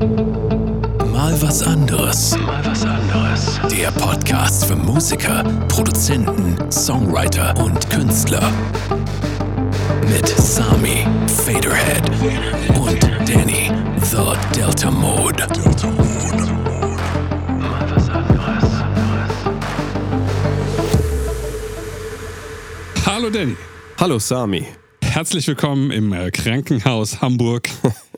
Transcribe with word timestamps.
Mal 0.00 1.36
was 1.42 1.62
anderes. 1.62 2.34
Mal 2.38 2.64
was 2.64 2.86
anderes. 2.86 3.60
Der 3.70 3.90
Podcast 3.90 4.64
für 4.64 4.74
Musiker, 4.74 5.44
Produzenten, 5.68 6.56
Songwriter 6.72 7.54
und 7.62 7.90
Künstler. 7.90 8.50
Mit 10.08 10.26
Sami, 10.26 11.06
Faderhead 11.44 12.08
und 12.78 13.02
Danny, 13.28 13.70
The 14.00 14.32
Delta 14.58 14.90
Mode. 14.90 15.46
Delta 15.52 15.90
Mode. 15.90 16.52
Mal 17.58 17.90
was 17.94 18.08
anderes. 18.08 18.64
Hallo 23.04 23.28
Danny. 23.28 23.56
Hallo 23.98 24.18
Sami. 24.18 24.66
Herzlich 25.02 25.46
willkommen 25.46 25.90
im 25.90 26.14
äh, 26.14 26.30
Krankenhaus 26.30 27.20
Hamburg. 27.20 27.68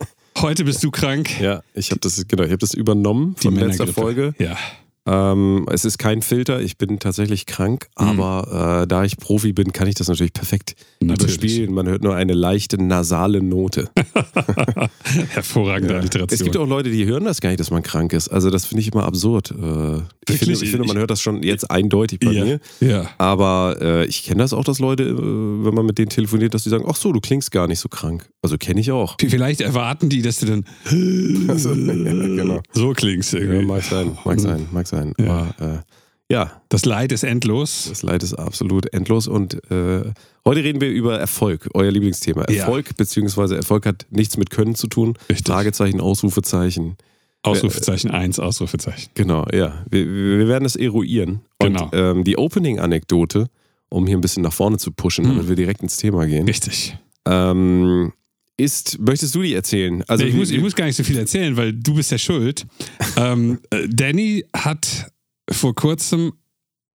Heute 0.42 0.64
bist 0.64 0.82
du 0.82 0.90
krank. 0.90 1.40
Ja, 1.40 1.62
ich 1.72 1.92
habe 1.92 2.00
das, 2.00 2.26
genau, 2.26 2.42
ich 2.42 2.50
hab 2.50 2.58
das 2.58 2.74
übernommen 2.74 3.36
von 3.36 3.54
letzter. 3.54 3.86
Folge. 3.86 4.34
Ja. 4.40 4.58
Ähm, 5.04 5.66
es 5.70 5.84
ist 5.84 5.98
kein 5.98 6.22
Filter, 6.22 6.60
ich 6.60 6.78
bin 6.78 6.98
tatsächlich 7.00 7.46
krank, 7.46 7.88
Mhm. 7.98 8.20
aber 8.20 8.82
äh, 8.82 8.86
da 8.86 9.02
ich 9.04 9.16
Profi 9.16 9.52
bin, 9.52 9.72
kann 9.72 9.88
ich 9.88 9.96
das 9.96 10.06
natürlich 10.08 10.32
perfekt 10.32 10.76
Natürlich. 11.00 11.36
überspielen. 11.38 11.74
Man 11.74 11.88
hört 11.88 12.02
nur 12.04 12.14
eine 12.14 12.34
leichte 12.34 12.80
nasale 12.82 13.42
Note. 13.42 13.88
Hervorragende 15.30 15.94
Es 15.94 16.00
Alliteration. 16.00 16.44
gibt 16.44 16.56
auch 16.56 16.66
Leute, 16.68 16.90
die 16.90 17.04
hören 17.06 17.24
das 17.24 17.40
gar 17.40 17.50
nicht, 17.50 17.60
dass 17.60 17.70
man 17.70 17.82
krank 17.82 18.12
ist. 18.12 18.28
Also 18.28 18.50
das 18.50 18.66
finde 18.66 18.82
ich 18.82 18.92
immer 18.92 19.04
absurd. 19.04 19.50
Äh, 19.50 20.02
ich, 20.32 20.38
finde, 20.38 20.52
ich 20.54 20.70
finde, 20.70 20.86
man 20.86 20.96
hört 20.98 21.10
das 21.10 21.20
schon 21.20 21.42
jetzt 21.42 21.70
eindeutig 21.70 22.20
bei 22.20 22.30
ja. 22.32 22.44
mir. 22.44 22.60
ja. 22.80 23.10
Aber 23.18 23.76
äh, 23.80 24.06
ich 24.06 24.22
kenne 24.24 24.42
das 24.42 24.52
auch, 24.52 24.64
dass 24.64 24.78
Leute, 24.78 25.02
äh, 25.04 25.16
wenn 25.16 25.74
man 25.74 25.86
mit 25.86 25.98
denen 25.98 26.08
telefoniert, 26.10 26.54
dass 26.54 26.62
die 26.62 26.68
sagen, 26.70 26.84
ach 26.88 26.96
so, 26.96 27.12
du 27.12 27.20
klingst 27.20 27.50
gar 27.50 27.66
nicht 27.66 27.80
so 27.80 27.88
krank. 27.88 28.28
Also 28.42 28.56
kenne 28.56 28.80
ich 28.80 28.90
auch. 28.92 29.16
Vielleicht 29.20 29.60
erwarten 29.60 30.08
die, 30.08 30.22
dass 30.22 30.38
du 30.38 30.46
dann 30.46 30.64
Also, 31.48 31.74
ja, 31.74 31.92
genau. 31.94 32.62
so 32.72 32.92
klingst 32.92 33.32
Ja, 33.32 33.40
irgendwie. 33.40 33.64
mag 33.66 33.82
sein, 33.82 34.16
mag 34.24 34.38
sein, 34.40 34.66
mag 34.72 34.86
sein. 34.86 34.91
Ja. 35.18 35.54
Aber 35.58 35.74
äh, 35.74 35.78
ja, 36.32 36.62
Das 36.70 36.84
Leid 36.84 37.12
ist 37.12 37.24
endlos. 37.24 37.86
das 37.88 38.02
Leid 38.02 38.22
ist 38.22 38.34
absolut 38.34 38.92
endlos 38.94 39.26
und 39.28 39.54
äh, 39.70 40.02
heute 40.46 40.64
reden 40.64 40.80
wir 40.80 40.88
über 40.90 41.18
Erfolg, 41.18 41.68
euer 41.74 41.90
Lieblingsthema. 41.90 42.46
Ja. 42.48 42.60
Erfolg 42.60 42.96
beziehungsweise 42.96 43.56
Erfolg 43.56 43.84
hat 43.86 44.06
nichts 44.10 44.36
mit 44.38 44.48
Können 44.50 44.74
zu 44.74 44.86
tun. 44.86 45.14
Richtig. 45.28 45.46
Fragezeichen, 45.52 46.00
Ausrufezeichen. 46.00 46.96
Ausrufezeichen 47.42 48.10
1, 48.12 48.38
Ausrufezeichen. 48.38 49.10
Genau, 49.14 49.44
ja. 49.52 49.84
Wir, 49.90 50.06
wir 50.06 50.46
werden 50.48 50.64
es 50.64 50.76
eruieren. 50.76 51.40
Und 51.60 51.76
Genau. 51.76 51.90
ähm, 51.92 52.22
die 52.24 52.38
Opening-Anekdote, 52.38 53.48
um 53.88 54.06
hier 54.06 54.16
ein 54.16 54.20
bisschen 54.20 54.44
nach 54.44 54.52
vorne 54.52 54.78
zu 54.78 54.92
pushen, 54.92 55.24
Hm. 55.24 55.32
damit 55.34 55.48
wir 55.48 55.56
direkt 55.56 55.82
ins 55.82 55.96
Thema 55.96 56.24
gehen, 56.26 56.46
Richtig. 56.46 56.96
ähm, 57.26 58.12
ist, 58.62 58.98
möchtest 59.00 59.34
du 59.34 59.42
die 59.42 59.54
erzählen? 59.54 60.02
Also 60.08 60.24
Nee, 60.24 60.30
ich, 60.30 60.36
muss, 60.36 60.50
ich 60.50 60.60
muss 60.60 60.74
gar 60.74 60.86
nicht 60.86 60.96
so 60.96 61.04
viel 61.04 61.18
erzählen, 61.18 61.56
weil 61.56 61.72
du 61.72 61.94
bist 61.94 62.10
ja 62.10 62.18
schuld. 62.18 62.66
ähm, 63.16 63.58
äh, 63.70 63.88
Danny 63.88 64.44
hat 64.56 65.10
vor 65.50 65.74
kurzem 65.74 66.32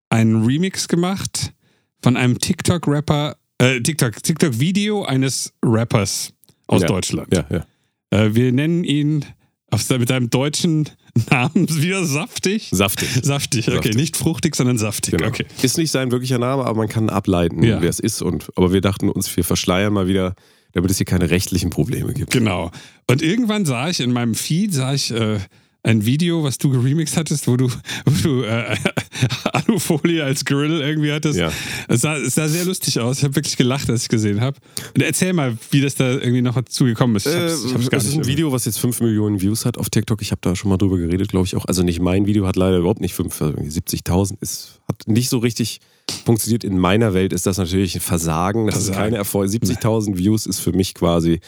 einen 0.10 0.46
Remix 0.46 0.88
gemacht 0.88 1.54
von 2.02 2.16
einem 2.18 2.40
TikTok-Rapper, 2.40 3.36
äh, 3.60 3.82
TikTok, 3.82 4.22
TikTok-Video 4.24 5.04
eines 5.04 5.54
Rappers 5.64 6.34
aus 6.68 6.82
Ja. 6.82 6.88
Deutschland. 6.88 7.34
ja, 7.34 7.46
ja. 7.50 7.66
Äh, 8.10 8.34
wir 8.36 8.52
nennen 8.52 8.84
ihn 8.84 9.26
auf, 9.72 9.90
mit 9.90 10.12
einem 10.12 10.30
deutschen 10.30 10.90
Namen 11.30 11.68
wieder 11.82 12.06
saftig. 12.06 12.70
Saftig. 12.72 13.10
Saftig, 13.24 13.68
okay. 13.68 13.76
Saftig. 13.78 13.96
Nicht 13.96 14.16
fruchtig, 14.18 14.56
sondern 14.56 14.78
saftig. 14.78 15.18
Genau. 15.18 15.28
Okay. 15.28 15.46
Ist 15.62 15.78
nicht 15.78 15.92
sein 15.92 16.12
wirklicher 16.12 16.38
Name, 16.40 16.64
aber 16.66 16.78
man 16.78 16.88
kann 16.88 17.10
ableiten, 17.10 17.64
Ja. 17.64 17.82
wer 17.82 17.90
es 17.90 18.00
ist. 18.00 18.22
Und, 18.22 18.50
aber 18.56 18.72
wir 18.72 18.82
dachten 18.82 19.10
uns, 19.10 19.36
wir 19.36 19.44
verschleiern 19.44 19.92
mal 19.94 20.08
wieder, 20.08 20.36
damit 20.74 20.92
es 20.92 20.98
hier 20.98 21.06
keine 21.06 21.30
rechtlichen 21.30 21.70
Probleme 21.70 22.14
gibt. 22.14 22.32
Genau. 22.32 22.72
Und 23.10 23.22
irgendwann 23.22 23.66
sah 23.66 23.90
ich 23.90 24.00
in 24.00 24.12
meinem 24.12 24.36
Feed, 24.36 24.74
sah 24.74 24.94
ich 24.94 25.12
äh, 25.12 25.40
ein 25.84 26.06
Video, 26.06 26.44
was 26.44 26.58
du 26.58 26.70
geremixed 26.70 27.16
hattest, 27.16 27.48
wo 27.48 27.56
du, 27.56 27.70
wo 28.06 28.12
du 28.24 28.44
äh, 28.44 28.76
Alufolie 29.54 30.24
als 30.24 30.44
Grill 30.44 30.82
irgendwie 30.82 31.12
hattest. 31.12 31.40
Ja. 31.40 31.52
Es, 31.88 32.02
sah, 32.02 32.18
es 32.18 32.36
sah 32.36 32.48
sehr 32.48 32.66
lustig 32.66 33.00
aus. 33.00 33.20
Ich 33.20 33.24
habe 33.24 33.36
wirklich 33.36 33.56
gelacht, 33.58 33.90
als 33.90 34.04
ich 34.04 34.10
gesehen 34.10 34.42
habe. 34.42 34.58
Und 34.96 35.02
erzähl 35.02 35.34
mal, 35.34 35.58
wie 35.72 35.82
das 35.82 35.96
da 35.96 36.12
irgendwie 36.12 36.42
noch 36.42 36.56
dazu 36.56 36.84
gekommen 36.84 37.16
ist. 37.16 37.28
Ich 37.28 37.34
Äh, 37.34 37.50
hab's, 37.50 37.64
ich 37.66 37.74
hab's 37.74 37.90
gar 37.90 38.00
das 38.00 38.06
ist 38.06 38.10
nicht 38.16 38.26
ein 38.26 38.28
Video, 38.28 38.52
was 38.52 38.66
jetzt 38.66 38.80
5 38.80 39.00
Millionen 39.02 39.42
Views 39.42 39.66
hat 39.66 39.78
auf 39.78 39.90
TikTok. 39.90 40.22
Ich 40.22 40.32
habe 40.32 40.42
da 40.42 40.56
schon 40.56 40.70
mal 40.70 40.78
drüber 40.78 40.98
geredet, 40.98 41.30
glaube 41.30 41.46
ich 41.46 41.56
auch. 41.56 41.66
Also 41.66 41.84
nicht 41.84 42.02
mein 42.02 42.26
Video, 42.26 42.46
hat 42.46 42.58
leider 42.58 42.78
überhaupt 42.80 43.02
nicht 43.02 43.14
5, 43.14 43.42
also 43.42 43.54
irgendwie 43.54 43.72
70.000. 43.72 44.38
Es 44.42 44.80
hat 44.90 45.08
nicht 45.08 45.30
so 45.30 45.38
richtig 45.38 45.80
funktioniert. 46.26 46.64
In 46.64 46.78
meiner 46.78 47.14
Welt 47.14 47.34
ist 47.34 47.46
das 47.46 47.58
natürlich 47.58 47.96
ein 47.96 48.02
Versagen. 48.02 48.68
Das 48.68 48.78
ist 48.78 48.86
Versagen. 48.86 49.06
keine 49.06 49.18
Erfolg. 49.18 49.50
70.000 49.50 50.18
Views 50.18 50.46
ist 50.46 50.60
für 50.60 50.72
mich 50.72 50.94
quasi 50.94 51.40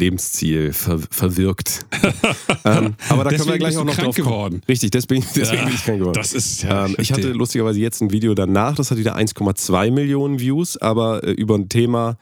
Lebensziel 0.00 0.72
ver 0.72 0.98
verwirkt. 1.10 1.84
ähm, 2.64 2.94
aber 3.08 3.24
da 3.24 3.30
können 3.30 3.46
wir 3.48 3.58
gleich 3.58 3.76
auch 3.76 3.84
noch 3.84 3.94
drauf 3.94 4.16
kommen. 4.16 4.26
geworden. 4.26 4.62
Richtig, 4.66 4.90
deswegen, 4.90 5.24
deswegen 5.36 5.58
Ja, 5.58 5.64
bin 5.66 5.74
ich 5.74 5.84
krank 5.84 5.98
geworden. 5.98 6.14
Das 6.14 6.32
ist 6.32 6.62
ja. 6.62 6.86
Ähm, 6.86 6.96
ich 6.98 7.12
hatte 7.12 7.30
lustigerweise 7.32 7.78
jetzt 7.78 8.00
ein 8.00 8.10
Video 8.10 8.34
danach, 8.34 8.74
das 8.74 8.90
hat 8.90 8.98
wieder 8.98 9.16
1,2 9.16 9.90
Millionen 9.90 10.40
Views, 10.40 10.76
aber 10.78 11.22
äh, 11.22 11.32
über 11.32 11.54
ein 11.54 11.68
Thema, 11.68 12.16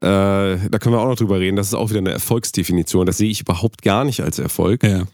äh, 0.00 0.06
da 0.06 0.78
können 0.80 0.94
wir 0.94 1.00
auch 1.00 1.08
noch 1.08 1.16
drüber 1.16 1.38
reden, 1.38 1.56
das 1.56 1.68
ist 1.68 1.74
auch 1.74 1.90
wieder 1.90 1.98
eine 1.98 2.10
Erfolgsdefinition, 2.10 3.06
das 3.06 3.18
sehe 3.18 3.30
ich 3.30 3.42
überhaupt 3.42 3.82
gar 3.82 4.04
nicht 4.04 4.22
als 4.22 4.38
Erfolg. 4.38 4.82
Ja. 4.82 5.04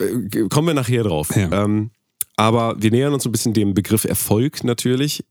Äh, 0.00 0.48
kommen 0.48 0.68
wir 0.68 0.74
nachher 0.74 1.02
drauf. 1.02 1.30
Ähm, 1.34 1.90
aber 2.36 2.76
wir 2.78 2.90
nähern 2.90 3.12
uns 3.12 3.26
ein 3.26 3.32
bisschen 3.32 3.54
dem 3.54 3.74
Begriff 3.74 4.04
Erfolg 4.04 4.64
natürlich. 4.64 5.24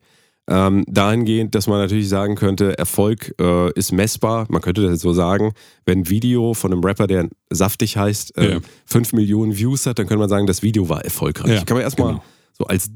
Ähm, 0.50 0.84
dahingehend, 0.88 1.56
dass 1.56 1.68
man 1.68 1.80
natürlich 1.80 2.10
sagen 2.10 2.36
könnte, 2.36 2.78
Erfolg 2.78 3.34
äh, 3.40 3.72
ist 3.80 3.94
messbar, 3.94 4.46
man 4.50 4.62
könnte 4.62 4.82
das 4.82 4.92
jetzt 4.92 5.02
so 5.02 5.14
sagen, 5.14 5.54
wenn 5.86 6.00
ein 6.00 6.10
Video 6.10 6.54
von 6.54 6.74
einem 6.74 6.84
Rapper, 6.84 7.08
der 7.08 7.30
saftig 7.50 7.96
heißt, 7.96 8.38
äh, 8.38 8.54
Ja. 8.56 8.60
5 8.86 9.14
Millionen 9.14 9.58
Views 9.58 9.86
hat, 9.86 10.00
dann 10.00 10.06
könnte 10.08 10.20
man 10.20 10.28
sagen, 10.30 10.46
das 10.46 10.62
Video 10.62 10.90
war 10.90 11.04
erfolgreich. 11.06 11.50
Ja, 11.52 11.64
Kann 11.64 11.76
man 11.78 11.84
erstmal 11.84 12.10
genau. 12.14 12.24
so 12.58 12.66
als 12.66 12.92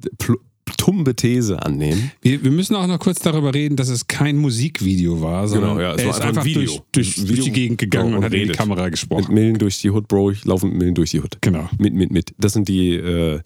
tumbe 0.78 1.16
These 1.16 1.62
annehmen. 1.64 2.12
Wir, 2.22 2.44
wir 2.44 2.52
müssen 2.52 2.76
auch 2.76 2.86
noch 2.88 3.00
kurz 3.00 3.20
darüber 3.20 3.54
reden, 3.54 3.78
dass 3.78 3.88
es 3.88 4.08
kein 4.08 4.36
Musikvideo 4.36 5.22
war, 5.22 5.48
sondern 5.48 5.78
Genau, 5.78 5.82
ja, 5.82 5.94
es 5.96 6.02
er 6.02 6.08
war 6.10 6.16
ist 6.18 6.22
einfach 6.22 6.42
ein 6.42 6.46
Video. 6.48 6.62
durch, 6.64 6.82
durch, 6.92 7.18
Ein 7.18 7.22
durch 7.28 7.30
Video 7.32 7.44
die 7.46 7.52
Gegend 7.54 7.78
gegangen 7.78 8.10
und 8.10 8.18
und 8.20 8.24
hat 8.26 8.34
in 8.34 8.40
die 8.40 8.44
redet. 8.44 8.58
Kamera 8.58 8.84
Mit 8.84 8.92
gesprochen. 8.92 9.34
Millen 9.34 9.58
durch 9.58 9.80
die 9.80 9.90
Hood, 9.90 10.10
Bro, 10.10 10.32
ich 10.32 10.44
laufe 10.44 10.66
mit 10.68 10.76
Millen 10.76 10.96
durch 10.96 11.12
die 11.12 11.22
Hood. 11.22 11.38
Genau. 11.40 11.70
Mit, 11.78 11.94
mit, 11.94 12.12
mit. 12.12 12.34
Das 12.38 12.52
sind 12.52 12.68
die 12.68 12.96
äh, 12.96 13.40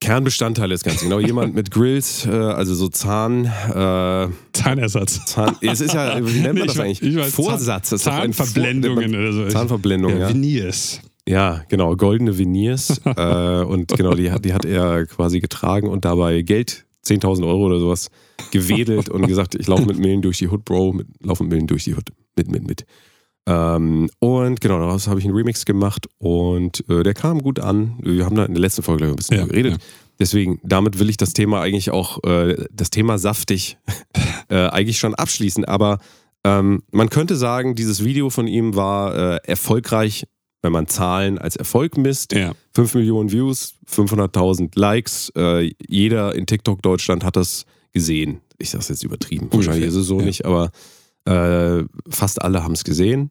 Kernbestandteile 0.00 0.74
des 0.74 0.82
Ganzen. 0.84 1.04
Genau, 1.08 1.18
jemand 1.18 1.54
mit 1.54 1.70
Grills, 1.70 2.26
äh, 2.26 2.30
also 2.30 2.74
so 2.74 2.88
Zahn, 2.88 3.46
äh, 3.46 4.28
Zahnersatz. 4.52 5.24
Zahn, 5.24 5.56
es 5.62 5.80
ist 5.80 5.94
ja, 5.94 6.18
wie 6.26 6.40
nennt 6.40 6.58
man 6.58 6.68
das 6.68 6.78
eigentlich? 6.78 7.02
ich 7.02 7.16
weiß, 7.16 7.32
Vorsatz. 7.34 7.90
das 7.90 8.00
ist 8.02 8.08
ein 8.08 8.32
Vor- 8.34 8.44
Zahnverblendungen 8.44 9.14
oder 9.14 9.32
so. 9.32 9.46
Zahnverblendung, 9.48 10.12
ja, 10.12 10.18
ja. 10.18 10.28
Veneers. 10.28 11.00
Ja, 11.26 11.62
genau, 11.70 11.96
goldene 11.96 12.36
Veneers. 12.36 13.00
äh, 13.16 13.62
und 13.62 13.88
genau, 13.96 14.12
die, 14.14 14.30
hat- 14.30 14.44
die 14.44 14.52
hat 14.52 14.66
er 14.66 15.06
quasi 15.06 15.40
getragen 15.40 15.88
und 15.88 16.04
dabei 16.04 16.42
Geld, 16.42 16.84
10.000 17.06 17.46
Euro 17.46 17.64
oder 17.66 17.80
sowas, 17.80 18.10
gewedelt 18.50 19.08
und 19.08 19.26
gesagt, 19.26 19.54
ich 19.54 19.66
laufe 19.68 19.86
mit 19.86 19.98
Millen 19.98 20.20
durch 20.20 20.36
die 20.38 20.48
Hood, 20.48 20.66
Bro, 20.66 20.92
mit, 20.92 21.06
laufe 21.22 21.44
mit 21.44 21.52
Millen 21.52 21.66
durch 21.66 21.84
die 21.84 21.94
Hood. 21.94 22.10
Mit, 22.36 22.50
mit, 22.50 22.66
mit. 22.66 22.84
Ähm, 23.46 24.08
und 24.20 24.60
genau, 24.60 24.78
daraus 24.78 25.06
habe 25.06 25.20
ich 25.20 25.26
einen 25.26 25.34
Remix 25.34 25.64
gemacht 25.64 26.06
und 26.18 26.88
äh, 26.88 27.02
der 27.02 27.14
kam 27.14 27.42
gut 27.42 27.60
an. 27.60 27.98
Wir 28.02 28.24
haben 28.24 28.36
da 28.36 28.44
in 28.44 28.54
der 28.54 28.60
letzten 28.60 28.82
Folge 28.82 29.06
ein 29.06 29.16
bisschen 29.16 29.36
Ja, 29.38 29.46
geredet. 29.46 29.72
ja. 29.72 29.78
Deswegen, 30.18 30.60
damit 30.62 30.98
will 30.98 31.10
ich 31.10 31.16
das 31.16 31.32
Thema 31.32 31.60
eigentlich 31.60 31.90
auch, 31.90 32.22
äh, 32.24 32.64
das 32.72 32.90
Thema 32.90 33.18
saftig, 33.18 33.76
äh, 34.48 34.68
eigentlich 34.68 34.98
schon 34.98 35.14
abschließen. 35.14 35.64
Aber 35.64 35.98
ähm, 36.44 36.82
man 36.92 37.10
könnte 37.10 37.36
sagen, 37.36 37.74
dieses 37.74 38.04
Video 38.04 38.30
von 38.30 38.46
ihm 38.46 38.76
war 38.76 39.14
äh, 39.34 39.40
erfolgreich, 39.44 40.24
wenn 40.62 40.72
man 40.72 40.86
Zahlen 40.86 41.36
als 41.38 41.56
Erfolg 41.56 41.98
misst. 41.98 42.32
Ja. 42.32 42.52
5 42.74 42.94
Millionen 42.94 43.30
Views, 43.32 43.74
500.000 43.90 44.70
Likes. 44.78 45.30
Äh, 45.36 45.72
jeder 45.86 46.34
in 46.34 46.46
TikTok 46.46 46.80
Deutschland 46.80 47.24
hat 47.24 47.36
das 47.36 47.66
gesehen. 47.92 48.40
Ich 48.58 48.70
sage 48.70 48.82
es 48.82 48.88
jetzt 48.88 49.04
übertrieben. 49.04 49.48
Wahrscheinlich 49.50 49.84
ist 49.86 49.94
es 49.96 50.06
so 50.06 50.20
nicht, 50.20 50.46
aber 50.46 50.70
äh, 51.24 51.84
fast 52.08 52.42
alle 52.42 52.62
haben 52.62 52.72
es 52.72 52.84
gesehen. 52.84 53.30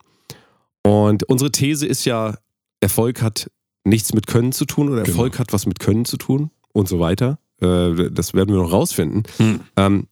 Und 0.83 1.23
unsere 1.23 1.51
These 1.51 1.85
ist 1.85 2.05
ja, 2.05 2.35
Erfolg 2.81 3.21
hat 3.21 3.49
nichts 3.85 4.13
mit 4.13 4.27
Können 4.27 4.51
zu 4.51 4.65
tun 4.65 4.89
oder 4.89 5.03
Genau. 5.03 5.09
Erfolg 5.09 5.39
hat 5.39 5.53
was 5.53 5.65
mit 5.65 5.79
Können 5.79 6.05
zu 6.05 6.17
tun 6.17 6.51
und 6.73 6.87
so 6.87 6.99
weiter. 6.99 7.39
Äh, 7.61 8.09
das 8.11 8.33
werden 8.33 8.53
wir 8.53 8.61
noch 8.61 8.71
rausfinden. 8.71 9.23
Hm. 9.37 9.59
Ähm, 9.77 10.07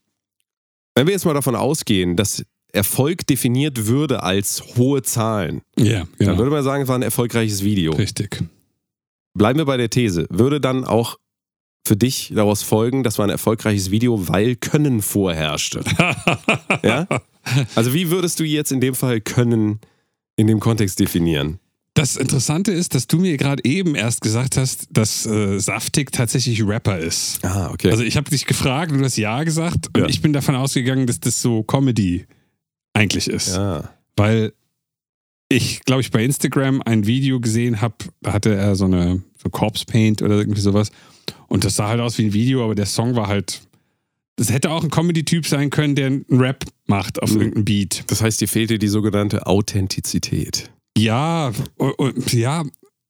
wenn 0.96 1.08
wir 1.08 1.14
jetzt 1.14 1.26
mal 1.26 1.34
davon 1.34 1.56
ausgehen, 1.56 2.16
dass 2.16 2.44
Erfolg 2.74 3.28
definiert 3.28 3.88
würde 3.88 4.24
als 4.24 4.64
hohe 4.78 5.02
Zahlen, 5.02 5.62
dann 5.76 6.08
genau. 6.18 6.38
würde 6.38 6.52
man 6.52 6.64
sagen, 6.64 6.84
es 6.84 6.90
war 6.90 6.98
ein 6.98 7.02
erfolgreiches 7.02 7.64
Video. 7.64 7.94
Richtig. 7.94 8.44
Bleiben 9.34 9.60
wir 9.60 9.66
bei 9.66 9.78
der 9.78 9.90
These. 9.90 10.28
Würde 10.30 10.62
dann 10.62 10.86
auch 10.86 11.18
für 11.86 11.96
dich 11.96 12.32
daraus 12.36 12.62
folgen, 12.64 13.04
das 13.04 13.18
war 13.18 13.26
ein 13.26 13.32
erfolgreiches 13.32 13.92
Video, 13.92 14.28
weil 14.28 14.56
Können 14.56 15.02
vorherrschte? 15.02 15.84
ja? 16.84 17.08
Also 17.76 17.94
wie 17.94 18.12
würdest 18.12 18.40
du 18.40 18.44
jetzt 18.44 18.72
in 18.72 18.82
dem 18.82 18.94
Fall 18.96 19.20
Können 19.22 19.80
in 20.36 20.48
dem 20.48 20.60
Kontext 20.60 21.00
definieren? 21.00 21.60
Das 21.94 22.16
Interessante 22.16 22.72
ist, 22.72 22.96
dass 22.96 23.08
du 23.08 23.18
mir 23.18 23.36
gerade 23.36 23.66
eben 23.66 23.96
erst 23.96 24.22
gesagt 24.22 24.56
hast, 24.56 24.88
dass 24.92 25.26
äh, 25.26 25.60
Saftig 25.60 26.12
tatsächlich 26.14 26.66
Rapper 26.66 26.98
ist. 27.00 27.44
Ah, 27.44 27.70
okay. 27.72 27.92
Also 27.92 28.04
ich 28.04 28.16
habe 28.16 28.30
dich 28.30 28.46
gefragt 28.46 28.92
und 28.92 29.00
du 29.00 29.04
hast 29.06 29.18
Ja 29.18 29.44
gesagt 29.44 29.88
und 29.96 29.98
Ja. 30.04 30.08
ich 30.08 30.22
bin 30.22 30.32
davon 30.32 30.56
ausgegangen, 30.56 31.06
dass 31.06 31.20
das 31.20 31.42
so 31.42 31.64
Comedy 31.64 32.26
eigentlich 32.94 33.28
ist. 33.28 33.56
ja. 33.56 33.90
Weil 34.16 34.54
ich, 35.50 35.82
glaube 35.84 36.02
ich, 36.02 36.12
bei 36.12 36.24
Instagram 36.24 36.82
ein 36.86 37.06
Video 37.06 37.40
gesehen 37.42 37.82
habe, 37.82 37.96
da 38.22 38.32
hatte 38.34 38.54
er 38.56 38.76
so 38.76 38.86
eine 38.86 39.22
so 39.42 39.50
Corpse 39.50 39.86
Paint 39.86 40.22
oder 40.22 40.36
irgendwie 40.38 40.62
sowas. 40.62 40.92
Und 41.52 41.66
das 41.66 41.76
sah 41.76 41.90
halt 41.90 42.00
aus 42.00 42.18
wie 42.18 42.24
ein 42.28 42.34
Video, 42.34 42.64
aber 42.64 42.76
der 42.76 42.86
Song 42.86 43.16
war 43.16 43.28
halt. 43.28 43.62
Das 44.38 44.50
hätte 44.52 44.72
auch 44.72 44.84
ein 44.86 44.90
Comedy-Typ 44.90 45.46
sein 45.46 45.70
können, 45.70 45.96
der 45.96 46.08
einen 46.08 46.26
Rap 46.30 46.64
macht 46.88 47.22
auf 47.22 47.32
Mhm. 47.32 47.42
irgendeinem 47.42 47.66
Beat. 47.66 48.06
Das 48.08 48.22
heißt, 48.22 48.40
dir 48.40 48.48
fehlte 48.48 48.80
die 48.80 48.88
sogenannte 48.88 49.46
Authentizität. 49.46 50.72
Ja, 50.98 51.52
ja, 52.32 52.64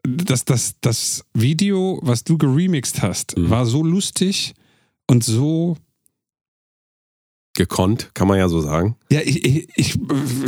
das, 0.03 0.43
das, 0.45 0.73
das 0.81 1.23
Video, 1.35 1.99
was 2.01 2.23
du 2.23 2.39
geremixed 2.39 3.03
hast, 3.03 3.37
Mhm. 3.37 3.49
war 3.51 3.65
so 3.67 3.83
lustig 3.83 4.55
und 5.07 5.23
so. 5.23 5.77
Gekonnt, 7.53 8.11
kann 8.13 8.29
man 8.29 8.37
ja 8.37 8.47
so 8.47 8.61
sagen. 8.61 8.95
Ja, 9.11 9.19
ich, 9.25 9.43
ich, 9.43 9.67
ich 9.75 9.99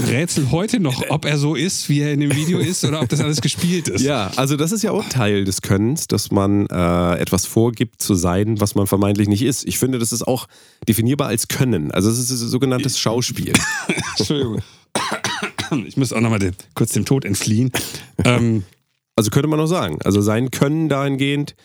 rätsel 0.07 0.51
heute 0.51 0.79
noch, 0.79 1.03
ob 1.09 1.25
er 1.25 1.37
so 1.37 1.53
ist, 1.53 1.89
wie 1.89 1.99
er 1.99 2.13
in 2.13 2.21
dem 2.21 2.33
Video 2.33 2.59
ist, 2.59 2.85
oder 2.85 3.01
ob 3.01 3.09
das 3.09 3.19
alles 3.19 3.41
gespielt 3.41 3.89
ist. 3.89 4.01
Ja, 4.01 4.31
also 4.37 4.55
das 4.55 4.71
ist 4.71 4.83
ja 4.83 4.91
auch 4.91 5.03
Teil 5.09 5.43
des 5.43 5.61
Könnens, 5.61 6.07
dass 6.07 6.31
man 6.31 6.65
äh, 6.67 7.15
etwas 7.17 7.45
vorgibt 7.45 8.01
zu 8.01 8.15
sein, 8.15 8.61
was 8.61 8.75
man 8.75 8.87
vermeintlich 8.87 9.27
nicht 9.27 9.41
ist. 9.41 9.67
Ich 9.67 9.79
finde, 9.79 9.99
das 9.99 10.13
ist 10.13 10.25
auch 10.25 10.47
definierbar 10.87 11.27
als 11.27 11.49
Können. 11.49 11.91
Also 11.91 12.09
es 12.09 12.19
ist 12.19 12.31
ein 12.31 12.47
sogenanntes 12.47 12.97
Schauspiel. 12.97 13.51
Entschuldigung. 14.17 14.61
Ich 15.85 15.97
muss 15.97 16.13
auch 16.13 16.21
nochmal 16.21 16.51
kurz 16.73 16.93
dem 16.93 17.03
Tod 17.03 17.25
entfliehen. 17.25 17.71
Ähm, 18.23 18.63
Also 19.15 19.29
könnte 19.29 19.49
man 19.49 19.59
auch 19.59 19.67
sagen. 19.67 19.99
Also 20.05 20.21
sein 20.21 20.51
Können 20.51 20.87
dahingehend 20.87 21.55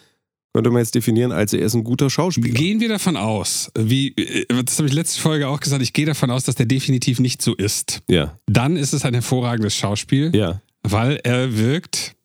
könnte 0.58 0.70
man 0.70 0.80
jetzt 0.80 0.96
definieren, 0.96 1.30
als 1.30 1.52
er 1.52 1.60
ist 1.60 1.74
ein 1.74 1.84
guter 1.84 2.10
Schauspieler. 2.10 2.52
gehen 2.52 2.80
wir 2.80 2.88
davon 2.88 3.16
aus, 3.16 3.70
wie, 3.78 4.12
das 4.48 4.76
habe 4.78 4.88
ich 4.88 4.92
letzte 4.92 5.20
Folge 5.20 5.46
auch 5.46 5.60
gesagt, 5.60 5.82
ich 5.82 5.92
gehe 5.92 6.04
davon 6.04 6.32
aus, 6.32 6.42
dass 6.42 6.56
der 6.56 6.66
definitiv 6.66 7.20
nicht 7.20 7.40
so 7.42 7.54
ist. 7.54 8.00
Ja, 8.10 8.36
Dann 8.46 8.76
ist 8.76 8.92
es 8.92 9.04
ein 9.04 9.14
hervorragendes 9.14 9.76
Schauspiel, 9.76 10.34
ja, 10.34 10.60
weil 10.82 11.20
er 11.22 11.56
wirkt 11.56 12.16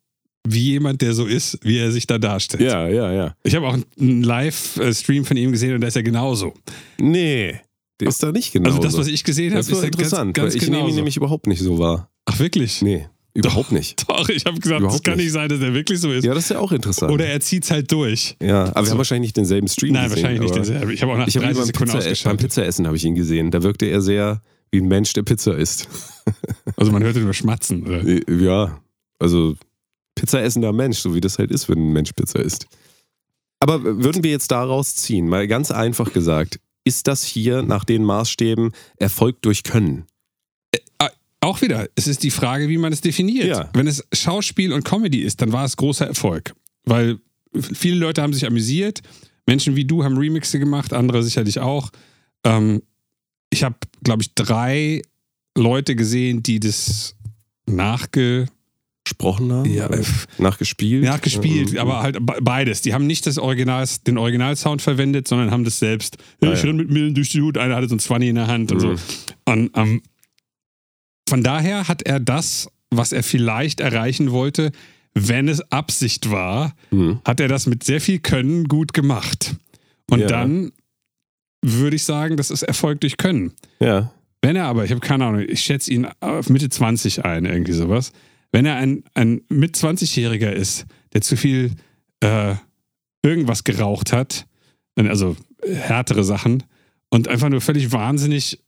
wie 0.48 0.72
jemand, 0.72 1.04
der 1.04 1.14
so 1.14 1.28
ist, 1.28 1.60
wie 1.62 1.78
er 1.78 1.92
sich 1.92 2.08
da 2.08 2.18
darstellt. 2.18 2.64
ja, 2.64 2.88
ja, 2.88 3.14
ja. 3.14 3.36
Ich 3.44 3.54
habe 3.54 3.68
auch 3.68 3.78
einen 4.00 4.24
Live-Stream 4.24 5.26
von 5.26 5.38
ihm 5.38 5.52
gesehen 5.52 5.76
und 5.76 5.82
da 5.82 5.88
ist 5.88 5.96
er 5.96 6.02
genauso. 6.02 6.56
Nee, 7.00 7.60
der 8.00 8.08
ist 8.08 8.24
da 8.24 8.32
nicht 8.32 8.52
genau. 8.52 8.68
Also 8.70 8.82
das, 8.82 8.98
was 8.98 9.06
ich 9.06 9.24
gesehen 9.24 9.52
habe, 9.52 9.60
ist 9.60 9.72
er 9.72 9.84
interessant, 9.84 10.34
ganz, 10.34 10.54
ganz 10.54 10.56
ich 10.56 10.64
nehme 10.64 10.78
ihn 10.78 10.82
genauso. 10.86 10.96
nämlich 10.96 11.18
überhaupt 11.18 11.46
nicht 11.46 11.62
so 11.62 11.78
wahr. 11.78 12.10
Ach 12.26 12.40
wirklich? 12.40 12.82
Nee, 12.82 13.06
überhaupt 13.34 13.72
nicht. 13.74 14.08
Doch, 14.10 14.30
ich 14.30 14.46
habe 14.46 14.60
gesagt, 14.60 14.80
Überhaupt 14.82 15.00
das 15.00 15.04
kann 15.04 15.18
nicht. 15.18 15.32
sein, 15.32 15.50
dass 15.50 15.60
er 15.60 15.74
wirklich 15.74 16.00
so 16.00 16.12
ist. 16.12 16.24
Ja, 16.24 16.34
das 16.34 16.44
ist 16.46 16.50
ja 16.50 16.60
auch 16.60 16.72
interessant. 16.72 17.12
Oder 17.12 17.26
er 17.28 17.40
zieht 17.40 17.64
es 17.64 17.72
halt 17.72 17.92
durch. 17.92 18.36
ja, 18.42 18.66
aber 18.66 18.76
wir 18.82 18.86
So. 18.86 18.92
haben 18.92 18.98
wahrscheinlich 19.00 19.30
nicht 19.30 19.38
denselben 19.38 19.68
Stream 19.68 19.94
Nein, 19.94 20.04
gesehen. 20.10 20.16
wahrscheinlich 20.24 20.42
nicht 20.42 20.52
aber 20.52 20.60
derselbe. 20.66 20.94
Ich 20.94 21.02
habe 21.02 21.12
auch 21.14 21.18
nach 21.18 21.28
Ich 21.28 21.36
habe 21.36 21.46
ihn 21.46 21.54
30 21.54 21.58
beim, 21.60 21.66
Sekunden 21.66 21.86
Pizza, 21.92 21.98
beim 22.00 22.12
ausgeschaltet. 22.12 22.42
Pizzaessen 22.42 22.86
habe 22.88 22.98
ich 22.98 23.06
ihn 23.06 23.16
gesehen. 23.16 23.52
Da 23.52 23.64
wirkte 23.64 23.86
er 23.88 24.02
sehr 24.02 24.42
wie 24.72 24.80
ein 24.82 24.88
Mensch, 24.88 25.14
der 25.14 25.24
Pizza 25.24 25.56
isst. 25.58 25.88
Also 26.78 26.92
man 26.92 27.04
hörte 27.04 27.20
nur 27.20 27.34
Schmatzen. 27.34 27.84
Oder? 27.86 28.04
Äh, 28.06 28.22
Ja, 28.44 28.82
also 29.20 29.56
Pizzaessender 30.16 30.72
Mensch, 30.74 31.00
so 31.00 31.14
wie 31.14 31.22
das 31.22 31.38
halt 31.38 31.52
ist, 31.52 31.68
wenn 31.70 31.78
ein 31.78 31.94
Mensch 31.94 32.14
Pizza 32.14 32.40
isst. 32.40 32.66
Aber 33.60 33.84
würden 33.84 34.24
wir 34.24 34.32
jetzt 34.32 34.52
daraus 34.52 34.96
ziehen, 34.96 35.28
mal 35.28 35.48
ganz 35.48 35.70
einfach 35.72 36.14
gesagt, 36.14 36.60
ist 36.86 37.08
das 37.08 37.24
hier 37.24 37.62
nach 37.62 37.84
den 37.86 38.04
Maßstäben 38.04 38.72
Erfolg 38.98 39.42
durch 39.42 39.64
Können? 39.64 40.06
Auch 41.44 41.62
wieder, 41.62 41.88
es 41.96 42.08
ist 42.08 42.24
die 42.24 42.32
Frage, 42.32 42.70
wie 42.70 42.78
man 42.78 42.94
es 42.94 43.02
definiert. 43.02 43.48
Ja. 43.48 43.70
Wenn 43.74 43.88
es 43.88 44.04
Schauspiel 44.14 44.72
und 44.74 44.84
Comedy 44.86 45.20
ist, 45.20 45.42
dann 45.42 45.52
war 45.52 45.66
es 45.66 45.76
großer 45.78 46.08
Erfolg. 46.08 46.54
Weil 46.86 47.18
viele 47.74 47.98
Leute 47.98 48.22
haben 48.22 48.34
sich 48.34 48.46
amüsiert. 48.46 49.02
Menschen 49.46 49.76
wie 49.76 49.86
du 49.86 50.04
haben 50.04 50.18
Remixe 50.18 50.58
gemacht, 50.60 50.94
andere 50.94 51.22
sicherlich 51.22 51.60
auch. 51.60 51.90
Ähm, 52.46 52.82
ich 53.50 53.64
habe, 53.64 53.76
glaube 54.04 54.22
ich, 54.24 54.34
drei 54.36 55.02
Leute 55.58 55.96
gesehen, 55.96 56.42
die 56.44 56.60
das 56.60 57.16
nachge 57.68 58.48
Gesprochen 59.06 59.52
haben? 59.52 59.70
ja, 59.70 59.88
äh, 59.88 60.02
nachgespielt? 60.38 61.04
nachgespielt, 61.04 61.74
Ähm, 61.74 61.78
aber 61.80 62.02
halt 62.04 62.26
be- 62.26 62.38
beides. 62.42 62.82
Die 62.82 62.94
haben 62.94 63.06
nicht 63.06 63.28
das 63.28 63.38
Original, 63.38 63.86
den 64.08 64.18
Originalsound 64.18 64.82
verwendet, 64.82 65.28
sondern 65.28 65.52
haben 65.52 65.66
das 65.66 65.78
selbst. 65.78 66.18
Ja, 66.42 66.50
Ah, 66.50 66.54
ich 66.54 66.60
ja. 66.60 66.68
renn 66.68 66.78
mit 66.78 66.90
Millen 66.90 67.14
durch 67.14 67.30
die 67.30 67.42
Hut, 67.42 67.58
einer 67.58 67.76
hatte 67.76 67.90
so 67.90 67.96
ein 67.96 68.00
20 68.00 68.30
in 68.30 68.36
der 68.36 68.48
Hand 68.48 68.72
und 68.72 68.78
Mhm. 68.78 68.82
so. 68.82 68.96
Und 69.52 69.72
ähm, 69.76 70.02
von 71.28 71.44
daher 71.44 71.88
hat 71.88 72.02
er 72.04 72.20
das, 72.20 72.68
was 72.92 73.12
er 73.12 73.24
vielleicht 73.24 73.80
erreichen 73.80 74.32
wollte, 74.32 74.72
wenn 75.16 75.48
es 75.48 75.62
Absicht 75.72 76.32
war, 76.32 76.74
Mhm. 76.92 77.20
hat 77.26 77.40
er 77.40 77.48
das 77.48 77.66
mit 77.68 77.84
sehr 77.84 78.02
viel 78.02 78.20
Können 78.20 78.66
gut 78.66 78.94
gemacht. 78.94 79.56
Und 80.10 80.20
Ja. 80.22 80.28
dann 80.28 80.72
würde 81.62 81.96
ich 81.96 82.04
sagen, 82.04 82.36
das 82.38 82.52
ist 82.52 82.64
Erfolg 82.64 83.02
durch 83.02 83.18
Können. 83.18 83.54
Ja. 83.80 84.12
Wenn 84.42 84.56
er 84.58 84.66
aber, 84.66 84.84
ich 84.84 84.92
habe 84.92 85.00
keine 85.02 85.26
Ahnung, 85.26 85.46
ich 85.48 85.62
schätze 85.62 85.92
ihn 85.94 86.08
auf 86.20 86.50
Mitte 86.50 86.68
20 86.70 87.24
ein, 87.24 87.46
irgendwie 87.46 87.72
sowas. 87.74 88.12
Wenn 88.52 88.66
er 88.66 88.76
ein, 88.76 89.04
ein 89.14 89.42
mit 89.50 89.76
20-Jähriger 89.78 90.52
ist, 90.52 90.86
der 91.14 91.22
zu 91.22 91.38
viel 91.38 91.72
äh, 92.20 92.56
irgendwas 93.24 93.64
geraucht 93.64 94.12
hat, 94.12 94.46
also 94.96 95.38
härtere 95.66 96.24
Sachen, 96.24 96.64
und 97.10 97.28
einfach 97.28 97.50
nur 97.50 97.62
völlig 97.62 97.92
wahnsinnig 97.92 98.60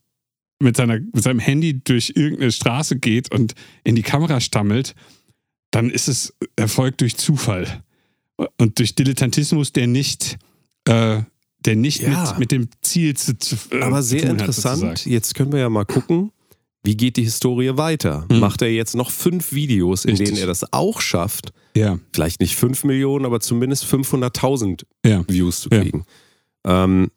mit, 0.58 0.76
seiner, 0.76 0.98
mit 1.00 1.22
seinem 1.22 1.38
Handy 1.38 1.80
durch 1.82 2.12
irgendeine 2.14 2.52
Straße 2.52 2.96
geht 2.96 3.32
und 3.34 3.54
in 3.84 3.94
die 3.96 4.02
Kamera 4.02 4.40
stammelt, 4.40 4.94
dann 5.70 5.90
ist 5.90 6.08
es 6.08 6.32
Erfolg 6.56 6.98
durch 6.98 7.16
Zufall. 7.16 7.82
Und 8.58 8.78
durch 8.78 8.94
Dilettantismus, 8.94 9.72
der 9.72 9.86
nicht, 9.86 10.38
äh, 10.84 11.22
der 11.60 11.76
nicht 11.76 12.02
Ja. 12.02 12.30
mit, 12.30 12.38
mit 12.38 12.52
dem 12.52 12.68
Ziel 12.82 13.14
zu, 13.16 13.32
äh, 13.70 13.80
Aber 13.82 14.02
sehr 14.02 14.22
hat, 14.22 14.30
interessant. 14.40 14.78
sozusagen. 14.80 15.10
Jetzt 15.10 15.34
können 15.34 15.52
wir 15.52 15.60
ja 15.60 15.68
mal 15.70 15.84
gucken, 15.84 16.30
wie 16.84 16.96
geht 16.96 17.16
die 17.16 17.24
Historie 17.24 17.76
weiter? 17.76 18.26
Mhm. 18.30 18.38
Macht 18.38 18.62
er 18.62 18.70
jetzt 18.70 18.94
noch 18.94 19.10
fünf 19.10 19.52
Videos, 19.52 20.04
in 20.04 20.10
Richtig. 20.12 20.28
denen 20.28 20.38
er 20.40 20.46
das 20.46 20.72
auch 20.72 21.00
schafft, 21.00 21.52
Ja, 21.76 21.98
vielleicht 22.14 22.40
nicht 22.40 22.54
5 22.56 22.84
Millionen, 22.84 23.24
aber 23.26 23.40
zumindest 23.40 23.84
500.000 23.86 24.84
ja. 25.04 25.24
Views 25.28 25.60
zu 25.62 25.68
Ja. 25.70 25.80
kriegen. 25.82 26.04
Ähm, 26.64 27.10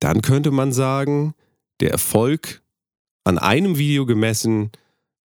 dann 0.00 0.22
könnte 0.22 0.50
man 0.50 0.72
sagen, 0.72 1.34
der 1.80 1.90
Erfolg 1.90 2.62
an 3.24 3.38
einem 3.38 3.78
Video 3.78 4.06
gemessen 4.06 4.70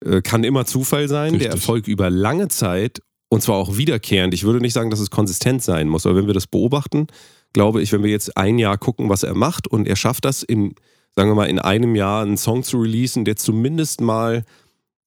äh, 0.05 0.21
kann 0.21 0.43
immer 0.43 0.65
Zufall 0.65 1.07
sein. 1.07 1.33
Der 1.33 1.41
Richtig. 1.41 1.55
Erfolg 1.55 1.87
über 1.87 2.09
lange 2.09 2.47
Zeit 2.47 3.01
und 3.29 3.41
zwar 3.41 3.55
auch 3.55 3.77
wiederkehrend. 3.77 4.33
Ich 4.33 4.43
würde 4.43 4.59
nicht 4.59 4.73
sagen, 4.73 4.89
dass 4.89 4.99
es 4.99 5.09
konsistent 5.09 5.63
sein 5.63 5.89
muss, 5.89 6.05
aber 6.05 6.15
wenn 6.15 6.27
wir 6.27 6.33
das 6.33 6.47
beobachten, 6.47 7.07
glaube 7.53 7.81
ich, 7.81 7.91
wenn 7.91 8.03
wir 8.03 8.11
jetzt 8.11 8.37
ein 8.37 8.57
Jahr 8.59 8.77
gucken, 8.77 9.09
was 9.09 9.23
er 9.23 9.33
macht 9.33 9.67
und 9.67 9.87
er 9.87 9.95
schafft 9.95 10.25
das 10.25 10.43
in, 10.43 10.75
sagen 11.15 11.29
wir 11.29 11.35
mal, 11.35 11.49
in 11.49 11.59
einem 11.59 11.95
Jahr 11.95 12.21
einen 12.21 12.37
Song 12.37 12.63
zu 12.63 12.79
releasen, 12.79 13.25
der 13.25 13.35
zumindest 13.35 14.01
mal 14.01 14.43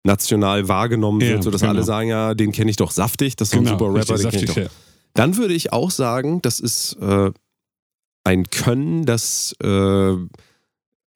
national 0.05 0.69
wahrgenommen 0.69 1.21
Ja, 1.21 1.29
wird, 1.29 1.45
sodass 1.45 1.61
genau. 1.61 1.75
alle 1.75 1.83
sagen, 1.83 2.09
ja, 2.09 2.35
den 2.35 2.53
kenne 2.53 2.71
ich 2.71 2.77
doch 2.77 2.91
saftig, 2.91 3.37
das 3.37 3.49
ist 3.49 3.55
so 3.55 3.61
ein 3.61 3.67
super 3.67 3.95
Rapper, 3.95 4.17
den 4.17 4.31
kenn 4.31 4.45
ich 4.45 4.55
doch. 4.55 4.71
Dann 5.15 5.37
würde 5.37 5.55
ich 5.55 5.73
auch 5.73 5.91
sagen, 5.91 6.41
das 6.43 6.61
ist 6.61 6.97
äh, 7.01 7.31
ein 8.25 8.45
Können, 8.51 9.07
das, 9.07 9.55
äh, 9.63 10.15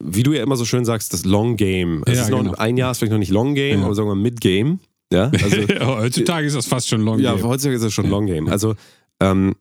wie 0.06 0.22
du 0.22 0.32
ja 0.32 0.42
immer 0.42 0.56
so 0.56 0.64
schön 0.64 0.84
sagst, 0.84 1.12
das 1.12 1.24
Long 1.24 1.56
Game. 1.56 2.02
Es 2.06 2.16
Ja, 2.16 2.22
ist 2.24 2.30
noch 2.30 2.38
genau. 2.42 2.54
ein 2.56 2.76
Jahr, 2.76 2.90
ist 2.92 2.98
vielleicht 2.98 3.12
noch 3.12 3.18
nicht 3.18 3.30
Long 3.32 3.54
Game, 3.54 3.80
Ja. 3.80 3.86
aber 3.86 3.94
sagen 3.94 4.08
wir 4.08 4.14
Mid 4.14 4.40
Game. 4.40 4.80
Ja, 5.12 5.30
also, 5.30 5.56
Heutzutage 5.96 6.46
ist 6.46 6.56
das 6.56 6.66
fast 6.66 6.88
schon 6.88 7.00
Long 7.02 7.18
ja 7.20 7.34
Game. 7.34 7.44
heutzutage 7.46 7.76
ist 7.76 7.82
es 7.82 7.92
schon 7.94 8.04
Ja. 8.06 8.10
Long 8.10 8.26
Game. 8.26 8.48
Also 8.48 8.74
ähm, 9.20 9.54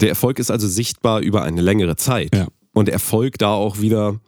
der 0.00 0.08
Erfolg 0.10 0.38
ist 0.38 0.50
also 0.50 0.66
sichtbar 0.68 1.20
über 1.20 1.42
eine 1.42 1.60
längere 1.62 1.96
Zeit. 1.96 2.34
Ja. 2.34 2.48
Und 2.72 2.88
Erfolg 2.88 3.38
da 3.38 3.52
auch 3.54 3.80
wieder, 3.80 4.20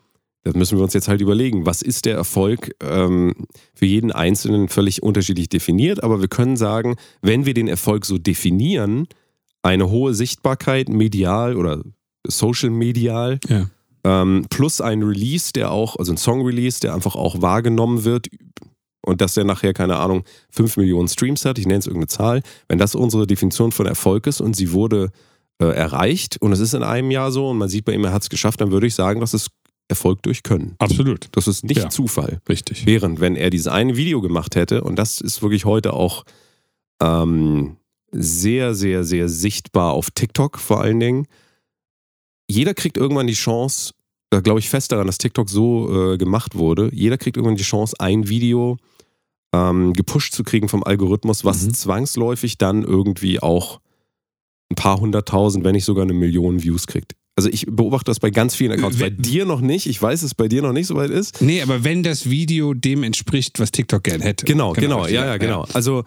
das 0.44 0.54
müssen 0.54 0.78
wir 0.78 0.84
uns 0.84 0.94
jetzt 0.94 1.08
halt 1.08 1.20
überlegen, 1.20 1.66
was 1.66 1.82
ist 1.82 2.06
der 2.06 2.14
Erfolg 2.16 2.70
ähm, 2.82 3.34
für 3.75 3.84
jeden 3.87 4.10
Einzelnen 4.12 4.68
völlig 4.68 5.02
unterschiedlich 5.02 5.48
definiert. 5.50 6.02
Aber 6.02 6.20
wir 6.20 6.28
können 6.28 6.56
sagen, 6.56 6.96
wenn 7.20 7.44
wir 7.44 7.52
den 7.54 7.68
Erfolg 7.68 8.06
so 8.06 8.16
definieren, 8.16 9.06
eine 9.62 9.90
hohe 9.90 10.14
Sichtbarkeit 10.14 10.88
medial 10.88 11.56
oder 11.56 11.82
social 12.26 12.70
medial 12.70 13.38
Ja. 13.48 13.68
Ähm, 14.05 14.47
plus 14.50 14.81
ein 14.81 15.02
Release, 15.02 15.52
der 15.52 15.71
auch, 15.71 15.97
also 15.97 16.12
ein 16.12 16.17
Song-Release, 16.17 16.81
der 16.81 16.95
einfach 16.95 17.17
auch 17.17 17.43
wahrgenommen 17.43 18.05
wird 18.05 18.28
und 19.05 19.21
dass 19.21 19.35
der 19.35 19.45
nachher, 19.45 19.73
keine 19.75 19.97
Ahnung, 19.97 20.25
5 20.50 20.76
Millionen 20.76 21.09
Streams 21.09 21.45
hat, 21.45 21.59
ich 21.59 21.67
nenne 21.67 21.78
es 21.78 21.87
irgendeine 21.87 22.09
Zahl, 22.09 22.43
wenn 22.69 22.78
das 22.78 22.95
unsere 22.95 23.26
Definition 23.26 23.73
von 23.73 23.87
Erfolg 23.87 24.26
ist 24.26 24.40
und 24.40 24.55
sie 24.55 24.73
wurde 24.73 25.11
äh, 25.61 25.67
erreicht 25.67 26.37
und 26.40 26.52
es 26.52 26.61
ist 26.61 26.75
in 26.75 26.83
einem 26.83 27.11
Jahr 27.11 27.33
so 27.33 27.49
und 27.49 27.59
man 27.59 27.69
sieht 27.69 27.85
bei 27.85 27.93
ihm, 27.93 28.05
er 28.05 28.12
hat 28.12 28.23
es 28.23 28.31
geschafft, 28.31 28.61
dann 28.61 28.71
würde 28.71 28.87
ich 28.87 28.95
sagen, 28.95 29.21
das 29.21 29.35
ist 29.35 29.50
Erfolg 29.88 30.23
durch 30.23 30.43
Können. 30.43 30.75
Absolut. 30.78 31.28
Das 31.33 31.49
ist 31.49 31.64
nicht 31.64 31.78
Ja. 31.78 31.88
Zufall. 31.88 32.40
Richtig. 32.49 32.85
Während, 32.85 33.21
wenn 33.21 33.37
er 33.37 33.49
dieses 33.50 33.69
eine 33.69 33.97
Video 33.97 34.21
gemacht 34.21 34.55
hätte, 34.55 34.85
und 34.85 34.97
das 34.97 35.21
ist 35.21 35.40
wirklich 35.40 35.64
heute 35.64 35.95
auch 35.95 36.25
ähm, 37.02 37.76
sehr, 38.12 38.75
sehr, 38.75 39.05
sehr 39.05 39.28
sichtbar 39.28 39.93
auf 39.93 40.11
TikTok 40.11 40.59
vor 40.59 40.81
allen 40.81 41.00
Dingen, 41.00 41.26
jeder 42.50 42.75
kriegt 42.75 42.97
irgendwann 42.97 43.26
die 43.26 43.35
Chance, 43.35 43.93
da 44.31 44.40
glaube 44.40 44.61
ich 44.61 44.69
fest 44.69 44.93
daran, 44.93 45.07
dass 45.07 45.19
TikTok 45.19 45.49
so 45.49 46.12
äh, 46.12 46.19
gemacht 46.19 46.55
wurde, 46.55 46.90
jeder 46.93 47.19
kriegt 47.19 47.37
irgendwann 47.37 47.57
die 47.57 47.62
Chance, 47.62 47.97
ein 47.99 48.28
Video 48.28 48.76
ähm, 49.55 49.95
gepusht 49.95 50.35
zu 50.35 50.45
kriegen 50.45 50.69
vom 50.69 50.85
Algorithmus, 50.85 51.45
was 51.45 51.64
Mhm. 51.64 51.75
zwangsläufig 51.75 52.59
dann 52.59 52.83
irgendwie 52.85 53.40
auch 53.40 53.81
ein 54.71 54.75
paar 54.76 55.00
hunderttausend, 55.00 55.64
wenn 55.64 55.73
nicht 55.73 55.87
sogar 55.87 56.02
eine 56.05 56.12
Million 56.12 56.62
Views 56.62 56.87
kriegt. 56.87 57.14
Also 57.37 57.49
ich 57.49 57.64
beobachte 57.67 58.07
das 58.11 58.21
bei 58.21 58.31
ganz 58.31 58.55
vielen 58.57 58.73
Accounts. 58.73 58.99
Bei 58.99 59.07
Wenn- 59.07 59.23
dir 59.23 59.47
noch 59.47 59.61
nicht. 59.62 59.87
Ich 59.87 60.02
weiß, 60.02 60.21
dass 60.21 60.26
es 60.33 60.35
bei 60.35 60.49
dir 60.49 60.61
noch 60.61 60.73
nicht 60.73 60.88
so 60.88 60.97
weit 60.97 61.11
ist. 61.11 61.40
Nee, 61.40 61.62
aber 61.62 61.85
wenn 61.85 62.02
das 62.02 62.28
Video 62.28 62.75
dem 62.75 63.02
entspricht, 63.05 63.61
was 63.61 63.71
TikTok 63.71 64.02
gern 64.05 64.21
hätte. 64.21 64.45
Genau, 64.45 64.73
genau, 64.73 64.99
richtig, 64.99 65.14
ja, 65.14 65.25
ja, 65.25 65.37
genau. 65.38 65.64
Also 65.73 66.02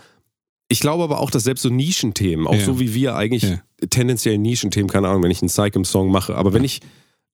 ich 0.67 0.79
glaube 0.81 1.03
aber 1.03 1.19
auch, 1.21 1.31
dass 1.31 1.43
selbst 1.45 1.61
so 1.63 1.69
Nischenthemen, 1.69 2.45
auch 2.45 2.53
Ja. 2.53 2.65
so 2.65 2.79
wie 2.79 2.93
wir 2.93 3.15
eigentlich 3.15 3.43
Ja. 3.43 3.61
Tendenziell 3.89 4.37
Nischenthemen, 4.37 4.89
keine 4.89 5.07
Ahnung, 5.09 5.23
wenn 5.23 5.31
ich 5.31 5.41
einen 5.41 5.49
Psychem-Song 5.49 6.11
mache, 6.11 6.35
aber 6.35 6.53
wenn 6.53 6.63
ich, 6.63 6.81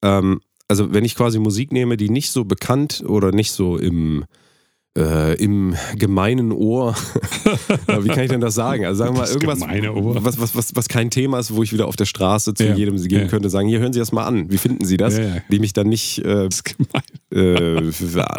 ähm, 0.04 0.40
also 0.68 0.94
wenn 0.94 1.06
ich 1.06 1.16
quasi 1.16 1.40
Musik 1.40 1.72
nehme, 1.72 1.98
die 1.98 2.10
nicht 2.10 2.32
so 2.32 2.46
bekannt 2.46 3.04
oder 3.08 3.32
nicht 3.32 3.52
so 3.52 3.78
im 3.78 4.26
äh, 4.98 5.36
im 5.36 5.76
gemeinen 5.96 6.52
Ohr, 6.52 6.96
Ja, 7.88 8.04
wie 8.04 8.08
kann 8.08 8.24
ich 8.24 8.32
denn 8.32 8.42
das 8.42 8.56
sagen? 8.56 8.84
Also 8.84 9.04
sagen 9.04 9.16
wir 9.16 9.20
mal 9.22 9.30
irgendwas. 9.30 9.62
Was, 10.26 10.40
was, 10.42 10.56
was, 10.56 10.76
was 10.76 10.88
kein 10.90 11.12
Thema 11.12 11.38
ist, 11.38 11.54
wo 11.56 11.62
ich 11.62 11.72
wieder 11.72 11.88
auf 11.88 11.96
der 11.96 12.06
Straße 12.06 12.56
zu 12.56 12.66
Ja. 12.66 12.74
jedem 12.76 12.96
gehen 13.04 13.22
Ja. 13.22 13.28
könnte, 13.28 13.52
sagen, 13.52 13.68
hier 13.68 13.78
hören 13.80 13.94
Sie 13.94 14.00
das 14.00 14.12
mal 14.12 14.26
an, 14.26 14.50
wie 14.50 14.58
finden 14.58 14.86
Sie 14.86 14.98
das? 14.98 15.16
Ja. 15.16 15.36
Die 15.52 15.60
mich 15.60 15.74
dann 15.74 15.88
nicht 15.88 16.26
äh, 16.26 16.50
äh, 17.30 17.92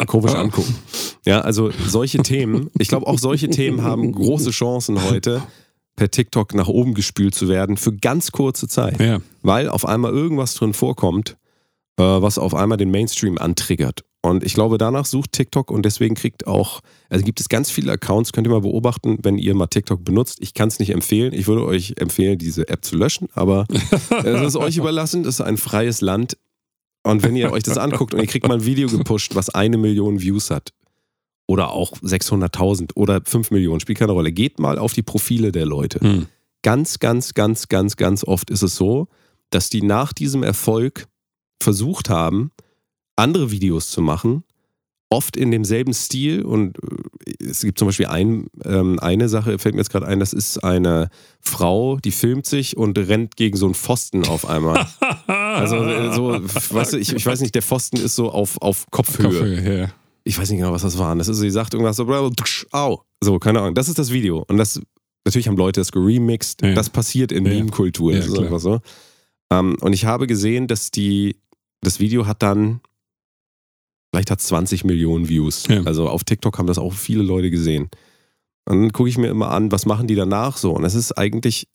komisch 0.05 0.33
angucken. 0.35 0.75
Ja, 1.25 1.39
also 1.41 1.71
solche 1.87 2.17
Themen, 2.23 2.69
ich 2.77 2.89
glaube 2.89 3.07
auch 3.07 3.19
solche 3.19 3.49
Themen 3.49 3.81
haben 3.83 4.11
große 4.11 4.51
Chancen 4.51 5.01
heute 5.09 5.41
per 5.99 6.09
TikTok 6.09 6.53
nach 6.55 6.69
oben 6.69 6.93
gespült 6.93 7.35
zu 7.35 7.49
werden 7.49 7.75
für 7.75 7.93
ganz 7.93 8.31
kurze 8.31 8.69
Zeit, 8.69 9.01
Ja. 9.01 9.19
weil 9.41 9.67
auf 9.67 9.85
einmal 9.85 10.13
irgendwas 10.13 10.53
drin 10.53 10.73
vorkommt, 10.73 11.35
äh, 11.99 12.03
was 12.03 12.37
auf 12.37 12.55
einmal 12.55 12.77
den 12.77 12.89
Mainstream 12.89 13.37
antriggert. 13.37 14.05
Und 14.21 14.45
ich 14.45 14.53
glaube, 14.53 14.77
danach 14.77 15.05
sucht 15.05 15.33
TikTok 15.33 15.69
und 15.71 15.83
deswegen 15.85 16.15
kriegt 16.15 16.47
auch, 16.47 16.79
also 17.09 17.25
gibt 17.25 17.41
es 17.41 17.49
ganz 17.49 17.69
viele 17.69 17.91
Accounts, 17.91 18.31
könnt 18.31 18.47
ihr 18.47 18.51
mal 18.51 18.61
beobachten, 18.61 19.17
wenn 19.23 19.37
ihr 19.37 19.53
mal 19.55 19.67
TikTok 19.67 20.05
benutzt. 20.05 20.37
Ich 20.39 20.53
kann 20.53 20.69
es 20.69 20.79
nicht 20.79 20.91
empfehlen. 20.91 21.33
Ich 21.33 21.47
würde 21.47 21.65
euch 21.65 21.95
empfehlen, 21.97 22.37
diese 22.37 22.69
App 22.69 22.85
zu 22.85 22.95
löschen, 22.95 23.27
aber 23.33 23.65
es 24.23 24.41
ist 24.41 24.55
euch 24.55 24.77
überlassen. 24.77 25.23
Das 25.23 25.35
ist 25.35 25.41
ein 25.41 25.57
freies 25.57 25.99
Land. 25.99 26.37
Und 27.03 27.23
wenn 27.23 27.35
ihr 27.35 27.51
euch 27.51 27.63
das 27.63 27.77
anguckt 27.77 28.13
und 28.13 28.21
ihr 28.21 28.27
kriegt 28.27 28.47
mal 28.47 28.55
ein 28.55 28.65
Video 28.65 28.87
gepusht, 28.87 29.35
was 29.35 29.49
eine 29.49 29.77
Million 29.77 30.21
Views 30.21 30.49
hat, 30.49 30.71
oder 31.49 31.71
auch 31.71 31.93
600.000 31.93 32.91
oder 32.95 33.21
5 33.25 33.49
Millionen, 33.49 33.79
spielt 33.79 33.97
keine 33.97 34.11
Rolle. 34.11 34.31
Geht 34.31 34.59
mal 34.59 34.77
auf 34.77 34.93
die 34.93 35.01
Profile 35.01 35.51
der 35.51 35.65
Leute. 35.65 35.99
Hm. 35.99 36.27
Ganz, 36.61 36.99
ganz, 36.99 37.33
ganz, 37.33 37.67
ganz, 37.67 37.97
ganz 37.97 38.23
oft 38.23 38.51
ist 38.51 38.61
es 38.61 38.75
so, 38.75 39.07
dass 39.49 39.71
die 39.71 39.81
nach 39.81 40.13
diesem 40.13 40.43
Erfolg 40.43 41.07
versucht 41.59 42.07
haben, 42.07 42.51
andere 43.15 43.49
Videos 43.49 43.89
zu 43.89 43.99
machen, 43.99 44.43
oft 45.09 45.35
in 45.35 45.49
demselben 45.49 45.91
Stil. 45.91 46.43
Und 46.43 46.77
äh, 47.25 47.43
es 47.43 47.61
gibt 47.61 47.79
zum 47.79 47.87
Beispiel 47.87 48.05
ein, 48.05 48.45
ähm, 48.63 48.99
eine 48.99 49.27
Sache, 49.27 49.57
fällt 49.57 49.73
mir 49.73 49.81
jetzt 49.81 49.89
gerade 49.89 50.05
ein, 50.05 50.19
das 50.19 50.33
ist 50.33 50.59
eine 50.59 51.09
Frau, 51.39 51.97
die 51.97 52.11
filmt 52.11 52.45
sich 52.45 52.77
und 52.77 52.95
rennt 52.95 53.37
gegen 53.37 53.57
so 53.57 53.65
einen 53.65 53.75
Pfosten 53.75 54.27
auf 54.27 54.47
einmal. 54.47 54.85
Also 55.49 55.77
äh, 55.77 56.13
so, 56.13 56.31
weißt 56.31 56.93
du, 56.93 56.97
ich, 56.97 57.11
ich 57.11 57.25
weiß 57.25 57.41
nicht, 57.41 57.53
der 57.53 57.63
Pfosten 57.63 57.97
ist 57.97 58.15
so 58.15 58.31
auf, 58.31 58.61
auf 58.61 58.85
Kopfhöhe. 58.91 59.25
Kopfhöhe, 59.27 59.79
ja. 59.79 59.89
Ich 60.29 60.37
weiß 60.37 60.51
nicht 60.51 60.59
genau, 60.59 60.71
was 60.71 60.83
das 60.83 60.99
war. 60.99 61.15
Das 61.15 61.27
ist, 61.27 61.37
sie 61.37 61.49
sagt 61.49 61.73
irgendwas 61.73 61.95
so, 61.95 62.05
au. 62.71 63.01
So, 63.19 63.39
keine 63.39 63.61
Ahnung. 63.61 63.73
Das 63.73 63.89
ist 63.89 63.97
das 63.97 64.11
Video. 64.11 64.45
Und 64.47 64.57
das, 64.57 64.79
natürlich 65.25 65.47
haben 65.47 65.57
Leute 65.57 65.81
das 65.81 65.91
geremixed. 65.91 66.61
Ja. 66.61 66.75
Das 66.75 66.91
passiert 66.91 67.31
in 67.31 67.47
Ja. 67.47 67.53
Meme-Kultur. 67.53 68.13
Ja, 68.13 68.21
einfach 68.21 68.59
so. 68.59 68.79
Ähm, 69.51 69.75
und 69.81 69.93
ich 69.93 70.05
habe 70.05 70.27
gesehen, 70.27 70.67
dass 70.67 70.91
die, 70.91 71.35
das 71.81 71.99
Video 71.99 72.27
hat 72.27 72.43
dann, 72.43 72.79
vielleicht 74.11 74.29
hat 74.29 74.39
20 74.39 74.83
Millionen 74.83 75.29
Views. 75.29 75.65
Ja. 75.67 75.81
Also 75.81 76.07
auf 76.07 76.23
TikTok 76.23 76.59
haben 76.59 76.67
das 76.67 76.77
auch 76.77 76.93
viele 76.93 77.23
Leute 77.23 77.49
gesehen. 77.49 77.89
Und 78.65 78.81
dann 78.81 78.91
gucke 78.93 79.09
ich 79.09 79.17
mir 79.17 79.29
immer 79.29 79.49
an, 79.49 79.71
was 79.71 79.87
machen 79.87 80.05
die 80.05 80.13
danach 80.13 80.57
so. 80.57 80.73
Und 80.73 80.83
es 80.83 80.93
ist 80.93 81.13
eigentlich, 81.13 81.67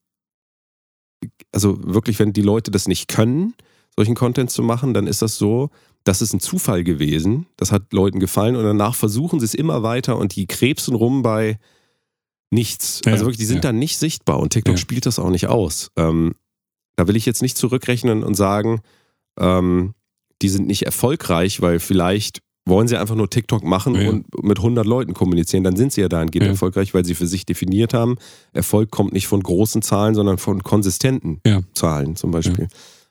also 1.50 1.76
wirklich, 1.82 2.20
wenn 2.20 2.32
die 2.32 2.42
Leute 2.42 2.70
das 2.70 2.86
nicht 2.86 3.08
können, 3.08 3.54
solchen 3.96 4.14
Content 4.14 4.52
zu 4.52 4.62
machen, 4.62 4.94
dann 4.94 5.08
ist 5.08 5.22
das 5.22 5.38
so, 5.38 5.70
das 6.04 6.20
ist 6.22 6.32
ein 6.34 6.40
Zufall 6.40 6.84
gewesen. 6.84 7.46
Das 7.56 7.72
hat 7.72 7.92
Leuten 7.92 8.20
gefallen 8.20 8.56
und 8.56 8.64
danach 8.64 8.94
versuchen 8.94 9.40
sie 9.40 9.46
es 9.46 9.54
immer 9.54 9.82
weiter 9.82 10.16
und 10.18 10.36
die 10.36 10.46
krebsen 10.46 10.94
rum 10.94 11.22
bei 11.22 11.58
nichts. 12.50 13.00
Ja, 13.04 13.12
also 13.12 13.24
wirklich, 13.24 13.38
die 13.38 13.46
sind 13.46 13.56
ja. 13.56 13.62
dann 13.62 13.78
nicht 13.78 13.98
sichtbar 13.98 14.38
und 14.38 14.52
TikTok 14.52 14.74
Ja. 14.74 14.78
spielt 14.78 15.06
das 15.06 15.18
auch 15.18 15.30
nicht 15.30 15.46
aus. 15.48 15.90
Ähm, 15.96 16.34
da 16.96 17.08
will 17.08 17.16
ich 17.16 17.26
jetzt 17.26 17.42
nicht 17.42 17.56
zurückrechnen 17.58 18.22
und 18.22 18.34
sagen, 18.34 18.80
ähm, 19.40 19.94
die 20.42 20.48
sind 20.48 20.66
nicht 20.66 20.82
erfolgreich, 20.86 21.60
weil 21.62 21.80
vielleicht 21.80 22.40
wollen 22.66 22.88
sie 22.88 22.96
einfach 22.96 23.14
nur 23.16 23.28
TikTok 23.28 23.62
machen 23.64 23.94
Ja. 23.94 24.08
und 24.10 24.26
mit 24.44 24.58
100 24.58 24.86
Leuten 24.86 25.12
kommunizieren, 25.14 25.64
dann 25.64 25.76
sind 25.76 25.92
sie 25.92 26.00
ja 26.00 26.08
dahingehend 26.08 26.46
Ja. 26.46 26.52
erfolgreich, 26.52 26.94
weil 26.94 27.04
sie 27.04 27.14
für 27.14 27.26
sich 27.26 27.44
definiert 27.44 27.92
haben, 27.92 28.16
Erfolg 28.52 28.90
kommt 28.90 29.12
nicht 29.12 29.26
von 29.26 29.42
großen 29.42 29.82
Zahlen, 29.82 30.14
sondern 30.14 30.38
von 30.38 30.62
konsistenten 30.62 31.40
Ja. 31.46 31.62
Zahlen 31.74 32.16
zum 32.16 32.30
Beispiel. 32.30 32.68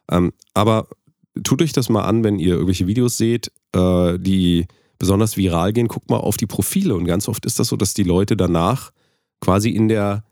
Ähm, 0.10 0.32
aber 0.54 0.88
tut 1.44 1.62
euch 1.62 1.72
das 1.74 1.90
mal 1.90 2.04
an, 2.04 2.24
wenn 2.24 2.40
ihr 2.40 2.54
irgendwelche 2.54 2.88
Videos 2.88 3.18
seht, 3.18 3.52
äh, 3.76 4.20
die 4.20 4.68
besonders 5.00 5.36
viral 5.38 5.74
gehen, 5.74 5.88
guckt 5.88 6.10
mal 6.10 6.18
auf 6.18 6.38
die 6.38 6.46
Profile 6.46 6.96
und 6.96 7.06
ganz 7.06 7.28
oft 7.28 7.46
ist 7.46 7.60
das 7.60 7.68
so, 7.68 7.76
dass 7.76 7.94
die 7.94 8.04
Leute 8.04 8.38
danach 8.38 8.92
quasi 9.42 9.70
in 9.70 9.88
der 9.88 10.24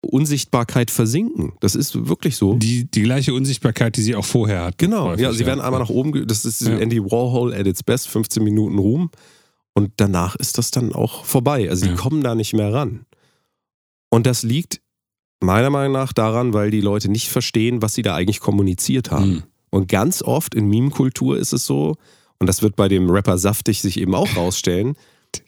Unsichtbarkeit 0.00 0.90
versinken. 0.90 1.52
Das 1.60 1.74
ist 1.74 2.08
wirklich 2.08 2.36
so. 2.36 2.54
Die, 2.54 2.90
die 2.90 3.02
gleiche 3.02 3.34
Unsichtbarkeit, 3.34 3.96
die 3.96 4.02
sie 4.02 4.14
auch 4.16 4.24
vorher 4.24 4.64
hatten. 4.64 4.76
Genau, 4.78 5.06
Häufig, 5.10 5.22
ja, 5.22 5.32
sie 5.32 5.46
werden 5.46 5.60
einmal 5.60 5.80
nach 5.80 5.90
oben, 5.90 6.26
das 6.26 6.44
ist 6.44 6.60
Ja. 6.62 6.76
Andy 6.78 7.00
Warhol 7.02 7.54
at 7.54 7.66
its 7.66 7.82
best, 7.82 8.08
15 8.08 8.42
Minuten 8.42 8.78
Ruhm 8.78 9.10
und 9.74 9.92
danach 9.96 10.34
ist 10.36 10.58
das 10.58 10.70
dann 10.72 10.92
auch 10.92 11.24
vorbei. 11.24 11.70
Also 11.70 11.86
die 11.86 11.92
Ja. 11.92 11.96
kommen 11.96 12.22
da 12.22 12.34
nicht 12.34 12.52
mehr 12.52 12.72
ran. 12.72 13.06
Und 14.10 14.26
das 14.26 14.42
liegt 14.42 14.80
meiner 15.40 15.70
Meinung 15.70 15.92
nach 15.92 16.12
daran, 16.12 16.52
weil 16.52 16.70
die 16.70 16.80
Leute 16.80 17.08
nicht 17.08 17.28
verstehen, 17.28 17.80
was 17.80 17.94
sie 17.94 18.02
da 18.02 18.14
eigentlich 18.14 18.40
kommuniziert 18.40 19.10
haben. 19.10 19.24
Hm. 19.24 19.42
Und 19.72 19.88
ganz 19.88 20.22
oft 20.22 20.54
in 20.54 20.68
Meme-Kultur 20.68 21.38
ist 21.38 21.52
es 21.52 21.64
so, 21.66 21.96
und 22.38 22.46
das 22.46 22.60
wird 22.62 22.76
bei 22.76 22.88
dem 22.88 23.08
Rapper 23.10 23.38
Saftig 23.38 23.80
sich 23.80 23.98
eben 23.98 24.14
auch 24.14 24.36
rausstellen, 24.36 24.94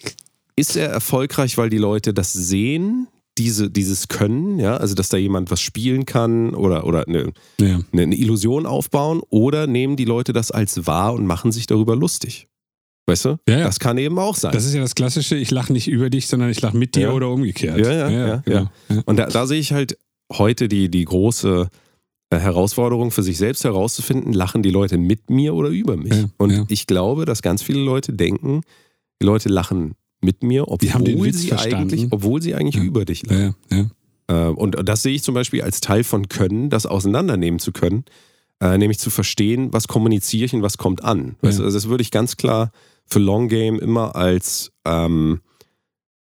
ist 0.57 0.77
er 0.77 0.89
erfolgreich, 0.89 1.59
weil 1.59 1.69
die 1.71 1.79
Leute 1.79 2.15
das 2.15 2.33
sehen, 2.33 3.07
diese, 3.37 3.69
dieses 3.69 4.09
Können, 4.09 4.59
ja, 4.61 4.77
also 4.77 4.95
dass 4.95 5.09
da 5.09 5.17
jemand 5.17 5.51
was 5.51 5.61
spielen 5.61 6.07
kann 6.07 6.55
oder, 6.55 6.87
oder 6.87 7.07
eine, 7.09 7.33
Ja. 7.61 7.81
eine, 7.93 8.15
Illusion 8.17 8.65
aufbauen, 8.65 9.21
oder 9.29 9.67
nehmen 9.67 9.97
die 9.97 10.05
Leute 10.05 10.33
das 10.33 10.51
als 10.53 10.87
wahr 10.87 11.13
und 11.15 11.27
machen 11.27 11.51
sich 11.53 11.67
darüber 11.67 11.97
lustig. 11.97 12.47
Weißt 13.07 13.25
du? 13.27 13.37
Ja, 13.49 13.59
ja. 13.59 13.65
Das 13.65 13.81
kann 13.81 13.99
eben 13.99 14.19
auch 14.19 14.37
sein. 14.37 14.53
Das 14.53 14.65
ist 14.65 14.73
ja 14.73 14.81
das 14.81 14.95
Klassische, 14.95 15.37
ich 15.37 15.51
lache 15.51 15.73
nicht 15.73 15.89
über 15.89 16.09
dich, 16.09 16.29
sondern 16.29 16.49
ich 16.49 16.63
lache 16.63 16.77
mit 16.77 16.95
dir 16.95 17.09
Ja. 17.09 17.13
oder 17.13 17.29
umgekehrt. 17.29 17.79
Ja, 17.79 17.93
ja, 17.93 18.09
ja, 18.09 18.37
genau. 18.47 18.71
Und 19.05 19.17
da, 19.19 19.27
da 19.27 19.47
sehe 19.47 19.59
ich 19.61 19.73
halt 19.73 19.99
heute 20.33 20.69
die, 20.69 20.89
die 20.89 21.05
große 21.05 21.69
Herausforderung 22.39 23.11
für 23.11 23.23
sich 23.23 23.39
selbst 23.39 23.65
herauszufinden, 23.65 24.33
lachen 24.33 24.63
die 24.63 24.71
Leute 24.71 24.99
mit 24.99 25.31
mir 25.31 25.55
oder 25.55 25.69
über 25.69 25.97
mich? 25.97 26.13
Ja, 26.15 26.25
und 26.39 26.51
ja. 26.51 26.65
ich 26.69 26.87
glaube, 26.87 27.25
dass 27.25 27.43
ganz 27.43 27.63
viele 27.63 27.81
Leute 27.81 28.13
denken, 28.13 28.63
die 29.21 29.27
Leute 29.27 29.49
lachen 29.49 29.95
mit 30.21 30.43
mir, 30.43 30.69
obwohl 30.69 31.33
sie 31.33 31.49
verstanden. 31.49 31.77
eigentlich, 31.77 32.07
obwohl 32.11 32.41
sie 32.43 32.55
eigentlich 32.55 32.77
Ja. 32.77 32.83
über 32.83 33.05
dich 33.05 33.27
lachen. 33.27 33.55
Ja, 33.71 33.77
ja. 34.29 34.49
Äh, 34.49 34.53
Und 34.53 34.77
das 34.89 35.03
sehe 35.03 35.15
ich 35.15 35.23
zum 35.23 35.35
Beispiel 35.35 35.63
als 35.63 35.81
Teil 35.81 36.03
von 36.05 36.29
Können, 36.29 36.71
das 36.71 36.87
auseinandernehmen 36.87 37.61
zu 37.61 37.73
können, 37.73 38.05
äh, 38.61 38.79
nämlich 38.79 38.99
zu 38.99 39.11
verstehen, 39.11 39.73
was 39.73 39.87
kommuniziere 39.89 40.47
ich 40.47 40.55
und 40.55 40.63
was 40.63 40.79
kommt 40.79 41.05
an. 41.05 41.37
Also 41.43 41.63
das 41.71 41.89
würde 41.89 42.03
ich 42.03 42.11
ganz 42.11 42.37
klar 42.39 42.71
für 43.07 43.19
Long 43.19 43.49
Game 43.49 43.79
immer 43.79 44.17
als 44.17 44.73
ähm, 44.87 45.41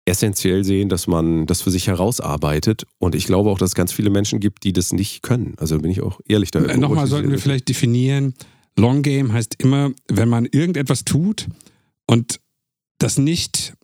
essentiell 0.06 0.64
sehen, 0.64 0.88
dass 0.88 1.06
man 1.06 1.46
das 1.46 1.62
für 1.62 1.70
sich 1.70 1.86
herausarbeitet. 1.86 2.84
Und 2.98 3.14
ich 3.14 3.24
glaube 3.24 3.50
auch, 3.50 3.58
dass 3.58 3.70
es 3.70 3.74
ganz 3.74 3.92
viele 3.92 4.10
Menschen 4.10 4.40
gibt, 4.40 4.64
die 4.64 4.72
das 4.72 4.92
nicht 4.92 5.22
können. 5.22 5.54
Also 5.56 5.78
bin 5.78 5.90
ich 5.90 6.02
auch 6.02 6.20
ehrlich 6.28 6.50
da. 6.50 6.60
Äh, 6.60 6.76
Nochmal 6.76 7.06
sollten 7.06 7.30
wir 7.30 7.38
vielleicht 7.38 7.68
definieren, 7.68 8.34
Long 8.76 9.02
Game 9.02 9.32
heißt 9.32 9.62
immer, 9.62 9.92
wenn 10.08 10.28
man 10.28 10.46
irgendetwas 10.46 11.04
tut 11.04 11.46
und 12.06 12.40
das 12.98 13.18
nicht 13.18 13.74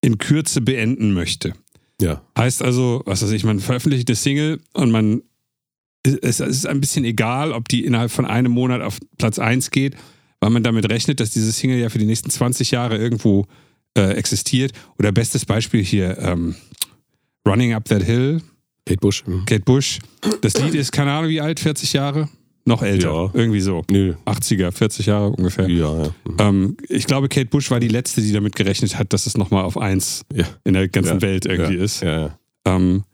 in 0.00 0.18
Kürze 0.18 0.60
beenden 0.60 1.12
möchte. 1.12 1.54
Ja. 2.00 2.22
Heißt 2.36 2.62
also, 2.62 3.02
was 3.04 3.22
weiß 3.22 3.32
ich, 3.32 3.44
man 3.44 3.58
veröffentlicht 3.58 4.08
eine 4.08 4.16
Single 4.16 4.60
und 4.74 4.90
man 4.90 5.22
es 6.04 6.40
ist 6.40 6.66
ein 6.66 6.80
bisschen 6.80 7.04
egal, 7.04 7.52
ob 7.52 7.68
die 7.68 7.84
innerhalb 7.84 8.10
von 8.10 8.24
einem 8.24 8.52
Monat 8.52 8.80
auf 8.80 8.98
Platz 9.18 9.38
1 9.38 9.72
geht, 9.72 9.96
weil 10.40 10.50
man 10.50 10.62
damit 10.62 10.88
rechnet, 10.88 11.18
dass 11.20 11.30
diese 11.30 11.50
Single 11.52 11.78
ja 11.78 11.88
für 11.90 11.98
die 11.98 12.06
nächsten 12.06 12.30
20 12.30 12.70
Jahre 12.70 12.96
irgendwo 12.96 13.46
äh, 13.98 14.12
existiert. 14.12 14.72
Oder 14.98 15.12
bestes 15.12 15.44
Beispiel 15.44 15.82
hier, 15.84 16.16
ähm, 16.18 16.54
Running 17.46 17.74
Up 17.74 17.84
That 17.86 18.02
Hill, 18.02 18.40
Kate 18.86 19.00
Bush. 19.00 19.24
hm. 19.26 19.44
Kate 19.46 19.62
Bush. 19.64 19.98
Das 20.40 20.54
Lied 20.58 20.74
ist, 20.74 20.92
keine 20.92 21.12
Ahnung 21.12 21.30
wie 21.30 21.40
alt, 21.40 21.60
40 21.60 21.92
Jahre? 21.92 22.28
Noch 22.64 22.82
älter, 22.82 23.08
Ja. 23.10 23.30
irgendwie 23.32 23.60
so. 23.60 23.82
Nö. 23.90 24.14
80er, 24.26 24.72
40 24.72 25.06
Jahre 25.06 25.30
ungefähr. 25.30 25.68
Ja, 25.70 26.02
ja. 26.04 26.14
Hm. 26.26 26.36
Ähm, 26.38 26.76
ich 26.88 27.06
glaube, 27.06 27.28
Kate 27.28 27.46
Bush 27.46 27.70
war 27.70 27.80
die 27.80 27.88
letzte, 27.88 28.20
die 28.20 28.32
damit 28.32 28.56
gerechnet 28.56 28.98
hat, 28.98 29.12
dass 29.14 29.26
es 29.26 29.36
nochmal 29.38 29.64
auf 29.64 29.78
1 29.78 30.22
Ja. 30.34 30.44
in 30.64 30.74
der 30.74 30.88
ganzen 30.88 31.16
Ja. 31.16 31.22
Welt 31.22 31.46
irgendwie 31.46 31.76
ist. 31.76 32.02
Ja, 32.02 32.20
ja. 32.20 32.38
Ähm, 32.66 33.04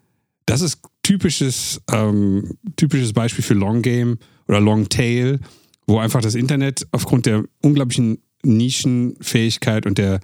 das 0.46 0.60
ist 0.60 0.80
typisches, 1.04 1.80
ähm, 1.92 2.56
typisches 2.76 3.12
Beispiel 3.12 3.44
für 3.44 3.54
Long 3.54 3.80
Game 3.82 4.18
oder 4.48 4.60
Long 4.60 4.88
Tail, 4.88 5.38
wo 5.86 5.98
einfach 5.98 6.20
das 6.20 6.34
Internet 6.34 6.86
aufgrund 6.90 7.26
der 7.26 7.44
unglaublichen 7.62 8.18
Nischenfähigkeit 8.42 9.86
und 9.86 9.98
der, 9.98 10.20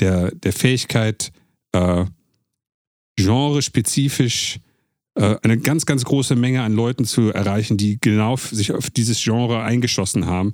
der, 0.00 0.30
der 0.34 0.52
Fähigkeit, 0.52 1.30
äh, 1.72 2.04
genrespezifisch 3.16 4.58
äh, 5.14 5.36
eine 5.42 5.58
ganz, 5.58 5.86
ganz 5.86 6.04
große 6.04 6.36
Menge 6.36 6.62
an 6.62 6.72
Leuten 6.72 7.04
zu 7.04 7.30
erreichen, 7.32 7.76
die 7.76 7.98
genau 8.00 8.36
sich 8.36 8.72
auf 8.72 8.90
dieses 8.90 9.22
Genre 9.22 9.62
eingeschossen 9.62 10.26
haben. 10.26 10.52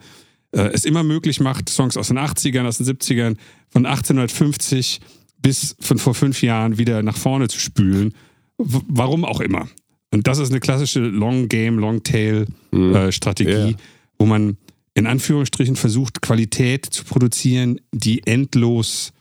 Äh, 0.52 0.70
es 0.72 0.84
immer 0.84 1.02
möglich 1.02 1.40
macht, 1.40 1.68
Songs 1.68 1.96
aus 1.96 2.08
den 2.08 2.18
80ern, 2.18 2.66
aus 2.66 2.78
den 2.78 2.86
70ern, 2.86 3.36
von 3.68 3.86
1850 3.86 5.00
bis 5.42 5.76
von 5.80 5.98
vor 5.98 6.14
fünf 6.14 6.42
Jahren 6.42 6.78
wieder 6.78 7.02
nach 7.02 7.16
vorne 7.16 7.48
zu 7.48 7.60
spülen. 7.60 8.14
W 8.58 8.80
warum 8.88 9.24
auch 9.24 9.40
immer. 9.40 9.68
Und 10.12 10.26
das 10.26 10.38
ist 10.38 10.50
eine 10.50 10.60
klassische 10.60 11.00
Long 11.00 11.48
Game, 11.48 11.78
Long 11.78 12.02
Tail 12.02 12.46
Mhm. 12.72 12.94
äh, 12.94 13.12
Strategie, 13.12 13.70
Ja. 13.72 13.76
wo 14.18 14.26
man 14.26 14.56
in 14.94 15.06
Anführungsstrichen 15.06 15.76
versucht, 15.76 16.22
Qualität 16.22 16.86
zu 16.86 17.04
produzieren, 17.04 17.80
die 17.92 18.26
endlos 18.26 19.12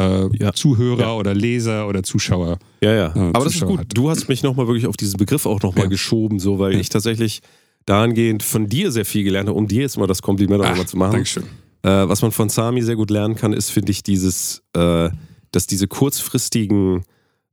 äh, 0.00 0.28
Ja. 0.38 0.52
Zuhörer 0.52 1.00
Ja. 1.00 1.14
oder 1.14 1.34
Leser 1.34 1.86
oder 1.88 2.02
Zuschauer. 2.02 2.58
Ja, 2.82 2.92
ja. 2.92 3.12
Ja, 3.14 3.28
Aber 3.32 3.44
das 3.44 3.46
ist 3.46 3.52
Zuschauer 3.54 3.68
gut. 3.70 3.78
hat. 3.80 3.86
Du 3.94 4.10
hast 4.10 4.28
mich 4.28 4.42
nochmal 4.42 4.66
wirklich 4.66 4.86
auf 4.86 4.96
diesen 4.96 5.16
Begriff 5.18 5.46
auch 5.46 5.60
nochmal 5.62 5.84
Ja. 5.84 5.90
geschoben, 5.90 6.38
so, 6.38 6.58
weil 6.58 6.74
ich 6.74 6.88
tatsächlich 6.88 7.40
dahingehend 7.86 8.42
von 8.42 8.66
dir 8.68 8.90
sehr 8.92 9.04
viel 9.04 9.24
gelernt 9.24 9.48
habe, 9.48 9.58
um 9.58 9.66
dir 9.66 9.82
jetzt 9.82 9.96
mal 9.98 10.06
das 10.06 10.22
Kompliment 10.22 10.62
auch 10.64 10.68
nochmal 10.68 10.86
zu 10.86 10.96
machen. 10.96 11.12
Dankeschön. 11.12 11.44
Äh, 11.82 11.88
was 12.08 12.20
man 12.22 12.30
von 12.30 12.48
Sami 12.50 12.82
sehr 12.82 12.96
gut 12.96 13.10
lernen 13.10 13.36
kann, 13.36 13.52
ist, 13.54 13.70
finde 13.70 13.90
ich, 13.92 14.02
dieses, 14.02 14.62
äh, 14.76 15.08
dass 15.50 15.66
diese 15.66 15.88
kurzfristigen 15.88 17.04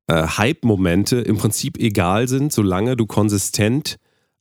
äh, 0.08 0.28
Hype-Momente 0.28 1.18
im 1.18 1.38
Prinzip 1.38 1.78
egal 1.78 2.28
sind, 2.28 2.52
solange 2.54 2.96
du 2.98 3.06
konsistent 3.06 3.96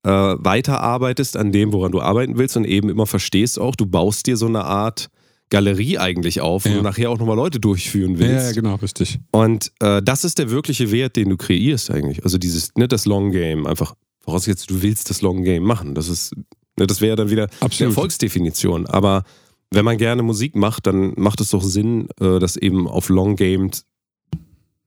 äh, 0.05 0.11
weiterarbeitest 0.11 1.37
an 1.37 1.53
dem, 1.53 1.73
woran 1.73 1.93
du 1.93 2.01
arbeiten 2.01 2.37
willst 2.39 2.57
und 2.57 2.65
eben 2.65 2.89
immer 2.89 3.07
verstehst 3.07 3.59
auch, 3.59 3.75
du 3.77 3.87
baust 3.87 4.27
dir 4.27 4.37
so 4.37 4.47
eine 4.47 4.65
Art 4.65 5.09
Galerie 5.51 5.99
eigentlich 5.99 6.41
auf, 6.41 6.65
wo 6.65 6.71
Ja. 6.71 6.75
du 6.77 6.83
nachher 6.83 7.11
auch 7.11 7.19
nochmal 7.19 7.37
Leute 7.37 7.61
durchführen 7.61 8.19
willst. 8.19 8.33
Ja, 8.35 8.47
ja, 8.49 8.53
genau, 8.53 8.75
richtig. 8.77 9.19
Und 9.31 9.71
äh, 9.81 10.03
das 10.03 10.25
ist 10.25 10.39
der 10.39 10.51
wirkliche 10.51 10.91
Wert, 10.91 11.17
den 11.17 11.29
du 11.31 11.37
kreierst 11.37 11.91
eigentlich. 11.91 12.25
Also 12.25 12.39
dieses, 12.39 12.75
ne, 12.77 12.89
das 12.89 13.05
Long 13.07 13.31
Game. 13.31 13.67
Einfach, 13.67 13.95
vorausgesetzt, 14.21 14.71
du 14.71 14.83
willst 14.83 15.09
das 15.11 15.23
Long 15.23 15.45
Game 15.45 15.63
machen. 15.63 15.95
Das 15.95 16.09
ist, 16.09 16.35
ne, 16.79 16.87
das 16.87 17.01
wäre 17.01 17.15
dann 17.17 17.31
wieder 17.31 17.47
die 17.47 17.63
Absolut. 17.63 17.93
Erfolgsdefinition. 17.93 18.87
Aber 18.87 19.23
wenn 19.71 19.85
man 19.85 19.99
gerne 19.99 20.23
Musik 20.23 20.57
macht, 20.57 20.87
dann 20.87 21.13
macht 21.17 21.41
es 21.41 21.51
doch 21.51 21.63
Sinn, 21.63 22.09
äh, 22.21 22.39
das 22.41 22.57
eben 22.57 22.89
auf 22.89 23.09
Long 23.09 23.37
Game 23.37 23.71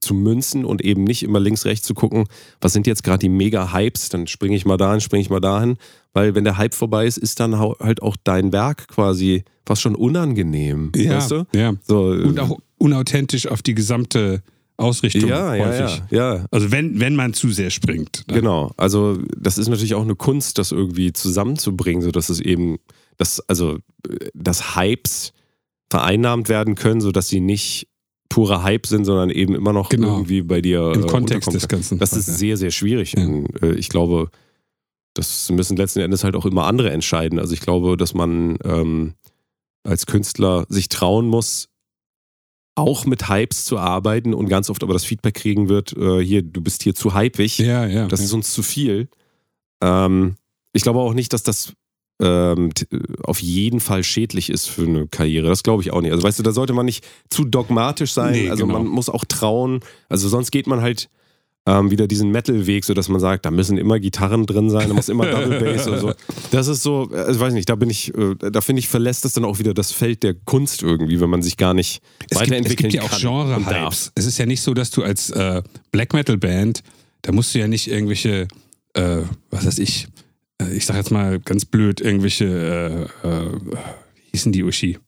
zu 0.00 0.14
münzen 0.14 0.64
und 0.64 0.82
eben 0.82 1.04
nicht 1.04 1.22
immer 1.22 1.40
links, 1.40 1.64
rechts 1.66 1.86
zu 1.86 1.94
gucken, 1.94 2.24
was 2.60 2.72
sind 2.72 2.86
jetzt 2.86 3.04
gerade 3.04 3.18
die 3.18 3.28
Mega-Hypes, 3.28 4.08
dann 4.08 4.26
springe 4.26 4.56
ich 4.56 4.64
mal 4.64 4.76
dahin, 4.76 5.00
springe 5.00 5.20
ich 5.22 5.30
mal 5.30 5.40
dahin. 5.40 5.76
Weil 6.12 6.34
wenn 6.34 6.44
der 6.44 6.56
Hype 6.56 6.74
vorbei 6.74 7.06
ist, 7.06 7.18
ist 7.18 7.38
dann 7.38 7.58
halt 7.58 8.02
auch 8.02 8.16
dein 8.24 8.52
Werk 8.52 8.88
quasi 8.88 9.44
fast 9.66 9.82
schon 9.82 9.94
unangenehm. 9.94 10.90
Ja, 10.96 11.16
Weißt 11.18 11.30
du? 11.30 11.44
ja. 11.54 11.74
So, 11.86 12.14
äh, 12.14 12.22
Und 12.24 12.40
auch 12.40 12.58
unauthentisch 12.78 13.46
auf 13.46 13.62
die 13.62 13.74
gesamte 13.74 14.42
Ausrichtung 14.78 15.28
ja, 15.28 15.54
ja, 15.54 15.66
häufig. 15.66 16.02
ja, 16.10 16.34
ja. 16.36 16.46
Also 16.50 16.72
wenn, 16.72 16.98
wenn 16.98 17.14
man 17.14 17.34
zu 17.34 17.50
sehr 17.50 17.68
springt. 17.70 18.24
dann- 18.26 18.36
Genau, 18.38 18.72
also 18.78 19.18
das 19.36 19.58
ist 19.58 19.68
natürlich 19.68 19.94
auch 19.94 20.02
eine 20.02 20.16
Kunst, 20.16 20.56
das 20.58 20.72
irgendwie 20.72 21.12
zusammenzubringen, 21.12 22.02
sodass 22.02 22.30
es 22.30 22.40
eben, 22.40 22.78
dass, 23.18 23.40
also, 23.48 23.74
äh, 24.08 24.30
dass 24.32 24.74
Hypes 24.76 25.34
vereinnahmt 25.90 26.48
werden 26.48 26.74
können, 26.76 27.00
sodass 27.02 27.28
sie 27.28 27.40
nicht 27.40 27.88
purer 28.30 28.62
Hype 28.62 28.86
sind, 28.86 29.04
sondern 29.04 29.28
eben 29.28 29.54
immer 29.54 29.74
noch 29.74 29.90
Genau. 29.90 30.14
irgendwie 30.16 30.40
bei 30.40 30.62
dir 30.62 30.92
Im 30.94 31.04
äh, 31.04 31.06
Kontext 31.06 31.52
des 31.52 31.68
Ganzen. 31.68 31.98
Das 31.98 32.14
ist 32.14 32.26
sehr, 32.26 32.56
sehr 32.56 32.70
schwierig. 32.70 33.14
Ja. 33.18 33.26
Und, 33.26 33.62
äh, 33.62 33.72
ich 33.72 33.90
glaube, 33.90 34.30
das 35.12 35.50
müssen 35.50 35.76
letzten 35.76 36.00
Endes 36.00 36.24
halt 36.24 36.36
auch 36.36 36.46
immer 36.46 36.64
andere 36.64 36.90
entscheiden. 36.90 37.38
Also 37.38 37.52
ich 37.52 37.60
glaube, 37.60 37.98
dass 37.98 38.14
man 38.14 38.56
ähm, 38.64 39.14
als 39.82 40.06
Künstler 40.06 40.64
sich 40.68 40.88
trauen 40.88 41.26
muss, 41.26 41.68
auch 42.76 43.04
mit 43.04 43.28
Hypes 43.28 43.64
zu 43.64 43.78
arbeiten 43.78 44.32
und 44.32 44.48
ganz 44.48 44.70
oft 44.70 44.82
aber 44.82 44.92
das 44.92 45.04
Feedback 45.04 45.34
kriegen 45.34 45.68
wird, 45.68 45.92
äh, 45.96 46.24
hier, 46.24 46.42
du 46.42 46.60
bist 46.60 46.82
hier 46.82 46.94
zu 46.94 47.14
hypig. 47.14 47.58
Ja, 47.58 47.86
ja. 47.86 48.06
Das 48.06 48.20
ja. 48.20 48.26
ist 48.26 48.32
uns 48.32 48.52
zu 48.54 48.62
viel. 48.62 49.08
Ähm, 49.82 50.36
ich 50.72 50.82
glaube 50.82 51.00
auch 51.00 51.14
nicht, 51.14 51.32
dass 51.32 51.42
das 51.42 51.74
ähm, 52.20 52.70
auf 53.22 53.40
jeden 53.40 53.80
Fall 53.80 54.04
schädlich 54.04 54.50
ist 54.50 54.66
für 54.66 54.82
eine 54.82 55.06
Karriere. 55.06 55.48
Das 55.48 55.62
glaube 55.62 55.82
ich 55.82 55.92
auch 55.92 56.00
nicht. 56.00 56.12
Also 56.12 56.22
weißt 56.22 56.38
du, 56.38 56.42
da 56.42 56.52
sollte 56.52 56.72
man 56.72 56.86
nicht 56.86 57.04
zu 57.30 57.44
dogmatisch 57.44 58.12
sein. 58.12 58.32
Nee, 58.32 58.50
also 58.50 58.66
genau. 58.66 58.78
man 58.78 58.88
muss 58.88 59.08
auch 59.08 59.24
trauen. 59.24 59.80
Also 60.08 60.28
sonst 60.28 60.50
geht 60.50 60.66
man 60.66 60.82
halt 60.82 61.08
ähm, 61.66 61.90
wieder 61.90 62.06
diesen 62.06 62.30
Metal-Weg, 62.30 62.84
sodass 62.84 63.08
man 63.08 63.20
sagt, 63.20 63.44
da 63.44 63.50
müssen 63.50 63.78
immer 63.78 64.00
Gitarren 64.00 64.46
drin 64.46 64.70
sein, 64.70 64.88
da 64.88 64.94
muss 64.94 65.08
immer 65.08 65.26
Double 65.30 65.60
Bass 65.60 65.86
oder 65.86 65.98
so. 65.98 66.12
Das 66.50 66.68
ist 66.68 66.82
so, 66.82 67.10
also 67.12 67.40
weiß 67.40 67.52
nicht, 67.52 67.68
da 67.68 67.74
bin 67.74 67.90
ich, 67.90 68.14
äh, 68.14 68.34
da 68.38 68.60
finde 68.60 68.80
ich, 68.80 68.88
verlässt 68.88 69.24
das 69.24 69.34
dann 69.34 69.44
auch 69.44 69.58
wieder 69.58 69.74
das 69.74 69.92
Feld 69.92 70.22
der 70.22 70.34
Kunst 70.34 70.82
irgendwie, 70.82 71.20
wenn 71.20 71.30
man 71.30 71.42
sich 71.42 71.56
gar 71.56 71.74
nicht 71.74 72.02
es 72.02 72.18
gibt, 72.18 72.32
es 72.32 72.40
weiterentwickeln 72.40 72.90
gibt 72.90 73.02
ja 73.02 73.10
auch. 73.10 73.18
Genre-Hypes. 73.18 74.12
Es 74.14 74.26
ist 74.26 74.38
ja 74.38 74.46
nicht 74.46 74.62
so, 74.62 74.74
dass 74.74 74.90
du 74.90 75.02
als 75.02 75.30
äh, 75.30 75.62
Black 75.92 76.14
Metal-Band, 76.14 76.82
da 77.22 77.32
musst 77.32 77.54
du 77.54 77.58
ja 77.58 77.68
nicht 77.68 77.90
irgendwelche, 77.90 78.48
äh, 78.94 79.18
was 79.50 79.66
weiß 79.66 79.78
ich, 79.78 80.08
ich 80.72 80.86
sag 80.86 80.96
jetzt 80.96 81.10
mal 81.10 81.38
ganz 81.40 81.64
blöd, 81.64 82.00
irgendwelche, 82.00 83.08
äh, 83.22 83.28
äh, 83.28 83.52
wie 84.14 84.30
hießen 84.32 84.52
die 84.52 84.62
Uschi? 84.64 84.98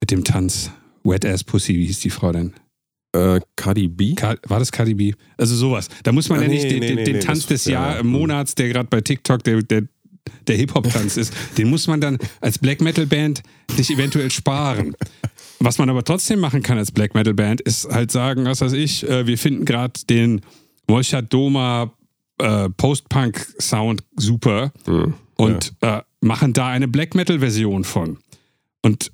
Mit 0.00 0.10
dem 0.10 0.24
Tanz. 0.24 0.70
Wet 1.04 1.24
Ass 1.26 1.42
Pussy, 1.44 1.74
wie 1.74 1.86
hieß 1.86 2.00
die 2.00 2.10
Frau 2.10 2.32
denn? 2.32 2.52
Äh, 3.14 3.40
Cardi 3.56 3.88
B? 3.88 4.14
Ka- 4.14 4.36
War 4.46 4.58
das 4.58 4.70
Cardi 4.72 4.94
B? 4.94 5.12
Also 5.36 5.54
sowas. 5.56 5.88
Da 6.02 6.12
muss 6.12 6.28
man 6.28 6.38
Ah, 6.38 6.42
ja 6.42 6.48
nicht 6.48 6.62
nee, 6.64 6.68
den, 6.70 6.80
nee, 6.80 6.86
den, 6.88 6.96
nee, 6.96 7.04
den 7.04 7.14
nee, 7.16 7.20
Tanz 7.20 7.46
des 7.46 7.64
ja, 7.66 7.72
Jahr, 7.92 7.98
hm. 8.00 8.06
Monats, 8.06 8.54
der 8.54 8.68
gerade 8.68 8.88
bei 8.88 9.00
TikTok 9.00 9.42
der, 9.42 9.62
der, 9.62 9.82
der 10.46 10.56
Hip-Hop-Tanz 10.56 11.16
ist, 11.16 11.34
den 11.58 11.68
muss 11.68 11.86
man 11.88 12.00
dann 12.00 12.18
als 12.40 12.58
Black 12.58 12.80
Metal-Band 12.80 13.42
sich 13.76 13.90
eventuell 13.90 14.30
sparen. 14.30 14.94
Was 15.58 15.78
man 15.78 15.90
aber 15.90 16.02
trotzdem 16.04 16.40
machen 16.40 16.62
kann 16.62 16.78
als 16.78 16.90
Black 16.90 17.14
Metal-Band, 17.14 17.60
ist 17.60 17.88
halt 17.90 18.10
sagen, 18.10 18.44
was 18.44 18.60
weiß 18.60 18.72
ich, 18.72 19.08
äh, 19.08 19.26
wir 19.26 19.36
finden 19.38 19.64
gerade 19.64 19.92
den 20.08 20.40
Wolchat 20.88 21.32
Doma 21.32 21.92
äh, 22.42 22.68
Post-Punk-Sound 22.70 24.02
super 24.16 24.72
Hm. 24.84 25.14
und 25.36 25.74
äh, 25.80 26.02
machen 26.20 26.52
da 26.52 26.68
eine 26.68 26.88
Black 26.88 27.14
Metal-Version 27.14 27.84
von. 27.84 28.18
Und 28.82 29.12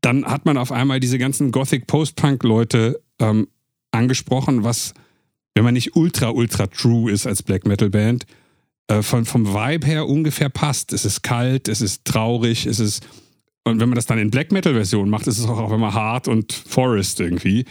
dann 0.00 0.24
hat 0.24 0.46
man 0.46 0.56
auf 0.56 0.70
einmal 0.70 1.00
diese 1.00 1.18
ganzen 1.18 1.50
Gothic 1.50 1.86
Post-Punk-Leute 1.88 3.02
ähm, 3.18 3.48
angesprochen, 3.90 4.62
was, 4.62 4.94
wenn 5.54 5.64
man 5.64 5.74
nicht 5.74 5.96
ultra, 5.96 6.30
ultra 6.30 6.68
true 6.68 7.10
ist 7.10 7.26
als 7.26 7.42
Black 7.42 7.66
Metal-Band, 7.66 8.26
äh, 8.88 9.02
von, 9.02 9.24
vom 9.24 9.52
Vibe 9.52 9.86
her 9.86 10.06
ungefähr 10.06 10.48
passt. 10.48 10.92
Es 10.92 11.04
ist 11.04 11.22
kalt, 11.22 11.66
es 11.66 11.80
ist 11.80 12.04
traurig, 12.04 12.66
es 12.66 12.78
ist. 12.78 13.06
Und 13.64 13.80
wenn 13.80 13.88
man 13.88 13.96
das 13.96 14.06
dann 14.06 14.18
in 14.18 14.30
Black 14.30 14.52
Metal-Version 14.52 15.10
macht, 15.10 15.26
ist 15.26 15.38
es 15.38 15.46
auch 15.46 15.58
auf 15.58 15.72
einmal 15.72 15.94
hart 15.94 16.28
und 16.28 16.52
Forest 16.52 17.18
irgendwie. 17.18 17.64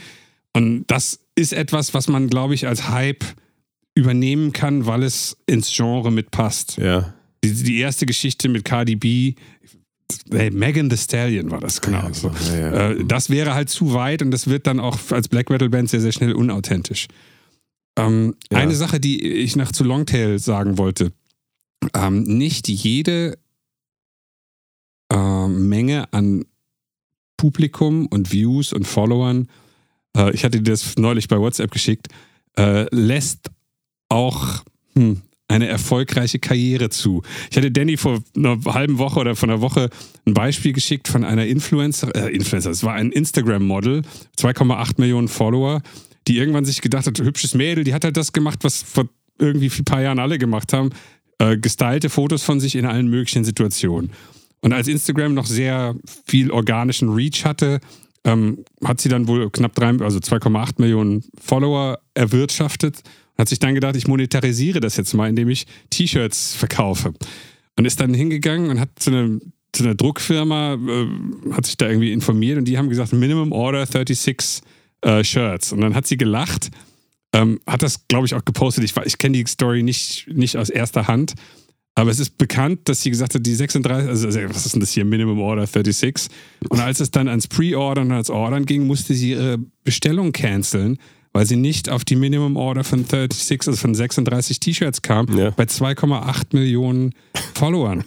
Und 0.52 0.84
das 0.88 1.20
ist 1.34 1.54
etwas, 1.54 1.94
was 1.94 2.08
man, 2.08 2.28
glaube 2.28 2.52
ich, 2.52 2.66
als 2.66 2.90
Hype 2.90 3.24
übernehmen 3.96 4.52
kann, 4.52 4.86
weil 4.86 5.02
es 5.02 5.36
ins 5.46 5.74
Genre 5.74 6.12
mitpasst. 6.12 6.76
Ja. 6.76 7.14
Die, 7.42 7.52
die 7.52 7.78
erste 7.78 8.06
Geschichte 8.06 8.48
mit 8.48 8.64
Cardi 8.64 8.94
B, 8.94 9.34
hey, 10.30 10.50
Megan 10.50 10.90
the 10.90 10.96
Stallion 10.96 11.50
war 11.50 11.60
das, 11.60 11.80
genau. 11.80 12.02
Ja, 12.02 12.14
so. 12.14 12.30
ja, 12.52 12.58
ja. 12.58 12.90
Äh, 12.90 13.04
das 13.04 13.30
wäre 13.30 13.54
halt 13.54 13.70
zu 13.70 13.94
weit 13.94 14.22
und 14.22 14.30
das 14.30 14.46
wird 14.46 14.66
dann 14.66 14.78
auch 14.78 14.98
als 15.10 15.28
Black 15.28 15.50
Metal 15.50 15.68
Band 15.68 15.88
sehr, 15.88 16.00
sehr 16.00 16.12
schnell 16.12 16.34
unauthentisch. 16.34 17.08
Ähm. 17.98 18.36
Eine 18.50 18.74
Sache, 18.74 19.00
die 19.00 19.22
ich 19.22 19.56
nach 19.56 19.72
zu 19.72 19.82
Longtail 19.82 20.38
sagen 20.38 20.78
wollte. 20.78 21.12
Ähm, 21.94 22.22
nicht 22.24 22.68
jede 22.68 23.38
äh, 25.10 25.48
Menge 25.48 26.12
an 26.12 26.44
Publikum 27.38 28.06
und 28.06 28.32
Views 28.32 28.72
und 28.72 28.86
Followern, 28.86 29.48
äh, 30.16 30.32
ich 30.32 30.44
hatte 30.44 30.60
dir 30.60 30.72
das 30.72 30.96
neulich 30.96 31.28
bei 31.28 31.38
WhatsApp 31.38 31.70
geschickt, 31.70 32.08
äh, 32.58 32.86
lässt 32.94 33.50
auch 34.08 34.62
hm, 34.94 35.22
eine 35.48 35.68
erfolgreiche 35.68 36.38
Karriere 36.38 36.90
zu. 36.90 37.22
Ich 37.50 37.56
hatte 37.56 37.70
Danny 37.70 37.96
vor 37.96 38.22
einer 38.36 38.58
halben 38.66 38.98
Woche 38.98 39.20
oder 39.20 39.36
vor 39.36 39.48
einer 39.48 39.60
Woche 39.60 39.90
ein 40.26 40.34
Beispiel 40.34 40.72
geschickt 40.72 41.08
von 41.08 41.24
einer 41.24 41.46
Influencer, 41.46 42.14
äh, 42.14 42.34
Influencer, 42.34 42.70
es 42.70 42.82
war 42.82 42.94
ein 42.94 43.12
Instagram-Model, 43.12 44.02
2,8 44.38 44.94
Millionen 44.98 45.28
Follower, 45.28 45.82
die 46.26 46.38
irgendwann 46.38 46.64
sich 46.64 46.80
gedacht 46.80 47.06
hat, 47.06 47.18
hübsches 47.20 47.54
Mädel, 47.54 47.84
die 47.84 47.94
hat 47.94 48.04
halt 48.04 48.16
das 48.16 48.32
gemacht, 48.32 48.60
was 48.62 48.82
vor 48.82 49.08
irgendwie 49.38 49.70
ein 49.70 49.84
paar 49.84 50.02
Jahren 50.02 50.18
alle 50.18 50.38
gemacht 50.38 50.72
haben, 50.72 50.90
äh, 51.38 51.56
gestylte 51.56 52.10
Fotos 52.10 52.42
von 52.42 52.58
sich 52.58 52.74
in 52.74 52.86
allen 52.86 53.08
möglichen 53.08 53.44
Situationen. 53.44 54.10
Und 54.60 54.72
als 54.72 54.88
Instagram 54.88 55.34
noch 55.34 55.46
sehr 55.46 55.94
viel 56.24 56.50
organischen 56.50 57.10
Reach 57.10 57.44
hatte, 57.44 57.80
ähm, 58.24 58.64
hat 58.82 59.00
sie 59.00 59.08
dann 59.08 59.28
wohl 59.28 59.50
knapp 59.50 59.74
drei, 59.74 59.90
also 60.00 60.18
2,8 60.18 60.80
Millionen 60.80 61.22
Follower 61.40 62.00
erwirtschaftet 62.14 63.02
hat 63.38 63.48
sich 63.48 63.58
dann 63.58 63.74
gedacht, 63.74 63.96
ich 63.96 64.06
monetarisiere 64.06 64.80
das 64.80 64.96
jetzt 64.96 65.14
mal, 65.14 65.28
indem 65.28 65.48
ich 65.48 65.66
T-Shirts 65.90 66.54
verkaufe. 66.54 67.12
Und 67.76 67.84
ist 67.84 68.00
dann 68.00 68.14
hingegangen 68.14 68.70
und 68.70 68.80
hat 68.80 68.90
zu 68.96 69.10
einer, 69.10 69.38
zu 69.72 69.84
einer 69.84 69.94
Druckfirma, 69.94 70.74
äh, 70.74 71.52
hat 71.52 71.66
sich 71.66 71.76
da 71.76 71.88
irgendwie 71.88 72.12
informiert 72.12 72.58
und 72.58 72.64
die 72.64 72.78
haben 72.78 72.88
gesagt, 72.88 73.12
Minimum 73.12 73.52
Order 73.52 73.84
36 73.84 74.62
äh, 75.02 75.22
Shirts. 75.22 75.72
Und 75.72 75.82
dann 75.82 75.94
hat 75.94 76.06
sie 76.06 76.16
gelacht, 76.16 76.70
ähm, 77.32 77.60
hat 77.66 77.82
das, 77.82 78.08
glaube 78.08 78.26
ich, 78.26 78.34
auch 78.34 78.44
gepostet. 78.44 78.84
Ich, 78.84 78.94
ich 79.04 79.18
kenne 79.18 79.36
die 79.36 79.46
Story 79.46 79.82
nicht, 79.82 80.26
nicht 80.32 80.56
aus 80.56 80.70
erster 80.70 81.06
Hand. 81.06 81.34
Aber 81.98 82.10
es 82.10 82.18
ist 82.18 82.36
bekannt, 82.36 82.80
dass 82.90 83.00
sie 83.00 83.10
gesagt 83.10 83.34
hat, 83.34 83.46
die 83.46 83.54
36, 83.54 84.08
also 84.08 84.28
was 84.28 84.66
ist 84.66 84.74
denn 84.74 84.80
das 84.80 84.90
hier, 84.90 85.06
Minimum 85.06 85.40
Order 85.40 85.66
36? 85.66 86.28
Und 86.68 86.78
als 86.78 87.00
es 87.00 87.10
dann 87.10 87.26
ans 87.26 87.48
Pre-Ordern 87.48 88.08
und 88.08 88.12
ans 88.12 88.28
Ordern 88.28 88.66
ging, 88.66 88.86
musste 88.86 89.14
sie 89.14 89.30
ihre 89.30 89.58
Bestellung 89.82 90.32
canceln, 90.32 90.98
weil 91.36 91.44
sie 91.44 91.56
nicht 91.56 91.90
auf 91.90 92.02
die 92.02 92.16
Minimum 92.16 92.56
Order 92.56 92.82
von 92.82 93.00
36, 93.04 93.68
also 93.68 93.76
von 93.78 93.94
36 93.94 94.58
T-Shirts 94.58 95.02
kam, 95.02 95.36
Ja. 95.36 95.50
bei 95.50 95.64
2,8 95.64 96.54
Millionen 96.54 97.12
Followern. 97.54 98.04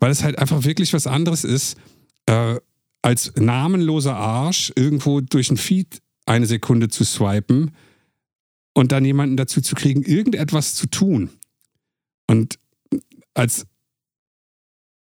weil 0.00 0.10
es 0.10 0.22
halt 0.22 0.38
einfach 0.38 0.64
wirklich 0.64 0.92
was 0.92 1.06
anderes 1.06 1.44
ist, 1.44 1.78
äh, 2.26 2.56
als 3.00 3.32
namenloser 3.36 4.16
Arsch 4.16 4.70
irgendwo 4.76 5.22
durch 5.22 5.50
ein 5.50 5.56
Feed 5.56 6.02
eine 6.26 6.44
Sekunde 6.44 6.88
zu 6.88 7.04
swipen 7.04 7.70
und 8.74 8.92
dann 8.92 9.06
jemanden 9.06 9.38
dazu 9.38 9.62
zu 9.62 9.74
kriegen, 9.74 10.02
irgendetwas 10.02 10.74
zu 10.74 10.88
tun. 10.88 11.30
Und 12.26 12.58
als 13.32 13.66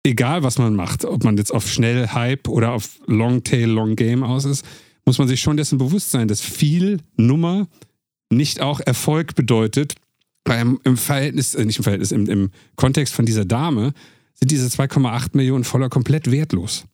egal 0.05 0.43
was 0.43 0.59
man 0.59 0.75
macht, 0.77 1.07
ob 1.07 1.25
man 1.25 1.39
jetzt 1.39 1.53
auf 1.55 1.69
schnell 1.71 2.09
Hype 2.09 2.49
oder 2.49 2.73
auf 2.73 3.01
Long 3.07 3.45
Tail, 3.45 3.71
Long 3.71 3.97
Game 3.97 4.23
aus 4.23 4.45
ist, 4.45 4.63
muss 5.07 5.19
man 5.19 5.29
sich 5.29 5.41
schon 5.41 5.57
dessen 5.57 5.79
bewusst 5.79 6.11
sein, 6.11 6.29
dass 6.29 6.41
viel 6.41 6.99
Nummer 7.17 7.69
nicht 8.31 8.61
auch 8.61 8.81
Erfolg 8.81 9.35
bedeutet. 9.35 9.95
Beim, 10.45 10.79
Im 10.85 10.97
Verhältnis, 10.97 11.55
äh, 11.55 11.65
nicht 11.65 11.79
im 11.79 11.85
Verhältnis, 11.85 12.13
im, 12.13 12.27
im 12.29 12.51
Kontext 12.77 13.15
von 13.15 13.25
dieser 13.27 13.45
Dame 13.45 13.93
sind 14.35 14.51
diese 14.51 14.67
2,8 14.69 15.31
Millionen 15.37 15.65
Follower 15.65 15.89
komplett 15.89 16.31
wertlos. 16.31 16.85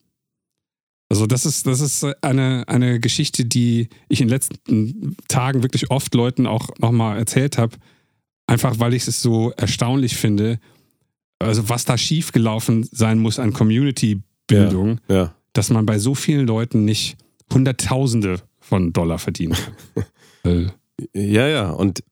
Also 1.11 1.27
das 1.27 1.45
ist, 1.45 1.67
das 1.67 1.81
ist 1.81 2.05
eine, 2.23 2.65
eine 2.69 2.99
Geschichte, 3.01 3.45
die 3.45 3.89
ich 4.09 4.21
in 4.23 4.29
den 4.29 4.33
letzten 4.33 5.17
Tagen 5.29 5.63
wirklich 5.63 5.91
oft 5.91 6.15
Leuten 6.15 6.47
auch 6.47 6.71
nochmal 6.79 7.19
erzählt 7.19 7.59
habe, 7.59 7.77
einfach 8.47 8.79
weil 8.79 8.95
ich 8.95 9.07
es 9.07 9.21
so 9.21 9.51
erstaunlich 9.51 10.17
finde, 10.17 10.59
also 11.39 11.69
was 11.69 11.85
da 11.85 11.99
schiefgelaufen 11.99 12.89
sein 12.91 13.19
muss 13.19 13.39
an 13.39 13.53
Community-Bildung, 13.53 15.01
Ja. 15.09 15.35
dass 15.53 15.69
man 15.69 15.85
bei 15.85 15.99
so 15.99 16.15
vielen 16.15 16.47
Leuten 16.47 16.87
nicht 16.87 17.17
Hunderttausende 17.55 18.41
von 18.61 18.93
Dollar 18.93 19.19
verdient. 19.19 19.57
Äh, 20.45 20.67
Ja, 21.15 21.47
ja. 21.47 21.71
Und 21.71 22.03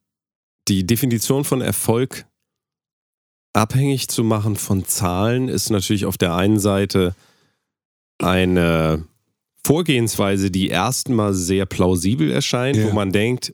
die 0.69 0.87
Definition 0.87 1.43
von 1.45 1.61
Erfolg 1.63 2.27
abhängig 3.53 4.07
zu 4.09 4.23
machen 4.23 4.55
von 4.55 4.85
Zahlen 4.85 5.49
ist 5.49 5.71
natürlich 5.71 6.07
auf 6.07 6.17
der 6.17 6.37
einen 6.37 6.61
Seite 6.61 7.17
eine 8.19 9.05
Vorgehensweise, 9.67 10.53
die 10.53 10.69
erstmal 10.69 11.35
sehr 11.35 11.67
plausibel 11.67 12.31
erscheint, 12.31 12.77
Ja. 12.77 12.87
wo 12.87 12.93
man 12.93 13.11
denkt, 13.11 13.53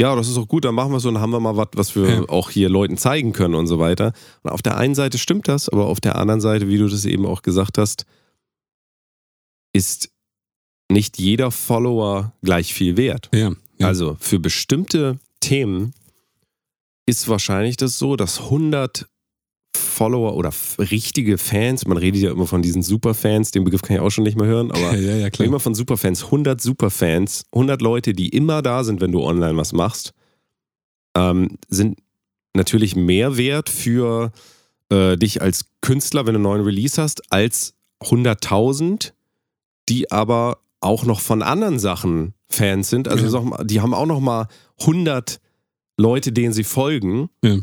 ja, 0.00 0.16
das 0.16 0.26
ist 0.26 0.36
doch 0.36 0.48
gut, 0.48 0.64
dann 0.64 0.74
machen 0.74 0.90
wir 0.90 0.98
so, 0.98 1.10
dann 1.12 1.20
haben 1.20 1.30
wir 1.30 1.38
mal 1.40 1.56
was, 1.56 1.68
was 1.74 1.94
wir 1.94 2.08
Ja. 2.08 2.28
auch 2.28 2.50
hier 2.50 2.68
Leuten 2.68 2.96
zeigen 2.96 3.32
können 3.32 3.54
und 3.54 3.68
so 3.68 3.78
weiter. 3.78 4.12
Und 4.42 4.50
auf 4.50 4.62
der 4.62 4.76
einen 4.78 4.96
Seite 4.96 5.16
stimmt 5.18 5.46
das, 5.46 5.68
aber 5.68 5.86
auf 5.86 6.00
der 6.00 6.16
anderen 6.16 6.40
Seite, 6.40 6.66
wie 6.68 6.78
du 6.78 6.88
das 6.88 7.04
eben 7.04 7.24
auch 7.24 7.42
gesagt 7.42 7.78
hast, 7.78 8.04
ist 9.72 10.10
nicht 10.90 11.18
jeder 11.18 11.50
Follower 11.50 12.32
gleich 12.42 12.72
viel 12.74 12.96
wert. 12.96 13.28
ja, 13.32 13.52
ja. 13.78 13.86
Also 13.86 14.16
für 14.20 14.38
bestimmte 14.38 15.18
Themen 15.40 15.94
ist 17.06 17.28
wahrscheinlich 17.28 17.76
das 17.76 17.98
so, 17.98 18.16
dass 18.16 18.40
100 18.40 19.08
Follower 19.74 20.34
oder 20.36 20.52
richtige 20.78 21.38
Fans, 21.38 21.86
man 21.86 21.96
redet 21.96 22.22
ja 22.22 22.30
immer 22.30 22.46
von 22.46 22.62
diesen 22.62 22.82
Superfans, 22.82 23.50
den 23.50 23.64
Begriff 23.64 23.82
kann 23.82 23.96
ich 23.96 24.02
auch 24.02 24.10
schon 24.10 24.24
nicht 24.24 24.36
mehr 24.36 24.46
hören, 24.46 24.70
aber 24.70 24.96
ja, 24.96 25.16
ja, 25.16 25.30
klar. 25.30 25.46
immer 25.46 25.60
von 25.60 25.74
Superfans, 25.74 26.24
100 26.24 26.60
Superfans, 26.60 27.44
100 27.52 27.80
Leute, 27.82 28.12
die 28.12 28.28
immer 28.28 28.62
da 28.62 28.84
sind, 28.84 29.00
wenn 29.00 29.12
du 29.12 29.22
online 29.22 29.56
was 29.56 29.72
machst, 29.72 30.12
ähm, 31.16 31.58
sind 31.68 31.98
natürlich 32.54 32.96
mehr 32.96 33.36
wert 33.36 33.68
für 33.68 34.32
äh, 34.90 35.16
dich 35.16 35.42
als 35.42 35.66
Künstler, 35.80 36.26
wenn 36.26 36.34
du 36.34 36.38
einen 36.38 36.44
neuen 36.44 36.64
Release 36.64 37.00
hast, 37.00 37.32
als 37.32 37.74
100.000, 38.02 39.12
die 39.88 40.10
aber 40.10 40.58
auch 40.80 41.04
noch 41.04 41.20
von 41.20 41.42
anderen 41.42 41.78
Sachen 41.78 42.34
Fans 42.48 42.88
sind. 42.90 43.08
Also 43.08 43.38
Ja. 43.38 43.42
mal, 43.42 43.64
die 43.64 43.80
haben 43.80 43.94
auch 43.94 44.06
noch 44.06 44.20
mal 44.20 44.46
100 44.80 45.40
Leute, 45.98 46.32
denen 46.32 46.52
sie 46.52 46.64
folgen. 46.64 47.28
Ja. 47.44 47.58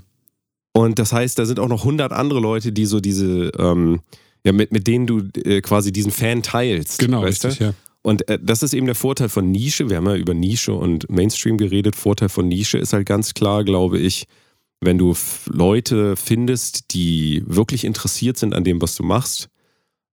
Und 0.73 0.99
das 0.99 1.13
heißt, 1.13 1.39
da 1.39 1.45
sind 1.45 1.59
auch 1.59 1.69
noch 1.69 1.85
100 1.85 2.11
andere 2.11 2.39
Leute, 2.39 2.71
die 2.73 2.85
so 2.85 2.99
diese, 2.99 3.51
ähm, 3.57 4.01
ja, 4.45 4.51
mit, 4.51 4.71
mit 4.73 4.87
denen 4.87 5.07
du 5.07 5.21
äh, 5.43 5.61
quasi 5.61 5.91
diesen 5.93 6.11
Fan 6.11 6.43
teilst. 6.43 6.99
Genau, 6.99 7.21
richtig, 7.21 7.59
ja. 7.59 7.73
Und 8.01 8.27
äh, 8.29 8.37
das 8.39 8.61
ist 8.61 8.73
eben 8.73 8.85
der 8.85 8.93
Vorteil 8.95 9.29
von 9.29 9.49
Nische. 9.49 9.89
Wir 9.89 9.97
haben 9.97 10.05
ja 10.05 10.15
über 10.15 10.33
Nische 10.33 10.73
und 10.73 11.09
Mainstream 11.09 11.57
geredet. 11.57 11.95
Vorteil 11.95 12.29
von 12.29 12.47
Nische 12.47 12.77
ist 12.77 12.93
halt 12.93 13.07
ganz 13.07 13.33
klar, 13.33 13.63
glaube 13.63 13.97
ich, 13.97 14.25
wenn 14.81 14.97
du 14.97 15.15
Leute 15.47 16.15
findest, 16.15 16.93
die 16.93 17.43
wirklich 17.47 17.83
interessiert 17.85 18.37
sind 18.37 18.53
an 18.53 18.63
dem, 18.63 18.81
was 18.81 18.95
du 18.95 19.03
machst, 19.03 19.47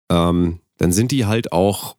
ähm, 0.10 0.60
dann 0.78 0.92
sind 0.94 1.12
die 1.12 1.26
halt 1.26 1.52
auch, 1.52 1.98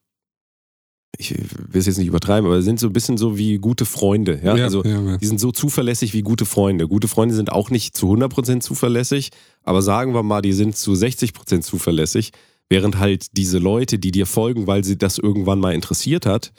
ich 1.19 1.31
will 1.31 1.79
es 1.81 1.87
jetzt 1.87 1.99
nicht 1.99 2.09
übertreiben, 2.09 2.47
aber 2.47 2.63
sind 2.63 2.81
so 2.81 2.87
ein 2.87 2.93
bisschen 2.93 3.19
so 3.19 3.37
wie 3.37 3.59
gute 3.59 3.85
Freunde. 3.85 4.41
Ja? 4.43 4.57
ja, 4.57 4.65
also 4.65 4.83
ja, 4.83 5.01
ja. 5.01 5.17
die 5.19 5.27
sind 5.27 5.41
so 5.41 5.53
zuverlässig 5.53 6.15
wie 6.15 6.23
gute 6.23 6.47
Freunde. 6.47 6.89
Gute 6.89 7.09
Freunde 7.09 7.35
sind 7.35 7.53
auch 7.53 7.71
nicht 7.71 7.97
zu 7.97 8.13
100% 8.13 8.61
zuverlässig, 8.61 9.31
aber 9.63 9.83
sagen 9.83 10.15
wir 10.15 10.23
mal, 10.23 10.43
die 10.43 10.53
sind 10.53 10.77
zu 10.77 10.93
60% 10.93 11.61
zuverlässig, 11.61 12.33
während 12.69 12.99
halt 12.99 13.37
diese 13.37 13.59
Leute, 13.59 13.99
die 13.99 14.11
dir 14.11 14.27
folgen, 14.27 14.67
weil 14.67 14.85
sie 14.85 14.97
das 14.97 15.19
irgendwann 15.19 15.61
mal 15.61 15.75
interessiert 15.75 16.25
hat, 16.25 16.53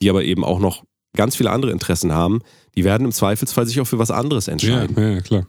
die 0.00 0.08
aber 0.08 0.24
eben 0.24 0.44
auch 0.44 0.60
noch 0.60 0.84
ganz 1.16 1.34
viele 1.34 1.50
andere 1.50 1.72
Interessen 1.72 2.12
haben, 2.12 2.40
die 2.76 2.84
werden 2.84 3.06
im 3.06 3.12
Zweifelsfall 3.12 3.66
sich 3.66 3.80
auch 3.80 3.86
für 3.86 3.98
was 3.98 4.10
anderes 4.10 4.48
entscheiden. 4.48 4.94
ja, 4.96 5.10
ja, 5.14 5.20
klar. 5.20 5.46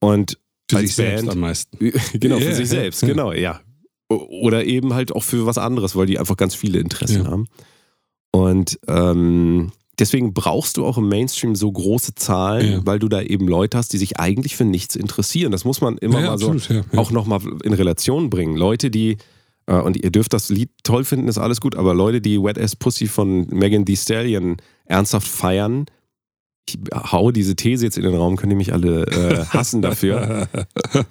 Und 0.00 0.38
Für 0.70 0.78
sich 0.78 0.94
selbst 0.94 1.22
Band- 1.26 1.32
am 1.32 1.40
meisten. 1.40 1.76
genau, 2.14 2.38
für 2.38 2.54
sich 2.54 2.68
selbst, 2.68 3.00
genau, 3.02 3.32
ja. 3.32 3.60
Oder 4.08 4.64
eben 4.64 4.94
halt 4.94 5.12
auch 5.12 5.22
für 5.24 5.44
was 5.44 5.58
anderes, 5.58 5.94
weil 5.94 6.06
die 6.06 6.18
einfach 6.18 6.36
ganz 6.36 6.54
viele 6.54 6.78
Interessen 6.78 7.26
haben. 7.26 7.46
Und 8.30 8.78
ähm, 8.86 9.72
deswegen 9.98 10.34
brauchst 10.34 10.76
du 10.76 10.84
auch 10.84 10.98
im 10.98 11.08
Mainstream 11.08 11.56
so 11.56 11.70
große 11.70 12.14
Zahlen, 12.14 12.72
Ja. 12.72 12.80
weil 12.86 12.98
du 12.98 13.08
da 13.08 13.22
eben 13.22 13.48
Leute 13.48 13.78
hast, 13.78 13.92
die 13.92 13.98
sich 13.98 14.18
eigentlich 14.20 14.56
für 14.56 14.64
nichts 14.64 14.96
interessieren. 14.96 15.52
Das 15.52 15.64
muss 15.64 15.80
man 15.80 15.98
immer 15.98 16.20
ja, 16.20 16.30
mal 16.30 16.38
so 16.38 16.52
absolut, 16.52 16.68
ja, 16.68 16.84
ja. 16.92 16.98
auch 16.98 17.10
nochmal 17.10 17.40
in 17.64 17.72
Relation 17.72 18.30
bringen. 18.30 18.56
Leute, 18.56 18.90
die, 18.90 19.16
äh, 19.66 19.74
und 19.76 19.96
ihr 19.96 20.10
dürft 20.10 20.32
das 20.32 20.50
Lied 20.50 20.70
toll 20.82 21.04
finden, 21.04 21.28
ist 21.28 21.38
alles 21.38 21.60
gut, 21.60 21.74
aber 21.74 21.94
Leute, 21.94 22.20
die 22.20 22.40
Wet 22.42 22.58
Ass 22.58 22.76
Pussy 22.76 23.06
von 23.06 23.46
Megan 23.48 23.84
Thee 23.86 23.96
Stallion 23.96 24.56
ernsthaft 24.84 25.26
feiern, 25.28 25.86
ich 26.68 26.78
hau 26.92 27.30
diese 27.30 27.56
These 27.56 27.86
jetzt 27.86 27.96
in 27.96 28.04
den 28.04 28.14
Raum, 28.14 28.36
können 28.36 28.50
die 28.50 28.56
mich 28.56 28.74
alle 28.74 29.06
äh, 29.06 29.44
hassen 29.50 29.80
dafür, 29.80 30.48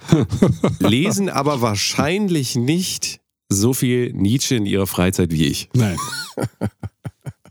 lesen 0.80 1.30
aber 1.30 1.62
wahrscheinlich 1.62 2.56
nicht 2.56 3.22
so 3.50 3.74
viel 3.74 4.14
Nietzsche 4.14 4.56
in 4.56 4.66
ihrer 4.66 4.88
Freizeit 4.88 5.32
wie 5.32 5.46
ich. 5.46 5.70
Nein. 5.74 5.98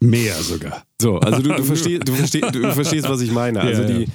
Mehr 0.01 0.35
sogar. 0.35 0.85
So, 1.01 1.19
also 1.19 1.43
du, 1.43 1.55
du, 1.55 1.63
versteh, 1.65 1.99
du, 1.99 2.13
versteh, 2.13 2.41
du 2.41 2.73
verstehst, 2.73 3.09
was 3.09 3.21
ich 3.21 3.31
meine. 3.33 3.61
Also 3.61 3.83
Ja, 3.83 3.89
ja. 3.89 3.99
die, 3.99 4.09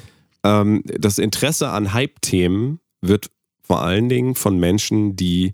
ähm, 0.43 0.83
das 0.85 1.17
Interesse 1.17 1.69
an 1.69 1.93
Hype-Themen 1.93 2.79
wird 3.01 3.29
vor 3.63 3.81
allen 3.83 4.09
Dingen 4.09 4.35
von 4.35 4.59
Menschen, 4.59 5.15
die 5.15 5.53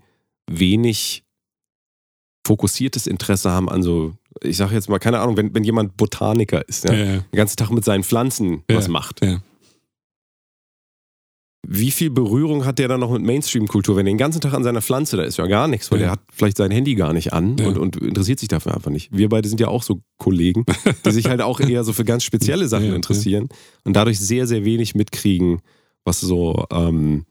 wenig 0.50 1.24
fokussiertes 2.46 3.06
Interesse 3.06 3.50
haben 3.50 3.68
an 3.68 3.82
so, 3.82 4.14
ich 4.42 4.56
sage 4.56 4.74
jetzt 4.74 4.88
mal, 4.88 4.98
keine 4.98 5.20
Ahnung, 5.20 5.36
wenn, 5.36 5.54
wenn 5.54 5.64
jemand 5.64 5.96
Botaniker 5.96 6.66
ist, 6.66 6.84
ja, 6.84 6.92
Ja, 6.94 7.04
ja, 7.04 7.12
den 7.18 7.36
ganzen 7.36 7.56
Tag 7.56 7.70
mit 7.70 7.84
seinen 7.84 8.04
Pflanzen 8.04 8.62
Ja. 8.70 8.76
was 8.76 8.88
macht. 8.88 9.20
Wie 11.66 11.90
viel 11.90 12.08
Berührung 12.10 12.64
hat 12.64 12.78
der 12.78 12.86
dann 12.88 13.00
noch 13.00 13.10
mit 13.10 13.22
Mainstream-Kultur, 13.22 13.96
wenn 13.96 14.06
er 14.06 14.12
den 14.12 14.18
ganzen 14.18 14.40
Tag 14.40 14.54
an 14.54 14.62
seiner 14.62 14.80
Pflanze, 14.80 15.16
da 15.16 15.24
ist 15.24 15.38
ja 15.38 15.46
gar 15.46 15.66
nichts, 15.68 15.90
weil 15.90 15.98
Ja. 15.98 16.04
der 16.06 16.12
hat 16.12 16.20
vielleicht 16.32 16.56
sein 16.56 16.70
Handy 16.70 16.94
gar 16.94 17.12
nicht 17.12 17.32
an 17.32 17.56
Ja. 17.58 17.66
und, 17.66 17.76
und 17.78 17.96
interessiert 17.96 18.38
sich 18.38 18.48
dafür 18.48 18.74
einfach 18.74 18.90
nicht. 18.92 19.10
Wir 19.12 19.28
beide 19.28 19.48
sind 19.48 19.60
ja 19.60 19.68
auch 19.68 19.82
so 19.82 20.00
Kollegen, 20.18 20.64
die 21.04 21.10
sich 21.10 21.26
halt 21.28 21.42
auch 21.42 21.58
eher 21.60 21.82
so 21.84 21.92
für 21.92 22.04
ganz 22.04 22.22
spezielle 22.24 22.68
Sachen 22.68 22.86
ja. 22.86 22.94
interessieren 22.94 23.48
und 23.84 23.94
dadurch 23.96 24.18
sehr, 24.20 24.46
sehr 24.46 24.64
wenig 24.64 24.94
mitkriegen, 24.94 25.60
was 26.04 26.20
so 26.20 26.64
ähm, 26.70 27.24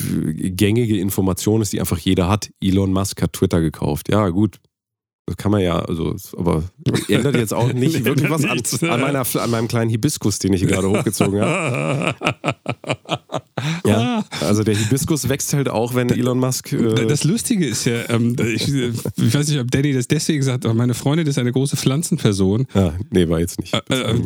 gängige 0.00 0.98
Information 0.98 1.60
ist, 1.62 1.72
die 1.72 1.80
einfach 1.80 1.98
jeder 1.98 2.28
hat. 2.28 2.50
Elon 2.62 2.92
Musk 2.92 3.20
hat 3.22 3.32
Twitter 3.34 3.60
gekauft. 3.60 4.08
Ja, 4.10 4.28
gut. 4.30 4.58
Das 5.28 5.36
kann 5.36 5.52
man 5.52 5.60
ja, 5.60 5.78
also, 5.78 6.16
aber 6.38 6.62
ändert 7.08 7.36
jetzt 7.36 7.52
auch 7.52 7.70
nicht 7.74 8.02
wirklich 8.02 8.30
was 8.30 8.44
an, 8.46 8.90
an, 8.90 9.00
meiner, 9.00 9.26
an 9.34 9.50
meinem 9.50 9.68
kleinen 9.68 9.90
Hibiskus, 9.90 10.38
den 10.38 10.54
ich 10.54 10.60
hier 10.60 10.70
gerade 10.70 10.88
hochgezogen 10.88 11.38
habe. 11.38 12.14
Ja, 13.84 14.24
also 14.40 14.62
der 14.64 14.74
Hibiskus 14.74 15.28
wächst 15.28 15.52
halt 15.52 15.68
auch, 15.68 15.94
wenn 15.94 16.08
Elon 16.10 16.38
Musk. 16.38 16.72
Äh, 16.72 17.06
Das 17.06 17.24
Lustige 17.24 17.66
ist 17.66 17.84
ja, 17.84 18.08
ähm, 18.08 18.36
ich, 18.38 18.68
ich 18.72 19.34
weiß 19.34 19.48
nicht, 19.48 19.58
ob 19.60 19.70
Danny 19.70 19.92
das 19.92 20.08
deswegen 20.08 20.42
sagt, 20.42 20.64
aber 20.64 20.74
meine 20.74 20.94
Freundin 20.94 21.26
ist 21.26 21.38
eine 21.38 21.52
große 21.52 21.76
Pflanzenperson. 21.76 22.66
ja, 22.74 22.94
nee, 23.10 23.28
war 23.28 23.40
jetzt 23.40 23.60
nicht. 23.60 23.74
Äh, 23.74 23.94
äh, 23.94 24.22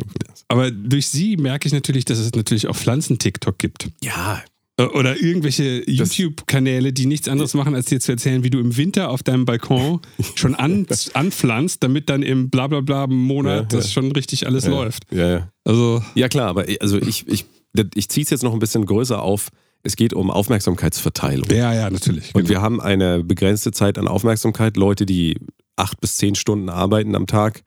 Aber 0.47 0.71
durch 0.71 1.07
sie 1.07 1.35
merke 1.35 1.67
ich 1.67 1.73
natürlich, 1.73 2.05
dass 2.05 2.19
es 2.19 2.31
natürlich 2.33 2.67
auch 2.67 2.75
Pflanzen-TikTok 2.75 3.57
gibt. 3.57 3.89
ja, 4.01 4.41
Oder 4.77 5.21
irgendwelche 5.21 5.83
YouTube-Kanäle, 5.87 6.93
die 6.93 7.05
nichts 7.05 7.27
anderes 7.27 7.53
machen, 7.53 7.75
als 7.75 7.85
dir 7.85 7.99
zu 7.99 8.11
erzählen, 8.11 8.43
wie 8.43 8.49
du 8.49 8.59
im 8.59 8.75
Winter 8.75 9.11
auf 9.11 9.21
deinem 9.21 9.45
Balkon 9.45 10.01
schon 10.33 10.55
an, 10.55 10.87
anpflanzt, 11.13 11.83
damit 11.83 12.09
dann 12.09 12.23
im 12.23 12.49
Blablabla-Monat 12.49 13.51
Ja, 13.51 13.61
ja. 13.61 13.63
das 13.63 13.93
schon 13.93 14.11
richtig 14.11 14.47
alles 14.47 14.65
ja, 14.65 14.71
läuft. 14.71 15.03
Ja, 15.11 15.29
ja. 15.29 15.49
Also, 15.63 16.03
ja, 16.15 16.27
klar, 16.27 16.47
aber 16.47 16.65
also 16.79 16.97
ich, 16.99 17.27
ich, 17.27 17.45
ich 17.93 18.09
ziehe 18.09 18.23
es 18.23 18.31
jetzt 18.31 18.43
noch 18.43 18.53
ein 18.53 18.59
bisschen 18.59 18.85
größer 18.87 19.21
auf. 19.21 19.49
Es 19.83 19.95
geht 19.95 20.13
um 20.13 20.31
Aufmerksamkeitsverteilung. 20.31 21.49
ja, 21.51 21.71
ja, 21.73 21.89
natürlich. 21.91 22.33
Und 22.33 22.49
wir 22.49 22.61
haben 22.61 22.81
eine 22.81 23.23
begrenzte 23.23 23.71
Zeit 23.71 23.99
an 23.99 24.07
Aufmerksamkeit. 24.07 24.75
Leute, 24.77 25.05
die 25.05 25.37
acht 25.75 26.01
bis 26.01 26.17
zehn 26.17 26.33
Stunden 26.33 26.69
arbeiten 26.69 27.15
am 27.15 27.27
Tag, 27.27 27.61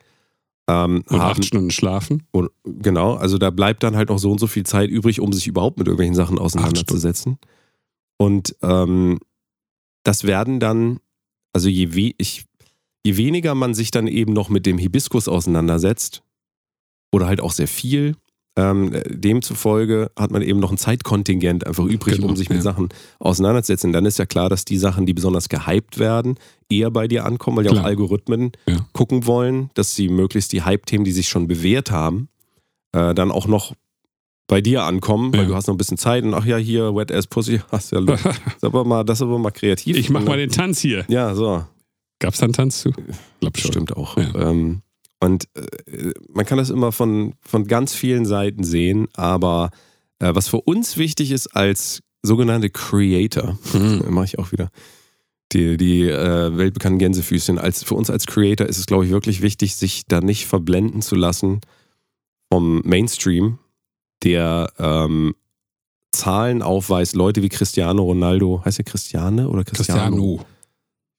Ähm, 0.69 1.05
Und 1.07 1.21
haben, 1.21 1.33
acht 1.33 1.45
Stunden 1.45 1.71
schlafen. 1.71 2.25
und, 2.33 2.51
genau, 2.65 3.15
also 3.15 3.39
da 3.39 3.51
bleibt 3.51 3.83
dann 3.83 3.97
halt 3.97 4.09
noch 4.09 4.19
so 4.19 4.33
und 4.33 4.41
so 4.41 4.47
viel 4.47 4.65
Zeit 4.65 4.91
übrig, 4.91 5.21
um 5.21 5.33
sich 5.33 5.47
überhaupt 5.47 5.79
mit 5.79 5.87
irgendwelchen 5.87 6.17
Sachen 6.17 6.39
auseinanderzusetzen. 6.39 7.39
Und 8.17 8.57
ähm, 8.63 9.21
das 10.03 10.25
werden 10.25 10.59
dann, 10.59 10.99
also 11.53 11.69
je, 11.69 11.95
we 11.95 12.15
ich, 12.19 12.47
je 13.05 13.17
weniger 13.17 13.55
man 13.55 13.75
sich 13.75 13.91
dann 13.91 14.09
eben 14.09 14.33
noch 14.33 14.49
mit 14.49 14.67
dem 14.67 14.79
Hibiskus 14.79 15.29
auseinandersetzt, 15.29 16.23
oder 17.13 17.27
halt 17.27 17.41
auch 17.41 17.53
sehr 17.53 17.69
viel, 17.69 18.17
ähm, 18.57 18.91
demzufolge 19.09 20.11
hat 20.19 20.31
man 20.31 20.41
eben 20.43 20.61
noch 20.61 20.71
ein 20.73 20.79
Zeitkontingent 20.79 21.67
einfach 21.67 21.85
übrig, 21.85 22.17
Genau, 22.17 22.29
um 22.29 22.37
sich 22.37 22.49
mit 22.49 22.57
ja. 22.59 22.63
Sachen 22.63 22.89
auseinanderzusetzen. 23.19 23.93
Dann 23.93 24.07
ist 24.07 24.19
ja 24.19 24.25
klar, 24.27 24.49
dass 24.49 24.65
die 24.65 24.79
Sachen, 24.79 25.05
die 25.07 25.13
besonders 25.15 25.49
gehypt 25.49 25.99
werden, 25.99 26.37
eher 26.71 26.91
bei 26.91 27.07
dir 27.07 27.25
ankommen, 27.27 27.59
weil 27.59 27.67
ja 27.67 27.73
auch. 27.73 27.85
Algorithmen 27.85 28.53
Ja. 28.67 28.87
gucken 28.93 29.27
wollen, 29.27 29.71
dass 29.75 29.95
sie 29.95 30.09
möglichst 30.09 30.53
die 30.53 30.63
Hype-Themen, 30.63 31.05
die 31.05 31.13
sich 31.13 31.29
schon 31.29 31.47
bewährt 31.49 31.91
haben, 31.91 32.29
äh, 32.93 33.15
dann 33.15 33.31
auch 33.31 33.47
noch 33.47 33.75
bei 34.49 34.61
dir 34.61 34.85
ankommen, 34.85 35.33
weil 35.33 35.41
Ja. 35.43 35.47
du 35.49 35.55
hast 35.55 35.67
noch 35.67 35.75
ein 35.75 35.79
bisschen 35.79 35.99
Zeit 35.99 36.25
und 36.25 36.33
ach 36.33 36.47
ja, 36.47 36.57
hier, 36.57 36.95
Wet 36.95 37.13
Ass 37.13 37.27
Pussy, 37.27 37.61
hast 37.73 37.93
ja 37.93 37.99
Lust. 37.99 38.25
Das 38.61 38.63
aber 38.65 38.85
mal, 38.85 39.05
das 39.05 39.19
ist 39.19 39.23
aber 39.23 39.39
mal 39.39 39.51
kreativ. 39.51 39.97
Ich 39.97 40.09
mach 40.09 40.21
Und 40.21 40.29
mal 40.29 40.39
den 40.39 40.51
Tanz 40.51 40.81
hier. 40.81 41.05
Ja, 41.09 41.35
so. 41.35 41.65
Gab's 42.21 42.39
da 42.39 42.45
einen 42.45 42.55
Tanz 42.55 42.81
zu? 42.81 42.93
Glaub 43.41 43.59
schon. 43.59 43.73
Stimmt 43.73 43.95
auch. 43.97 44.17
Ja. 44.17 44.51
Ähm, 44.51 44.81
und 45.21 45.49
äh, 45.55 46.13
man 46.29 46.45
kann 46.45 46.59
das 46.59 46.71
immer 46.71 46.93
von, 46.93 47.35
von 47.41 47.67
ganz 47.67 47.95
vielen 47.95 48.27
Seiten 48.27 48.65
sehen, 48.65 49.09
aber 49.15 49.71
äh, 50.19 50.35
was 50.35 50.49
für 50.49 50.61
uns 50.61 50.97
wichtig 50.97 51.31
ist 51.31 51.49
als 51.49 52.03
sogenannte 52.23 52.71
Creator, 52.71 53.59
Mhm. 53.73 54.05
mache 54.11 54.27
ich 54.27 54.39
auch 54.39 54.53
wieder, 54.53 54.71
die, 55.53 55.77
die 55.77 56.03
äh, 56.03 56.57
weltbekannten 56.57 56.99
Gänsefüßchen, 56.99 57.59
als, 57.59 57.85
für 57.85 57.95
uns 57.95 58.11
als 58.11 58.27
Creator 58.27 58.67
ist 58.67 58.79
es, 58.79 58.87
glaube 58.87 59.05
ich, 59.05 59.11
wirklich 59.11 59.43
wichtig, 59.43 59.77
sich 59.77 60.03
da 60.09 60.21
nicht 60.21 60.47
verblenden 60.47 61.03
zu 61.03 61.15
lassen 61.15 61.61
vom 62.53 62.83
Mainstream, 62.85 63.59
der 64.25 64.73
ähm, 64.79 65.35
Zahlen 66.13 66.63
aufweist, 66.63 67.15
Leute 67.15 67.43
wie 67.43 67.49
Cristiano 67.49 68.03
Ronaldo, 68.03 68.63
heißt 68.65 68.79
er 68.79 68.85
Cristiane 68.85 69.49
oder 69.49 69.65
Cristiano? 69.65 70.17
Cristiano. 70.17 70.47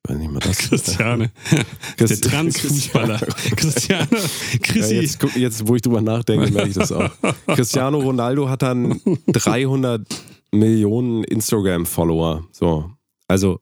Weiß 0.08 0.18
nicht 0.18 0.32
mal 0.32 0.40
das. 0.40 0.58
Christiane. 0.58 1.32
Der 1.52 2.08
Christ- 2.08 2.24
Transfußballer. 2.24 3.20
Cristiano. 3.56 4.08
Ja, 4.12 4.60
Chrissy. 4.62 4.96
jetzt, 4.96 5.24
jetzt, 5.36 5.68
wo 5.68 5.76
ich 5.76 5.82
drüber 5.82 6.02
nachdenke, 6.02 6.52
merke 6.52 6.70
ich 6.70 6.76
das 6.76 6.92
auch. 6.92 7.10
Cristiano 7.48 8.00
Ronaldo 8.00 8.50
hat 8.50 8.62
dann 8.62 9.00
300 9.28 10.08
Millionen 10.52 11.24
Instagram-Follower. 11.24 12.48
So. 12.52 12.92
Also 13.28 13.60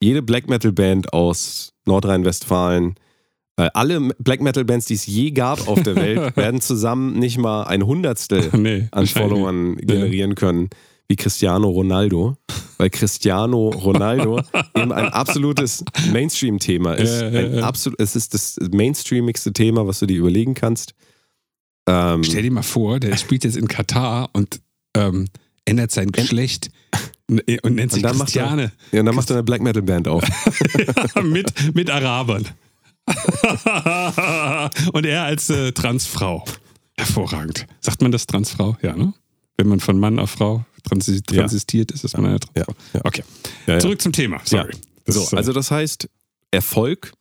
jede 0.00 0.22
Black 0.22 0.48
Metal-Band 0.48 1.12
aus 1.12 1.72
Nordrhein-Westfalen, 1.86 2.94
äh, 3.56 3.68
alle 3.74 4.00
Black 4.18 4.40
Metal-Bands, 4.40 4.86
die 4.86 4.94
es 4.94 5.06
je 5.06 5.30
gab 5.30 5.68
auf 5.68 5.82
der 5.82 5.96
Welt, 5.96 6.36
werden 6.36 6.60
zusammen 6.60 7.18
nicht 7.18 7.38
mal 7.38 7.64
ein 7.64 7.86
Hundertstel 7.86 8.50
nee, 8.56 8.88
an 8.90 9.06
Followern 9.06 9.76
generieren 9.76 10.34
können 10.34 10.70
wie 11.08 11.16
Cristiano 11.16 11.68
Ronaldo, 11.68 12.36
weil 12.78 12.90
Cristiano 12.90 13.68
Ronaldo 13.70 14.40
eben 14.76 14.92
ein 14.92 15.08
absolutes 15.08 15.84
Mainstream-Thema 16.12 16.94
ist. 16.94 17.20
Ja, 17.20 17.28
ja, 17.28 17.40
ja. 17.40 17.62
absolut, 17.62 18.00
es 18.00 18.16
ist 18.16 18.34
das 18.34 18.56
mainstreamigste 18.72 19.52
Thema, 19.52 19.86
was 19.86 19.98
du 20.00 20.06
dir 20.06 20.18
überlegen 20.18 20.54
kannst. 20.54 20.94
Ähm, 21.86 22.24
Stell 22.24 22.42
dir 22.42 22.50
mal 22.50 22.62
vor, 22.62 22.98
der 23.00 23.16
spielt 23.16 23.44
jetzt 23.44 23.56
in 23.56 23.68
Katar 23.68 24.30
und 24.32 24.60
ähm, 24.96 25.26
ändert 25.66 25.90
sein 25.90 26.10
Geschlecht 26.12 26.70
und 27.28 27.74
nennt 27.74 27.92
sich 27.92 28.02
dann 28.02 28.16
macht 28.16 28.34
er- 28.36 28.42
Christiane 28.44 28.72
ja, 28.92 29.00
und 29.00 29.06
dann 29.06 29.14
macht 29.14 29.30
er 29.30 29.36
eine 29.36 29.42
Black 29.44 29.60
Metal 29.62 29.82
Band 29.82 30.08
auf. 30.08 30.24
mit, 31.22 31.52
mit 31.74 31.90
Arabern. 31.90 32.46
und 34.92 35.04
er 35.06 35.24
als 35.24 35.50
äh, 35.50 35.72
Transfrau. 35.72 36.44
Hervorragend. 36.96 37.66
Sagt 37.80 38.00
man 38.02 38.12
das 38.12 38.26
Transfrau? 38.26 38.76
Ja, 38.82 38.96
ne? 38.96 39.12
Wenn 39.56 39.68
man 39.68 39.80
von 39.80 39.98
Mann 39.98 40.18
auf 40.18 40.30
Frau 40.30 40.64
transi 40.82 41.20
Ja. 41.30 41.40
transistiert, 41.42 41.92
ist 41.92 42.04
das 42.04 42.14
man 42.14 42.26
eine 42.26 42.40
Transfrau. 42.40 42.74
Ja, 42.92 42.98
ja. 42.98 43.00
Okay. 43.04 43.22
Ja, 43.66 43.74
ja. 43.74 43.80
Zurück 43.80 44.00
zum 44.02 44.12
Thema. 44.12 44.40
Sorry. 44.44 44.72
Das 45.04 45.14
So, 45.14 45.22
ist, 45.22 45.34
also 45.34 45.52
das 45.52 45.70
heißt, 45.70 46.08
Erfolg 46.50 47.12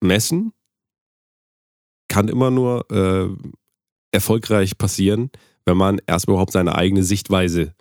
messen 0.00 0.52
kann 2.08 2.28
immer 2.28 2.50
nur 2.50 2.90
äh, 2.90 3.28
erfolgreich 4.12 4.76
passieren, 4.78 5.30
wenn 5.64 5.76
man 5.76 6.00
erstmal 6.06 6.34
überhaupt 6.34 6.52
seine 6.52 6.74
eigene 6.74 7.02
Sichtweise 7.04 7.74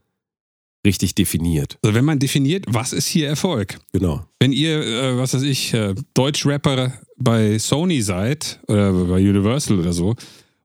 richtig 0.86 1.16
definiert. 1.16 1.78
also 1.84 1.94
wenn 1.96 2.06
man 2.06 2.20
definiert, 2.20 2.66
was 2.68 2.94
ist 2.94 3.08
hier 3.08 3.28
Erfolg? 3.28 3.80
Genau. 3.92 4.26
Wenn 4.40 4.54
ihr, 4.54 4.80
äh, 4.82 5.18
was 5.18 5.34
weiß 5.34 5.42
ich, 5.42 5.74
äh, 5.74 5.94
Deutsch-Rapper 6.14 6.94
bei 7.18 7.58
Sony 7.60 8.02
seid 8.02 8.60
oder 8.68 8.94
bei 8.94 9.18
Universal 9.18 9.80
oder 9.80 9.92
so 9.92 10.16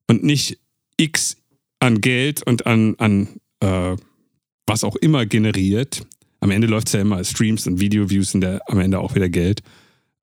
und 0.08 0.22
nicht 0.22 0.58
X 0.98 1.36
an 1.84 2.00
Geld 2.00 2.42
und 2.42 2.66
an, 2.66 2.94
an 2.98 3.28
äh, 3.60 3.96
was 4.66 4.84
auch 4.84 4.96
immer 4.96 5.26
generiert, 5.26 6.06
am 6.40 6.50
Ende 6.50 6.66
läuft 6.66 6.86
es 6.88 6.94
ja 6.94 7.00
immer 7.00 7.22
Streams 7.22 7.66
und 7.66 7.78
Video-Views 7.78 8.30
sind 8.32 8.42
ja 8.42 8.58
am 8.66 8.80
Ende 8.80 8.98
auch 8.98 9.14
wieder 9.14 9.28
Geld. 9.28 9.60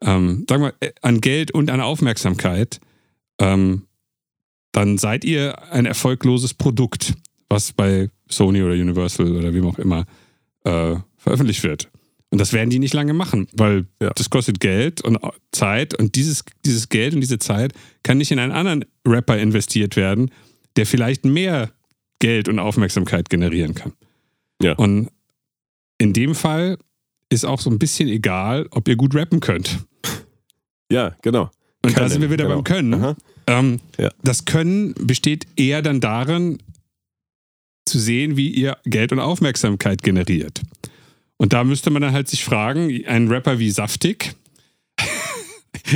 Ähm, 0.03 0.45
sagen 0.49 0.63
wir, 0.63 0.73
äh, 0.79 0.91
an 1.01 1.21
Geld 1.21 1.51
und 1.51 1.69
an 1.69 1.79
Aufmerksamkeit, 1.79 2.79
ähm, 3.39 3.83
dann 4.71 4.97
seid 4.97 5.23
ihr 5.23 5.71
ein 5.71 5.85
erfolgloses 5.85 6.55
Produkt, 6.55 7.13
was 7.49 7.73
bei 7.73 8.09
Sony 8.27 8.63
oder 8.63 8.73
Universal 8.73 9.31
oder 9.35 9.53
wem 9.53 9.67
auch 9.67 9.77
immer 9.77 10.05
äh, 10.63 10.95
veröffentlicht 11.17 11.63
wird. 11.63 11.89
Und 12.31 12.39
das 12.39 12.53
werden 12.53 12.69
die 12.71 12.79
nicht 12.79 12.93
lange 12.93 13.13
machen, 13.13 13.47
weil 13.53 13.85
Ja. 14.01 14.11
das 14.15 14.29
kostet 14.31 14.59
Geld 14.59 15.01
und 15.01 15.19
Zeit 15.51 15.93
und 15.99 16.15
dieses, 16.15 16.43
dieses 16.65 16.89
Geld 16.89 17.13
und 17.13 17.21
diese 17.21 17.37
Zeit 17.39 17.73
kann 18.03 18.17
nicht 18.17 18.31
in 18.31 18.39
einen 18.39 18.53
anderen 18.53 18.85
Rapper 19.05 19.37
investiert 19.37 19.95
werden, 19.95 20.31
der 20.75 20.85
vielleicht 20.85 21.25
mehr 21.25 21.71
Geld 22.19 22.47
und 22.47 22.59
Aufmerksamkeit 22.59 23.29
generieren 23.29 23.75
kann. 23.75 23.93
Ja. 24.61 24.73
Und 24.73 25.09
in 25.97 26.13
dem 26.13 26.35
Fall 26.35 26.77
ist 27.29 27.45
auch 27.45 27.59
so 27.59 27.69
ein 27.69 27.79
bisschen 27.79 28.09
egal, 28.09 28.67
ob 28.71 28.87
ihr 28.87 28.95
gut 28.95 29.15
rappen 29.15 29.39
könnt. 29.39 29.79
Ja, 30.91 31.15
genau. 31.21 31.49
Und 31.85 31.93
da 31.93 31.99
Können, 31.99 32.09
sind 32.09 32.21
wir 32.21 32.29
wieder 32.29 32.43
genau. 32.43 32.55
beim 32.55 32.63
Können. 32.65 33.15
Ähm, 33.47 33.79
Ja. 33.97 34.09
Das 34.23 34.43
Können 34.43 34.93
besteht 34.95 35.47
eher 35.55 35.81
dann 35.81 36.01
darin, 36.01 36.57
zu 37.85 37.99
sehen, 37.99 38.37
wie 38.37 38.49
ihr 38.49 38.77
Geld 38.85 39.11
und 39.11 39.19
Aufmerksamkeit 39.19 40.03
generiert. 40.03 40.61
Und 41.37 41.53
da 41.53 41.63
müsste 41.63 41.89
man 41.89 42.01
dann 42.01 42.13
halt 42.13 42.27
sich 42.27 42.43
fragen, 42.43 43.05
ein 43.05 43.27
Rapper 43.27 43.59
wie 43.59 43.71
Saftig, 43.71 44.35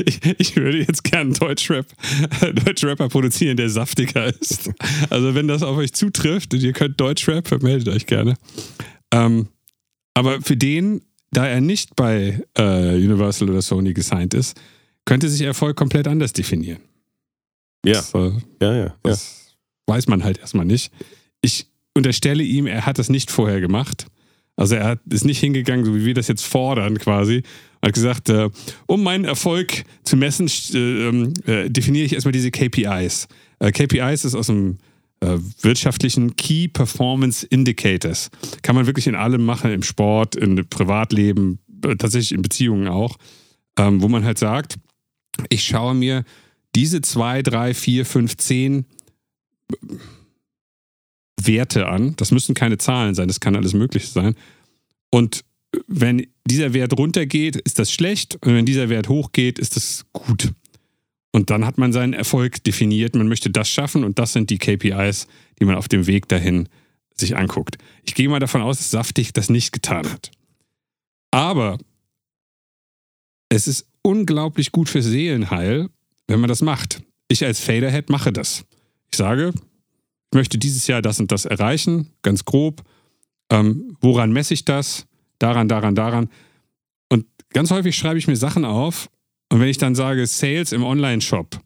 ich, 0.06 0.20
ich 0.38 0.56
würde 0.56 0.80
jetzt 0.80 1.04
gern 1.04 1.22
einen 1.22 1.34
Deutschrap, 1.40 1.86
Deutschrapper 2.66 3.10
produzieren, 3.10 3.58
der 3.58 3.70
saftiger 3.70 4.28
ist. 4.28 4.72
Also 5.10 5.36
wenn 5.36 5.48
das 5.48 5.64
auf 5.64 5.78
euch 5.78 5.94
zutrifft 5.94 6.54
und 6.54 6.62
ihr 6.62 6.74
könnt 6.74 7.00
Deutschrap, 7.00 7.62
meldet 7.62 7.94
euch 7.94 8.06
gerne. 8.06 8.36
Ähm, 9.12 9.48
aber 10.14 10.42
für 10.42 10.58
den, 10.58 11.02
da 11.32 11.48
er 11.48 11.62
nicht 11.62 11.96
bei 11.96 12.42
äh, 12.58 12.96
Universal 12.96 13.50
oder 13.50 13.62
Sony 13.62 13.94
gesigned 13.94 14.34
ist, 14.34 14.60
könnte 15.06 15.30
sich 15.30 15.42
Erfolg 15.42 15.76
komplett 15.78 16.08
anders 16.08 16.34
definieren. 16.34 16.80
Ja, 17.86 17.94
Das, 17.94 18.14
äh, 18.14 18.32
ja, 18.62 18.74
ja. 18.74 18.86
ja. 18.86 18.94
das 19.04 19.56
weiß 19.88 20.08
man 20.08 20.24
halt 20.24 20.40
erstmal 20.40 20.66
nicht. 20.66 20.92
Ich 21.42 21.68
unterstelle 21.94 22.44
ihm, 22.44 22.66
er 22.66 22.86
hat 22.86 22.98
das 22.98 23.10
nicht 23.10 23.32
vorher 23.32 23.62
gemacht. 23.62 24.08
Also 24.56 24.76
er 24.76 24.86
hat, 24.86 25.00
ist 25.10 25.26
nicht 25.26 25.40
hingegangen, 25.40 25.86
so 25.86 25.94
wie 25.96 26.06
wir 26.06 26.14
das 26.14 26.28
jetzt 26.28 26.46
fordern 26.46 26.98
quasi. 26.98 27.44
Hat 27.86 27.94
gesagt, 27.94 28.30
äh, 28.30 28.50
um 28.88 29.04
meinen 29.04 29.26
Erfolg 29.26 29.84
zu 30.04 30.18
messen, 30.18 30.50
äh, 30.74 30.78
ähm, 31.08 31.34
äh, 31.46 31.70
definiere 31.70 32.06
ich 32.06 32.14
erstmal 32.14 32.32
diese 32.32 32.50
KPIs. 32.50 33.28
Äh, 33.60 33.72
KPIs 33.72 34.26
ist 34.26 34.34
aus 34.34 34.48
dem 34.48 34.80
äh, 35.20 35.38
wirtschaftlichen 35.62 36.36
Key 36.36 36.68
Performance 36.68 37.46
Indicators. 37.46 38.32
Kann 38.64 38.76
man 38.76 38.88
wirklich 38.88 39.06
in 39.06 39.14
allem 39.14 39.46
machen, 39.46 39.72
im 39.72 39.84
Sport, 39.84 40.36
im 40.36 40.68
Privatleben, 40.68 41.60
tatsächlich 42.00 42.32
in 42.32 42.42
Beziehungen 42.42 42.88
auch, 42.88 43.18
ähm, 43.78 44.02
wo 44.02 44.08
man 44.08 44.26
halt 44.26 44.40
sagt, 44.40 44.78
ich 45.50 45.64
schaue 45.64 45.94
mir 45.94 46.24
diese 46.76 47.02
zwei, 47.02 47.44
drei, 47.44 47.76
vier, 47.76 48.08
fünf, 48.08 48.36
zehn 48.38 48.86
Werte 51.40 51.88
an. 51.88 52.16
Das 52.16 52.32
müssen 52.32 52.56
keine 52.56 52.80
Zahlen 52.80 53.14
sein, 53.14 53.28
das 53.28 53.40
kann 53.40 53.56
alles 53.56 53.76
Mögliche 53.76 54.08
sein. 54.08 54.34
Und 55.12 55.46
wenn 55.88 56.28
dieser 56.46 56.74
Wert 56.74 56.98
runtergeht, 56.98 57.56
ist 57.56 57.80
das 57.80 57.92
schlecht. 57.92 58.36
Und 58.46 58.54
wenn 58.54 58.66
dieser 58.66 58.90
Wert 58.90 59.10
hochgeht, 59.10 59.60
ist 59.60 59.76
das 59.76 60.06
gut. 60.14 60.54
Und 61.32 61.50
dann 61.50 61.66
hat 61.66 61.78
man 61.78 61.92
seinen 61.92 62.14
Erfolg 62.14 62.64
definiert. 62.64 63.16
Man 63.16 63.28
möchte 63.28 63.50
das 63.50 63.70
schaffen 63.70 64.04
und 64.04 64.20
das 64.20 64.34
sind 64.34 64.50
die 64.50 64.58
KPIs, 64.58 65.28
die 65.60 65.66
man 65.66 65.76
auf 65.76 65.88
dem 65.88 66.08
Weg 66.08 66.28
dahin 66.30 66.70
sich 67.14 67.36
anguckt. 67.36 67.78
Ich 68.04 68.16
gehe 68.16 68.30
mal 68.30 68.40
davon 68.40 68.62
aus, 68.62 68.78
dass 68.78 68.92
Saftig 68.92 69.34
das 69.34 69.50
nicht 69.50 69.72
getan 69.72 70.10
hat. 70.10 70.32
Aber 71.32 71.78
es 73.50 73.68
ist 73.68 73.88
unglaublich 74.02 74.72
gut 74.72 74.90
für 74.90 75.02
Seelenheil, 75.02 75.90
wenn 76.28 76.40
man 76.40 76.48
das 76.48 76.62
macht. 76.62 77.02
Ich 77.28 77.44
als 77.44 77.60
Faderhead 77.60 78.10
mache 78.10 78.32
das. 78.32 78.66
Ich 79.12 79.18
sage, 79.18 79.52
ich 79.56 80.36
möchte 80.36 80.58
dieses 80.58 80.88
Jahr 80.88 81.02
das 81.02 81.20
und 81.20 81.32
das 81.32 81.46
erreichen, 81.46 82.12
ganz 82.22 82.46
grob. 82.46 82.84
Ähm, 83.50 83.98
woran 84.00 84.32
messe 84.32 84.54
ich 84.54 84.66
das? 84.66 85.08
Daran, 85.40 85.68
daran, 85.68 85.96
daran. 85.96 86.30
Und 87.10 87.26
ganz 87.50 87.72
häufig 87.72 87.96
schreibe 87.96 88.20
ich 88.20 88.28
mir 88.28 88.36
Sachen 88.36 88.66
auf 88.66 89.10
und 89.50 89.60
wenn 89.60 89.68
ich 89.68 89.78
dann 89.78 89.96
sage 89.96 90.26
Sales 90.28 90.72
im 90.72 90.84
Online-Shop, 90.84 91.60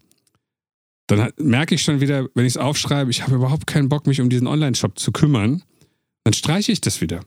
dann 1.08 1.32
merke 1.38 1.76
ich 1.76 1.82
schon 1.82 2.02
wieder, 2.02 2.28
wenn 2.36 2.46
ich 2.46 2.54
es 2.54 2.58
aufschreibe, 2.58 3.10
ich 3.10 3.24
habe 3.24 3.36
überhaupt 3.36 3.66
keinen 3.66 3.90
Bock, 3.90 4.06
mich 4.06 4.22
um 4.22 4.30
diesen 4.30 4.48
Online-Shop 4.48 5.00
zu 5.00 5.12
kümmern, 5.12 5.64
dann 6.24 6.34
streiche 6.34 6.72
ich 6.72 6.82
das 6.82 7.02
wieder. 7.02 7.22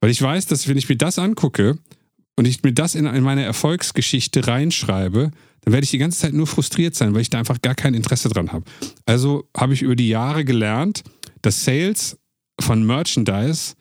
Weil 0.00 0.10
ich 0.10 0.22
weiß, 0.22 0.46
dass 0.46 0.68
wenn 0.68 0.76
ich 0.76 0.88
mir 0.88 0.96
das 0.96 1.18
angucke 1.18 1.78
und 2.36 2.46
ich 2.46 2.62
mir 2.62 2.72
das 2.72 2.94
in 2.94 3.04
meine 3.22 3.42
Erfolgsgeschichte 3.42 4.46
reinschreibe, 4.46 5.30
dann 5.62 5.72
werde 5.72 5.84
ich 5.84 5.90
die 5.90 5.98
ganze 5.98 6.20
Zeit 6.20 6.34
nur 6.34 6.46
frustriert 6.46 6.94
sein, 6.94 7.14
weil 7.14 7.22
ich 7.22 7.30
da 7.30 7.38
einfach 7.38 7.60
gar 7.62 7.74
kein 7.74 7.94
Interesse 7.94 8.28
dran 8.28 8.52
habe. 8.52 8.64
Also 9.06 9.48
habe 9.56 9.72
ich 9.72 9.82
über 9.82 9.96
die 9.96 10.08
Jahre 10.08 10.44
gelernt, 10.44 11.02
dass 11.42 11.64
Sales 11.64 12.18
von 12.60 12.84
Merchandise 12.84 13.74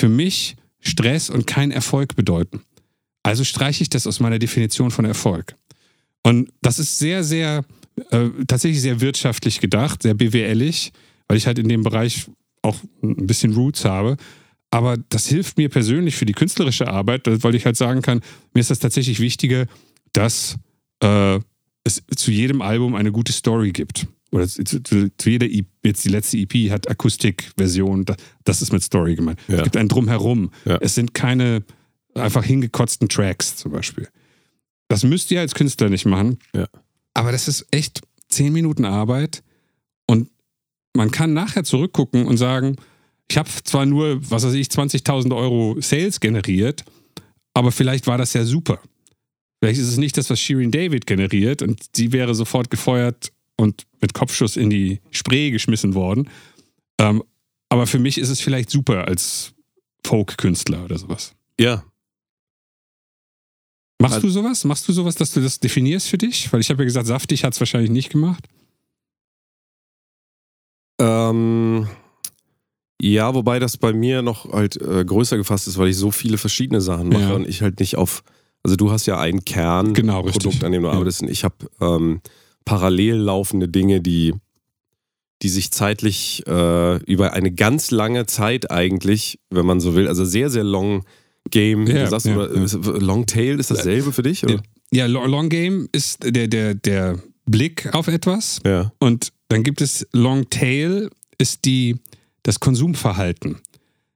für 0.00 0.08
mich 0.08 0.56
Stress 0.84 1.30
und 1.30 1.46
kein 1.46 1.70
Erfolg 1.70 2.16
bedeuten. 2.16 2.62
Also 3.22 3.42
streiche 3.44 3.82
ich 3.82 3.90
das 3.90 4.06
aus 4.06 4.20
meiner 4.20 4.38
Definition 4.38 4.90
von 4.90 5.04
Erfolg. 5.04 5.56
Und 6.22 6.52
das 6.62 6.78
ist 6.78 6.98
sehr, 6.98 7.24
sehr, 7.24 7.64
äh, 8.10 8.28
tatsächlich 8.46 8.82
sehr 8.82 9.00
wirtschaftlich 9.00 9.60
gedacht, 9.60 10.02
sehr 10.02 10.14
BWLig, 10.14 10.92
weil 11.28 11.36
ich 11.36 11.46
halt 11.46 11.58
in 11.58 11.68
dem 11.68 11.82
Bereich 11.82 12.26
auch 12.62 12.76
ein 13.02 13.26
bisschen 13.26 13.54
Roots 13.54 13.84
habe. 13.84 14.16
Aber 14.70 14.96
das 15.08 15.26
hilft 15.26 15.56
mir 15.56 15.68
persönlich 15.68 16.16
für 16.16 16.26
die 16.26 16.32
künstlerische 16.32 16.88
Arbeit, 16.88 17.22
weil 17.26 17.54
ich 17.54 17.64
halt 17.64 17.76
sagen 17.76 18.02
kann, 18.02 18.20
mir 18.54 18.60
ist 18.60 18.70
das 18.70 18.78
tatsächlich 18.78 19.20
wichtiger, 19.20 19.66
dass 20.12 20.56
äh, 21.00 21.38
es 21.84 22.02
zu 22.16 22.30
jedem 22.30 22.60
Album 22.62 22.94
eine 22.94 23.12
gute 23.12 23.32
Story 23.32 23.70
gibt. 23.70 24.06
Oder 24.34 24.48
zu, 24.48 24.64
zu, 24.64 24.82
zu 25.16 25.30
jeder 25.30 25.46
EP, 25.46 25.66
jetzt 25.84 26.04
die 26.04 26.08
letzte 26.08 26.36
EP 26.38 26.70
hat 26.70 26.88
Akustikversion, 26.90 28.04
da- 28.04 28.16
das 28.42 28.62
ist 28.62 28.72
mit 28.72 28.82
Story 28.82 29.14
gemeint. 29.14 29.38
Ja. 29.46 29.58
Es 29.58 29.62
gibt 29.62 29.76
ein 29.76 29.88
Drumherum. 29.88 30.50
Ja. 30.64 30.78
Es 30.80 30.94
sind 30.96 31.14
keine 31.14 31.62
einfach 32.14 32.44
hingekotzten 32.44 33.08
Tracks 33.08 33.56
zum 33.56 33.70
Beispiel. 33.72 34.08
Das 34.88 35.04
müsst 35.04 35.30
ihr 35.30 35.40
als 35.40 35.54
Künstler 35.54 35.88
nicht 35.88 36.04
machen. 36.04 36.38
Ja. 36.54 36.66
Aber 37.14 37.30
das 37.32 37.46
ist 37.48 37.66
echt 37.70 38.00
zehn 38.28 38.52
Minuten 38.52 38.84
Arbeit 38.84 39.42
und 40.06 40.28
man 40.96 41.10
kann 41.10 41.32
nachher 41.32 41.62
zurückgucken 41.64 42.26
und 42.26 42.36
sagen, 42.36 42.76
ich 43.30 43.38
habe 43.38 43.48
zwar 43.62 43.86
nur, 43.86 44.18
was 44.30 44.44
weiß 44.44 44.54
ich, 44.54 44.66
20.000 44.68 45.34
Euro 45.34 45.76
Sales 45.80 46.18
generiert, 46.20 46.84
aber 47.54 47.70
vielleicht 47.72 48.06
war 48.08 48.18
das 48.18 48.32
ja 48.34 48.44
super. 48.44 48.80
Vielleicht 49.62 49.80
ist 49.80 49.88
es 49.88 49.96
nicht 49.96 50.16
das, 50.18 50.28
was 50.28 50.40
Shirin 50.40 50.70
David 50.72 51.06
generiert 51.06 51.62
und 51.62 51.80
sie 51.94 52.12
wäre 52.12 52.34
sofort 52.34 52.70
gefeuert 52.70 53.32
und 53.56 53.84
mit 54.04 54.12
Kopfschuss 54.12 54.58
in 54.58 54.68
die 54.68 55.00
Spree 55.10 55.50
geschmissen 55.50 55.94
worden. 55.94 56.28
Ähm, 57.00 57.22
aber 57.70 57.86
für 57.86 57.98
mich 57.98 58.18
ist 58.18 58.28
es 58.28 58.40
vielleicht 58.42 58.68
super 58.68 59.08
als 59.08 59.54
Folk-Künstler 60.06 60.84
oder 60.84 60.98
sowas. 60.98 61.34
Ja, 61.58 61.82
Machst 64.02 64.16
Also- 64.16 64.26
du 64.26 64.32
sowas? 64.34 64.64
Machst 64.64 64.86
du 64.86 64.92
sowas, 64.92 65.14
dass 65.14 65.30
du 65.32 65.40
das 65.40 65.60
definierst 65.60 66.08
für 66.08 66.18
dich? 66.18 66.52
Weil 66.52 66.60
ich 66.60 66.68
habe 66.68 66.82
ja 66.82 66.84
gesagt, 66.84 67.06
Saftig 67.06 67.42
hat 67.44 67.54
es 67.54 67.60
wahrscheinlich 67.60 67.90
nicht 67.90 68.10
gemacht. 68.10 68.44
Ähm, 71.00 71.88
ja, 73.00 73.34
wobei 73.34 73.58
das 73.60 73.76
bei 73.78 73.92
mir 73.92 74.20
noch 74.20 74.52
halt 74.52 74.76
äh, 74.80 75.04
größer 75.04 75.36
gefasst 75.38 75.68
ist, 75.68 75.78
weil 75.78 75.88
ich 75.88 75.96
so 75.96 76.10
viele 76.10 76.38
verschiedene 76.38 76.80
Sachen 76.80 77.08
mache 77.08 77.22
Ja. 77.22 77.32
und 77.34 77.48
ich 77.48 77.62
halt 77.62 77.80
nicht 77.80 77.96
auf. 77.96 78.22
Also 78.62 78.76
du 78.76 78.90
hast 78.90 79.06
ja 79.06 79.18
ein 79.18 79.44
Kernprodukt, 79.44 79.96
Genau, 80.60 80.66
an 80.66 80.72
dem 80.72 80.82
du 80.82 80.88
Ja. 80.88 80.94
arbeitest 80.94 81.22
und 81.22 81.30
ich 81.30 81.44
habe 81.44 81.54
ähm, 81.80 82.20
parallel 82.64 83.16
laufende 83.16 83.68
Dinge, 83.68 84.00
die, 84.00 84.34
die 85.42 85.48
sich 85.48 85.70
zeitlich 85.70 86.42
äh, 86.46 86.96
über 87.04 87.32
eine 87.32 87.52
ganz 87.52 87.90
lange 87.90 88.26
Zeit 88.26 88.70
eigentlich, 88.70 89.38
wenn 89.50 89.66
man 89.66 89.80
so 89.80 89.94
will, 89.94 90.08
also 90.08 90.24
sehr, 90.24 90.50
sehr 90.50 90.64
long 90.64 91.04
Game, 91.50 91.86
Ja, 91.86 92.04
du 92.04 92.10
sagst, 92.10 92.26
ja, 92.26 92.36
oder, 92.36 92.54
ja. 92.56 92.98
Long 92.98 93.26
Tail 93.26 93.60
ist 93.60 93.70
dasselbe 93.70 94.12
für 94.12 94.22
dich? 94.22 94.44
Oder? 94.44 94.62
Ja, 94.90 95.04
Lo- 95.06 95.26
Long 95.26 95.50
Game 95.50 95.88
ist 95.92 96.20
der, 96.24 96.48
der, 96.48 96.74
der 96.74 97.18
Blick 97.44 97.92
auf 97.94 98.08
etwas 98.08 98.60
Ja. 98.64 98.92
und 98.98 99.28
dann 99.48 99.62
gibt 99.62 99.82
es 99.82 100.06
Long 100.12 100.48
Tail, 100.48 101.10
ist 101.36 101.66
die, 101.66 101.96
das 102.44 102.60
Konsumverhalten. 102.60 103.58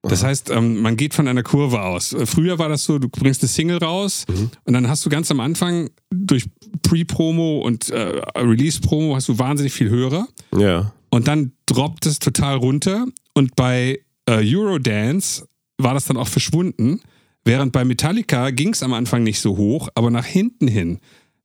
Das 0.03 0.23
heißt, 0.23 0.51
ähm, 0.51 0.81
man 0.81 0.97
geht 0.97 1.13
von 1.15 1.27
einer 1.27 1.43
Kurve 1.43 1.83
aus. 1.83 2.13
Äh, 2.13 2.25
Früher 2.25 2.59
war 2.59 2.69
das 2.69 2.85
so, 2.85 2.99
du 2.99 3.09
bringst 3.09 3.43
eine 3.43 3.49
Single 3.49 3.79
raus 3.79 4.25
Mhm. 4.29 4.51
und 4.65 4.73
dann 4.73 4.89
hast 4.89 5.05
du 5.05 5.11
ganz 5.11 5.31
am 5.31 5.41
Anfang 5.41 5.91
durch 6.15 6.45
Pre-Promo 6.83 7.61
und 7.61 7.91
äh, 7.91 8.23
Release-Promo 8.37 9.17
hast 9.17 9.29
du 9.29 9.39
wahnsinnig 9.39 9.73
viel 9.73 9.91
Hörer. 9.91 10.29
Ja. 10.57 10.93
Und 11.11 11.27
dann 11.27 11.53
droppt 11.67 12.07
es 12.07 12.19
total 12.21 12.57
runter. 12.57 13.07
Und 13.35 13.57
bei 13.57 14.01
äh, 14.27 14.55
Eurodance 14.57 15.47
war 15.79 15.95
das 15.95 16.05
dann 16.07 16.17
auch 16.17 16.29
verschwunden. 16.29 17.01
Während 17.45 17.73
bei 17.73 17.85
Metallica 17.85 18.51
ging 18.51 18.73
es 18.75 18.83
am 18.83 18.93
Anfang 18.93 19.23
nicht 19.23 19.41
so 19.41 19.57
hoch, 19.57 19.89
aber 19.95 20.11
nach 20.11 20.27
hinten 20.27 20.69
hin 20.69 20.99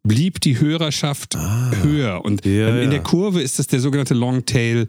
blieb 0.04 0.42
die 0.42 0.60
Hörerschaft 0.60 1.38
höher. 1.82 2.24
Und 2.26 2.46
Ah. 2.46 2.50
Ja, 2.50 2.82
in 2.82 2.90
der 2.92 3.02
Kurve 3.02 3.42
ist 3.42 3.58
das 3.58 3.68
der 3.68 3.80
sogenannte 3.80 4.14
Long 4.14 4.46
Tail 4.46 4.88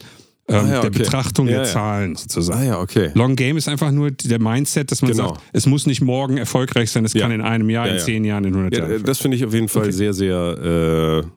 ähm, 0.48 0.54
Ah, 0.57 0.59
ja, 0.62 0.80
der 0.80 0.90
okay. 0.90 0.98
Betrachtung 0.98 1.46
Ja, 1.46 1.52
der 1.59 1.62
ja. 1.66 1.72
Zahlen 1.72 2.16
sozusagen. 2.16 2.61
Ah 2.61 2.64
ja, 2.64 2.80
okay. 2.80 3.11
Long 3.14 3.35
Game 3.37 3.57
ist 3.57 3.68
einfach 3.68 3.90
nur 3.90 4.11
der 4.11 4.38
Mindset, 4.40 4.90
dass 4.90 5.00
man 5.02 5.12
Genau. 5.12 5.28
sagt, 5.35 5.40
es 5.52 5.66
muss 5.66 5.87
nicht 5.87 6.00
morgen 6.02 6.37
erfolgreich 6.37 6.90
sein, 6.90 7.04
es 7.04 7.14
kann 7.14 7.30
in 7.33 7.40
einem 7.40 7.70
Jahr, 7.70 7.87
Ja, 7.87 7.94
in 7.94 7.98
zehn 8.00 8.24
Jahren, 8.24 8.44
in 8.44 8.52
100 8.54 8.76
Ja, 8.76 8.88
Jahren. 8.88 9.02
das 9.04 9.18
finde 9.20 9.37
ich 9.37 9.44
auf 9.44 9.54
jeden 9.54 9.68
Fall 9.68 9.83
Okay. 9.85 9.92
sehr, 9.92 10.12
sehr 10.12 11.22
äh, 11.24 11.28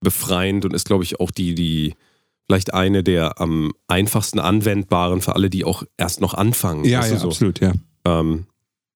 befreiend 0.00 0.64
und 0.64 0.74
ist, 0.74 0.86
glaube 0.86 1.04
ich, 1.04 1.18
auch 1.20 1.30
die, 1.30 1.54
die 1.54 1.94
vielleicht 2.46 2.74
eine 2.74 3.02
der 3.02 3.40
am 3.40 3.72
einfachsten 3.88 4.38
anwendbaren 4.40 5.20
für 5.22 5.34
alle, 5.34 5.48
die 5.48 5.64
auch 5.64 5.84
erst 5.96 6.20
noch 6.20 6.34
anfangen. 6.34 6.84
ja, 6.84 7.06
ja, 7.06 7.16
so. 7.16 7.28
absolut, 7.28 7.60
ja. 7.60 7.72
Ähm, 8.04 8.46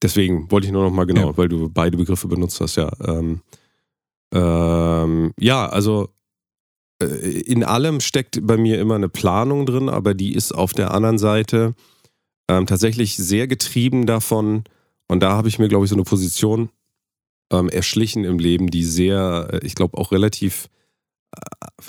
deswegen 0.03 0.51
wollte 0.51 0.66
ich 0.66 0.73
nur 0.73 0.83
noch 0.83 0.90
mal 0.90 1.05
genau, 1.07 1.35
weil 1.38 1.49
du 1.49 1.71
beide 1.71 1.97
Begriffe 1.97 2.29
benutzt 2.29 2.61
hast, 2.61 2.77
ja. 2.77 2.90
Ähm, 3.07 3.40
ähm, 4.35 5.33
ja, 5.38 5.66
also 5.69 6.05
äh, 6.05 6.09
in 6.99 7.63
allem 7.63 8.01
steckt 8.01 8.47
bei 8.47 8.57
mir 8.57 8.81
immer 8.81 8.95
eine 8.95 9.09
Planung 9.09 9.67
drin, 9.67 9.89
aber 9.89 10.15
die 10.15 10.35
ist 10.35 10.53
auf 10.53 10.73
der 10.73 10.93
anderen 10.93 11.19
Seite 11.19 11.75
ähm, 12.49 12.67
tatsächlich 12.67 13.17
sehr 13.17 13.47
getrieben 13.47 14.07
davon. 14.07 14.65
Und 15.09 15.23
da 15.23 15.33
habe 15.33 15.49
ich 15.49 15.59
mir, 15.59 15.69
glaube 15.69 15.85
ich, 15.85 15.91
so 15.91 15.97
eine 15.97 16.05
Position 16.05 16.71
ähm, 17.53 17.69
erschlichen 17.69 18.25
im 18.25 18.39
Leben, 18.39 18.71
die 18.71 18.85
sehr, 18.85 19.49
äh, 19.53 19.67
ich 19.67 19.75
glaube, 19.75 19.99
auch 19.99 20.13
relativ, 20.13 20.69
äh, 21.33 21.41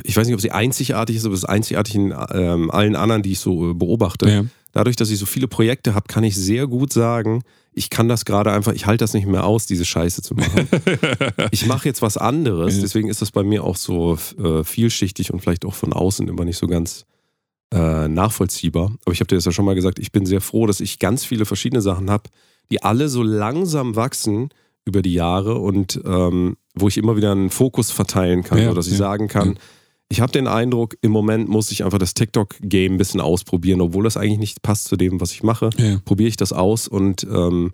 ich 0.04 0.16
weiß 0.16 0.28
nicht, 0.28 0.36
ob 0.36 0.42
sie 0.42 0.52
einzigartig 0.52 1.16
ist, 1.16 1.26
aber 1.26 1.34
es 1.34 1.44
ist 1.44 1.50
einzigartig 1.50 1.96
in 1.96 2.14
ähm, 2.32 2.70
allen 2.72 2.96
anderen, 2.96 3.24
die 3.24 3.32
ich 3.32 3.40
so 3.40 3.72
äh, 3.72 3.74
beobachte 3.74 4.30
ja. 4.30 4.46
dadurch, 4.74 4.96
dass 4.96 5.10
ich 5.10 5.20
so 5.20 5.26
viele 5.26 5.48
Projekte 5.48 5.96
habe, 5.96 6.08
kann 6.08 6.24
ich 6.24 6.36
sehr 6.36 6.68
gut 6.68 6.94
sagen, 6.94 7.44
ich 7.78 7.90
kann 7.92 8.08
das 8.08 8.26
gerade 8.26 8.52
einfach, 8.52 8.74
ich 8.74 8.88
halte 8.88 9.04
das 9.04 9.14
nicht 9.14 9.28
mehr 9.28 9.46
aus, 9.46 9.68
diese 9.68 9.86
Scheiße 9.86 10.24
zu 10.24 10.34
machen. 10.34 10.68
ich 11.52 11.68
mache 11.68 11.88
jetzt 11.88 12.02
was 12.02 12.18
anderes, 12.18 12.82
deswegen 12.82 13.08
ist 13.08 13.22
das 13.22 13.32
bei 13.32 13.44
mir 13.44 13.64
auch 13.64 13.76
so 13.78 14.18
äh, 14.42 14.64
vielschichtig 14.64 15.32
und 15.32 15.42
vielleicht 15.42 15.64
auch 15.64 15.76
von 15.76 15.94
außen 15.94 16.28
immer 16.28 16.44
nicht 16.44 16.58
so 16.58 16.68
ganz 16.68 17.06
äh, 17.72 18.08
nachvollziehbar. 18.08 18.92
Aber 19.06 19.14
ich 19.14 19.20
habe 19.20 19.28
dir 19.28 19.36
das 19.36 19.46
ja 19.46 19.52
schon 19.52 19.66
mal 19.66 19.76
gesagt, 19.76 20.00
ich 20.00 20.12
bin 20.12 20.26
sehr 20.26 20.42
froh, 20.42 20.66
dass 20.66 20.80
ich 20.80 20.98
ganz 20.98 21.24
viele 21.24 21.46
verschiedene 21.46 21.82
Sachen 21.82 22.10
habe, 22.10 22.30
die 22.72 22.82
alle 22.82 23.10
so 23.10 23.22
langsam 23.22 23.96
wachsen 23.96 24.50
über 24.84 25.02
die 25.02 25.14
Jahre 25.14 25.56
und 25.56 26.02
ähm, 26.06 26.58
wo 26.74 26.88
ich 26.88 26.98
immer 26.98 27.16
wieder 27.16 27.32
einen 27.32 27.50
Fokus 27.50 27.92
verteilen 27.92 28.44
kann, 28.44 28.58
Ja, 28.58 28.70
sodass 28.70 28.88
ich 28.88 28.94
ja, 28.94 29.00
sagen 29.00 29.28
kann, 29.28 29.50
ja. 29.50 29.56
Ich 30.10 30.22
habe 30.22 30.32
den 30.32 30.48
Eindruck, 30.48 30.96
im 31.02 31.12
Moment 31.12 31.50
muss 31.50 31.72
ich 31.72 31.84
einfach 31.84 31.98
das 32.00 32.14
TikTok-Game 32.14 32.94
ein 32.94 32.98
bisschen 32.98 33.20
ausprobieren, 33.22 33.82
obwohl 33.82 34.04
das 34.06 34.16
eigentlich 34.18 34.40
nicht 34.40 34.62
passt 34.62 34.86
zu 34.88 34.96
dem, 34.96 35.20
was 35.20 35.32
ich 35.34 35.44
mache. 35.44 35.70
ja. 35.78 36.00
Probiere 36.06 36.30
ich 36.30 36.38
das 36.38 36.54
aus 36.54 36.88
und 36.88 37.24
ähm, 37.30 37.74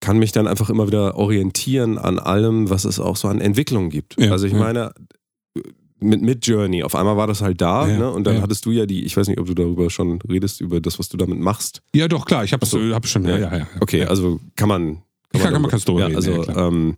kann 0.00 0.18
mich 0.18 0.32
dann 0.32 0.48
einfach 0.48 0.68
immer 0.70 0.88
wieder 0.88 1.16
orientieren 1.16 1.98
an 1.98 2.18
allem, 2.18 2.68
was 2.70 2.84
es 2.84 2.98
auch 2.98 3.14
so 3.16 3.28
an 3.28 3.40
Entwicklung 3.40 3.90
gibt. 3.90 4.20
Ja, 4.20 4.32
also 4.32 4.46
ich 4.46 4.52
ja. 4.52 4.58
meine, 4.58 4.92
mit, 6.00 6.20
mit 6.20 6.44
Journey, 6.44 6.82
auf 6.82 6.96
einmal 6.96 7.16
war 7.16 7.28
das 7.28 7.42
halt 7.42 7.60
da 7.60 7.86
Ja, 7.86 7.96
ne? 7.96 8.10
und 8.10 8.24
dann 8.26 8.42
hattest 8.42 8.66
du 8.66 8.72
ja 8.72 8.86
die, 8.86 9.04
ich 9.04 9.16
weiß 9.16 9.28
nicht, 9.28 9.38
ob 9.38 9.46
du 9.46 9.54
darüber 9.54 9.88
schon 9.90 10.20
redest, 10.22 10.60
über 10.60 10.80
das, 10.80 10.98
was 10.98 11.08
du 11.08 11.16
damit 11.16 11.38
machst. 11.38 11.80
ja, 11.94 12.08
doch, 12.08 12.24
klar, 12.24 12.42
ich 12.42 12.52
habe 12.52 12.66
so. 12.66 12.80
hab 12.92 13.06
schon, 13.06 13.24
ja, 13.24 13.38
Ja. 13.38 13.56
ja. 13.58 13.66
Okay, 13.80 14.04
also 14.04 14.40
kann 14.56 14.68
man. 14.68 15.02
Kann- 15.32 15.40
kann 15.40 15.40
man- 15.44 15.52
darüber- 15.52 15.68
kannst 15.70 15.88
du 15.88 15.98
ja, 16.00 16.06
reden, 16.06 16.16
Also 16.16 16.48
ähm, 16.48 16.96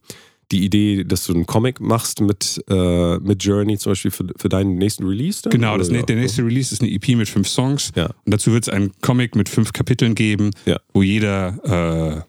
die 0.53 0.65
Idee, 0.65 1.05
dass 1.05 1.25
du 1.27 1.33
einen 1.35 1.47
Comic 1.47 1.81
machst 1.81 2.21
mit, 2.21 2.63
äh, 2.69 3.19
mit 3.19 3.43
Journey 3.45 3.79
zum 3.79 3.93
Beispiel 3.93 4.11
für, 4.11 4.27
für 4.37 4.49
deinen 4.49 4.77
nächsten 4.77 5.05
Release 5.07 5.43
dann? 5.43 5.51
Genau, 5.51 5.77
das, 5.79 5.89
der 5.89 6.17
nächste 6.17 6.45
Release 6.45 6.73
ist 6.75 6.83
eine 6.83 6.91
EP 6.91 7.09
mit 7.17 7.29
fünf 7.29 7.49
Songs. 7.49 7.93
Ja. 7.95 8.07
Und 8.07 8.33
dazu 8.35 8.53
wird 8.53 8.65
es 8.65 8.69
einen 8.73 8.93
Comic 9.01 9.35
mit 9.37 9.49
fünf 9.49 9.73
Kapiteln 9.73 10.15
geben, 10.15 10.51
Ja. 10.67 10.79
wo 10.93 11.03
jeder 11.03 12.25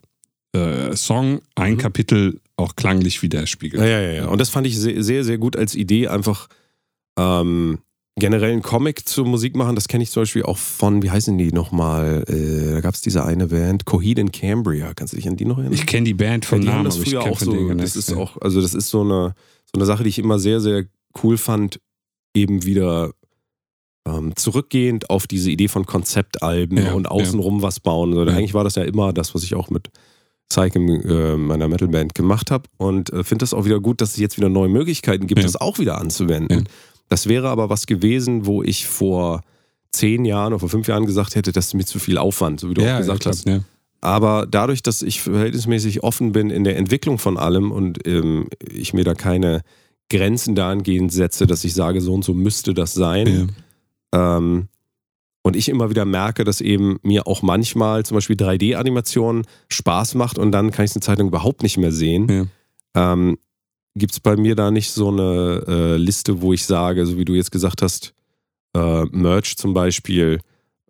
äh, 0.54 0.58
äh, 0.58 0.96
Song 0.96 1.40
ein 1.54 1.74
Mhm. 1.74 1.78
Kapitel 1.78 2.40
auch 2.56 2.74
klanglich 2.76 3.22
widerspiegelt. 3.22 3.82
Ja, 3.82 3.88
ja, 3.88 4.00
ja, 4.00 4.12
ja. 4.12 4.26
Und 4.28 4.40
das 4.40 4.48
fand 4.48 4.66
ich 4.66 4.78
sehr, 4.78 5.02
sehr, 5.02 5.24
sehr 5.24 5.36
gut 5.38 5.56
als 5.56 5.74
Idee, 5.74 6.08
einfach 6.08 6.48
ähm, 7.18 7.78
generell 8.18 8.52
einen 8.52 8.62
Comic 8.62 9.08
zur 9.08 9.26
Musik 9.26 9.56
machen. 9.56 9.74
Das 9.74 9.88
kenne 9.88 10.02
ich 10.02 10.10
zum 10.10 10.22
Beispiel 10.22 10.42
auch 10.42 10.56
von, 10.56 11.02
wie 11.02 11.10
heißen 11.10 11.36
die 11.36 11.52
nochmal? 11.52 12.24
Äh, 12.28 12.72
da 12.72 12.80
gab 12.80 12.94
es 12.94 13.02
diese 13.02 13.24
eine 13.24 13.48
Band, 13.48 13.84
Coheed 13.84 14.18
and 14.18 14.32
Cambria. 14.32 14.94
Kannst 14.94 15.12
du 15.12 15.16
dich 15.16 15.28
an 15.28 15.36
die 15.36 15.44
noch 15.44 15.58
erinnern? 15.58 15.74
Ich 15.74 15.86
kenne 15.86 16.04
die 16.04 16.14
Band 16.14 16.44
vom 16.44 16.62
ja, 16.62 16.72
Namen, 16.72 16.84
das 16.86 16.96
früher 16.96 17.22
auch 17.22 17.38
von 17.38 17.46
so. 17.46 17.74
Das 17.74 17.94
ist 17.94 18.10
ja. 18.10 18.16
auch, 18.16 18.40
also 18.40 18.60
das 18.60 18.74
ist 18.74 18.88
so 18.88 19.02
eine, 19.02 19.34
so 19.64 19.72
eine 19.74 19.84
Sache, 19.84 20.02
die 20.02 20.08
ich 20.08 20.18
immer 20.18 20.38
sehr, 20.38 20.60
sehr 20.60 20.86
cool 21.22 21.36
fand, 21.36 21.80
eben 22.34 22.64
wieder 22.64 23.12
ähm, 24.06 24.34
zurückgehend 24.36 25.10
auf 25.10 25.26
diese 25.26 25.50
Idee 25.50 25.68
von 25.68 25.84
Konzeptalben 25.84 26.78
Ja, 26.78 26.94
und 26.94 27.10
außenrum 27.10 27.60
was 27.60 27.80
bauen. 27.80 28.16
Also. 28.16 28.32
Eigentlich 28.32 28.54
war 28.54 28.64
das 28.64 28.76
ja 28.76 28.84
immer 28.84 29.12
das, 29.12 29.34
was 29.34 29.42
ich 29.42 29.54
auch 29.54 29.68
mit 29.68 29.90
Psyche 30.48 30.78
in 30.78 30.88
äh, 30.88 31.36
meiner 31.36 31.68
Metalband 31.68 32.14
gemacht 32.14 32.50
habe 32.52 32.68
und 32.76 33.12
äh, 33.12 33.24
finde 33.24 33.42
das 33.42 33.52
auch 33.52 33.64
wieder 33.64 33.80
gut, 33.80 34.00
dass 34.00 34.10
es 34.10 34.16
jetzt 34.18 34.36
wieder 34.36 34.48
neue 34.48 34.68
Möglichkeiten 34.68 35.26
gibt, 35.26 35.42
das 35.42 35.56
auch 35.56 35.78
wieder 35.80 35.98
anzuwenden. 35.98 36.68
Ja. 37.06 37.08
Das 37.08 37.28
wäre 37.28 37.48
aber 37.48 37.70
was 37.70 37.86
gewesen, 37.86 38.46
wo 38.46 38.62
ich 38.62 38.86
vor 38.86 39.42
zehn 39.92 40.24
Jahren 40.24 40.52
oder 40.52 40.60
vor 40.60 40.68
fünf 40.68 40.88
Jahren 40.88 41.06
gesagt 41.06 41.36
hätte, 41.36 41.52
das 41.52 41.66
ist 41.66 41.74
mir 41.74 41.84
zu 41.84 41.98
viel 41.98 42.18
Aufwand, 42.18 42.60
so 42.60 42.70
wie 42.70 42.74
du 42.74 42.82
auch 42.82 42.98
gesagt 42.98 43.20
klar, 43.20 43.32
hast. 43.32 43.46
Ja. 43.46 43.60
Aber 44.00 44.46
dadurch, 44.48 44.82
dass 44.82 45.02
ich 45.02 45.22
verhältnismäßig 45.22 46.02
offen 46.02 46.32
bin 46.32 46.50
in 46.50 46.64
der 46.64 46.76
Entwicklung 46.76 47.18
von 47.18 47.38
allem 47.38 47.72
und 47.72 48.06
ähm, 48.06 48.48
ich 48.60 48.92
mir 48.92 49.04
da 49.04 49.14
keine 49.14 49.62
Grenzen 50.10 50.54
dahingehend 50.54 51.12
setze, 51.12 51.46
dass 51.46 51.64
ich 51.64 51.74
sage, 51.74 52.00
so 52.00 52.14
und 52.14 52.24
so 52.24 52.34
müsste 52.34 52.74
das 52.74 52.94
sein. 52.94 53.52
Ähm, 54.12 54.68
und 55.42 55.56
ich 55.56 55.68
immer 55.68 55.90
wieder 55.90 56.04
merke, 56.04 56.44
dass 56.44 56.60
eben 56.60 56.98
mir 57.02 57.26
auch 57.26 57.42
manchmal 57.42 58.04
zum 58.04 58.16
Beispiel 58.16 58.36
3D-Animation 58.36 59.44
Spaß 59.68 60.14
macht 60.16 60.38
und 60.38 60.52
dann 60.52 60.72
kann 60.72 60.84
ich 60.84 60.90
es 60.90 60.96
eine 60.96 61.02
Zeitung 61.02 61.28
überhaupt 61.28 61.62
nicht 61.62 61.78
mehr 61.78 61.92
sehen. 61.92 62.48
Ja. 62.94 63.12
Ähm, 63.12 63.38
Gibt 63.98 64.12
es 64.12 64.20
bei 64.20 64.36
mir 64.36 64.54
da 64.54 64.70
nicht 64.70 64.90
so 64.90 65.08
eine 65.08 65.64
äh, 65.66 65.96
Liste, 65.96 66.40
wo 66.42 66.52
ich 66.52 66.64
sage, 66.66 67.06
so 67.06 67.16
wie 67.18 67.24
du 67.24 67.34
jetzt 67.34 67.50
gesagt 67.50 67.82
hast, 67.82 68.12
äh, 68.76 69.04
Merch 69.06 69.56
zum 69.56 69.72
Beispiel 69.74 70.40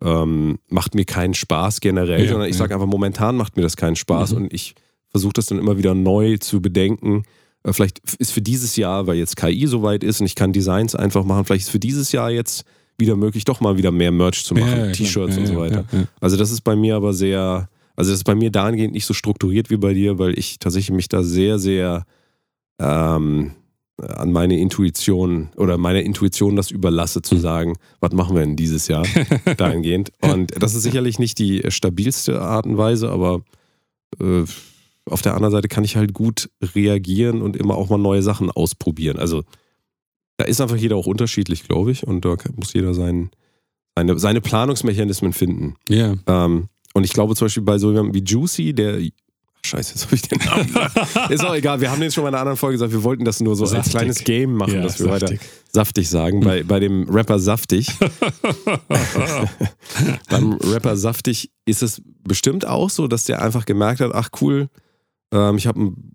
ähm, 0.01 0.59
macht 0.69 0.93
mir 0.93 1.05
keinen 1.05 1.33
Spaß 1.33 1.79
generell, 1.79 2.25
Ja, 2.25 2.29
sondern 2.31 2.49
ich 2.49 2.55
ja. 2.55 2.59
sage 2.59 2.73
einfach, 2.75 2.85
momentan 2.87 3.35
macht 3.35 3.55
mir 3.55 3.63
das 3.63 3.77
keinen 3.77 3.95
Spaß 3.95 4.31
Mhm. 4.31 4.37
und 4.37 4.53
ich 4.53 4.75
versuche 5.09 5.33
das 5.33 5.47
dann 5.47 5.57
immer 5.57 5.77
wieder 5.77 5.95
neu 5.95 6.37
zu 6.37 6.61
bedenken. 6.61 7.23
Äh, 7.63 7.73
vielleicht 7.73 7.99
ist 8.19 8.31
für 8.31 8.41
dieses 8.41 8.75
Jahr, 8.75 9.07
weil 9.07 9.15
jetzt 9.17 9.37
KI 9.37 9.65
soweit 9.67 10.03
ist 10.03 10.19
und 10.19 10.25
ich 10.27 10.35
kann 10.35 10.53
Designs 10.53 10.93
einfach 10.93 11.23
machen, 11.23 11.45
vielleicht 11.45 11.63
ist 11.65 11.71
für 11.71 11.79
dieses 11.79 12.11
Jahr 12.11 12.29
jetzt 12.29 12.63
wieder 12.99 13.15
möglich, 13.15 13.45
doch 13.45 13.61
mal 13.61 13.77
wieder 13.77 13.91
mehr 13.91 14.11
Merch 14.11 14.43
zu 14.43 14.53
machen, 14.53 14.77
Ja. 14.85 14.91
T-Shirts 14.91 15.37
und 15.37 15.45
so 15.47 15.55
weiter. 15.55 15.85
Also 16.19 16.35
das 16.35 16.51
ist 16.51 16.61
bei 16.61 16.75
mir 16.75 16.95
aber 16.95 17.13
sehr, 17.13 17.69
also 17.95 18.11
das 18.11 18.19
ist 18.19 18.23
bei 18.25 18.35
mir 18.35 18.51
dahingehend 18.51 18.93
nicht 18.93 19.05
so 19.05 19.13
strukturiert 19.13 19.69
wie 19.69 19.77
bei 19.77 19.93
dir, 19.93 20.19
weil 20.19 20.37
ich 20.37 20.59
tatsächlich 20.59 20.95
mich 20.95 21.07
da 21.07 21.23
sehr, 21.23 21.57
sehr 21.59 22.05
ähm, 22.79 23.51
an 23.97 24.31
meine 24.31 24.59
Intuition 24.59 25.49
oder 25.55 25.77
meiner 25.77 26.01
Intuition 26.01 26.55
das 26.55 26.69
überlasse 26.69 27.19
Hm. 27.19 27.23
zu 27.23 27.37
sagen, 27.37 27.77
was 27.99 28.11
machen 28.11 28.35
wir 28.35 28.41
denn 28.41 28.55
dieses 28.55 28.87
Jahr 28.87 29.05
dahingehend. 29.57 30.11
Und 30.21 30.61
das 30.61 30.75
ist 30.75 30.83
sicherlich 30.83 31.17
nicht 31.17 31.39
die 31.39 31.63
stabilste 31.69 32.41
Art 32.41 32.67
und 32.67 32.77
Weise, 32.77 33.09
aber 33.09 33.41
äh, 34.21 34.43
auf 35.09 35.21
der 35.21 35.33
anderen 35.33 35.51
Seite 35.51 35.67
kann 35.67 35.83
ich 35.83 35.95
halt 35.95 36.13
gut 36.13 36.49
reagieren 36.75 37.41
und 37.41 37.55
immer 37.55 37.75
auch 37.75 37.89
mal 37.89 37.97
neue 37.97 38.21
Sachen 38.21 38.51
ausprobieren. 38.51 39.17
Also 39.17 39.43
da 40.37 40.45
ist 40.45 40.61
einfach 40.61 40.75
jeder 40.75 40.95
auch 40.95 41.07
unterschiedlich, 41.07 41.67
glaube 41.67 41.91
ich, 41.91 42.05
und 42.05 42.23
da 42.23 42.35
muss 42.55 42.73
jeder 42.73 42.93
sein, 42.93 43.31
seine, 43.95 44.19
seine 44.19 44.41
Planungsmechanismen 44.41 45.33
finden. 45.33 45.75
Ja. 45.89 46.15
Ähm, 46.27 46.67
und 46.93 47.03
ich 47.03 47.13
glaube 47.13 47.35
zum 47.35 47.45
Beispiel 47.45 47.63
bei 47.63 47.79
so 47.79 47.91
jemandem 47.91 48.13
wie 48.13 48.23
Juicy, 48.23 48.73
der. 48.73 48.99
Scheiße, 49.67 49.93
jetzt 49.95 50.05
habe 50.05 50.15
ich 50.15 50.21
den 50.23 50.39
Namen. 50.39 50.69
ist 51.29 51.43
auch 51.45 51.53
egal, 51.55 51.81
wir 51.81 51.91
haben 51.91 51.99
den 52.01 52.11
schon 52.11 52.23
mal 52.23 52.29
in 52.29 52.35
einer 52.35 52.41
anderen 52.41 52.57
Folge 52.57 52.75
gesagt, 52.75 52.91
wir 52.93 53.03
wollten 53.03 53.25
das 53.25 53.39
nur 53.41 53.55
so 53.55 53.63
als 53.63 53.71
Saftig. 53.71 53.91
kleines 53.91 54.23
Game 54.23 54.53
machen, 54.53 54.75
Ja, 54.75 54.81
dass 54.81 54.99
wir 54.99 55.07
weiter 55.07 55.27
saftig. 55.27 55.49
saftig 55.71 56.09
sagen. 56.09 56.39
Bei, 56.41 56.63
bei 56.63 56.79
dem 56.79 57.09
Rapper 57.09 57.39
Saftig. 57.39 57.87
Beim 60.29 60.53
Rapper 60.53 60.95
Saftig 60.97 61.51
ist 61.65 61.83
es 61.83 62.01
bestimmt 62.23 62.65
auch 62.67 62.89
so, 62.89 63.07
dass 63.07 63.25
der 63.25 63.41
einfach 63.41 63.65
gemerkt 63.65 63.99
hat, 64.01 64.11
ach 64.13 64.29
cool, 64.41 64.69
ähm, 65.33 65.57
ich 65.57 65.67
habe 65.67 65.81
ein- 65.81 66.11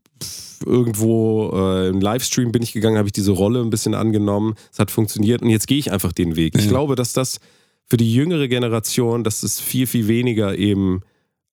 irgendwo 0.64 1.50
äh, 1.54 1.88
im 1.88 2.00
Livestream 2.00 2.52
bin 2.52 2.62
ich 2.62 2.72
gegangen, 2.72 2.96
habe 2.96 3.08
ich 3.08 3.12
diese 3.12 3.32
Rolle 3.32 3.60
ein 3.60 3.70
bisschen 3.70 3.94
angenommen, 3.94 4.54
es 4.72 4.78
hat 4.78 4.92
funktioniert 4.92 5.42
und 5.42 5.50
jetzt 5.50 5.66
gehe 5.66 5.78
ich 5.78 5.90
einfach 5.90 6.12
den 6.12 6.36
Weg. 6.36 6.54
Ich 6.56 6.64
Ja. 6.64 6.70
glaube, 6.70 6.94
dass 6.94 7.12
das 7.12 7.40
für 7.88 7.96
die 7.96 8.12
jüngere 8.14 8.46
Generation, 8.46 9.24
dass 9.24 9.42
es 9.42 9.58
viel, 9.60 9.88
viel 9.88 10.06
weniger 10.06 10.56
eben 10.56 11.00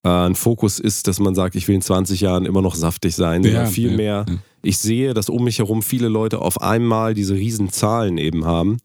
äh, 0.03 0.09
ein 0.09 0.35
Fokus 0.35 0.79
ist, 0.79 1.07
dass 1.07 1.19
man 1.19 1.35
sagt, 1.35 1.55
ich 1.55 1.67
will 1.67 1.75
in 1.75 1.81
20 1.81 2.21
Jahren 2.21 2.45
immer 2.45 2.61
noch 2.61 2.75
saftig 2.75 3.15
sein, 3.15 3.43
sondern 3.43 3.65
Ja, 3.65 3.69
viel 3.69 3.91
ja, 3.91 3.97
mehr, 3.97 4.25
ja. 4.27 4.35
ich 4.61 4.77
sehe, 4.77 5.13
dass 5.13 5.29
um 5.29 5.43
mich 5.43 5.59
herum 5.59 5.81
viele 5.81 6.07
Leute 6.07 6.39
auf 6.39 6.61
einmal 6.61 7.13
diese 7.13 7.35
riesen 7.35 7.69
Zahlen 7.69 8.17
eben 8.17 8.45
haben. 8.45 8.77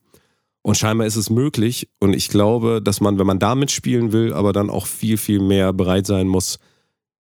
Und 0.63 0.79
scheinbar 0.79 1.07
ist 1.07 1.17
es 1.17 1.29
möglich. 1.29 1.89
Und 2.01 2.15
ich 2.15 2.29
glaube, 2.31 2.81
dass 2.83 3.03
man, 3.03 3.19
wenn 3.19 3.27
man 3.27 3.39
da 3.39 3.55
mitspielen 3.55 4.13
will, 4.13 4.33
aber 4.33 4.55
dann 4.55 4.71
auch 4.71 4.87
viel, 4.87 5.19
viel 5.19 5.39
mehr 5.39 5.75
bereit 5.75 6.07
sein 6.07 6.27
muss, 6.27 6.59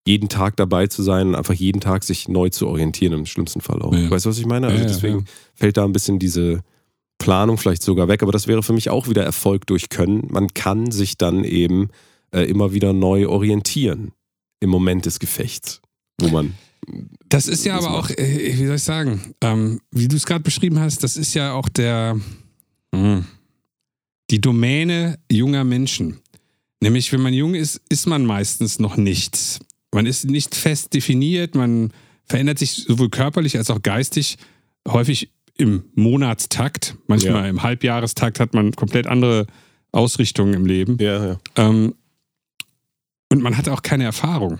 jeden 0.07 0.27
Tag 0.27 0.55
dabei 0.55 0.87
zu 0.87 1.03
sein 1.03 1.27
und 1.27 1.35
einfach 1.35 1.53
jeden 1.53 1.79
Tag 1.79 2.03
sich 2.03 2.27
neu 2.27 2.49
zu 2.49 2.67
orientieren, 2.67 3.13
im 3.13 3.25
schlimmsten 3.25 3.61
Fall 3.61 3.81
auch. 3.81 3.93
Ja. 3.93 4.09
Weißt 4.09 4.25
du, 4.25 4.29
was 4.29 4.39
ich 4.39 4.47
meine? 4.47 4.67
Also 4.67 4.77
Ja, 4.77 4.83
ja, 4.83 4.89
deswegen 4.89 5.19
ja. 5.19 5.25
fällt 5.53 5.77
da 5.77 5.83
ein 5.83 5.91
bisschen 5.91 6.17
diese 6.17 6.61
Planung 7.19 7.57
vielleicht 7.57 7.83
sogar 7.83 8.07
weg. 8.07 8.23
Aber 8.23 8.31
das 8.31 8.47
wäre 8.47 8.63
für 8.63 8.73
mich 8.73 8.89
auch 8.89 9.07
wieder 9.07 9.23
Erfolg 9.23 9.67
durch 9.67 9.89
Können. 9.89 10.27
Man 10.31 10.53
kann 10.53 10.91
sich 10.91 11.17
dann 11.17 11.43
eben 11.43 11.89
äh, 12.31 12.41
immer 12.43 12.73
wieder 12.73 12.93
neu 12.93 13.27
orientieren 13.27 14.11
im 14.59 14.69
Moment 14.69 15.05
des 15.05 15.19
Gefechts, 15.19 15.81
wo 16.19 16.29
man 16.29 16.53
Das 17.29 17.47
ist 17.47 17.65
ja 17.65 17.75
Das 17.75 17.85
aber 17.85 17.95
auch, 17.95 18.09
macht- 18.09 18.19
äh, 18.19 18.53
wie 18.57 18.65
soll 18.65 18.75
ich 18.75 18.83
sagen, 18.83 19.33
ähm, 19.41 19.81
wie 19.91 20.07
du 20.07 20.15
es 20.15 20.25
gerade 20.25 20.43
beschrieben 20.43 20.79
hast, 20.79 21.03
das 21.03 21.17
ist 21.17 21.33
ja 21.33 21.53
auch 21.53 21.69
der 21.69 22.19
mh, 22.93 23.25
die 24.31 24.41
Domäne 24.41 25.19
junger 25.31 25.63
Menschen. 25.63 26.19
Nämlich, 26.81 27.11
wenn 27.11 27.21
man 27.21 27.33
jung 27.33 27.55
ist, 27.55 27.81
ist 27.89 28.05
man 28.07 28.25
meistens 28.25 28.77
noch 28.79 28.97
nichts. 28.97 29.59
Man 29.93 30.05
ist 30.05 30.25
nicht 30.25 30.53
fest 30.53 30.93
definiert, 30.93 31.55
man 31.55 31.91
verändert 32.25 32.59
sich 32.59 32.71
sowohl 32.87 33.09
körperlich 33.09 33.57
als 33.57 33.69
auch 33.69 33.81
geistig 33.81 34.37
häufig 34.87 35.31
im 35.57 35.85
Monatstakt. 35.95 36.95
Manchmal 37.07 37.43
Ja. 37.45 37.49
im 37.49 37.63
Halbjahrestakt 37.63 38.39
hat 38.39 38.53
man 38.53 38.73
komplett 38.73 39.07
andere 39.07 39.47
Ausrichtungen 39.91 40.53
im 40.53 40.65
Leben. 40.65 40.97
ja, 40.99 41.25
ja. 41.25 41.37
Ähm, 41.55 41.95
und 43.29 43.41
man 43.41 43.57
hat 43.57 43.69
auch 43.69 43.81
keine 43.81 44.03
Erfahrung. 44.03 44.59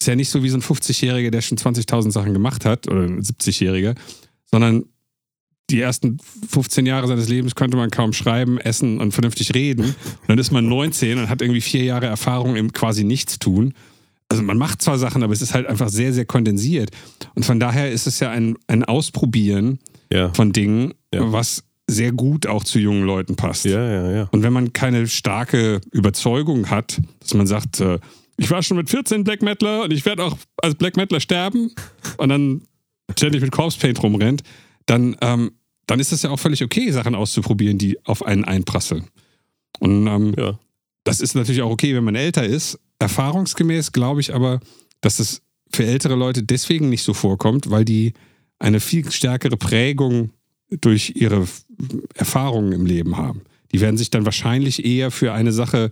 Ist 0.00 0.06
ja 0.06 0.16
nicht 0.16 0.30
so 0.30 0.42
wie 0.42 0.48
so 0.48 0.56
ein 0.56 0.62
50-Jähriger, 0.62 1.30
der 1.30 1.42
schon 1.42 1.58
20.000 1.58 2.10
Sachen 2.10 2.32
gemacht 2.32 2.64
hat 2.64 2.88
oder 2.88 3.02
ein 3.02 3.22
70-Jähriger, 3.22 3.94
sondern 4.46 4.84
die 5.68 5.80
ersten 5.80 6.18
15 6.48 6.86
Jahre 6.86 7.06
seines 7.06 7.28
Lebens 7.28 7.54
konnte 7.54 7.76
man 7.76 7.90
kaum 7.90 8.12
schreiben, 8.12 8.58
essen 8.58 8.98
und 9.00 9.12
vernünftig 9.12 9.54
reden. 9.54 9.84
Und 9.84 10.28
dann 10.28 10.38
ist 10.38 10.50
man 10.50 10.66
19 10.68 11.18
und 11.18 11.28
hat 11.28 11.42
irgendwie 11.42 11.60
vier 11.60 11.84
Jahre 11.84 12.06
Erfahrung 12.06 12.56
im 12.56 12.72
quasi 12.72 13.04
Nichtstun. 13.04 13.74
Also 14.28 14.42
man 14.42 14.58
macht 14.58 14.82
zwar 14.82 14.98
Sachen, 14.98 15.22
aber 15.22 15.32
es 15.32 15.42
ist 15.42 15.54
halt 15.54 15.66
einfach 15.66 15.88
sehr, 15.88 16.12
sehr 16.12 16.24
kondensiert. 16.24 16.90
Und 17.34 17.44
von 17.44 17.60
daher 17.60 17.90
ist 17.92 18.06
es 18.06 18.20
ja 18.20 18.30
ein, 18.30 18.56
ein 18.66 18.84
Ausprobieren 18.84 19.78
ja. 20.10 20.32
von 20.34 20.52
Dingen, 20.52 20.94
Ja. 21.14 21.30
was 21.32 21.64
sehr 21.90 22.12
gut 22.12 22.46
auch 22.46 22.64
zu 22.64 22.78
jungen 22.78 23.04
Leuten 23.04 23.36
passt. 23.36 23.64
Ja, 23.64 23.84
ja, 23.84 24.10
ja. 24.10 24.28
Und 24.32 24.42
wenn 24.42 24.52
man 24.52 24.72
keine 24.72 25.06
starke 25.08 25.80
Überzeugung 25.92 26.70
hat, 26.70 27.00
dass 27.20 27.34
man 27.34 27.46
sagt, 27.46 27.80
äh, 27.80 27.98
ich 28.36 28.50
war 28.50 28.62
schon 28.62 28.76
mit 28.78 28.88
14 28.88 29.24
Black 29.24 29.42
Metaler 29.42 29.84
und 29.84 29.92
ich 29.92 30.04
werde 30.06 30.24
auch 30.24 30.36
als 30.62 30.74
Black 30.74 30.96
Metaler 30.96 31.20
sterben 31.20 31.72
und 32.16 32.28
dann 32.30 32.62
ständig 33.16 33.42
mit 33.42 33.52
Corpse 33.52 33.78
Paint 33.78 34.02
rumrennt, 34.02 34.42
dann, 34.86 35.16
ähm, 35.20 35.52
dann 35.86 36.00
ist 36.00 36.12
das 36.12 36.22
ja 36.22 36.30
auch 36.30 36.38
völlig 36.40 36.62
okay, 36.64 36.90
Sachen 36.90 37.14
auszuprobieren, 37.14 37.76
die 37.76 37.98
auf 38.06 38.24
einen 38.24 38.44
einprasseln. 38.44 39.04
Und 39.80 40.06
ähm, 40.06 40.34
Ja. 40.38 40.58
das 41.04 41.20
ist 41.20 41.34
natürlich 41.34 41.62
auch 41.62 41.70
okay, 41.70 41.94
wenn 41.94 42.04
man 42.04 42.14
älter 42.14 42.44
ist. 42.44 42.78
Erfahrungsgemäß 42.98 43.92
glaube 43.92 44.20
ich 44.20 44.34
aber, 44.34 44.60
dass 45.00 45.18
es 45.18 45.42
für 45.72 45.84
ältere 45.84 46.14
Leute 46.14 46.42
deswegen 46.42 46.88
nicht 46.88 47.02
so 47.02 47.14
vorkommt, 47.14 47.70
weil 47.70 47.84
die 47.84 48.14
eine 48.58 48.80
viel 48.80 49.10
stärkere 49.10 49.56
Prägung 49.56 50.30
durch 50.70 51.12
ihre 51.16 51.46
Erfahrungen 52.14 52.72
im 52.72 52.86
Leben 52.86 53.16
haben. 53.16 53.42
Die 53.72 53.80
werden 53.80 53.96
sich 53.96 54.10
dann 54.10 54.24
wahrscheinlich 54.24 54.84
eher 54.84 55.10
für 55.10 55.32
eine 55.32 55.52
Sache 55.52 55.90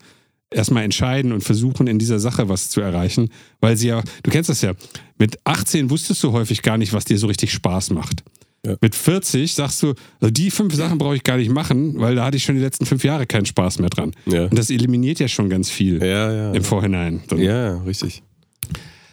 erstmal 0.51 0.83
entscheiden 0.85 1.33
und 1.33 1.43
versuchen, 1.45 1.87
in 1.87 1.99
dieser 1.99 2.19
Sache 2.19 2.49
was 2.49 2.71
zu 2.71 2.81
erreichen, 2.81 3.29
weil 3.61 3.77
sie 3.77 3.89
ja, 3.89 4.03
du 4.23 4.31
kennst 4.31 4.49
das 4.51 4.63
ja, 4.63 4.73
mit 5.19 5.39
18 5.45 5.91
wusstest 5.91 6.23
du 6.25 6.33
häufig 6.33 6.63
gar 6.63 6.79
nicht, 6.79 6.93
was 6.93 7.05
dir 7.05 7.19
so 7.19 7.27
richtig 7.27 7.53
Spaß 7.53 7.91
macht. 7.91 8.25
Ja. 8.67 8.77
Mit 8.81 8.95
40 8.97 9.55
sagst 9.55 9.83
du, 9.83 9.95
also 10.21 10.33
die 10.33 10.51
fünf 10.51 10.75
Sachen 10.75 10.99
brauche 10.99 11.15
ich 11.15 11.23
gar 11.23 11.37
nicht 11.37 11.51
machen, 11.51 12.01
weil 12.01 12.17
da 12.17 12.25
hatte 12.25 12.37
ich 12.39 12.43
schon 12.43 12.57
die 12.57 12.61
letzten 12.61 12.87
fünf 12.87 13.05
Jahre 13.05 13.27
keinen 13.27 13.47
Spaß 13.47 13.79
mehr 13.79 13.91
dran. 13.91 14.13
Ja. 14.27 14.45
Und 14.47 14.59
das 14.59 14.71
eliminiert 14.71 15.21
ja 15.21 15.29
schon 15.29 15.49
ganz 15.49 15.71
viel 15.71 16.03
Ja, 16.03 16.33
ja. 16.33 16.53
im 16.53 16.65
Vorhinein. 16.65 17.23
Dann- 17.29 17.39
Ja, 17.41 17.81
richtig. 17.83 18.23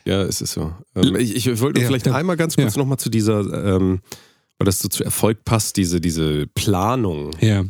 Ja, 0.05 0.22
es 0.24 0.41
ist 0.41 0.53
so. 0.53 0.72
Ähm, 0.95 1.16
ich, 1.18 1.36
ich 1.36 1.59
wollte 1.61 1.82
vielleicht 1.82 2.07
einmal 2.07 2.38
ganz 2.38 2.55
kurz 2.55 2.76
Ja. 2.76 2.80
nochmal 2.82 2.97
zu 2.97 3.09
dieser, 3.09 3.76
ähm, 3.76 3.99
weil 4.58 4.66
das 4.66 4.80
so 4.80 4.88
zu 4.89 5.03
Erfolg 5.03 5.43
passt, 5.45 5.78
diese, 5.78 5.99
diese 6.01 6.47
Planung. 6.47 7.32
ja. 7.41 7.64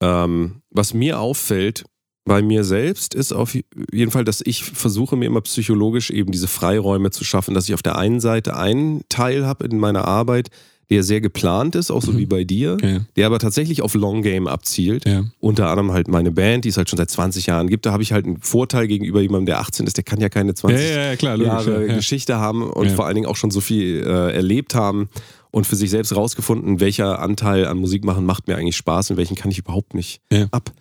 Ähm, 0.00 0.62
was 0.70 0.94
mir 0.94 1.18
auffällt 1.18 1.84
bei 2.24 2.40
mir 2.40 2.62
selbst, 2.62 3.14
ist 3.14 3.32
auf 3.32 3.54
jeden 3.92 4.12
Fall, 4.12 4.24
dass 4.24 4.40
ich 4.44 4.62
versuche, 4.62 5.16
mir 5.16 5.24
immer 5.26 5.40
psychologisch 5.40 6.10
eben 6.10 6.30
diese 6.30 6.46
Freiräume 6.46 7.10
zu 7.10 7.24
schaffen, 7.24 7.52
dass 7.54 7.68
ich 7.68 7.74
auf 7.74 7.82
der 7.82 7.96
einen 7.98 8.20
Seite 8.20 8.56
einen 8.56 9.02
Teil 9.08 9.44
habe 9.44 9.64
in 9.66 9.78
meiner 9.78 10.04
Arbeit, 10.06 10.50
der 10.90 11.02
sehr 11.02 11.20
geplant 11.20 11.74
ist, 11.74 11.90
auch 11.90 12.00
so 12.00 12.12
Mhm. 12.12 12.18
wie 12.18 12.26
bei 12.26 12.44
dir, 12.44 12.76
Ja. 12.80 13.00
der 13.16 13.26
aber 13.26 13.38
tatsächlich 13.40 13.82
auf 13.82 13.94
Long 13.94 14.22
Game 14.22 14.46
abzielt 14.46 15.06
Ja. 15.06 15.24
unter 15.40 15.68
anderem 15.68 15.90
halt 15.92 16.06
meine 16.08 16.30
Band, 16.30 16.64
die 16.64 16.68
es 16.70 16.76
halt 16.76 16.88
schon 16.88 16.96
seit 16.96 17.10
20 17.10 17.46
Jahren 17.46 17.66
gibt. 17.68 17.84
Da 17.84 17.92
habe 17.92 18.02
ich 18.02 18.12
halt 18.12 18.24
einen 18.24 18.38
Vorteil 18.38 18.86
gegenüber 18.86 19.20
jemandem, 19.20 19.46
der 19.46 19.58
18 19.60 19.86
ist, 19.86 19.96
der 19.96 20.04
kann 20.04 20.20
ja 20.20 20.28
keine 20.28 20.54
20 20.54 20.80
Ja, 20.90 20.96
ja, 21.10 21.16
klar, 21.16 21.36
logisch, 21.36 21.52
Jahre 21.52 21.80
ja, 21.82 21.88
ja. 21.88 21.94
Geschichte 21.96 22.38
haben 22.38 22.62
und 22.70 22.90
vor 22.92 23.04
allen 23.06 23.16
Dingen 23.16 23.26
auch 23.26 23.36
schon 23.36 23.50
so 23.50 23.60
viel 23.60 24.02
äh, 24.06 24.32
erlebt 24.34 24.74
haben 24.74 25.08
und 25.50 25.66
für 25.66 25.76
sich 25.76 25.90
selbst 25.90 26.14
rausgefunden, 26.14 26.80
welcher 26.80 27.20
Anteil 27.20 27.66
an 27.66 27.78
Musik 27.78 28.04
machen 28.04 28.24
macht 28.26 28.48
mir 28.48 28.56
eigentlich 28.56 28.76
Spaß 28.76 29.10
und 29.10 29.16
welchen 29.16 29.34
kann 29.36 29.50
ich 29.50 29.58
überhaupt 29.58 29.94
nicht 29.94 30.20
Ja. 30.30 30.46
ab. 30.50 30.72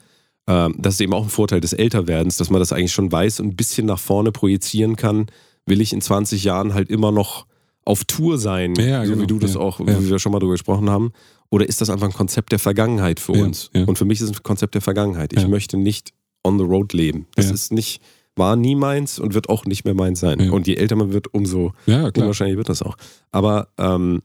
Ähm, 0.48 0.76
das 0.78 0.96
ist 0.96 1.02
eben 1.02 1.14
auch 1.14 1.24
ein 1.24 1.30
Vorteil 1.30 1.60
des 1.62 1.74
Älterwerdens, 1.74 2.38
dass 2.38 2.50
man 2.50 2.60
das 2.60 2.72
eigentlich 2.74 2.94
schon 2.94 3.12
weiß 3.12 3.40
und 3.40 3.48
ein 3.48 3.56
bisschen 3.56 3.86
nach 3.86 4.00
vorne 4.00 4.32
projizieren 4.32 4.96
kann. 4.96 5.28
Will 5.66 5.82
ich 5.82 5.92
in 5.94 6.02
20 6.02 6.44
Jahren 6.44 6.74
halt 6.74 6.90
immer 6.90 7.12
noch 7.12 7.46
auf 7.84 8.04
Tour 8.06 8.38
sein, 8.38 8.76
Ja, 8.76 9.04
so 9.06 9.12
genau, 9.12 9.24
wie 9.24 9.28
du 9.28 9.40
das 9.40 9.54
ja, 9.54 9.60
auch, 9.62 9.80
wie 9.80 10.10
wir 10.10 10.20
schon 10.20 10.32
mal 10.32 10.40
drüber 10.40 10.54
gesprochen 10.54 10.90
haben. 10.90 11.12
Oder 11.50 11.68
ist 11.68 11.80
das 11.80 11.90
einfach 11.90 12.08
ein 12.08 12.14
Konzept 12.14 12.52
der 12.52 12.60
Vergangenheit 12.60 13.20
für 13.22 13.32
uns? 13.32 13.70
Und 13.74 13.98
für 13.98 14.04
mich 14.06 14.20
ist 14.20 14.30
es 14.30 14.38
ein 14.38 14.44
Konzept 14.44 14.76
der 14.76 14.82
Vergangenheit. 14.82 15.32
Ich 15.34 15.48
möchte 15.48 15.78
nicht 15.78 16.12
on 16.44 16.58
the 16.60 16.66
road 16.66 16.92
leben. 16.94 17.28
Das 17.36 17.50
ist 17.50 17.72
nicht, 17.72 18.02
war 18.36 18.56
nie 18.58 18.76
meins 18.76 19.20
und 19.20 19.34
wird 19.34 19.48
auch 19.50 19.66
nicht 19.66 19.86
mehr 19.86 19.94
meins 19.94 20.20
sein. 20.20 20.40
Ja. 20.42 20.52
Und 20.52 20.68
je 20.68 20.76
älter 20.76 20.96
man 20.98 21.14
wird, 21.14 21.34
umso 21.34 21.72
Ja, 21.86 22.08
unwahrscheinlich 22.08 22.58
wird 22.58 22.68
das 22.70 22.82
auch. 22.82 22.98
Aber 23.32 23.70
ähm, 23.78 24.22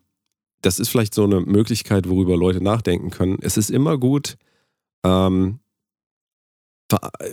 das 0.62 0.78
ist 0.78 0.88
vielleicht 0.88 1.14
so 1.14 1.24
eine 1.24 1.40
Möglichkeit, 1.40 2.08
worüber 2.08 2.36
Leute 2.36 2.62
nachdenken 2.62 3.10
können. 3.10 3.38
Es 3.42 3.56
ist 3.56 3.70
immer 3.70 3.98
gut, 3.98 4.36
ähm, 5.04 5.58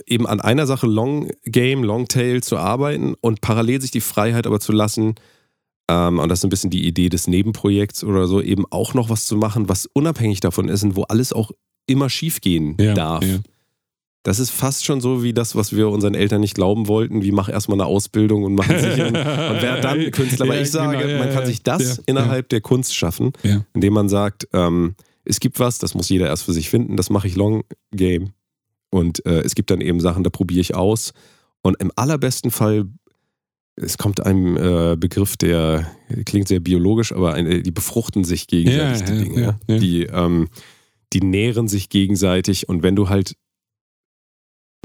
eben 0.06 0.26
an 0.26 0.40
einer 0.40 0.66
Sache 0.66 0.86
Long 0.86 1.30
Game, 1.44 1.84
Long 1.84 2.08
Tail 2.08 2.42
zu 2.42 2.56
arbeiten 2.56 3.14
und 3.20 3.40
parallel 3.40 3.80
sich 3.80 3.90
die 3.90 4.00
Freiheit 4.00 4.46
aber 4.46 4.60
zu 4.60 4.72
lassen, 4.72 5.14
ähm, 5.90 6.18
und 6.18 6.28
das 6.28 6.40
ist 6.40 6.44
ein 6.44 6.50
bisschen 6.50 6.70
die 6.70 6.86
Idee 6.86 7.08
des 7.08 7.26
Nebenprojekts 7.26 8.04
oder 8.04 8.26
so, 8.26 8.40
eben 8.40 8.64
auch 8.70 8.94
noch 8.94 9.10
was 9.10 9.26
zu 9.26 9.36
machen, 9.36 9.68
was 9.68 9.86
unabhängig 9.92 10.40
davon 10.40 10.68
ist 10.68 10.82
und 10.82 10.96
wo 10.96 11.02
alles 11.02 11.32
auch 11.32 11.50
immer 11.86 12.08
schief 12.08 12.40
gehen 12.40 12.76
Ja, 12.80 12.94
darf. 12.94 13.24
ja. 13.24 13.38
Das 14.22 14.38
ist 14.38 14.50
fast 14.50 14.84
schon 14.84 15.00
so 15.00 15.22
wie 15.22 15.32
das, 15.32 15.56
was 15.56 15.74
wir 15.74 15.88
unseren 15.88 16.14
Eltern 16.14 16.40
nicht 16.42 16.54
glauben 16.54 16.88
wollten, 16.88 17.22
wie 17.22 17.32
mach 17.32 17.48
erstmal 17.48 17.76
eine 17.76 17.86
Ausbildung 17.86 18.42
und 18.44 18.54
machen 18.54 18.78
sich 18.78 19.00
und 19.02 19.14
wer 19.14 19.80
dann 19.80 20.10
Künstler. 20.10 20.44
Aber 20.44 20.56
Ja, 20.56 20.60
ich 20.60 20.70
sage, 20.70 20.98
genau, 20.98 21.08
ja, 21.10 21.18
man 21.18 21.30
kann 21.32 21.46
sich 21.46 21.62
das 21.62 21.98
innerhalb 22.04 22.48
der 22.50 22.60
Kunst 22.60 22.94
schaffen, 22.94 23.32
indem 23.72 23.94
man 23.94 24.08
sagt, 24.10 24.46
ähm, 24.52 24.94
es 25.24 25.40
gibt 25.40 25.58
was, 25.58 25.78
das 25.78 25.94
muss 25.94 26.08
jeder 26.10 26.26
erst 26.26 26.42
für 26.44 26.52
sich 26.52 26.68
finden, 26.68 26.96
das 26.98 27.08
mache 27.08 27.28
ich 27.28 27.36
Long 27.36 27.62
Game. 27.92 28.30
Und 28.90 29.24
äh, 29.24 29.40
es 29.40 29.54
gibt 29.54 29.70
dann 29.70 29.80
eben 29.80 30.00
Sachen, 30.00 30.22
da 30.24 30.30
probiere 30.30 30.60
ich 30.60 30.74
aus. 30.74 31.12
Und 31.62 31.80
im 31.80 31.90
allerbesten 31.96 32.50
Fall, 32.50 32.86
es 33.76 33.96
kommt 33.96 34.26
einem 34.26 34.56
äh, 34.56 34.96
Begriff, 34.96 35.36
der 35.38 35.86
klingt 36.26 36.48
sehr 36.48 36.60
biologisch, 36.60 37.12
aber 37.12 37.32
eine, 37.34 37.62
die 37.62 37.70
befruchten 37.70 38.24
sich 38.24 38.46
gegenseitig, 38.48 39.00
Ja, 39.08 39.14
die 39.14 39.18
ja, 39.18 39.22
Dinge. 39.24 39.58
ja. 39.68 39.78
Die, 39.78 40.02
ähm, 40.04 40.48
die 41.14 41.20
nähren 41.20 41.68
sich 41.68 41.88
gegenseitig. 41.88 42.68
Und 42.68 42.82
wenn 42.82 42.96
du 42.96 43.08
halt 43.08 43.34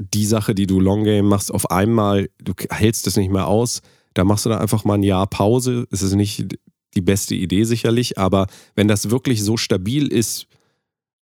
die 0.00 0.26
Sache, 0.26 0.54
die 0.54 0.66
du 0.66 0.78
Long 0.80 1.04
Game 1.04 1.26
machst, 1.26 1.52
auf 1.52 1.70
einmal, 1.70 2.28
du 2.42 2.52
hältst 2.70 3.06
es 3.06 3.16
nicht 3.16 3.30
mehr 3.30 3.46
aus, 3.46 3.80
da 4.14 4.24
machst 4.24 4.44
du 4.44 4.50
dann 4.50 4.58
einfach 4.60 4.84
mal 4.84 4.94
ein 4.94 5.02
Jahr 5.02 5.26
Pause. 5.26 5.86
Es 5.90 6.02
ist 6.02 6.14
nicht 6.14 6.46
die 6.94 7.00
beste 7.00 7.34
Idee 7.34 7.64
sicherlich, 7.64 8.18
aber 8.18 8.46
wenn 8.74 8.88
das 8.88 9.10
wirklich 9.10 9.42
so 9.42 9.56
stabil 9.56 10.06
ist 10.08 10.46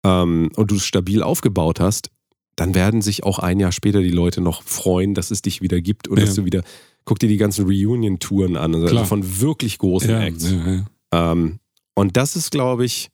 ähm, 0.04 0.50
und 0.56 0.72
du 0.72 0.76
es 0.76 0.86
stabil 0.86 1.24
aufgebaut 1.24 1.80
hast, 1.80 2.10
dann 2.56 2.76
werden 2.76 3.02
sich 3.02 3.24
auch 3.24 3.40
ein 3.40 3.60
Jahr 3.60 3.72
später 3.72 4.02
die 4.02 4.12
Leute 4.12 4.40
noch 4.42 4.62
freuen, 4.64 5.16
dass 5.16 5.32
es 5.32 5.42
dich 5.42 5.62
wieder 5.62 5.82
gibt 5.82 6.08
und 6.08 6.20
Ja. 6.20 6.26
dass 6.26 6.36
du 6.36 6.46
wieder, 6.46 6.64
guck 7.06 7.18
dir 7.20 7.28
die 7.30 7.38
ganzen 7.38 7.66
Reunion-Touren 7.66 8.56
an, 8.58 8.76
also 8.76 8.88
Klar. 8.88 9.06
von 9.06 9.42
wirklich 9.42 9.80
großen 9.80 10.10
Ja, 10.10 10.22
Acts. 10.22 10.52
ja, 10.52 10.72
ja. 10.72 11.32
Ähm, 11.32 11.60
und 11.96 12.16
das 12.18 12.36
ist, 12.36 12.52
glaube 12.52 12.86
ich, 12.86 13.10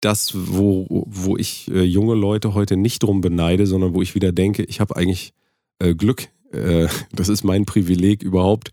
das, 0.00 0.32
wo, 0.34 0.86
wo 1.06 1.36
ich 1.36 1.70
äh, 1.70 1.82
junge 1.82 2.14
Leute 2.14 2.54
heute 2.54 2.76
nicht 2.76 3.02
drum 3.02 3.20
beneide, 3.20 3.66
sondern 3.66 3.94
wo 3.94 4.02
ich 4.02 4.14
wieder 4.14 4.32
denke, 4.32 4.62
ich 4.64 4.80
habe 4.80 4.96
eigentlich 4.96 5.32
äh, 5.78 5.94
Glück. 5.94 6.28
Äh, 6.52 6.88
das 7.12 7.28
ist 7.28 7.44
mein 7.44 7.64
Privileg 7.64 8.22
überhaupt, 8.22 8.72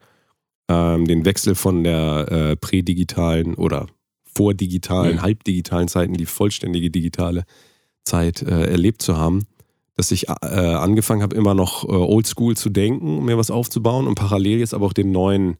ähm, 0.69 1.05
den 1.07 1.25
Wechsel 1.25 1.55
von 1.55 1.83
der 1.83 2.27
äh, 2.31 2.55
prädigitalen 2.55 3.55
oder 3.55 3.87
vordigitalen, 4.25 5.17
Ja. 5.17 5.21
halbdigitalen 5.21 5.87
Zeit 5.87 6.09
in 6.09 6.15
die 6.15 6.25
vollständige 6.25 6.89
digitale 6.89 7.43
Zeit 8.03 8.41
äh, 8.41 8.65
erlebt 8.65 9.01
zu 9.01 9.17
haben. 9.17 9.45
Dass 9.95 10.11
ich 10.11 10.27
äh, 10.27 10.33
angefangen 10.41 11.21
habe, 11.21 11.35
immer 11.35 11.53
noch 11.53 11.83
oldschool 11.83 12.57
zu 12.57 12.71
denken, 12.71 13.19
um 13.19 13.25
mir 13.25 13.37
was 13.37 13.51
aufzubauen 13.51 14.07
und 14.07 14.15
parallel 14.15 14.57
jetzt 14.57 14.73
aber 14.73 14.87
auch 14.87 14.93
den 14.93 15.11
neuen 15.11 15.57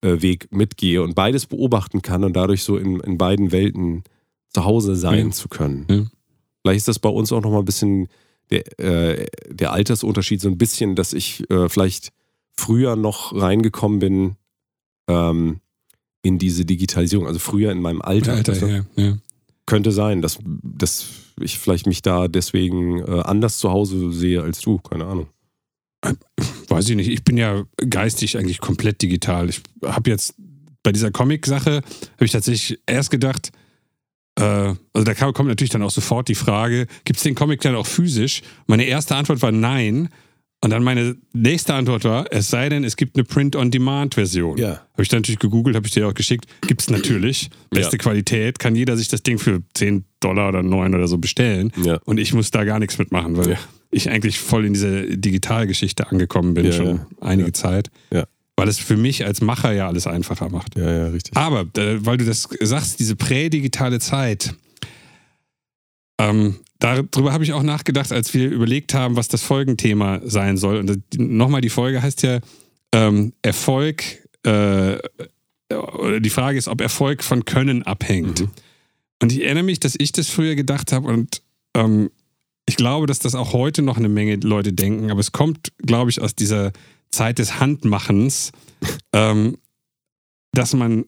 Weg 0.00 0.48
mitgehe 0.50 1.02
und 1.02 1.14
beides 1.14 1.44
beobachten 1.46 2.00
kann 2.00 2.24
und 2.24 2.34
dadurch 2.34 2.62
so 2.62 2.78
in, 2.78 3.00
in 3.00 3.18
beiden 3.18 3.52
Welten 3.52 4.04
zu 4.54 4.64
Hause 4.64 4.96
sein 4.96 5.26
Ja. 5.26 5.30
zu 5.32 5.48
können. 5.48 5.86
Ja. 5.90 6.06
Vielleicht 6.62 6.78
ist 6.78 6.88
das 6.88 6.98
bei 6.98 7.08
uns 7.10 7.32
auch 7.32 7.42
nochmal 7.42 7.60
ein 7.60 7.64
bisschen 7.66 8.08
der, 8.50 8.78
äh, 8.78 9.26
der 9.50 9.72
Altersunterschied, 9.72 10.40
so 10.40 10.48
ein 10.48 10.58
bisschen, 10.58 10.94
dass 10.94 11.12
ich 11.12 11.48
äh, 11.50 11.68
vielleicht 11.68 12.12
früher 12.56 12.96
noch 12.96 13.34
reingekommen 13.34 13.98
bin 13.98 14.36
ähm, 15.08 15.60
in 16.22 16.38
diese 16.38 16.64
Digitalisierung, 16.64 17.26
also 17.26 17.38
früher 17.38 17.72
in 17.72 17.80
meinem 17.80 18.00
Alter. 18.00 18.34
Alter, 18.34 18.54
du? 18.54 18.66
ja, 18.66 18.84
ja. 18.96 19.18
Könnte 19.66 19.92
sein, 19.92 20.22
dass, 20.22 20.38
dass 20.62 21.06
ich 21.40 21.58
vielleicht 21.58 21.86
mich 21.86 22.02
da 22.02 22.28
deswegen 22.28 23.00
äh, 23.00 23.20
anders 23.24 23.58
zu 23.58 23.70
Hause 23.70 24.12
sehe 24.12 24.42
als 24.42 24.60
du, 24.60 24.78
keine 24.78 25.06
Ahnung. 25.06 25.26
Weiß 26.68 26.88
ich 26.90 26.96
nicht. 26.96 27.08
Ich 27.08 27.24
bin 27.24 27.38
ja 27.38 27.64
geistig 27.88 28.36
eigentlich 28.36 28.60
komplett 28.60 29.00
digital. 29.00 29.48
Ich 29.48 29.62
habe 29.82 30.10
jetzt 30.10 30.34
bei 30.82 30.92
dieser 30.92 31.10
Comic-Sache, 31.10 31.76
habe 31.76 32.24
ich 32.24 32.32
tatsächlich 32.32 32.78
erst 32.86 33.10
gedacht, 33.10 33.48
äh, 33.48 33.58
also 34.36 34.76
da 35.04 35.14
kommt 35.14 35.48
natürlich 35.48 35.70
dann 35.70 35.82
auch 35.82 35.90
sofort 35.90 36.28
die 36.28 36.34
Frage, 36.34 36.86
gibt 37.04 37.18
es 37.18 37.22
den 37.22 37.34
Comic 37.34 37.60
dann 37.60 37.76
auch 37.76 37.86
physisch? 37.86 38.42
Meine 38.66 38.84
erste 38.84 39.14
Antwort 39.14 39.42
war 39.42 39.52
nein. 39.52 40.08
Und 40.60 40.70
dann 40.70 40.82
meine 40.82 41.14
nächste 41.34 41.74
Antwort 41.74 42.04
war, 42.04 42.24
es 42.32 42.48
sei 42.48 42.70
denn, 42.70 42.84
es 42.84 42.96
gibt 42.96 43.16
eine 43.16 43.24
Print-on-Demand-Version. 43.24 44.56
Ja. 44.56 44.80
Habe 44.94 45.02
ich 45.02 45.08
dann 45.08 45.18
natürlich 45.20 45.38
gegoogelt, 45.38 45.76
habe 45.76 45.86
ich 45.86 45.92
dir 45.92 46.08
auch 46.08 46.14
geschickt. 46.14 46.46
Gibt 46.66 46.80
es 46.80 46.88
natürlich. 46.88 47.50
Beste 47.68 47.96
Ja. 47.96 48.02
Qualität. 48.02 48.58
Kann 48.58 48.74
jeder 48.74 48.96
sich 48.96 49.08
das 49.08 49.22
Ding 49.22 49.38
für 49.38 49.62
10 49.74 50.06
Dollar 50.20 50.48
oder 50.48 50.62
9 50.62 50.94
oder 50.94 51.06
so 51.06 51.18
bestellen. 51.18 51.70
Ja. 51.84 51.98
Und 52.06 52.18
ich 52.18 52.32
muss 52.32 52.50
da 52.50 52.64
gar 52.64 52.78
nichts 52.78 52.96
mitmachen, 52.96 53.36
weil 53.36 53.58
ich 53.90 54.08
eigentlich 54.08 54.38
voll 54.38 54.64
in 54.64 54.72
diese 54.72 55.18
Digitalgeschichte 55.18 56.10
angekommen 56.10 56.54
bin, 56.54 56.64
Ja, 56.64 56.72
schon 56.72 57.00
einige. 57.20 57.52
Zeit. 57.52 57.90
Ja. 58.10 58.24
Weil 58.56 58.68
es 58.68 58.78
für 58.78 58.96
mich 58.96 59.24
als 59.24 59.40
Macher 59.40 59.72
ja 59.72 59.88
alles 59.88 60.06
einfacher 60.06 60.48
macht. 60.48 60.76
Ja, 60.76 60.90
ja, 60.90 61.06
richtig. 61.08 61.36
Aber, 61.36 61.62
äh, 61.76 62.04
weil 62.04 62.18
du 62.18 62.24
das 62.24 62.48
sagst, 62.60 63.00
diese 63.00 63.16
prädigitale 63.16 63.98
Zeit, 63.98 64.54
ähm, 66.20 66.60
darüber 66.78 67.32
habe 67.32 67.44
ich 67.44 67.52
auch 67.52 67.62
nachgedacht, 67.62 68.12
als 68.12 68.32
wir 68.34 68.50
überlegt 68.50 68.94
haben, 68.94 69.16
was 69.16 69.28
das 69.28 69.42
Folgenthema 69.42 70.20
sein 70.24 70.56
soll. 70.56 70.78
Und 70.78 71.02
nochmal, 71.18 71.60
die 71.62 71.68
Folge 71.68 72.00
heißt 72.00 72.22
ja 72.22 72.38
ähm, 72.92 73.32
Erfolg, 73.42 74.04
äh, 74.44 74.98
oder 75.70 76.20
die 76.20 76.30
Frage 76.30 76.58
ist, 76.58 76.68
ob 76.68 76.80
Erfolg 76.80 77.24
von 77.24 77.44
Können 77.44 77.82
abhängt. 77.82 78.42
Mhm. 78.42 78.50
Und 79.20 79.32
ich 79.32 79.42
erinnere 79.42 79.64
mich, 79.64 79.80
dass 79.80 79.94
ich 79.98 80.12
das 80.12 80.28
früher 80.28 80.54
gedacht 80.54 80.92
habe 80.92 81.08
und 81.08 81.42
ähm, 81.74 82.10
ich 82.66 82.76
glaube, 82.76 83.06
dass 83.06 83.18
das 83.18 83.34
auch 83.34 83.52
heute 83.52 83.82
noch 83.82 83.96
eine 83.96 84.08
Menge 84.08 84.36
Leute 84.36 84.72
denken, 84.72 85.10
aber 85.10 85.20
es 85.20 85.32
kommt, 85.32 85.72
glaube 85.78 86.10
ich, 86.10 86.20
aus 86.20 86.34
dieser 86.34 86.72
Zeit 87.10 87.38
des 87.38 87.60
Handmachens, 87.60 88.52
ähm, 89.12 89.58
dass 90.52 90.72
man 90.72 91.04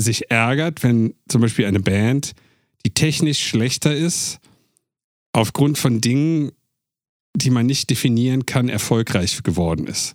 sich 0.00 0.30
ärgert, 0.30 0.82
wenn 0.82 1.14
zum 1.28 1.40
Beispiel 1.40 1.66
eine 1.66 1.80
Band, 1.80 2.32
die 2.84 2.90
technisch 2.90 3.44
schlechter 3.44 3.94
ist, 3.94 4.38
aufgrund 5.32 5.78
von 5.78 6.00
Dingen, 6.00 6.52
die 7.36 7.50
man 7.50 7.66
nicht 7.66 7.90
definieren 7.90 8.46
kann, 8.46 8.68
erfolgreich 8.68 9.42
geworden 9.42 9.86
ist. 9.86 10.14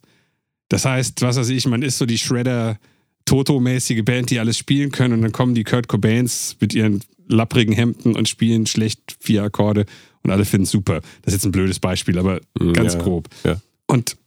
Das 0.69 0.85
heißt, 0.85 1.21
was 1.21 1.37
weiß 1.37 1.49
ich, 1.49 1.65
man 1.67 1.81
ist 1.81 1.97
so 1.97 2.05
die 2.05 2.17
Shredder 2.17 2.79
Toto-mäßige 3.25 4.03
Band, 4.03 4.29
die 4.29 4.39
alles 4.39 4.57
spielen 4.57 4.91
können 4.91 5.13
und 5.15 5.21
dann 5.21 5.31
kommen 5.31 5.55
die 5.55 5.63
Kurt 5.63 5.87
Cobains 5.87 6.57
mit 6.59 6.73
ihren 6.73 7.01
lapprigen 7.29 7.73
Hemden 7.73 8.15
und 8.15 8.27
spielen 8.27 8.65
schlecht 8.65 9.15
vier 9.19 9.43
Akkorde 9.43 9.85
und 10.23 10.31
alle 10.31 10.43
finden 10.43 10.63
es 10.65 10.71
super. 10.71 10.99
Das 11.21 11.33
ist 11.33 11.43
jetzt 11.43 11.45
ein 11.45 11.51
blödes 11.53 11.79
Beispiel, 11.79 12.19
aber 12.19 12.41
Mhm, 12.59 12.73
ganz 12.73 12.95
ja, 12.95 13.01
grob. 13.01 13.29
ja. 13.45 13.61
Und 13.87 14.17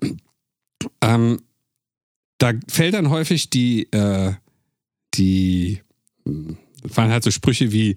ähm, 1.03 1.38
da 2.38 2.53
fällt 2.68 2.94
dann 2.94 3.11
häufig 3.11 3.50
die, 3.50 3.84
äh, 3.92 4.32
die, 5.14 5.80
hm, 6.24 6.57
fallen 6.86 7.11
halt 7.12 7.22
so 7.24 7.30
Sprüche 7.30 7.72
wie, 7.72 7.94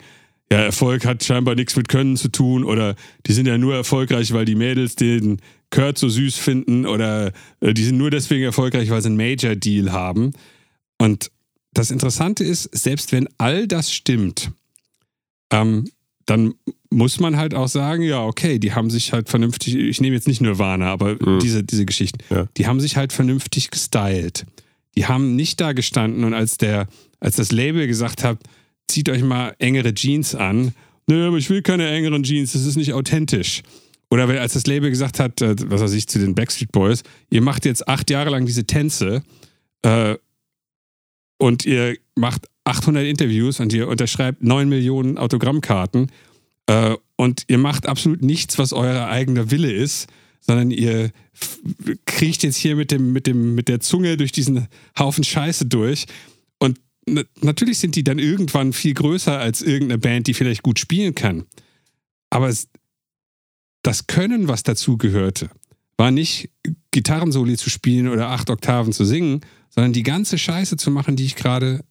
ja, 0.52 0.60
Erfolg 0.60 1.06
hat 1.06 1.24
scheinbar 1.24 1.56
nichts 1.56 1.76
mit 1.76 1.88
Können 1.88 2.18
zu 2.18 2.28
tun 2.28 2.64
oder 2.64 2.96
die 3.26 3.34
sind 3.34 3.48
ja 3.48 3.58
nur 3.58 3.74
erfolgreich, 3.74 4.32
weil 4.34 4.46
die 4.46 4.54
Mädels 4.56 4.96
den 4.96 5.42
Kurt 5.72 5.98
so 5.98 6.08
süß 6.08 6.36
finden 6.38 6.86
oder 6.86 7.32
äh, 7.62 7.74
die 7.74 7.84
sind 7.84 7.98
nur 7.98 8.12
deswegen 8.12 8.44
erfolgreich, 8.44 8.90
weil 8.92 9.02
sie 9.02 9.08
einen 9.08 9.18
Major-Deal 9.18 9.92
haben. 9.92 10.34
Und 11.00 11.32
das 11.74 11.90
Interessante 11.90 12.44
ist, 12.44 12.70
selbst 12.78 13.12
wenn 13.12 13.28
all 13.40 13.68
das 13.68 13.92
stimmt, 13.92 14.52
ähm, 15.52 15.86
dann 16.26 16.54
muss 16.90 17.20
man 17.20 17.38
halt 17.38 17.54
auch 17.54 17.68
sagen, 17.68 18.02
ja, 18.04 18.24
okay, 18.24 18.58
die 18.58 18.74
haben 18.74 18.90
sich 18.90 19.14
halt 19.14 19.30
vernünftig, 19.30 19.76
ich 19.76 20.02
nehme 20.02 20.16
jetzt 20.16 20.28
nicht 20.28 20.42
Nirvana, 20.42 20.92
aber 20.92 21.16
Mhm. 21.24 21.40
diese, 21.40 21.64
diese 21.64 21.86
Geschichten, 21.86 22.20
Ja. 22.34 22.48
die 22.58 22.66
haben 22.68 22.80
sich 22.80 22.98
halt 22.98 23.14
vernünftig 23.14 23.70
gestylt. 23.70 24.46
Die 24.98 25.06
haben 25.06 25.36
nicht 25.36 25.60
da 25.62 25.74
gestanden 25.74 26.24
und 26.24 26.34
als 26.34 26.58
der, 26.58 26.88
als 27.20 27.36
das 27.36 27.52
Label 27.52 27.86
gesagt 27.86 28.24
hat, 28.24 28.40
zieht 28.88 29.10
euch 29.10 29.22
mal 29.24 29.56
engere 29.60 29.94
Jeans 29.94 30.34
an, 30.36 30.74
nö, 31.08 31.28
aber 31.28 31.38
ich 31.38 31.50
will 31.50 31.62
keine 31.62 31.88
engeren 31.90 32.24
Jeans, 32.24 32.54
das 32.54 32.66
ist 32.66 32.76
nicht 32.78 32.94
authentisch. 32.94 33.62
Oder 34.10 34.28
als 34.40 34.54
das 34.54 34.66
Label 34.68 34.90
gesagt 34.90 35.20
hat, 35.20 35.42
äh, 35.42 35.56
was 35.70 35.82
weiß 35.82 35.94
ich, 35.94 36.08
zu 36.08 36.18
den 36.20 36.34
Backstreet 36.34 36.72
Boys, 36.72 37.04
ihr 37.30 37.42
macht 37.42 37.66
jetzt 37.66 37.88
acht 37.88 38.10
Jahre 38.10 38.30
lang 38.30 38.46
diese 38.46 38.66
Tänze 38.66 39.22
äh, 39.82 40.16
und 41.38 41.66
ihr 41.66 41.98
macht 42.16 42.48
800 42.66 43.06
Interviews 43.06 43.60
und 43.60 43.74
ihr 43.74 43.88
unterschreibt 43.88 44.44
9 44.44 44.68
Millionen 44.68 45.18
Autogrammkarten 45.18 46.12
äh, 46.68 46.96
und 47.16 47.44
ihr 47.48 47.58
macht 47.58 47.88
absolut 47.88 48.22
nichts, 48.22 48.58
was 48.58 48.74
euer 48.74 49.08
eigener 49.08 49.52
Wille 49.52 49.72
ist, 49.72 50.08
sondern 50.42 50.72
ihr 50.72 51.12
kriecht 52.06 52.44
jetzt 52.44 52.58
hier 52.58 52.76
mit, 52.76 52.92
dem, 52.92 53.14
mit, 53.14 53.28
dem, 53.28 53.56
mit 53.56 53.68
der 53.68 53.80
Zunge 53.80 54.18
durch 54.18 54.32
diesen 54.32 54.68
Haufen 54.98 55.24
Scheiße 55.24 55.66
durch 55.66 56.06
und 56.60 56.80
na, 57.08 57.24
natürlich 57.42 57.78
sind 57.78 57.96
die 57.96 58.04
dann 58.04 58.20
irgendwann 58.20 58.74
viel 58.74 58.94
größer 58.94 59.38
als 59.38 59.62
irgendeine 59.62 60.00
Band, 60.00 60.28
die 60.28 60.34
vielleicht 60.34 60.64
gut 60.64 60.80
spielen 60.80 61.14
kann. 61.14 61.46
Aber 62.32 62.50
es, 62.50 62.68
das 63.84 64.08
Können, 64.08 64.48
was 64.48 64.64
dazu 64.64 64.98
gehörte, 64.98 65.50
war 65.98 66.12
nicht 66.12 66.50
Gitarrensoli 66.92 67.58
zu 67.58 67.70
spielen 67.70 68.08
oder 68.08 68.30
acht 68.30 68.50
Oktaven 68.50 68.92
zu 68.92 69.06
singen, 69.06 69.42
sondern 69.70 69.94
die 69.94 70.04
ganze 70.04 70.38
Scheiße 70.38 70.78
zu 70.78 70.90
machen, 70.90 71.16
die 71.16 71.26
ich 71.26 71.36
gerade 71.36 71.82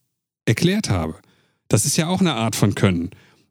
erklärt 0.47 0.91
habe. 0.91 1.17
Das 1.69 1.87
ist 1.87 1.97
ja 1.97 2.09
auch 2.09 2.21
eine 2.21 2.35
Art 2.35 2.57
von 2.57 2.75
Können. 2.75 3.11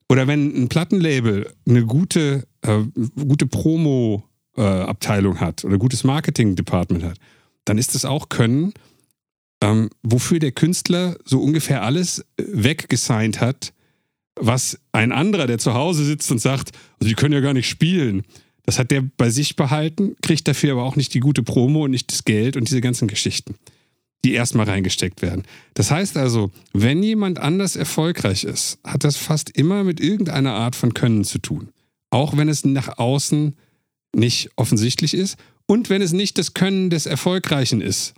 Oder 0.10 0.28
wenn 0.28 0.64
ein 0.64 0.70
Plattenlabel 0.70 1.52
eine 1.68 1.86
gute, 1.86 2.48
äh, 2.62 2.84
gute 3.16 3.48
Promo-Abteilung 3.48 5.36
äh, 5.38 5.40
hat 5.40 5.66
oder 5.66 5.78
gutes 5.78 6.04
Marketing-Department 6.04 7.04
hat, 7.04 7.18
dann 7.66 7.78
ist 7.78 7.96
das 7.96 8.06
auch 8.06 8.30
Können, 8.30 8.74
ähm, 9.64 9.90
wofür 10.04 10.40
der 10.40 10.52
Künstler 10.52 11.16
so 11.26 11.42
ungefähr 11.42 11.84
alles 11.84 12.20
äh, 12.20 12.44
weggesigned 12.48 13.40
hat, 13.40 13.74
was 14.36 14.80
ein 14.92 15.12
anderer, 15.12 15.48
der 15.48 15.60
zu 15.60 15.74
Hause 15.74 16.04
sitzt 16.04 16.32
und 16.32 16.40
sagt, 16.40 16.72
also 17.00 17.08
die 17.08 17.16
können 17.16 17.34
ja 17.34 17.40
gar 17.40 17.54
nicht 17.54 17.70
spielen. 17.70 18.24
Das 18.66 18.80
hat 18.80 18.92
der 18.92 19.02
bei 19.18 19.30
sich 19.30 19.56
behalten, 19.56 20.16
kriegt 20.22 20.48
dafür 20.48 20.74
aber 20.74 20.84
auch 20.84 20.96
nicht 20.96 21.14
die 21.14 21.20
gute 21.20 21.44
Promo 21.44 21.86
und 21.86 21.92
nicht 21.92 22.12
das 22.12 22.26
Geld 22.26 22.58
und 22.58 22.68
diese 22.68 22.82
ganzen 22.82 23.08
Geschichten, 23.08 23.56
die 24.24 24.34
erstmal 24.34 24.70
reingesteckt 24.70 25.22
werden. 25.22 25.44
Das 25.74 25.92
heißt 25.92 26.18
also, 26.18 26.52
wenn 26.74 27.04
jemand 27.04 27.40
anders 27.40 27.76
erfolgreich 27.76 28.44
ist, 28.44 28.80
hat 28.84 29.04
das 29.04 29.18
fast 29.18 29.50
immer 29.58 29.84
mit 29.84 30.00
irgendeiner 30.00 30.54
Art 30.54 30.76
von 30.76 30.94
Können 30.94 31.24
zu 31.24 31.40
tun. 31.40 31.70
Auch 32.10 32.38
wenn 32.38 32.48
es 32.48 32.64
nach 32.64 32.98
außen 32.98 33.56
nicht 34.16 34.52
offensichtlich 34.56 35.14
ist 35.14 35.38
und 35.66 35.90
wenn 35.90 36.02
es 36.02 36.14
nicht 36.14 36.38
das 36.38 36.54
Können 36.54 36.90
des 36.90 37.06
Erfolgreichen 37.06 37.82
ist, 37.82 38.14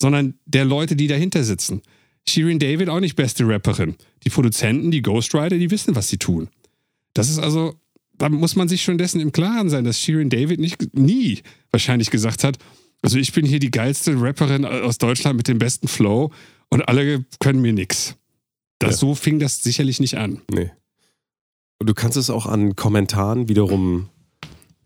sondern 0.00 0.34
der 0.46 0.64
Leute, 0.64 0.96
die 0.96 1.06
dahinter 1.06 1.44
sitzen. 1.44 1.82
Shirin 2.28 2.58
David 2.58 2.88
auch 2.88 3.00
nicht 3.00 3.14
beste 3.14 3.46
Rapperin. 3.46 3.94
Die 4.24 4.30
Produzenten, 4.30 4.90
die 4.90 5.02
Ghostwriter, 5.02 5.58
die 5.58 5.70
wissen, 5.70 5.94
was 5.94 6.08
sie 6.08 6.18
tun. 6.18 6.48
Das 7.14 7.30
ist 7.30 7.38
also 7.38 7.78
da 8.18 8.28
muss 8.28 8.56
man 8.56 8.68
sich 8.68 8.82
schon 8.82 8.98
dessen 8.98 9.20
im 9.20 9.32
Klaren 9.32 9.68
sein, 9.68 9.84
dass 9.84 10.00
Shirin 10.00 10.30
David 10.30 10.60
nicht, 10.60 10.94
nie 10.94 11.40
wahrscheinlich 11.70 12.10
gesagt 12.10 12.44
hat, 12.44 12.58
also 13.02 13.18
ich 13.18 13.32
bin 13.32 13.46
hier 13.46 13.58
die 13.58 13.70
geilste 13.70 14.20
Rapperin 14.20 14.64
aus 14.64 14.98
Deutschland 14.98 15.36
mit 15.36 15.48
dem 15.48 15.58
besten 15.58 15.88
Flow 15.88 16.30
und 16.70 16.88
alle 16.88 17.24
können 17.40 17.60
mir 17.60 17.72
nichts. 17.72 18.16
Ja. 18.82 18.92
So 18.92 19.14
fing 19.14 19.38
das 19.38 19.62
sicherlich 19.62 20.00
nicht 20.00 20.18
an. 20.18 20.42
Nee. 20.52 20.70
Und 21.78 21.88
du 21.88 21.94
kannst 21.94 22.16
es 22.16 22.30
auch 22.30 22.46
an 22.46 22.76
Kommentaren 22.76 23.48
wiederum 23.48 24.08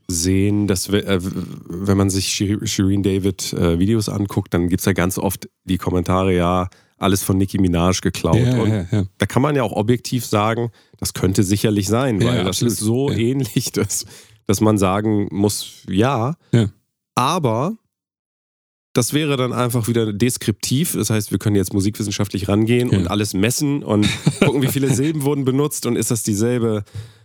sehen, 0.09 0.67
dass 0.67 0.89
äh, 0.89 1.19
wenn 1.23 1.97
man 1.97 2.11
sich 2.11 2.29
Shirin 2.33 3.03
David 3.03 3.53
äh, 3.53 3.79
Videos 3.79 4.09
anguckt, 4.09 4.53
dann 4.53 4.69
gibt 4.69 4.81
es 4.81 4.87
ja 4.87 4.93
ganz 4.93 5.19
oft 5.19 5.49
die 5.65 5.79
Kommentare, 5.79 6.35
ja, 6.35 6.69
alles 6.99 7.23
von 7.23 7.39
Nicki 7.39 7.59
Minaj 7.59 8.01
geklaut. 8.03 8.37
Ja, 8.37 8.61
und 8.61 8.71
ja, 8.71 8.87
ja. 8.91 9.05
da 9.19 9.27
kann 9.27 9.41
man 9.41 9.57
ja 9.57 9.63
auch 9.63 9.73
objektiv 9.73 10.27
sagen, 10.27 10.71
das 10.99 11.15
könnte 11.15 11.43
sicherlich 11.43 11.89
sein, 11.89 12.23
weil 12.23 12.39
das 12.39 12.49
absolut. 12.49 12.73
ist 12.73 12.81
so 12.81 13.11
ähnlich, 13.11 13.73
dass, 13.73 14.05
dass 14.47 14.61
man 14.61 14.77
sagen 14.79 15.29
muss, 15.31 15.85
ja, 15.89 16.35
Ja. 16.53 16.69
aber 17.15 17.77
das 18.93 19.13
wäre 19.13 19.37
dann 19.37 19.53
einfach 19.53 19.87
wieder 19.89 20.13
deskriptiv. 20.13 20.95
Das 20.95 21.11
heißt, 21.11 21.31
wir 21.31 21.39
können 21.39 21.57
jetzt 21.57 21.73
musikwissenschaftlich 21.73 22.49
rangehen 22.49 22.91
Ja. 22.91 22.99
und 22.99 23.09
alles 23.09 23.35
messen 23.35 23.83
und 23.83 24.09
gucken, 24.41 24.63
wie 24.63 24.69
viele 24.69 24.93
Silben 24.93 25.23
wurden 25.23 25.45
benutzt 25.45 25.87
und 25.87 25.97
ist 25.97 26.11
das 26.11 26.23
dieselbe, 26.23 26.85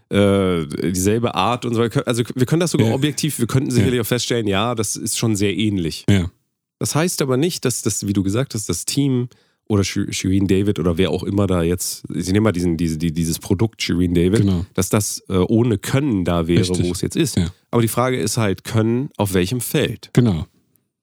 äh, 0.10 0.66
dieselbe 0.92 1.34
Art 1.36 1.66
und 1.66 1.74
so 1.74 1.82
weiter. 1.82 2.08
Also 2.08 2.24
wir 2.36 2.46
können 2.46 2.60
das 2.60 2.72
sogar 2.72 2.90
Ja. 2.90 2.94
objektiv, 2.94 3.40
wir 3.40 3.48
könnten 3.48 3.72
sicherlich 3.72 4.00
auch 4.00 4.06
feststellen, 4.06 4.48
ja, 4.48 4.76
das 4.76 4.96
ist 4.96 5.18
schon 5.18 5.36
sehr 5.36 5.56
ähnlich. 5.58 6.06
Ja. 6.10 6.30
Das 6.78 6.94
heißt 6.94 7.22
aber 7.22 7.38
nicht, 7.38 7.66
dass 7.66 7.82
das, 7.82 8.06
wie 8.06 8.14
du 8.14 8.22
gesagt 8.22 8.54
hast, 8.54 8.70
das 8.70 8.86
Team 8.86 9.30
oder 9.68 9.82
Sh- 9.82 10.12
Shireen 10.14 10.46
David 10.48 10.78
oder 10.78 11.00
wer 11.00 11.10
auch 11.10 11.24
immer 11.24 11.48
da 11.48 11.64
jetzt, 11.64 12.04
ich 12.14 12.28
nehme 12.28 12.42
mal 12.42 12.52
diesen, 12.52 12.78
diese, 12.78 13.00
die, 13.00 13.12
dieses 13.12 13.40
Produkt 13.40 13.82
Shireen 13.82 14.14
David, 14.14 14.42
Genau. 14.42 14.66
dass 14.76 14.90
das 14.90 15.24
äh, 15.30 15.38
ohne 15.38 15.80
Können 15.80 16.24
da 16.26 16.46
wäre, 16.48 16.60
Richtig. 16.60 16.86
wo 16.86 16.92
es 16.92 17.02
jetzt 17.02 17.16
ist. 17.16 17.38
Ja. 17.38 17.48
Aber 17.72 17.82
die 17.82 17.88
Frage 17.88 18.20
ist 18.20 18.38
halt, 18.38 18.64
Können 18.64 19.10
auf 19.18 19.34
welchem 19.34 19.62
Feld? 19.62 20.12
Genau. 20.14 20.46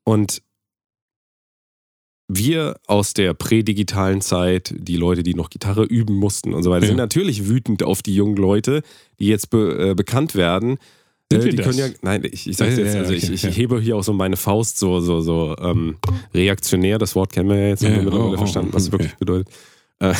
Und 0.05 0.43
wir 2.29 2.77
aus 2.87 3.13
der 3.15 3.35
prädigitalen 3.35 4.21
Zeit, 4.21 4.75
die 4.79 4.97
Leute, 4.97 5.23
die 5.23 5.35
noch 5.35 5.51
Gitarre 5.51 5.85
üben 5.85 6.15
mussten 6.17 6.55
und 6.55 6.63
so 6.63 6.71
weiter, 6.71 6.85
Ja. 6.85 6.89
sind 6.89 6.97
natürlich 6.97 7.49
wütend 7.49 7.83
auf 7.83 8.03
die 8.03 8.15
jungen 8.15 8.37
Leute, 8.37 8.83
die 9.19 9.27
jetzt 9.27 9.51
be, 9.51 9.91
äh, 9.91 9.95
bekannt 9.95 10.35
werden. 10.35 10.79
Sind 11.31 11.43
Äh, 11.43 11.45
wir 11.45 11.51
die 11.53 11.57
das? 11.59 11.67
können 11.67 11.79
ja, 11.79 11.89
nein, 12.03 12.25
ich, 12.31 12.47
ich 12.49 12.57
sag's 12.57 12.77
Ja, 12.77 12.85
jetzt, 12.85 12.95
ja, 12.95 13.01
also 13.01 13.13
ich, 13.13 13.25
okay, 13.25 13.35
ich 13.35 13.43
ja. 13.43 13.51
hebe 13.51 13.81
hier 13.81 13.97
auch 13.97 14.05
so 14.05 14.13
meine 14.13 14.37
Faust 14.37 14.79
so, 14.79 15.01
so, 15.01 15.21
so 15.21 15.55
ähm, 15.61 15.97
reaktionär, 16.35 16.99
das 16.99 17.15
Wort 17.15 17.33
kennen 17.33 17.49
wir 17.51 17.57
ja 17.59 17.69
jetzt, 17.69 17.85
haben 17.85 17.95
wir 17.97 18.03
mittlerweile 18.03 18.31
oh, 18.31 18.35
oh, 18.35 18.39
verstanden, 18.39 18.73
was 18.73 18.83
es 18.85 18.89
okay. 18.89 19.05
wirklich 19.05 19.17
bedeutet. 19.19 19.49
Äh, 20.03 20.15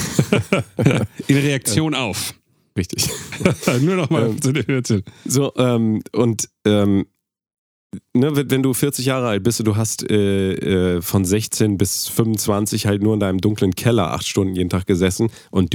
In 1.27 1.39
Reaktion 1.39 1.95
auf. 1.97 2.35
richtig. 2.77 3.09
Nur 3.81 3.97
noch 3.97 4.11
mal 4.11 4.27
Ähm, 4.27 4.41
zu 4.41 4.53
den 4.53 4.65
Hörzeln. 4.67 5.03
So, 5.25 5.53
ähm, 5.57 6.03
und 6.13 6.49
ähm, 6.65 7.07
ne, 8.15 8.51
wenn 8.51 8.63
du 8.63 8.73
40 8.75 9.07
Jahre 9.07 9.29
alt 9.29 9.43
bist 9.43 9.61
und 9.61 9.67
du 9.67 9.77
hast 9.77 10.09
äh, 10.11 10.97
äh, 10.97 11.03
von 11.03 11.25
16 11.25 11.79
bis 11.79 12.09
25 12.09 12.87
halt 12.87 13.03
nur 13.03 13.15
in 13.15 13.21
deinem 13.21 13.39
dunklen 13.39 13.75
Keller 13.75 14.13
acht 14.13 14.27
Stunden 14.27 14.55
jeden 14.55 14.71
Tag 14.71 14.87
gesessen 14.87 15.31
und 15.51 15.75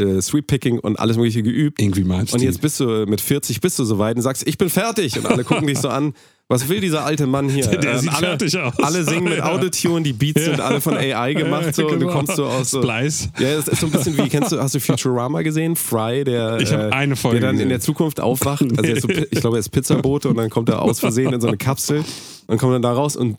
äh, 0.00 0.22
Sweep 0.22 0.46
Picking 0.46 0.78
und 0.78 0.98
alles 0.98 1.16
mögliche 1.16 1.42
geübt. 1.42 1.80
Irgendwie 1.80 2.04
mal. 2.04 2.24
Und 2.30 2.42
jetzt 2.42 2.60
bist 2.60 2.80
du 2.80 3.06
mit 3.06 3.20
40 3.20 3.60
bist 3.60 3.78
du 3.78 3.84
so 3.84 3.98
weit 3.98 4.16
und 4.16 4.22
sagst, 4.22 4.46
ich 4.46 4.58
bin 4.58 4.70
fertig. 4.70 5.18
Und 5.18 5.26
alle 5.26 5.44
gucken 5.44 5.66
dich 5.66 5.78
so 5.78 5.88
an. 5.88 6.14
Was 6.50 6.68
will 6.70 6.80
dieser 6.80 7.04
alte 7.04 7.26
Mann 7.26 7.48
hier? 7.50 7.66
Der 7.66 7.92
Ähm, 7.92 7.98
sieht 8.00 8.10
alle, 8.14 8.26
fertig 8.26 8.58
aus. 8.58 8.78
alle 8.78 9.04
singen 9.04 9.24
mit 9.24 9.40
Autotune, 9.42 10.02
die 10.02 10.14
Beats 10.14 10.44
sind 10.44 10.60
alle 10.60 10.80
von 10.80 10.96
AI 10.96 11.34
gemacht 11.34 11.74
so 11.74 11.86
und 11.86 11.92
du 11.94 11.98
Genau. 11.98 12.12
kommst 12.12 12.36
so 12.36 12.46
aus 12.46 12.70
so 12.70 12.80
Splice. 12.82 13.28
ja, 13.38 13.54
das 13.56 13.68
ist 13.68 13.80
so 13.80 13.86
ein 13.86 13.92
bisschen 13.92 14.16
wie, 14.16 14.28
kennst 14.30 14.52
du, 14.52 14.58
hast 14.58 14.74
du 14.74 14.80
Futurama 14.80 15.42
gesehen? 15.42 15.76
Fry, 15.76 16.24
der, 16.24 16.58
Ich 16.60 16.72
äh, 16.72 16.76
eine 16.90 17.16
Folge 17.16 17.40
der 17.40 17.48
dann 17.50 17.56
in 17.56 17.58
gesehen. 17.58 17.68
der 17.68 17.80
Zukunft 17.80 18.20
aufwacht. 18.20 18.62
Also 18.62 18.82
ist 18.92 19.02
so, 19.02 19.08
ich 19.30 19.40
glaube, 19.40 19.56
er 19.58 19.60
ist 19.60 19.68
Pizzabote 19.70 20.28
und 20.30 20.36
dann 20.36 20.48
kommt 20.48 20.70
er 20.70 20.80
aus 20.80 21.00
Versehen 21.00 21.32
in 21.34 21.40
so 21.42 21.48
eine 21.48 21.58
Kapsel 21.58 22.02
und 22.46 22.56
kommt 22.58 22.72
dann 22.72 22.82
da 22.82 22.92
raus. 22.92 23.14
Und 23.14 23.38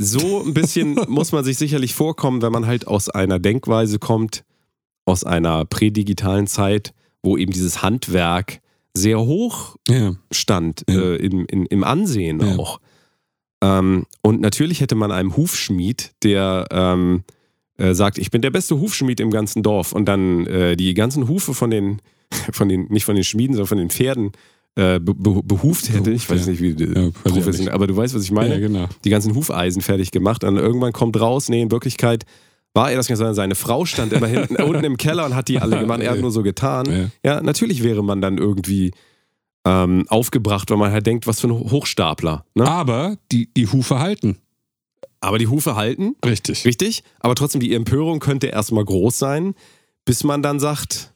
so 0.00 0.42
ein 0.42 0.54
bisschen 0.54 0.94
muss 1.08 1.32
man 1.32 1.44
sich 1.44 1.58
sicherlich 1.58 1.94
vorkommen, 1.94 2.40
wenn 2.40 2.52
man 2.52 2.66
halt 2.66 2.86
aus 2.86 3.10
einer 3.10 3.38
Denkweise 3.38 3.98
kommt, 3.98 4.42
aus 5.04 5.22
einer 5.24 5.66
prädigitalen 5.66 6.46
Zeit, 6.46 6.92
wo 7.22 7.36
eben 7.36 7.52
dieses 7.52 7.82
Handwerk 7.82 8.60
sehr 8.94 9.20
hoch 9.20 9.76
Ja. 9.88 10.14
stand 10.32 10.84
Ja. 10.88 11.00
äh, 11.00 11.16
im, 11.16 11.46
in, 11.46 11.66
im 11.66 11.84
Ansehen 11.84 12.40
Ja. 12.40 12.56
auch. 12.56 12.80
Ähm, 13.62 14.06
und 14.22 14.40
natürlich 14.40 14.80
hätte 14.80 14.94
man 14.94 15.10
einem 15.12 15.36
Hufschmied, 15.36 16.12
der 16.22 16.66
ähm, 16.70 17.24
äh, 17.76 17.94
sagt, 17.94 18.18
ich 18.18 18.30
bin 18.30 18.42
der 18.42 18.50
beste 18.50 18.78
Hufschmied 18.78 19.20
im 19.20 19.30
ganzen 19.30 19.62
Dorf 19.62 19.92
und 19.92 20.06
dann 20.06 20.46
äh, 20.46 20.76
die 20.76 20.94
ganzen 20.94 21.28
Hufe 21.28 21.54
von 21.54 21.70
den, 21.70 22.00
von 22.52 22.68
den, 22.68 22.86
nicht 22.88 23.04
von 23.04 23.14
den 23.14 23.24
Schmieden, 23.24 23.54
sondern 23.54 23.66
von 23.68 23.78
den 23.78 23.90
Pferden 23.90 24.32
äh, 24.76 25.00
be 25.00 25.12
be 25.14 25.42
behuft 25.42 25.92
hätte. 25.92 26.12
Ich 26.12 26.30
weiß 26.30 26.46
ja. 26.46 26.52
nicht, 26.52 26.60
wie 26.62 26.74
die 26.74 26.84
Ja, 26.84 27.10
professionell, 27.24 27.72
aber 27.74 27.86
du 27.88 27.96
weißt, 27.96 28.14
was 28.14 28.22
ich 28.22 28.30
meine. 28.30 28.54
ja, 28.54 28.60
genau. 28.60 28.86
Die 29.04 29.10
ganzen 29.10 29.34
Hufeisen 29.34 29.82
fertig 29.82 30.12
gemacht. 30.12 30.44
Und 30.44 30.56
irgendwann 30.56 30.92
kommt 30.92 31.18
raus, 31.20 31.48
nee, 31.48 31.62
in 31.62 31.70
Wirklichkeit 31.72 32.24
war 32.78 32.90
er 32.90 32.96
das 32.96 33.08
nicht, 33.08 33.18
sondern 33.18 33.34
seine 33.34 33.54
Frau 33.56 33.84
stand 33.84 34.12
immer 34.12 34.28
hinten, 34.28 34.56
unten 34.62 34.84
im 34.84 34.96
Keller 34.96 35.26
und 35.26 35.34
hat 35.34 35.48
die 35.48 35.58
alle 35.58 35.80
gemacht. 35.80 36.00
Er 36.00 36.12
hat 36.12 36.20
nur 36.20 36.30
so 36.30 36.42
getan. 36.42 37.10
Ja. 37.24 37.32
Ja, 37.34 37.40
natürlich 37.42 37.82
wäre 37.82 38.04
man 38.04 38.20
dann 38.20 38.38
irgendwie 38.38 38.92
ähm, 39.66 40.04
aufgebracht, 40.08 40.70
weil 40.70 40.76
man 40.76 40.92
halt 40.92 41.06
denkt, 41.06 41.26
was 41.26 41.40
für 41.40 41.48
ein 41.48 41.52
Hochstapler. 41.52 42.44
Ne? 42.54 42.66
Aber 42.66 43.16
die, 43.32 43.52
die 43.52 43.66
Hufe 43.66 43.98
halten. 43.98 44.38
Aber 45.20 45.38
die 45.38 45.48
Hufe 45.48 45.74
halten, 45.74 46.14
Richtig. 46.24 46.64
richtig, 46.64 47.02
aber 47.18 47.34
trotzdem 47.34 47.60
die 47.60 47.74
Empörung 47.74 48.20
könnte 48.20 48.46
erstmal 48.46 48.84
groß 48.84 49.18
sein, 49.18 49.54
bis 50.04 50.22
man 50.22 50.42
dann 50.44 50.60
sagt, 50.60 51.12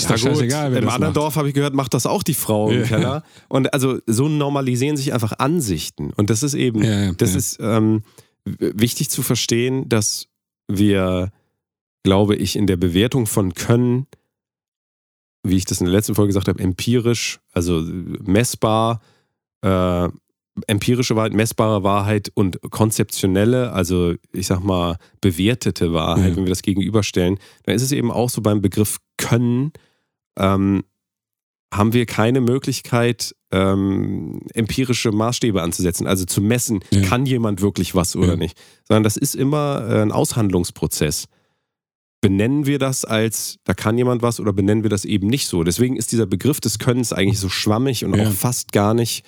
Ist 0.00 0.08
doch 0.08 0.14
gut, 0.14 0.20
scheißegal, 0.20 0.72
wer 0.72 0.82
im 0.82 0.88
anderen. 0.88 1.12
Dorf 1.12 1.34
habe 1.34 1.48
ich 1.48 1.54
gehört, 1.54 1.74
macht 1.74 1.92
das 1.92 2.06
auch 2.06 2.22
die 2.22 2.34
Frau 2.34 2.70
im 2.70 2.82
Ja. 2.82 2.86
Keller. 2.86 3.24
Und 3.48 3.74
also 3.74 3.98
so 4.06 4.28
normalisieren 4.28 4.96
sich 4.96 5.12
einfach 5.12 5.32
Ansichten. 5.40 6.12
Und 6.12 6.30
das 6.30 6.44
ist 6.44 6.54
eben, 6.54 6.84
Ja, 6.84 7.06
ja, 7.06 7.12
das 7.14 7.32
ja. 7.32 7.38
ist 7.38 7.58
ähm, 7.60 8.04
wichtig 8.44 9.10
zu 9.10 9.22
verstehen, 9.22 9.88
dass 9.88 10.28
wir, 10.78 11.30
glaube 12.02 12.36
ich, 12.36 12.56
in 12.56 12.66
der 12.66 12.76
Bewertung 12.76 13.26
von 13.26 13.54
Können, 13.54 14.06
wie 15.44 15.56
ich 15.56 15.64
das 15.64 15.80
in 15.80 15.86
der 15.86 15.94
letzten 15.94 16.14
Folge 16.14 16.28
gesagt 16.28 16.48
habe, 16.48 16.62
empirisch, 16.62 17.40
also 17.52 17.80
messbar, 18.22 19.00
äh, 19.62 20.08
empirische 20.66 21.16
Wahrheit, 21.16 21.32
messbare 21.32 21.82
Wahrheit 21.82 22.30
und 22.34 22.60
konzeptionelle, 22.70 23.72
also 23.72 24.14
ich 24.32 24.46
sag 24.46 24.60
mal 24.62 24.96
bewertete 25.20 25.92
Wahrheit, 25.92 26.30
Ja. 26.30 26.36
wenn 26.36 26.44
wir 26.44 26.50
das 26.50 26.62
gegenüberstellen, 26.62 27.38
dann 27.64 27.74
ist 27.74 27.82
es 27.82 27.92
eben 27.92 28.10
auch 28.10 28.28
so 28.30 28.42
beim 28.42 28.60
Begriff 28.60 28.98
Können, 29.16 29.72
ähm, 30.38 30.84
haben 31.72 31.92
wir 31.94 32.04
keine 32.06 32.40
Möglichkeit, 32.42 33.34
ähm, 33.50 34.40
empirische 34.54 35.10
Maßstäbe 35.10 35.62
anzusetzen, 35.62 36.06
also 36.06 36.24
zu 36.26 36.40
messen, 36.42 36.80
Ja. 36.90 37.00
kann 37.02 37.24
jemand 37.26 37.60
wirklich 37.62 37.94
was 37.94 38.14
oder 38.14 38.32
Ja. 38.32 38.36
nicht, 38.36 38.58
sondern 38.86 39.02
das 39.04 39.16
ist 39.16 39.34
immer 39.34 39.86
äh, 39.88 40.02
ein 40.02 40.12
Aushandlungsprozess. 40.12 41.26
Benennen 42.20 42.66
wir 42.66 42.78
das 42.78 43.04
als, 43.04 43.56
da 43.64 43.74
kann 43.74 43.98
jemand 43.98 44.22
was 44.22 44.38
oder 44.38 44.52
benennen 44.52 44.84
wir 44.84 44.90
das 44.90 45.04
eben 45.04 45.26
nicht 45.26 45.48
so. 45.48 45.64
Deswegen 45.64 45.96
ist 45.96 46.12
dieser 46.12 46.26
Begriff 46.26 46.60
des 46.60 46.78
Könnens 46.78 47.12
eigentlich 47.12 47.40
so 47.40 47.48
schwammig 47.48 48.04
und 48.04 48.14
Ja. 48.14 48.28
auch 48.28 48.32
fast 48.32 48.70
gar 48.72 48.94
nicht, 48.94 49.24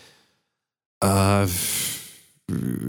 äh, 1.02 1.46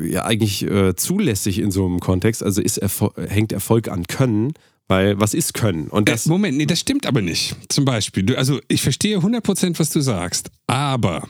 ja 0.08 0.26
eigentlich 0.26 0.64
äh, 0.64 0.95
zulässig 0.95 1.60
in 1.60 1.72
so 1.72 1.86
einem 1.86 1.99
Kontext. 2.01 2.43
Also 2.43 2.62
ist 2.62 2.78
Erfol 2.78 3.12
hängt 3.28 3.51
Erfolg 3.53 3.88
an 3.88 4.06
Können, 4.06 4.53
weil 4.88 5.20
was 5.20 5.34
ist 5.34 5.54
Können? 5.54 5.88
Und 5.88 6.10
das 6.10 6.26
äh, 6.26 6.30
Moment, 6.30 6.58
nee, 6.58 6.66
das 6.66 6.80
stimmt 6.80 7.06
aber 7.06 7.22
nicht. 7.22 7.56
Zum 7.70 7.86
Beispiel, 7.86 8.24
du, 8.24 8.38
also 8.38 8.60
ich 8.68 8.82
verstehe 8.82 9.18
100%, 9.20 9.80
was 9.80 9.90
du 9.90 10.02
sagst, 10.02 10.50
aber 10.68 11.28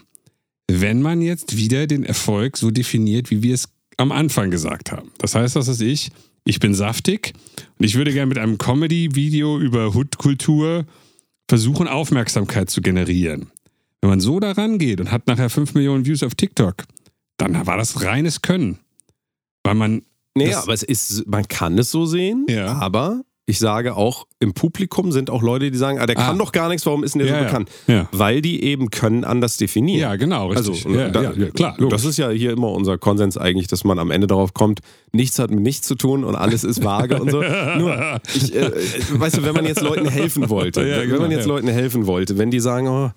wenn 0.68 1.02
man 1.02 1.22
jetzt 1.22 1.58
wieder 1.58 1.88
den 1.88 2.04
Erfolg 2.04 2.58
so 2.58 2.72
definiert, 2.72 3.30
wie 3.32 3.44
wir 3.44 3.54
es 3.54 3.70
am 3.98 4.12
Anfang 4.12 4.52
gesagt 4.52 4.92
haben. 4.92 5.12
Das 5.20 5.36
heißt, 5.36 5.56
was 5.56 5.68
ist 5.68 5.82
ich? 5.82 6.12
Ich 6.44 6.60
bin 6.60 6.74
saftig 6.74 7.34
und 7.80 7.86
ich 7.86 7.96
würde 7.96 8.12
gerne 8.14 8.28
mit 8.28 8.38
einem 8.38 8.58
Comedy-Video 8.58 9.60
über 9.60 9.96
Hood-Kultur 9.96 10.86
versuchen, 11.48 11.88
Aufmerksamkeit 11.88 12.70
zu 12.70 12.82
generieren. 12.82 13.52
Wenn 14.02 14.10
man 14.10 14.20
so 14.20 14.40
daran 14.40 14.78
geht 14.78 15.00
und 15.00 15.12
hat 15.12 15.28
nachher 15.28 15.50
5 15.50 15.74
Millionen 15.74 16.06
Views 16.06 16.24
auf 16.24 16.36
TikTok, 16.36 16.84
dann 17.38 17.66
war 17.66 17.78
das 17.78 18.04
reines 18.04 18.42
Können. 18.42 18.80
Weil 19.64 19.76
man. 19.76 20.02
Naja, 20.36 20.62
aber 20.62 20.74
es 20.74 20.84
ist, 20.84 21.26
man 21.28 21.48
kann 21.48 21.78
es 21.80 21.90
so 21.92 22.06
sehen, 22.06 22.46
Ja. 22.50 22.74
aber 22.74 23.24
ich 23.48 23.60
sage 23.60 23.96
auch, 23.96 24.26
im 24.40 24.54
Publikum 24.56 25.12
sind 25.12 25.30
auch 25.30 25.44
Leute, 25.44 25.70
die 25.70 25.78
sagen, 25.78 26.00
ah, 26.00 26.08
der 26.08 26.18
Ah. 26.18 26.26
kann 26.28 26.38
doch 26.40 26.52
gar 26.52 26.68
nichts, 26.68 26.84
warum 26.88 27.04
ist 27.04 27.14
denn 27.14 27.20
der 27.20 27.28
Ja, 27.28 27.34
so 27.36 27.40
ja. 27.42 27.46
bekannt? 27.46 27.70
Ja. 27.86 28.10
Weil 28.12 28.42
die 28.42 28.64
eben 28.64 28.90
Können 28.90 29.24
anders 29.24 29.58
definieren. 29.58 30.00
Ja, 30.02 30.16
genau, 30.16 30.48
richtig. 30.48 30.86
Also, 30.86 30.90
ja, 30.98 31.10
da, 31.10 31.22
ja, 31.24 31.34
ja, 31.36 31.46
klar. 31.52 31.76
logisch. 31.78 31.92
das 32.02 32.06
ist 32.06 32.18
ja 32.18 32.30
hier 32.32 32.52
immer 32.52 32.72
unser 32.72 32.98
Konsens 32.98 33.38
eigentlich, 33.38 33.68
dass 33.68 33.84
man 33.84 34.00
am 34.00 34.10
Ende 34.10 34.26
darauf 34.28 34.54
kommt, 34.56 34.80
nichts 35.12 35.38
hat 35.38 35.52
mit 35.52 35.60
nichts 35.60 35.88
zu 35.88 35.94
tun 35.96 36.24
und 36.24 36.36
alles 36.36 36.64
ist 36.64 36.84
vage 36.84 37.20
und 37.22 37.30
so. 37.30 37.42
Nur, 37.78 38.20
ich, 38.34 38.56
äh, 38.56 38.72
weißt 39.12 39.38
du, 39.38 39.44
wenn 39.44 39.54
man 39.54 39.66
jetzt 39.66 39.82
Leuten 39.82 40.10
helfen 40.10 40.50
wollte, 40.50 40.82
Ja, 40.88 40.98
wenn 41.02 41.10
genau, 41.10 41.22
man 41.22 41.32
jetzt 41.32 41.46
ja. 41.46 41.54
Leuten 41.54 41.68
helfen 41.68 42.08
wollte, 42.08 42.38
wenn 42.40 42.50
die 42.50 42.60
sagen, 42.60 42.88
oh, 42.88 43.12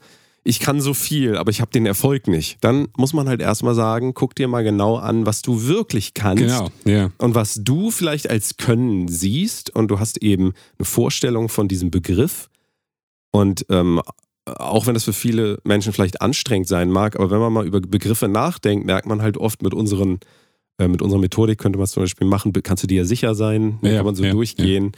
ich 0.48 0.60
kann 0.60 0.80
so 0.80 0.94
viel, 0.94 1.36
aber 1.36 1.50
ich 1.50 1.60
habe 1.60 1.70
den 1.70 1.84
Erfolg 1.84 2.26
nicht, 2.26 2.56
dann 2.62 2.88
muss 2.96 3.12
man 3.12 3.28
halt 3.28 3.42
erstmal 3.42 3.74
sagen, 3.74 4.14
guck 4.14 4.34
dir 4.34 4.48
mal 4.48 4.64
genau 4.64 4.96
an, 4.96 5.26
was 5.26 5.42
du 5.42 5.64
wirklich 5.64 6.14
kannst. 6.14 6.42
Genau, 6.42 6.70
ja. 6.86 7.10
Und 7.18 7.34
was 7.34 7.60
du 7.62 7.90
vielleicht 7.90 8.30
als 8.30 8.56
Können 8.56 9.08
siehst 9.08 9.74
und 9.76 9.88
du 9.88 10.00
hast 10.00 10.22
eben 10.22 10.54
eine 10.78 10.86
Vorstellung 10.86 11.50
von 11.50 11.68
diesem 11.68 11.90
Begriff 11.90 12.48
und 13.30 13.66
ähm, 13.68 14.00
auch 14.46 14.86
wenn 14.86 14.94
das 14.94 15.04
für 15.04 15.12
viele 15.12 15.58
Menschen 15.64 15.92
vielleicht 15.92 16.22
anstrengend 16.22 16.66
sein 16.66 16.90
mag, 16.90 17.16
aber 17.16 17.30
wenn 17.30 17.40
man 17.40 17.52
mal 17.52 17.66
über 17.66 17.82
Begriffe 17.82 18.26
nachdenkt, 18.26 18.86
merkt 18.86 19.06
man 19.06 19.20
halt 19.20 19.36
oft 19.36 19.62
mit 19.62 19.74
unseren 19.74 20.18
äh, 20.78 20.88
mit 20.88 21.02
unserer 21.02 21.20
Methodik 21.20 21.58
könnte 21.58 21.78
man 21.78 21.84
es 21.84 21.90
zum 21.90 22.04
Beispiel 22.04 22.26
machen, 22.26 22.54
kannst 22.62 22.82
du 22.82 22.86
dir 22.86 23.02
ja 23.02 23.04
sicher 23.04 23.34
sein, 23.34 23.78
Ja, 23.82 23.96
kann 23.96 24.06
man 24.06 24.14
so 24.14 24.24
ja, 24.24 24.32
durchgehen. 24.32 24.92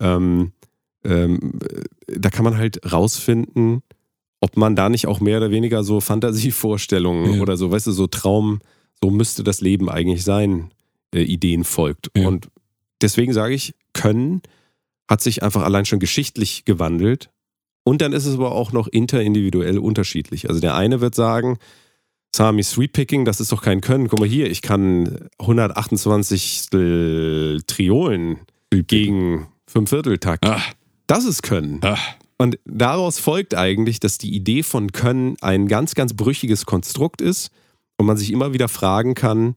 Ähm, 0.00 0.52
ähm, 1.04 1.58
äh, 1.62 2.18
da 2.18 2.30
kann 2.30 2.44
man 2.44 2.56
halt 2.56 2.90
rausfinden, 2.90 3.82
ob 4.44 4.58
man 4.58 4.76
da 4.76 4.90
nicht 4.90 5.06
auch 5.06 5.20
mehr 5.20 5.38
oder 5.38 5.50
weniger 5.50 5.82
so 5.84 6.00
Fantasievorstellungen 6.00 7.36
Ja. 7.36 7.40
oder 7.42 7.56
so, 7.56 7.70
weißt 7.70 7.86
du, 7.86 7.92
so 7.92 8.06
Traum, 8.06 8.60
so 9.02 9.10
müsste 9.10 9.42
das 9.42 9.62
Leben 9.62 9.88
eigentlich 9.88 10.22
sein, 10.22 10.70
äh, 11.14 11.22
Ideen 11.22 11.64
folgt. 11.64 12.10
Ja. 12.14 12.28
Und 12.28 12.48
deswegen 13.00 13.32
sage 13.32 13.54
ich, 13.54 13.74
Können 13.94 14.42
hat 15.08 15.22
sich 15.22 15.42
einfach 15.42 15.62
allein 15.62 15.86
schon 15.86 15.98
geschichtlich 15.98 16.64
gewandelt. 16.66 17.30
Und 17.84 18.02
dann 18.02 18.12
ist 18.12 18.26
es 18.26 18.34
aber 18.34 18.52
auch 18.52 18.72
noch 18.72 18.86
interindividuell 18.88 19.78
unterschiedlich. 19.78 20.48
Also 20.48 20.60
der 20.60 20.74
eine 20.74 21.00
wird 21.00 21.14
sagen, 21.14 21.56
Sami 22.36 22.62
Sweetpicking, 22.62 23.24
das 23.24 23.40
ist 23.40 23.50
doch 23.52 23.62
kein 23.62 23.80
Können. 23.80 24.08
Guck 24.08 24.18
mal 24.20 24.28
hier, 24.28 24.50
ich 24.50 24.60
kann 24.62 25.28
128 25.38 26.68
Triolen 27.66 28.38
gegen 28.70 29.46
Fünfvierteltakt. 29.66 30.44
Ah, 30.46 30.60
Das 31.06 31.24
ist 31.24 31.42
Können. 31.42 31.80
ah, 31.82 31.98
Und 32.36 32.58
daraus 32.64 33.18
folgt 33.18 33.54
eigentlich, 33.54 34.00
dass 34.00 34.18
die 34.18 34.34
Idee 34.34 34.62
von 34.62 34.92
Können 34.92 35.36
ein 35.40 35.68
ganz, 35.68 35.94
ganz 35.94 36.14
brüchiges 36.14 36.66
Konstrukt 36.66 37.20
ist 37.20 37.50
und 37.96 38.06
man 38.06 38.16
sich 38.16 38.32
immer 38.32 38.52
wieder 38.52 38.68
fragen 38.68 39.14
kann, 39.14 39.54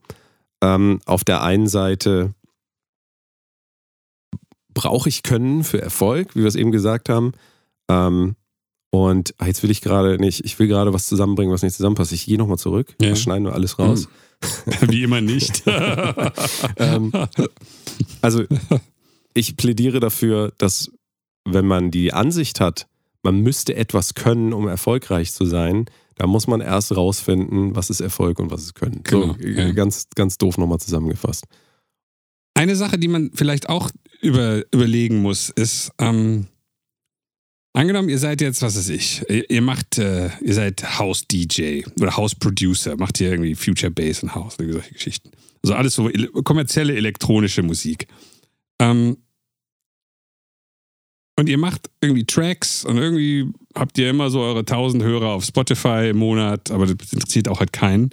ähm, 0.62 1.00
auf 1.04 1.24
der 1.24 1.42
einen 1.42 1.66
Seite, 1.68 2.34
brauche 4.74 5.08
ich 5.08 5.22
Können 5.22 5.64
für 5.64 5.82
Erfolg, 5.82 6.36
wie 6.36 6.40
wir 6.40 6.46
es 6.46 6.54
eben 6.54 6.70
gesagt 6.70 7.08
haben? 7.08 7.32
Ähm, 7.90 8.36
und 8.90 9.34
ah, 9.38 9.46
jetzt 9.46 9.62
will 9.62 9.70
ich 9.70 9.80
gerade 9.82 10.18
nicht, 10.18 10.44
ich 10.44 10.58
will 10.58 10.68
gerade 10.68 10.92
was 10.94 11.08
zusammenbringen, 11.08 11.52
was 11.52 11.62
nicht 11.62 11.76
zusammenpasst. 11.76 12.12
Ich 12.12 12.26
gehe 12.26 12.38
nochmal 12.38 12.58
zurück, 12.58 12.94
Ja. 13.02 13.14
schneiden 13.16 13.44
wir 13.44 13.54
alles 13.54 13.78
raus. 13.78 14.08
wie 14.82 15.02
immer 15.02 15.20
nicht. 15.20 15.64
Ähm, 16.76 17.10
also 18.22 18.44
ich 19.34 19.56
plädiere 19.56 19.98
dafür, 19.98 20.52
dass 20.58 20.92
wenn 21.44 21.66
man 21.66 21.90
die 21.90 22.12
Ansicht 22.12 22.60
hat, 22.60 22.86
man 23.22 23.40
müsste 23.40 23.74
etwas 23.76 24.14
können, 24.14 24.52
um 24.52 24.68
erfolgreich 24.68 25.32
zu 25.32 25.44
sein, 25.44 25.86
da 26.16 26.26
muss 26.26 26.46
man 26.46 26.60
erst 26.60 26.96
rausfinden, 26.96 27.76
was 27.76 27.90
ist 27.90 28.00
Erfolg 28.00 28.38
und 28.40 28.50
was 28.50 28.62
ist 28.62 28.74
Können. 28.74 29.02
Genau, 29.04 29.36
so, 29.40 29.46
ja. 29.46 29.70
ganz, 29.70 30.08
ganz 30.14 30.36
doof 30.36 30.58
nochmal 30.58 30.80
zusammengefasst. 30.80 31.44
Eine 32.54 32.74
Sache, 32.74 32.98
die 32.98 33.08
man 33.08 33.30
vielleicht 33.34 33.68
auch 33.68 33.90
über, 34.20 34.64
überlegen 34.72 35.22
muss, 35.22 35.48
ist, 35.48 35.92
ähm, 35.98 36.48
angenommen, 37.72 38.08
ihr 38.08 38.18
seid 38.18 38.40
jetzt, 38.40 38.62
was 38.62 38.76
weiß 38.76 38.88
ich, 38.88 39.22
ihr, 39.28 39.48
ihr 39.48 39.62
macht, 39.62 39.98
äh, 39.98 40.30
ihr 40.42 40.54
seid 40.54 40.98
House-DJ 40.98 41.84
oder 42.00 42.16
House-Producer, 42.16 42.96
macht 42.96 43.18
hier 43.18 43.30
irgendwie 43.30 43.54
Future 43.54 43.92
Bass 43.92 44.24
und 44.24 44.34
House, 44.34 44.56
solche 44.58 44.92
Geschichten. 44.92 45.30
Also 45.62 45.74
alles 45.74 45.94
so 45.94 46.10
kommerzielle 46.42 46.96
elektronische 46.96 47.62
Musik. 47.62 48.08
Ähm, 48.80 49.18
und 51.38 51.48
ihr 51.48 51.56
macht 51.56 51.88
irgendwie 52.00 52.24
Tracks 52.24 52.84
und 52.84 52.96
irgendwie 52.96 53.46
habt 53.72 53.96
ihr 53.96 54.10
immer 54.10 54.28
so 54.28 54.40
eure 54.40 54.60
1000 54.60 55.04
Hörer 55.04 55.28
auf 55.28 55.44
Spotify 55.44 56.08
im 56.10 56.18
Monat, 56.18 56.72
aber 56.72 56.86
das 56.86 57.12
interessiert 57.12 57.46
auch 57.46 57.60
halt 57.60 57.72
keinen. 57.72 58.10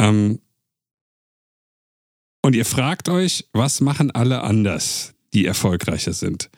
Ähm, 0.00 0.40
und 2.42 2.56
ihr 2.56 2.64
fragt 2.64 3.08
euch, 3.08 3.46
was 3.52 3.80
machen 3.80 4.10
alle 4.10 4.42
anders, 4.42 5.14
die 5.34 5.46
erfolgreicher 5.46 6.12
sind? 6.12 6.50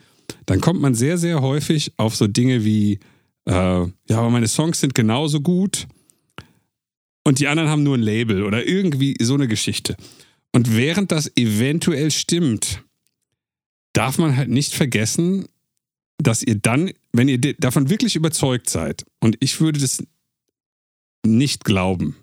Dann 0.47 0.59
kommt 0.59 0.81
man 0.81 0.95
sehr, 0.95 1.19
sehr 1.19 1.41
häufig 1.41 1.93
auf 1.97 2.15
so 2.15 2.25
Dinge 2.25 2.65
wie, 2.65 2.93
äh, 3.45 3.51
ja, 3.53 3.91
aber 4.09 4.31
meine 4.31 4.47
Songs 4.47 4.79
sind 4.79 4.95
genauso 4.95 5.39
gut 5.39 5.87
und 7.23 7.37
die 7.37 7.47
anderen 7.47 7.69
haben 7.69 7.83
nur 7.83 7.95
ein 7.95 8.01
Label 8.01 8.41
oder 8.41 8.65
irgendwie 8.65 9.15
so 9.21 9.35
eine 9.35 9.47
Geschichte. 9.47 9.95
Und 10.51 10.75
während 10.75 11.11
das 11.11 11.31
eventuell 11.37 12.09
stimmt, 12.09 12.83
darf 13.93 14.17
man 14.17 14.35
halt 14.35 14.49
nicht 14.49 14.73
vergessen, 14.73 15.47
dass 16.23 16.43
ihr 16.43 16.55
dann, 16.55 16.91
wenn 17.13 17.27
ihr 17.27 17.39
davon 17.39 17.89
wirklich 17.89 18.15
überzeugt 18.15 18.69
seid, 18.69 19.05
und 19.19 19.37
ich 19.39 19.59
würde 19.59 19.79
das 19.79 20.03
nicht 21.25 21.63
glauben, 21.63 22.15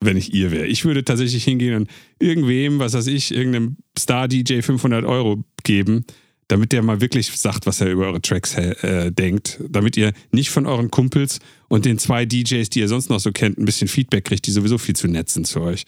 wenn 0.00 0.16
ich 0.16 0.34
ihr 0.34 0.50
wäre. 0.50 0.66
Ich 0.66 0.84
würde 0.84 1.04
tatsächlich 1.04 1.44
hingehen 1.44 1.74
und 1.74 1.90
irgendwem, 2.18 2.78
was 2.78 2.94
weiß 2.94 3.06
ich, 3.06 3.32
irgendeinem 3.32 3.76
Star-DJ 3.98 4.62
500 4.62 5.04
Euro 5.04 5.44
geben, 5.62 6.04
damit 6.48 6.72
der 6.72 6.82
mal 6.82 7.00
wirklich 7.00 7.30
sagt, 7.30 7.66
was 7.66 7.80
er 7.80 7.90
über 7.90 8.06
eure 8.06 8.20
Tracks 8.20 8.54
äh, 8.54 9.12
denkt. 9.12 9.60
Damit 9.68 9.96
ihr 9.96 10.12
nicht 10.32 10.50
von 10.50 10.66
euren 10.66 10.90
Kumpels 10.90 11.38
und 11.68 11.84
den 11.84 11.98
zwei 11.98 12.26
DJs, 12.26 12.68
die 12.68 12.80
ihr 12.80 12.88
sonst 12.88 13.10
noch 13.10 13.20
so 13.20 13.32
kennt, 13.32 13.58
ein 13.58 13.64
bisschen 13.64 13.88
Feedback 13.88 14.24
kriegt, 14.24 14.46
die 14.46 14.50
sowieso 14.50 14.76
viel 14.76 14.96
zu 14.96 15.08
nett 15.08 15.30
sind 15.30 15.46
zu 15.46 15.60
euch. 15.60 15.84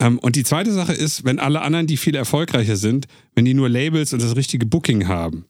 Ähm, 0.00 0.18
und 0.18 0.36
die 0.36 0.44
zweite 0.44 0.72
Sache 0.72 0.92
ist, 0.92 1.24
wenn 1.24 1.38
alle 1.38 1.62
anderen, 1.62 1.86
die 1.86 1.96
viel 1.96 2.14
erfolgreicher 2.14 2.76
sind, 2.76 3.06
wenn 3.34 3.44
die 3.44 3.54
nur 3.54 3.68
Labels 3.68 4.12
und 4.12 4.22
das 4.22 4.36
richtige 4.36 4.66
Booking 4.66 5.08
haben, 5.08 5.44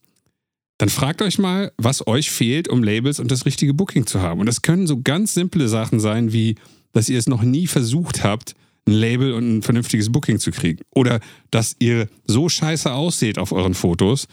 dann 0.79 0.89
fragt 0.89 1.23
euch 1.23 1.39
mal, 1.39 1.73
was 1.77 2.07
euch 2.07 2.31
fehlt, 2.31 2.69
um 2.69 2.83
Labels 2.83 3.21
und 3.21 3.31
das 3.31 3.47
richtige 3.47 3.75
Booking 3.75 4.07
zu 4.07 4.21
haben. 4.21 4.41
Und 4.41 4.47
das 4.47 4.63
können 4.63 4.87
so 4.87 5.01
ganz 5.01 5.35
simple 5.35 5.69
Sachen 5.69 6.01
sein, 6.01 6.33
wie, 6.33 6.57
dass 6.93 7.09
ihr 7.09 7.19
es 7.19 7.29
noch 7.29 7.43
nie 7.43 7.67
versucht 7.67 8.25
habt, 8.25 8.55
ein 8.89 8.93
Label 8.95 9.33
und 9.35 9.59
ein 9.59 9.63
vernünftiges 9.63 10.11
Booking 10.11 10.39
zu 10.41 10.51
kriegen. 10.51 10.81
Oder 10.95 11.21
dass 11.53 11.77
ihr 11.79 12.09
so 12.27 12.49
scheiße 12.49 12.93
ausseht 12.93 13.39
auf 13.39 13.53
euren 13.53 13.75
Fotos, 13.75 14.27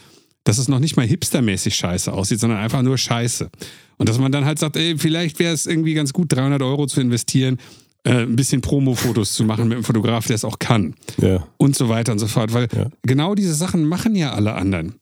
dass 0.43 0.57
es 0.57 0.67
noch 0.67 0.79
nicht 0.79 0.97
mal 0.97 1.05
hipstermäßig 1.05 1.75
scheiße 1.75 2.11
aussieht, 2.11 2.39
sondern 2.39 2.59
einfach 2.59 2.81
nur 2.81 2.97
scheiße. 2.97 3.51
Und 3.97 4.09
dass 4.09 4.17
man 4.17 4.31
dann 4.31 4.45
halt 4.45 4.57
sagt, 4.57 4.75
ey, 4.77 4.97
vielleicht 4.97 5.37
wäre 5.37 5.53
es 5.53 5.67
irgendwie 5.67 5.93
ganz 5.93 6.13
gut, 6.13 6.31
300 6.31 6.61
Euro 6.63 6.87
zu 6.87 6.99
investieren, 7.01 7.57
äh, 8.05 8.21
ein 8.23 8.35
bisschen 8.37 8.61
Promo-Fotos 8.61 9.33
zu 9.33 9.43
machen 9.43 9.67
mit 9.67 9.75
einem 9.75 9.83
Fotograf, 9.83 10.25
der 10.25 10.35
es 10.37 10.45
auch 10.45 10.57
kann 10.57 10.95
Ja. 11.21 11.45
und 11.57 11.75
so 11.75 11.89
weiter 11.89 12.13
und 12.13 12.19
so 12.19 12.27
fort. 12.27 12.53
Weil 12.53 12.69
Ja. 12.75 12.87
genau 13.03 13.35
diese 13.35 13.53
Sachen 13.53 13.85
machen 13.85 14.15
ja 14.15 14.31
alle 14.33 14.53
anderen. 14.53 14.95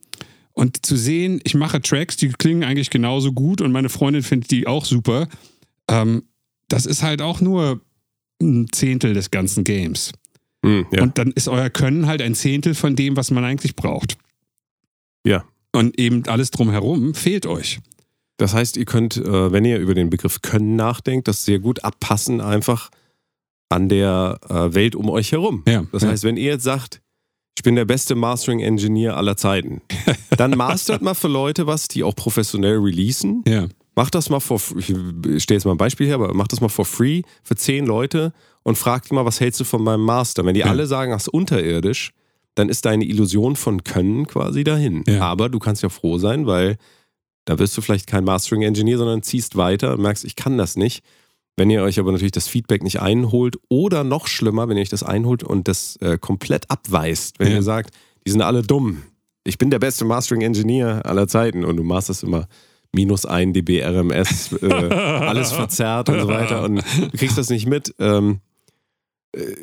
Und 0.57 0.87
zu 0.87 0.97
sehen, 0.97 1.39
ich 1.43 1.53
mache 1.53 1.83
Tracks, 1.83 2.17
die 2.17 2.29
klingen 2.29 2.63
eigentlich 2.63 2.89
genauso 2.89 3.31
gut 3.31 3.61
und 3.61 3.71
meine 3.71 3.89
Freundin 3.89 4.23
findet 4.23 4.49
die 4.49 4.65
auch 4.65 4.85
super, 4.85 5.27
ähm, 5.87 6.23
das 6.67 6.87
ist 6.87 7.03
halt 7.03 7.21
auch 7.21 7.41
nur 7.41 7.79
ein 8.41 8.65
Zehntel 8.71 9.13
des 9.13 9.29
ganzen 9.29 9.63
Games. 9.63 10.13
Hm, 10.65 10.87
ja. 10.91 11.03
Und 11.03 11.19
dann 11.19 11.29
ist 11.31 11.47
euer 11.47 11.69
Können 11.69 12.07
halt 12.07 12.23
ein 12.23 12.33
Zehntel 12.33 12.73
von 12.73 12.95
dem, 12.95 13.15
was 13.15 13.29
man 13.29 13.43
eigentlich 13.43 13.75
braucht. 13.75 14.17
Ja. 15.23 15.45
Und 15.73 15.99
eben 15.99 16.25
alles 16.25 16.49
drumherum 16.49 17.13
fehlt 17.13 17.45
euch. 17.45 17.79
Das 18.37 18.55
heißt, 18.55 18.77
ihr 18.77 18.85
könnt, 18.85 19.15
äh, 19.15 19.51
wenn 19.51 19.63
ihr 19.63 19.77
über 19.77 19.93
den 19.93 20.09
Begriff 20.09 20.41
Können 20.41 20.75
nachdenkt, 20.75 21.27
das 21.27 21.45
sehr 21.45 21.59
gut 21.59 21.83
abpassen 21.83 22.41
einfach 22.41 22.89
an 23.69 23.89
der 23.89 24.39
äh, 24.49 24.73
Welt 24.73 24.95
um 24.95 25.07
euch 25.11 25.33
herum. 25.33 25.61
Ja. 25.67 25.85
Das 25.91 26.03
heißt, 26.03 26.23
wenn 26.23 26.35
ihr 26.35 26.53
jetzt 26.53 26.63
sagt, 26.63 27.03
ich 27.57 27.63
bin 27.63 27.75
der 27.75 27.85
beste 27.85 28.13
Mastering-Engineer 28.13 29.17
aller 29.17 29.35
Zeiten, 29.35 29.81
dann 30.37 30.51
mastert 30.57 31.01
mal 31.01 31.15
für 31.15 31.27
Leute 31.27 31.65
was, 31.65 31.87
die 31.87 32.03
auch 32.03 32.15
professionell 32.15 32.77
releasen. 32.77 33.43
ja. 33.47 33.65
mach 33.95 34.11
das 34.11 34.29
mal 34.29 34.39
for 34.39 34.61
ich 34.77 34.85
stelle 35.41 35.57
jetzt 35.57 35.65
mal 35.65 35.71
ein 35.71 35.77
Beispiel 35.77 36.05
her, 36.05 36.15
aber 36.15 36.31
mach 36.35 36.47
das 36.47 36.61
mal 36.61 36.69
for 36.69 36.85
free 36.85 37.23
für 37.41 37.55
zehn 37.55 37.87
Leute 37.87 38.31
und 38.61 38.77
frag 38.77 39.07
die 39.07 39.15
mal, 39.15 39.25
was 39.25 39.39
hältst 39.39 39.59
du 39.59 39.63
von 39.63 39.83
meinem 39.83 40.03
Master? 40.05 40.45
Wenn 40.45 40.53
die 40.53 40.59
Ja. 40.59 40.67
alle 40.67 40.85
sagen, 40.85 41.11
das 41.11 41.23
ist 41.23 41.29
unterirdisch, 41.29 42.11
dann 42.53 42.69
ist 42.69 42.85
deine 42.85 43.05
Illusion 43.05 43.55
von 43.55 43.83
Können 43.83 44.27
quasi 44.27 44.63
dahin. 44.63 45.03
Ja. 45.07 45.21
Aber 45.21 45.49
du 45.49 45.57
kannst 45.57 45.81
ja 45.81 45.89
froh 45.89 46.19
sein, 46.19 46.45
weil 46.45 46.77
da 47.45 47.57
wirst 47.57 47.75
du 47.75 47.81
vielleicht 47.81 48.05
kein 48.05 48.23
Mastering 48.23 48.61
Engineer, 48.61 48.99
sondern 48.99 49.23
ziehst 49.23 49.55
weiter 49.55 49.93
und 49.93 50.01
merkst, 50.01 50.25
ich 50.25 50.35
kann 50.35 50.59
das 50.59 50.75
nicht. 50.75 51.03
Wenn 51.57 51.69
ihr 51.71 51.81
euch 51.81 51.99
aber 51.99 52.11
natürlich 52.11 52.31
das 52.31 52.47
Feedback 52.47 52.83
nicht 52.83 53.01
einholt 53.01 53.57
oder 53.67 54.03
noch 54.03 54.27
schlimmer, 54.27 54.69
wenn 54.69 54.77
ihr 54.77 54.81
euch 54.83 54.89
das 54.89 55.01
einholt 55.03 55.43
und 55.43 55.67
das 55.67 55.95
äh, 55.97 56.17
komplett 56.19 56.69
abweist, 56.69 57.39
wenn 57.39 57.49
Ja. 57.49 57.55
ihr 57.55 57.63
sagt, 57.63 57.95
die 58.25 58.31
sind 58.31 58.41
alle 58.43 58.61
dumm. 58.61 59.01
Ich 59.43 59.57
bin 59.57 59.71
der 59.71 59.79
beste 59.79 60.05
Mastering 60.05 60.41
Engineer 60.41 61.05
aller 61.05 61.27
Zeiten 61.27 61.65
und 61.65 61.77
du 61.77 61.83
machst 61.83 62.09
das 62.09 62.21
immer 62.21 62.47
minus 62.93 63.25
ein 63.25 63.53
dB 63.53 63.81
RMS, 63.83 64.53
äh, 64.61 64.65
alles 64.93 65.51
verzerrt 65.51 66.09
und 66.09 66.19
so 66.21 66.27
weiter 66.27 66.63
und 66.63 66.75
du 66.77 67.17
kriegst 67.17 67.37
das 67.37 67.49
nicht 67.49 67.65
mit. 67.65 67.93
Ähm, 67.99 68.39
äh, 69.35 69.55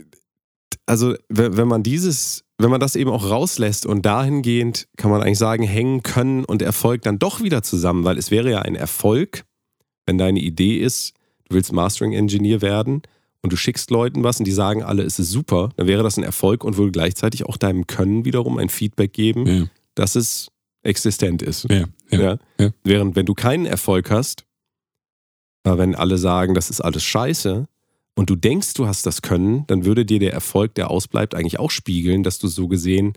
also 0.87 1.15
wenn, 1.29 1.57
wenn 1.57 1.69
man 1.69 1.83
dieses, 1.83 2.45
wenn 2.59 2.71
man 2.71 2.81
das 2.81 2.97
eben 2.97 3.11
auch 3.11 3.31
rauslässt 3.31 3.87
und 3.87 4.05
dahingehend 4.05 4.89
kann 4.97 5.11
man 5.11 5.23
eigentlich 5.23 5.39
sagen, 5.39 5.63
hängen 5.63 6.03
können 6.03 6.45
und 6.45 6.61
Erfolg 6.61 7.03
dann 7.03 7.19
doch 7.19 7.41
wieder 7.41 7.63
zusammen, 7.63 8.05
weil 8.05 8.19
es 8.19 8.31
wäre 8.31 8.51
ja 8.51 8.61
ein 8.63 8.75
Erfolg, 8.75 9.45
wenn 10.07 10.19
deine 10.19 10.41
Idee 10.41 10.77
ist, 10.79 11.15
du 11.49 11.55
willst 11.57 11.73
Mastering 11.73 12.13
Engineer 12.13 12.63
werden 12.63 13.03
und 13.43 13.53
du 13.53 13.57
schickst 13.57 13.91
Leuten 13.91 14.23
was 14.25 14.39
und 14.39 14.47
die 14.47 14.53
sagen 14.53 14.83
alle, 14.83 15.03
es 15.03 15.19
ist 15.19 15.31
super, 15.31 15.71
dann 15.77 15.87
wäre 15.87 16.03
das 16.03 16.17
ein 16.17 16.25
Erfolg 16.25 16.65
und 16.65 16.77
würde 16.77 16.93
gleichzeitig 16.93 17.45
auch 17.47 17.57
deinem 17.57 17.87
Können 17.87 18.25
wiederum 18.25 18.59
ein 18.59 18.69
Feedback 18.69 19.13
geben, 19.13 19.47
Ja, 19.47 19.67
dass 19.95 20.15
es 20.17 20.49
existent 20.83 21.43
ist. 21.43 21.67
ja, 21.71 21.87
ja. 22.11 22.71
Während 22.85 23.17
wenn 23.17 23.27
du 23.27 23.35
keinen 23.35 23.67
Erfolg 23.67 24.11
hast, 24.11 24.45
äh, 25.65 25.77
wenn 25.77 25.95
alle 25.95 26.19
sagen, 26.19 26.55
das 26.55 26.71
ist 26.71 26.81
alles 26.81 27.03
scheiße 27.05 27.67
und 28.17 28.31
du 28.31 28.37
denkst, 28.37 28.75
du 28.75 28.87
hast 28.87 29.07
das 29.07 29.23
Können, 29.23 29.65
dann 29.67 29.85
würde 29.85 30.05
dir 30.05 30.19
der 30.19 30.33
Erfolg, 30.33 30.75
der 30.75 30.91
ausbleibt, 30.91 31.35
eigentlich 31.35 31.59
auch 31.59 31.71
spiegeln, 31.71 32.23
dass 32.23 32.39
du 32.39 32.49
so 32.49 32.69
gesehen 32.69 33.15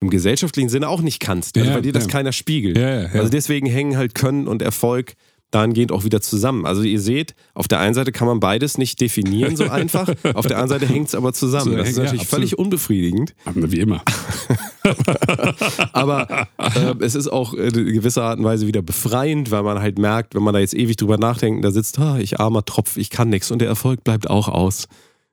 im 0.00 0.10
gesellschaftlichen 0.10 0.68
Sinne 0.68 0.88
auch 0.88 1.00
nicht 1.00 1.18
kannst, 1.18 1.56
also 1.58 1.70
weil 1.74 1.82
dir 1.82 1.92
das 1.92 2.06
keiner 2.06 2.30
spiegelt. 2.32 2.76
Also 3.12 3.28
deswegen 3.30 3.66
hängen 3.66 3.96
halt 3.96 4.14
Können 4.14 4.46
und 4.46 4.62
Erfolg 4.62 5.14
dahingehend 5.50 5.92
auch 5.92 6.04
wieder 6.04 6.20
zusammen. 6.20 6.66
Also 6.66 6.82
ihr 6.82 7.00
seht, 7.00 7.34
auf 7.54 7.68
der 7.68 7.80
einen 7.80 7.94
Seite 7.94 8.12
kann 8.12 8.28
man 8.28 8.38
beides 8.40 8.76
nicht 8.76 9.00
definieren 9.00 9.56
so 9.56 9.68
einfach, 9.68 10.08
auf 10.34 10.46
der 10.46 10.58
anderen 10.58 10.80
Seite 10.80 10.92
hängt 10.92 11.08
es 11.08 11.14
aber 11.14 11.32
zusammen. 11.32 11.72
So, 11.72 11.76
Das 11.76 11.88
ist 11.88 11.96
ja, 11.96 12.04
natürlich 12.04 12.22
absolut. 12.22 12.48
völlig 12.48 12.58
unbefriedigend. 12.58 13.34
Aber 13.44 13.72
Wie 13.72 13.80
immer. 13.80 14.02
Aber 15.92 16.48
äh, 16.58 16.94
es 17.00 17.14
ist 17.14 17.28
auch 17.28 17.54
in 17.54 17.72
gewisser 17.72 18.24
Art 18.24 18.38
und 18.38 18.44
Weise 18.44 18.66
wieder 18.66 18.82
befreiend, 18.82 19.50
weil 19.50 19.62
man 19.62 19.80
halt 19.80 19.98
merkt, 19.98 20.34
wenn 20.34 20.42
man 20.42 20.54
da 20.54 20.60
jetzt 20.60 20.74
ewig 20.74 20.96
drüber 20.96 21.18
nachdenkt, 21.18 21.64
da 21.64 21.70
sitzt, 21.70 21.98
ah, 21.98 22.18
ich 22.18 22.40
armer 22.40 22.64
Tropf, 22.64 22.96
ich 22.96 23.10
kann 23.10 23.28
nichts 23.28 23.50
und 23.50 23.60
der 23.60 23.68
Erfolg 23.68 24.04
bleibt 24.04 24.30
auch 24.30 24.48
aus. 24.48 24.88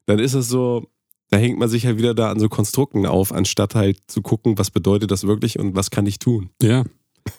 Dann 0.05 0.20
ist 0.20 0.34
es 0.34 0.49
so, 0.49 0.88
da 1.30 1.38
hängt 1.38 1.57
man 1.57 1.70
sich 1.70 1.86
halt 1.86 1.97
wieder 1.97 2.13
da 2.13 2.32
an 2.32 2.39
so 2.39 2.49
Konstrukten 2.49 3.05
auf, 3.05 3.34
anstatt 3.34 3.76
halt 3.76 3.97
zu 4.07 4.22
gucken, 4.22 4.57
was 4.57 4.72
bedeutet 4.72 5.11
das 5.11 5.26
wirklich 5.26 5.59
und 5.59 5.76
was 5.76 5.91
kann 5.91 6.05
ich 6.05 6.20
tun. 6.20 6.49
Ja. 6.61 6.84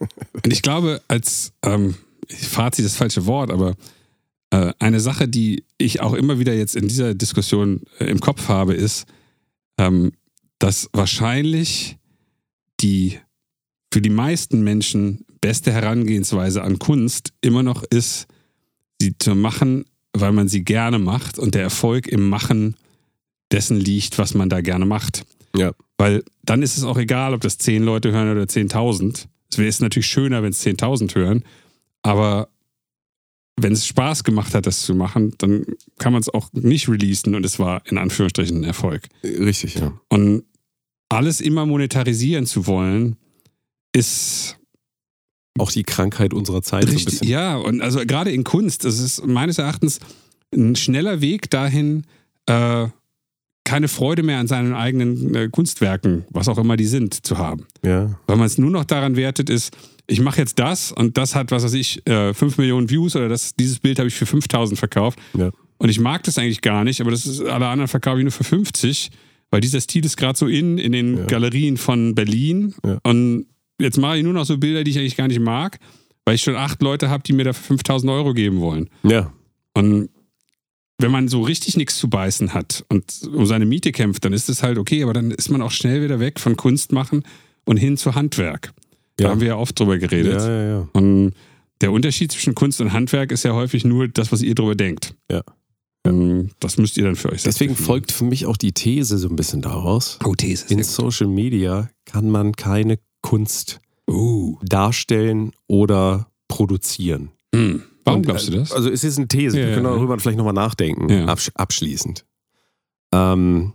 Und 0.01 0.53
ich 0.53 0.63
glaube, 0.63 1.01
als 1.09 1.53
ähm, 1.65 1.95
Fazit 2.29 2.85
ist 2.85 2.95
das 2.95 2.99
falsche 2.99 3.27
Wort, 3.27 3.51
aber 3.51 3.75
äh, 4.51 4.73
eine 4.79 5.01
Sache, 5.01 5.29
die 5.29 5.65
ich 5.79 6.01
auch 6.01 6.15
immer 6.15 6.39
wieder 6.39 6.55
jetzt 6.55 6.77
in 6.77 6.89
dieser 6.89 7.15
Diskussion 7.15 7.83
äh, 7.99 8.05
im 8.07 8.21
Kopf 8.21 8.49
habe, 8.49 8.75
ist, 8.75 9.07
ähm, 9.79 10.13
dass 10.59 10.89
wahrscheinlich 10.93 11.99
die 12.81 13.19
für 13.93 14.01
die 14.01 14.11
meisten 14.11 14.63
Menschen 14.63 15.25
beste 15.41 15.73
Herangehensweise 15.73 16.63
an 16.63 16.79
Kunst 16.79 17.33
immer 17.41 17.63
noch 17.63 17.83
ist, 17.83 18.27
sie 19.01 19.17
zu 19.19 19.35
machen, 19.35 19.85
weil 20.13 20.33
man 20.33 20.49
sie 20.49 20.65
gerne 20.65 20.99
macht 20.99 21.39
und 21.39 21.55
der 21.55 21.63
Erfolg 21.63 22.09
im 22.09 22.29
Machen 22.29 22.77
dessen 23.53 23.79
liegt, 23.79 24.19
was 24.19 24.35
man 24.35 24.49
da 24.49 24.61
gerne 24.61 24.87
macht. 24.87 25.25
Ja. 25.57 25.73
Weil 25.99 26.25
dann 26.43 26.63
ist 26.63 26.77
es 26.77 26.85
auch 26.85 26.99
egal, 26.99 27.35
ob 27.35 27.41
das 27.41 27.59
10 27.59 27.83
Leute 27.83 28.13
hören 28.13 28.31
oder 28.31 28.43
10.000. 28.43 29.27
Es 29.51 29.59
wäre 29.59 29.73
natürlich 29.81 30.07
schöner, 30.07 30.43
wenn 30.43 30.51
es 30.51 30.65
10.000 30.65 31.15
hören. 31.15 31.45
Aber 32.07 32.49
wenn 33.61 33.73
es 33.73 33.85
Spaß 33.87 34.23
gemacht 34.23 34.55
hat, 34.55 34.67
das 34.67 34.83
zu 34.83 34.95
machen, 34.95 35.35
dann 35.39 35.65
kann 35.99 36.13
man 36.13 36.21
es 36.21 36.29
auch 36.29 36.53
nicht 36.53 36.89
releasen 36.89 37.35
und 37.35 37.45
es 37.45 37.59
war 37.59 37.83
in 37.87 37.99
Anführungsstrichen 37.99 38.59
ein 38.59 38.65
Erfolg. 38.65 39.09
Richtig, 39.25 39.75
ja. 39.75 39.99
Und 40.09 40.45
alles 41.09 41.41
immer 41.41 41.67
monetarisieren 41.67 42.47
zu 42.47 42.67
wollen, 42.69 43.17
ist 43.93 44.57
Auch 45.59 45.73
die 45.73 45.83
Krankheit 45.85 46.33
unserer 46.35 46.63
Zeit 46.63 46.83
so 46.85 46.89
ein 46.91 46.95
richtig. 46.95 47.21
bisschen. 47.21 47.29
Ja, 47.29 47.57
und 47.57 47.81
also 47.81 48.01
gerade 48.07 48.31
in 48.31 48.45
Kunst, 48.45 48.85
das 48.85 49.01
ist 49.01 49.27
meines 49.27 49.59
Erachtens 49.59 49.99
ein 50.55 50.77
schneller 50.77 51.21
Weg 51.21 51.51
dahin, 51.51 52.05
äh, 52.47 52.87
keine 53.65 53.89
Freude 53.89 54.23
mehr 54.23 54.39
an 54.39 54.47
seinen 54.47 54.75
eigenen 54.75 55.35
äh, 55.35 55.49
Kunstwerken, 55.51 56.25
was 56.31 56.47
auch 56.49 56.59
immer 56.59 56.77
die 56.77 56.85
sind, 56.85 57.27
zu 57.27 57.39
haben. 57.39 57.67
Ja. 57.85 58.17
Weil 58.27 58.37
man 58.37 58.47
es 58.47 58.59
nur 58.59 58.71
noch 58.71 58.85
daran 58.85 59.17
wertet 59.17 59.51
ist, 59.51 59.77
ich 60.07 60.21
mache 60.21 60.39
jetzt 60.41 60.59
das 60.59 60.93
und 60.93 61.17
das 61.19 61.35
hat, 61.35 61.51
was 61.51 61.65
weiß 61.65 61.75
ich, 61.75 62.07
äh, 62.07 62.33
5 62.33 62.59
Millionen 62.59 62.89
Views 62.91 63.17
oder 63.17 63.29
das, 63.29 63.55
dieses 63.55 63.79
Bild 63.81 63.99
habe 63.99 64.09
ich 64.09 64.15
für 64.15 64.27
5000 64.27 64.79
verkauft. 64.79 65.19
Ja. 65.37 65.51
Und 65.79 65.89
ich 65.89 66.01
mag 66.01 66.23
das 66.23 66.39
eigentlich 66.39 66.61
gar 66.63 66.85
nicht, 66.85 67.01
aber 67.01 67.11
das 67.11 67.27
ist, 67.27 67.41
alle 67.43 67.67
anderen 67.67 67.89
verkaufe 67.89 68.19
ich 68.19 68.23
nur 68.25 68.33
für 68.33 68.45
50, 68.45 69.11
weil 69.51 69.61
dieser 69.61 69.81
Stil 69.81 70.05
ist 70.05 70.17
gerade 70.17 70.39
so 70.39 70.47
in, 70.47 70.79
in 70.79 70.93
den 70.93 71.19
Ja. 71.19 71.25
Galerien 71.27 71.77
von 71.77 72.15
Berlin. 72.15 72.75
Ja. 72.85 72.99
Und 73.03 73.47
jetzt 73.81 73.99
mache 73.99 74.19
ich 74.19 74.23
nur 74.25 74.33
noch 74.33 74.45
so 74.47 74.59
Bilder, 74.59 74.85
die 74.85 74.91
ich 74.93 74.99
eigentlich 74.99 75.17
gar 75.17 75.29
nicht 75.29 75.41
mag, 75.41 75.79
weil 76.25 76.37
ich 76.37 76.43
schon 76.43 76.57
acht 76.57 76.81
Leute 76.83 77.11
habe, 77.11 77.23
die 77.25 77.33
mir 77.33 77.45
dafür 77.45 77.65
5000 77.65 78.11
Euro 78.11 78.33
geben 78.33 78.61
wollen. 78.61 78.89
Ja. 79.03 79.33
Und 79.75 80.09
wenn 80.99 81.11
man 81.11 81.29
so 81.29 81.43
richtig 81.43 81.77
nichts 81.77 81.99
zu 81.99 82.09
beißen 82.09 82.55
hat 82.55 82.85
und 82.89 83.05
um 83.35 83.45
seine 83.45 83.67
Miete 83.67 83.93
kämpft, 83.93 84.25
dann 84.25 84.33
ist 84.33 84.49
es 84.49 84.63
halt 84.63 84.79
okay, 84.79 85.03
aber 85.03 85.13
dann 85.13 85.31
ist 85.31 85.51
man 85.51 85.61
auch 85.61 85.71
schnell 85.73 86.03
wieder 86.03 86.21
weg 86.21 86.41
von 86.41 86.57
Kunst 86.57 86.93
machen 86.93 87.23
und 87.67 87.77
hin 87.77 87.97
zu 87.99 88.15
Handwerk. 88.15 88.73
Da 89.17 89.25
Ja. 89.25 89.31
haben 89.31 89.41
wir 89.41 89.49
ja 89.49 89.57
oft 89.57 89.79
drüber 89.79 89.99
geredet. 89.99 90.41
Ja, 90.41 90.49
ja, 90.49 90.69
ja. 90.79 90.89
Und 90.93 91.33
der 91.81 91.93
Unterschied 91.93 92.33
zwischen 92.33 92.55
Kunst 92.55 92.81
und 92.81 92.93
Handwerk 92.93 93.33
ist 93.33 93.43
ja 93.45 93.53
häufig 93.55 93.85
nur 93.85 94.09
das, 94.09 94.33
was 94.33 94.43
ihr 94.43 94.55
drüber 94.55 94.75
denkt. 94.75 95.15
Ja. 95.31 95.43
Und 96.07 96.51
Das 96.61 96.77
müsst 96.79 96.97
ihr 96.99 97.05
dann 97.05 97.17
für 97.17 97.29
euch 97.29 97.43
selbst 97.43 97.47
Deswegen 97.47 97.73
definieren. 97.73 97.87
folgt 97.87 98.13
für 98.13 98.25
mich 98.25 98.47
auch 98.47 98.57
die 98.57 98.73
These 98.73 99.19
so 99.19 99.29
ein 99.29 99.37
bisschen 99.37 99.61
daraus. 99.63 100.19
Oh, 100.25 100.35
These. 100.35 100.67
In 100.73 100.83
Social 100.85 101.27
Media 101.29 101.91
kann 102.05 102.31
man 102.31 102.53
keine 102.53 102.99
Kunst 103.23 103.81
Uh. 104.09 104.57
darstellen 104.63 105.51
oder 105.67 106.31
produzieren. 106.47 107.31
Hm. 107.55 107.83
Warum 108.05 108.19
Und, 108.21 108.27
glaubst 108.27 108.47
du 108.47 108.53
das? 108.53 108.71
Also 108.71 108.89
es 108.89 109.03
ist 109.03 109.19
eine 109.19 109.27
These, 109.27 109.57
Ja, 109.59 109.63
wir 109.65 109.69
ja, 109.71 109.75
können 109.75 109.87
ja. 109.87 109.95
darüber 109.97 110.17
vielleicht 110.21 110.39
nochmal 110.39 110.53
nachdenken, 110.55 111.09
Ja. 111.09 111.25
absch 111.25 111.51
abschließend. 111.55 112.25
Ähm, 113.13 113.73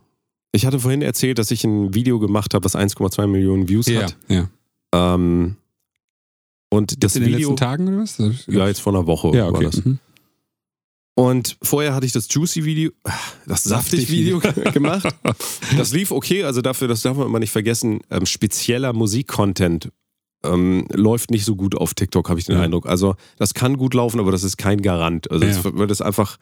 ich 0.53 0.65
hatte 0.65 0.79
vorhin 0.79 1.01
erzählt, 1.01 1.37
dass 1.37 1.51
ich 1.51 1.63
ein 1.65 1.93
Video 1.93 2.17
gemacht 2.19 2.53
habe, 2.53 2.63
was 2.63 2.75
1,2 2.75 3.27
Millionen 3.27 3.67
Views 3.67 3.87
ja, 3.87 4.03
hat. 4.03 4.17
ja. 4.29 4.49
Ähm, 4.93 5.55
und 6.69 7.03
das 7.03 7.15
in 7.15 7.23
den 7.23 7.33
Video, 7.33 7.49
letzten 7.49 7.57
Tagen 7.63 7.87
oder 7.87 7.97
was? 7.99 8.17
ja, 8.47 8.67
jetzt 8.67 8.79
vor 8.81 8.93
einer 8.93 9.05
Woche 9.07 9.35
ja 9.35 9.45
war 9.45 9.55
okay. 9.55 9.65
das. 9.65 9.83
Mhm. 9.85 9.99
Und 11.15 11.57
vorher 11.61 11.93
hatte 11.93 12.05
ich 12.05 12.13
das 12.13 12.27
Juicy-Video, 12.33 12.91
das 13.45 13.63
Saftig-Video 13.63 14.39
gemacht. 14.73 15.07
Das 15.77 15.91
lief 15.91 16.11
okay, 16.11 16.43
also 16.45 16.61
dafür, 16.61 16.87
das 16.87 17.01
darf 17.01 17.17
man 17.17 17.27
immer 17.27 17.39
nicht 17.39 17.51
vergessen, 17.51 17.99
ähm, 18.09 18.25
spezieller 18.25 18.93
Musik-Content 18.93 19.91
ähm, 20.43 20.87
läuft 20.91 21.29
nicht 21.31 21.45
so 21.45 21.55
gut 21.55 21.75
auf 21.75 21.93
TikTok, 21.93 22.29
habe 22.29 22.39
ich 22.39 22.45
den 22.45 22.55
Ja. 22.55 22.61
Eindruck. 22.63 22.87
Also 22.87 23.15
das 23.37 23.53
kann 23.53 23.77
gut 23.77 23.93
laufen, 23.93 24.19
aber 24.19 24.31
das 24.31 24.43
ist 24.43 24.57
kein 24.57 24.81
Garant. 24.81 25.29
Also 25.29 25.45
Ja. 25.45 25.51
es 25.51 25.63
wird 25.63 25.91
es 25.91 26.01
einfach, 26.01 26.37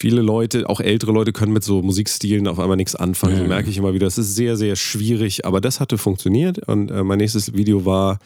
viele 0.00 0.22
Leute, 0.22 0.68
auch 0.68 0.80
ältere 0.80 1.12
Leute 1.12 1.32
können 1.32 1.52
mit 1.52 1.64
so 1.64 1.82
Musikstilen 1.82 2.46
auf 2.46 2.58
einmal 2.58 2.76
nichts 2.76 2.94
anfangen. 2.94 3.32
Ja, 3.32 3.38
so 3.38 3.44
ja. 3.44 3.48
merke 3.48 3.70
ich 3.70 3.78
immer 3.78 3.94
wieder. 3.94 4.06
Es 4.06 4.18
ist 4.18 4.34
sehr, 4.34 4.56
sehr 4.56 4.76
schwierig, 4.76 5.44
aber 5.44 5.60
das 5.60 5.80
hatte 5.80 5.98
funktioniert. 5.98 6.66
Und 6.68 6.90
äh, 6.90 7.02
mein 7.02 7.18
nächstes 7.18 7.54
Video 7.54 7.84
war 7.84 8.18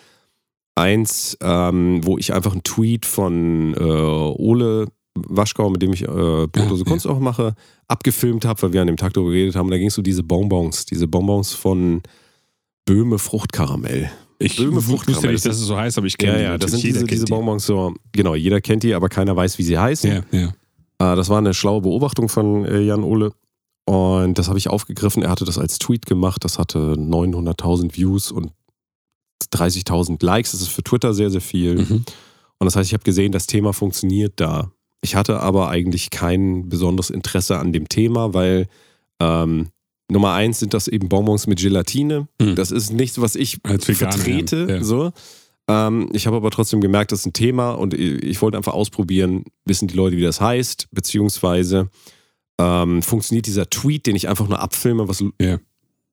eins, 0.75 1.37
ähm, 1.41 2.01
wo 2.03 2.19
ich 2.19 2.33
einfach 2.33 2.53
einen 2.53 2.63
Tweet 2.63 3.07
von 3.07 3.75
äh, 3.75 3.83
Ole 3.83 4.87
Waschkau, 5.15 5.69
mit 5.71 5.83
dem 5.83 5.93
ich 5.93 6.03
äh, 6.03 6.07
Brotlose 6.07 6.85
Ja, 6.85 6.91
Kunst 6.91 7.07
auch 7.07 7.19
mache, 7.19 7.55
abgefilmt 7.89 8.45
habe, 8.45 8.63
weil 8.63 8.73
wir 8.73 8.81
an 8.81 8.87
dem 8.87 8.97
Tag 8.97 9.13
darüber 9.13 9.33
geredet 9.33 9.57
haben. 9.57 9.71
Da 9.71 9.77
ging 9.77 9.89
es 9.89 9.99
um 9.99 10.05
diese 10.05 10.23
Bonbons, 10.23 10.87
diese 10.87 11.07
Bonbons 11.07 11.53
von 11.53 12.03
Böhme 12.87 13.19
Fruchtkaramell. 13.19 14.11
Ich 14.39 14.57
Böhme 14.57 14.77
wusste 14.77 14.91
Fruchtkaramell. 14.91 15.33
nicht, 15.33 15.47
dass 15.47 15.57
es 15.57 15.67
so 15.67 15.77
heißt, 15.77 15.99
aber 15.99 16.07
ich 16.07 16.17
kenne 16.17 16.39
die 16.39 16.43
Ja, 16.43 16.51
ja, 16.53 16.59
das 16.59 16.73
sind 16.73 16.83
diese, 16.83 17.05
diese. 17.05 17.27
Bonbons 17.27 17.67
so, 17.67 17.95
genau, 18.13 18.35
jeder 18.35 18.61
kennt 18.61 18.83
die, 18.83 18.95
aber 18.95 19.09
keiner 19.09 19.37
weiß, 19.37 19.59
wie 19.59 19.63
sie 19.63 19.79
heißen. 19.79 20.11
Ja, 20.11 20.23
ja. 20.33 20.53
Äh, 21.03 21.17
das 21.17 21.29
war 21.29 21.39
eine 21.39 21.55
schlaue 21.55 21.83
Beobachtung 21.83 22.29
von 22.29 22.65
äh, 22.65 22.81
Jan 22.81 23.03
Ole. 23.03 23.33
Und 23.85 24.39
das 24.39 24.49
habe 24.49 24.59
ich 24.59 24.69
aufgegriffen. 24.69 25.23
Er 25.23 25.31
hatte 25.31 25.45
das 25.45 25.59
als 25.59 25.79
Tweet 25.79 26.07
gemacht. 26.07 26.45
Das 26.45 26.59
hatte 26.59 26.95
900.000 26.95 27.97
Views 27.97 28.31
und 28.31 28.53
30.000 29.53 30.25
Likes. 30.25 30.53
Das 30.53 30.61
ist 30.61 30.69
für 30.69 30.85
Twitter 30.85 31.15
sehr, 31.15 31.31
sehr 31.31 31.41
viel. 31.41 31.77
Mhm. 31.77 32.05
Und 32.59 32.65
das 32.65 32.77
heißt, 32.77 32.89
ich 32.89 32.95
habe 32.95 33.03
gesehen, 33.03 33.33
das 33.33 33.47
Thema 33.47 33.73
funktioniert 33.73 34.35
da. 34.37 34.71
Ich 35.01 35.17
hatte 35.17 35.41
aber 35.41 35.69
eigentlich 35.69 36.11
kein 36.11 36.69
besonderes 36.69 37.11
Interesse 37.11 37.59
an 37.59 37.73
dem 37.73 37.89
Thema, 37.89 38.35
weil 38.35 38.69
ähm, 39.21 39.71
Nummer 40.09 40.35
eins 40.35 40.61
sind 40.61 40.75
das 40.75 40.87
eben 40.87 41.09
Bonbons 41.09 41.49
mit 41.49 41.59
Gelatine. 41.59 42.29
Mhm. 42.41 42.55
Das 42.55 42.71
ist 42.71 42.93
nichts, 42.93 43.21
was 43.21 43.35
ich 43.35 43.59
vertrete. 43.65 44.67
Ja. 44.69 44.85
So. 44.85 45.11
Ähm, 45.69 46.09
ich 46.13 46.27
habe 46.27 46.37
aber 46.37 46.51
trotzdem 46.51 46.81
gemerkt, 46.81 47.13
das 47.13 47.21
ist 47.21 47.27
ein 47.27 47.33
Thema 47.33 47.71
und 47.73 47.95
ich, 47.95 48.43
wollte 48.43 48.57
einfach 48.57 48.73
ausprobieren, 48.75 49.45
wissen 49.65 49.89
die 49.89 49.95
Leute, 49.97 50.17
wie 50.17 50.23
das 50.23 50.41
heißt, 50.41 50.89
beziehungsweise 50.91 51.89
ähm, 52.59 53.03
funktioniert 53.03 53.47
dieser 53.47 53.71
Tweet, 53.71 54.07
den 54.07 54.17
ich 54.17 54.29
einfach 54.29 54.49
nur 54.49 54.61
abfilme, 54.61 55.09
was 55.09 55.25
Ja. 55.41 55.59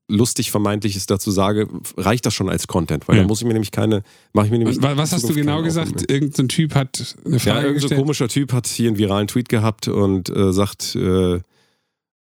lustig 0.08 0.50
vermeintliches 0.52 1.06
dazu 1.06 1.30
sage, 1.32 1.68
reicht 1.98 2.26
das 2.26 2.34
schon 2.34 2.50
als 2.50 2.68
Content, 2.68 3.08
weil 3.08 3.18
Ja. 3.18 3.22
da 3.24 3.28
muss 3.28 3.42
ich 3.42 3.46
mir 3.48 3.54
nämlich 3.54 3.72
keine, 3.72 4.04
mache 4.34 4.46
ich 4.48 4.52
mir 4.52 4.58
nämlich. 4.60 4.82
Was, 4.82 4.98
was 4.98 5.12
hast 5.14 5.30
du 5.30 5.34
genau 5.36 5.62
gesagt? 5.62 6.10
Irgendein 6.12 6.48
Typ 6.48 6.74
hat 6.76 7.16
eine 7.26 7.34
Ja, 7.38 7.40
Frage 7.40 7.68
irgendein 7.68 7.90
so 7.90 7.96
komischer 7.96 8.28
Typ 8.28 8.54
hat 8.54 8.68
hier 8.68 8.88
einen 8.90 8.98
viralen 8.98 9.28
Tweet 9.28 9.50
gehabt 9.50 9.88
und 9.88 10.30
äh, 10.30 10.52
sagt, 10.54 10.96
äh, 10.96 11.40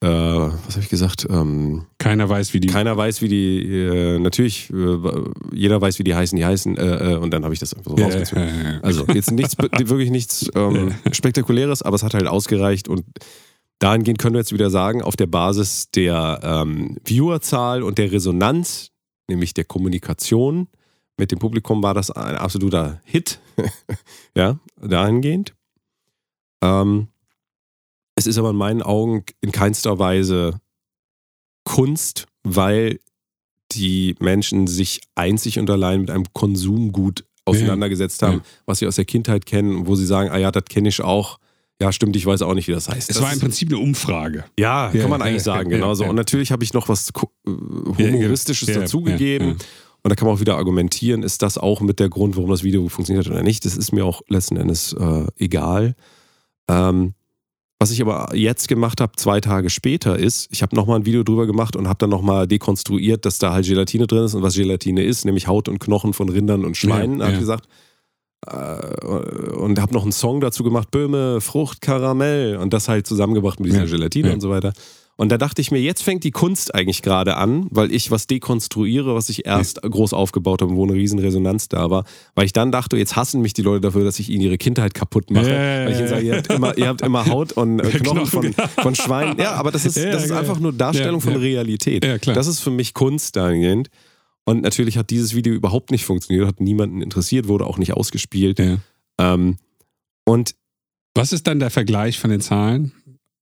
äh, 0.04 0.52
was 0.66 0.74
habe 0.74 0.82
ich 0.82 0.90
gesagt? 0.90 1.26
Ähm, 1.30 1.86
Keiner 1.96 2.28
weiß, 2.28 2.52
wie 2.52 2.60
die. 2.60 2.68
keiner 2.68 2.94
weiß, 2.94 3.22
wie 3.22 3.28
die, 3.28 3.64
äh, 3.66 4.18
natürlich, 4.18 4.70
äh, 4.70 4.98
jeder 5.52 5.80
weiß, 5.80 5.98
wie 5.98 6.04
die 6.04 6.14
heißen, 6.14 6.36
die 6.36 6.44
heißen, 6.44 6.76
äh, 6.76 7.12
äh, 7.12 7.16
und 7.16 7.30
dann 7.30 7.42
habe 7.44 7.54
ich 7.54 7.60
das 7.60 7.72
einfach 7.72 7.92
so 7.92 7.96
ja, 7.96 8.04
rausgezogen. 8.04 8.44
ja, 8.46 8.72
ja. 8.72 8.80
Also 8.82 9.06
jetzt 9.06 9.30
nichts, 9.30 9.56
wirklich 9.58 10.10
nichts 10.10 10.50
ähm, 10.54 10.94
Spektakuläres, 11.10 11.80
aber 11.80 11.96
es 11.96 12.02
hat 12.02 12.12
halt 12.12 12.26
ausgereicht 12.26 12.86
und 12.86 13.04
dahingehend 13.78 14.18
können 14.18 14.34
wir 14.34 14.40
jetzt 14.40 14.52
wieder 14.52 14.68
sagen, 14.68 15.00
auf 15.00 15.16
der 15.16 15.26
Basis 15.26 15.90
der 15.90 16.40
ähm, 16.42 16.98
Viewerzahl 17.04 17.82
und 17.82 17.96
der 17.96 18.12
Resonanz, 18.12 18.90
nämlich 19.26 19.54
der 19.54 19.64
Kommunikation 19.64 20.68
mit 21.16 21.32
dem 21.32 21.38
Publikum, 21.38 21.82
war 21.82 21.94
das 21.94 22.10
ein 22.10 22.36
absoluter 22.36 23.00
Hit. 23.04 23.40
ja, 24.36 24.58
dahingehend. 24.82 25.54
Ähm, 26.62 27.08
es 28.16 28.26
ist 28.26 28.38
aber 28.38 28.50
in 28.50 28.56
meinen 28.56 28.82
Augen 28.82 29.24
in 29.40 29.52
keinster 29.52 29.98
Weise 29.98 30.60
Kunst, 31.64 32.26
weil 32.42 33.00
die 33.72 34.14
Menschen 34.20 34.66
sich 34.66 35.00
einzig 35.14 35.58
und 35.58 35.68
allein 35.70 36.00
mit 36.02 36.10
einem 36.10 36.24
Konsumgut 36.32 37.24
auseinandergesetzt 37.46 38.22
haben, 38.22 38.38
Ja. 38.38 38.42
was 38.66 38.78
sie 38.78 38.86
aus 38.86 38.96
der 38.96 39.04
Kindheit 39.04 39.46
kennen, 39.46 39.86
wo 39.86 39.94
sie 39.96 40.06
sagen, 40.06 40.30
ah 40.30 40.38
ja, 40.38 40.50
das 40.50 40.64
kenne 40.66 40.88
ich 40.88 41.00
auch. 41.02 41.38
Ja, 41.80 41.90
stimmt, 41.92 42.14
ich 42.14 42.24
weiß 42.24 42.42
auch 42.42 42.54
nicht, 42.54 42.68
wie 42.68 42.72
das 42.72 42.88
heißt. 42.88 43.10
Es 43.10 43.16
das 43.16 43.22
war 43.22 43.32
im 43.32 43.40
Prinzip 43.40 43.68
eine 43.68 43.78
Umfrage. 43.78 44.44
ja, 44.58 44.92
Ja, 44.92 45.00
kann 45.00 45.10
man 45.10 45.20
ja, 45.20 45.26
eigentlich 45.26 45.42
sagen, 45.42 45.70
genau 45.70 45.94
so. 45.94 46.04
Und 46.04 46.14
natürlich 46.16 46.52
habe 46.52 46.62
ich 46.62 46.72
noch 46.72 46.88
was 46.88 47.08
äh, 47.10 47.50
Humoristisches 47.98 48.68
Ja, 48.68 48.74
ja, 48.74 48.80
dazugegeben. 48.82 49.52
Und 50.02 50.10
da 50.10 50.14
kann 50.14 50.26
man 50.28 50.36
auch 50.36 50.40
wieder 50.40 50.56
argumentieren, 50.56 51.22
ist 51.22 51.42
das 51.42 51.58
auch 51.58 51.80
mit 51.80 51.98
der 51.98 52.10
Grund, 52.10 52.36
warum 52.36 52.50
das 52.50 52.62
Video 52.62 52.86
funktioniert 52.88 53.26
oder 53.26 53.42
nicht. 53.42 53.64
Das 53.64 53.76
ist 53.76 53.90
mir 53.92 54.04
auch 54.04 54.22
letzten 54.28 54.56
Endes 54.56 54.92
äh, 54.92 55.26
egal. 55.36 55.96
Ähm, 56.68 57.14
was 57.84 57.90
ich 57.90 58.00
aber 58.00 58.34
jetzt 58.34 58.66
gemacht 58.66 59.02
habe, 59.02 59.12
zwei 59.16 59.42
Tage 59.42 59.68
später, 59.68 60.18
ist, 60.18 60.48
ich 60.50 60.62
habe 60.62 60.74
nochmal 60.74 61.00
ein 61.00 61.04
Video 61.04 61.22
drüber 61.22 61.46
gemacht 61.46 61.76
und 61.76 61.86
habe 61.86 61.98
dann 61.98 62.08
nochmal 62.08 62.48
dekonstruiert, 62.48 63.26
dass 63.26 63.36
da 63.36 63.52
halt 63.52 63.66
Gelatine 63.66 64.06
drin 64.06 64.24
ist 64.24 64.32
und 64.32 64.42
was 64.42 64.54
Gelatine 64.54 65.02
ist, 65.04 65.26
nämlich 65.26 65.48
Haut 65.48 65.68
und 65.68 65.80
Knochen 65.80 66.14
von 66.14 66.30
Rindern 66.30 66.64
und 66.64 66.78
Schweinen, 66.78 67.18
Ja, 67.18 67.26
habe 67.26 67.32
ja. 67.32 67.38
ich 67.38 67.40
gesagt. 67.40 67.68
Äh, 68.46 69.54
und 69.56 69.78
habe 69.82 69.92
noch 69.92 70.02
einen 70.04 70.12
Song 70.12 70.40
dazu 70.40 70.64
gemacht, 70.64 70.90
Böhme, 70.90 71.42
Frucht, 71.42 71.82
Karamell 71.82 72.56
und 72.56 72.72
das 72.72 72.88
halt 72.88 73.06
zusammengebracht 73.06 73.60
mit 73.60 73.68
dieser 73.68 73.84
Ja, 73.84 73.90
Gelatine 73.90 74.32
und 74.32 74.40
so 74.40 74.48
weiter. 74.48 74.72
Und 75.16 75.30
da 75.30 75.38
dachte 75.38 75.60
ich 75.60 75.70
mir, 75.70 75.80
jetzt 75.80 76.02
fängt 76.02 76.24
die 76.24 76.32
Kunst 76.32 76.74
eigentlich 76.74 77.00
gerade 77.00 77.36
an, 77.36 77.68
weil 77.70 77.92
ich 77.92 78.10
was 78.10 78.26
dekonstruiere, 78.26 79.14
was 79.14 79.28
ich 79.28 79.46
erst 79.46 79.80
groß 79.80 80.12
aufgebaut 80.12 80.60
habe, 80.60 80.74
wo 80.74 80.84
eine 80.84 80.94
riesen 80.94 81.20
Resonanz 81.20 81.68
da 81.68 81.88
war. 81.88 82.04
Weil 82.34 82.46
ich 82.46 82.52
dann 82.52 82.72
dachte, 82.72 82.96
jetzt 82.96 83.14
hassen 83.14 83.40
mich 83.40 83.52
die 83.52 83.62
Leute 83.62 83.82
dafür, 83.82 84.02
dass 84.02 84.18
ich 84.18 84.28
ihnen 84.28 84.42
ihre 84.42 84.58
Kindheit 84.58 84.92
kaputt 84.92 85.30
mache. 85.30 85.50
Ja, 85.50 85.80
ja, 85.80 85.84
weil 85.84 85.92
ich 85.92 85.98
ihnen 85.98 86.08
sage, 86.08 86.26
ihr 86.26 86.36
habt 86.36 86.52
immer, 86.52 86.76
ihr 86.76 86.88
habt 86.88 87.02
immer 87.02 87.26
Haut 87.26 87.52
und 87.52 87.78
äh, 87.78 87.90
Knochen 88.00 88.26
von, 88.26 88.52
Knochen, 88.52 88.70
von 88.82 88.94
Schweinen. 88.96 89.38
Ja, 89.38 89.52
aber 89.52 89.70
das 89.70 89.84
ist, 89.84 89.96
Ja, 90.04 90.10
das 90.10 90.24
ist 90.24 90.30
ja, 90.30 90.38
einfach 90.38 90.58
nur 90.58 90.72
Darstellung 90.72 91.20
von. 91.20 91.36
Realität. 91.36 92.04
Ja, 92.04 92.18
klar. 92.18 92.34
Das 92.34 92.46
ist 92.46 92.60
für 92.60 92.70
mich 92.70 92.94
Kunst 92.94 93.36
dahingehend. 93.36 93.90
Und 94.44 94.62
natürlich 94.62 94.98
hat 94.98 95.10
dieses 95.10 95.34
Video 95.34 95.54
überhaupt 95.54 95.90
nicht 95.90 96.04
funktioniert, 96.04 96.46
hat 96.46 96.60
niemanden 96.60 97.02
interessiert, 97.02 97.48
wurde 97.48 97.66
auch 97.66 97.78
nicht 97.78 97.94
ausgespielt. 97.94 98.60
Ähm, 99.18 99.56
und 100.24 100.54
Was 101.14 101.32
ist 101.32 101.46
dann 101.46 101.60
der 101.60 101.70
Vergleich 101.70 102.18
von 102.18 102.30
den 102.30 102.40
Zahlen? 102.40 102.92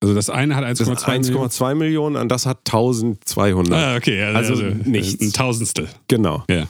Also 0.03 0.15
das 0.15 0.29
eine 0.31 0.57
hat 0.57 0.65
das 0.65 0.81
ist 0.81 0.89
1,2 0.89 1.19
Millionen. 1.21 1.49
1,2 1.49 1.75
Millionen 1.77 2.17
und 2.17 2.29
das 2.29 2.45
hat 2.45 2.59
1200. 2.67 3.73
Ah, 3.73 3.97
okay. 3.97 4.21
Also, 4.23 4.55
Also 4.55 4.65
nichts. 4.85 5.23
Ein 5.23 5.33
Tausendstel. 5.33 5.89
Genau. 6.09 6.43
Ja. 6.51 6.67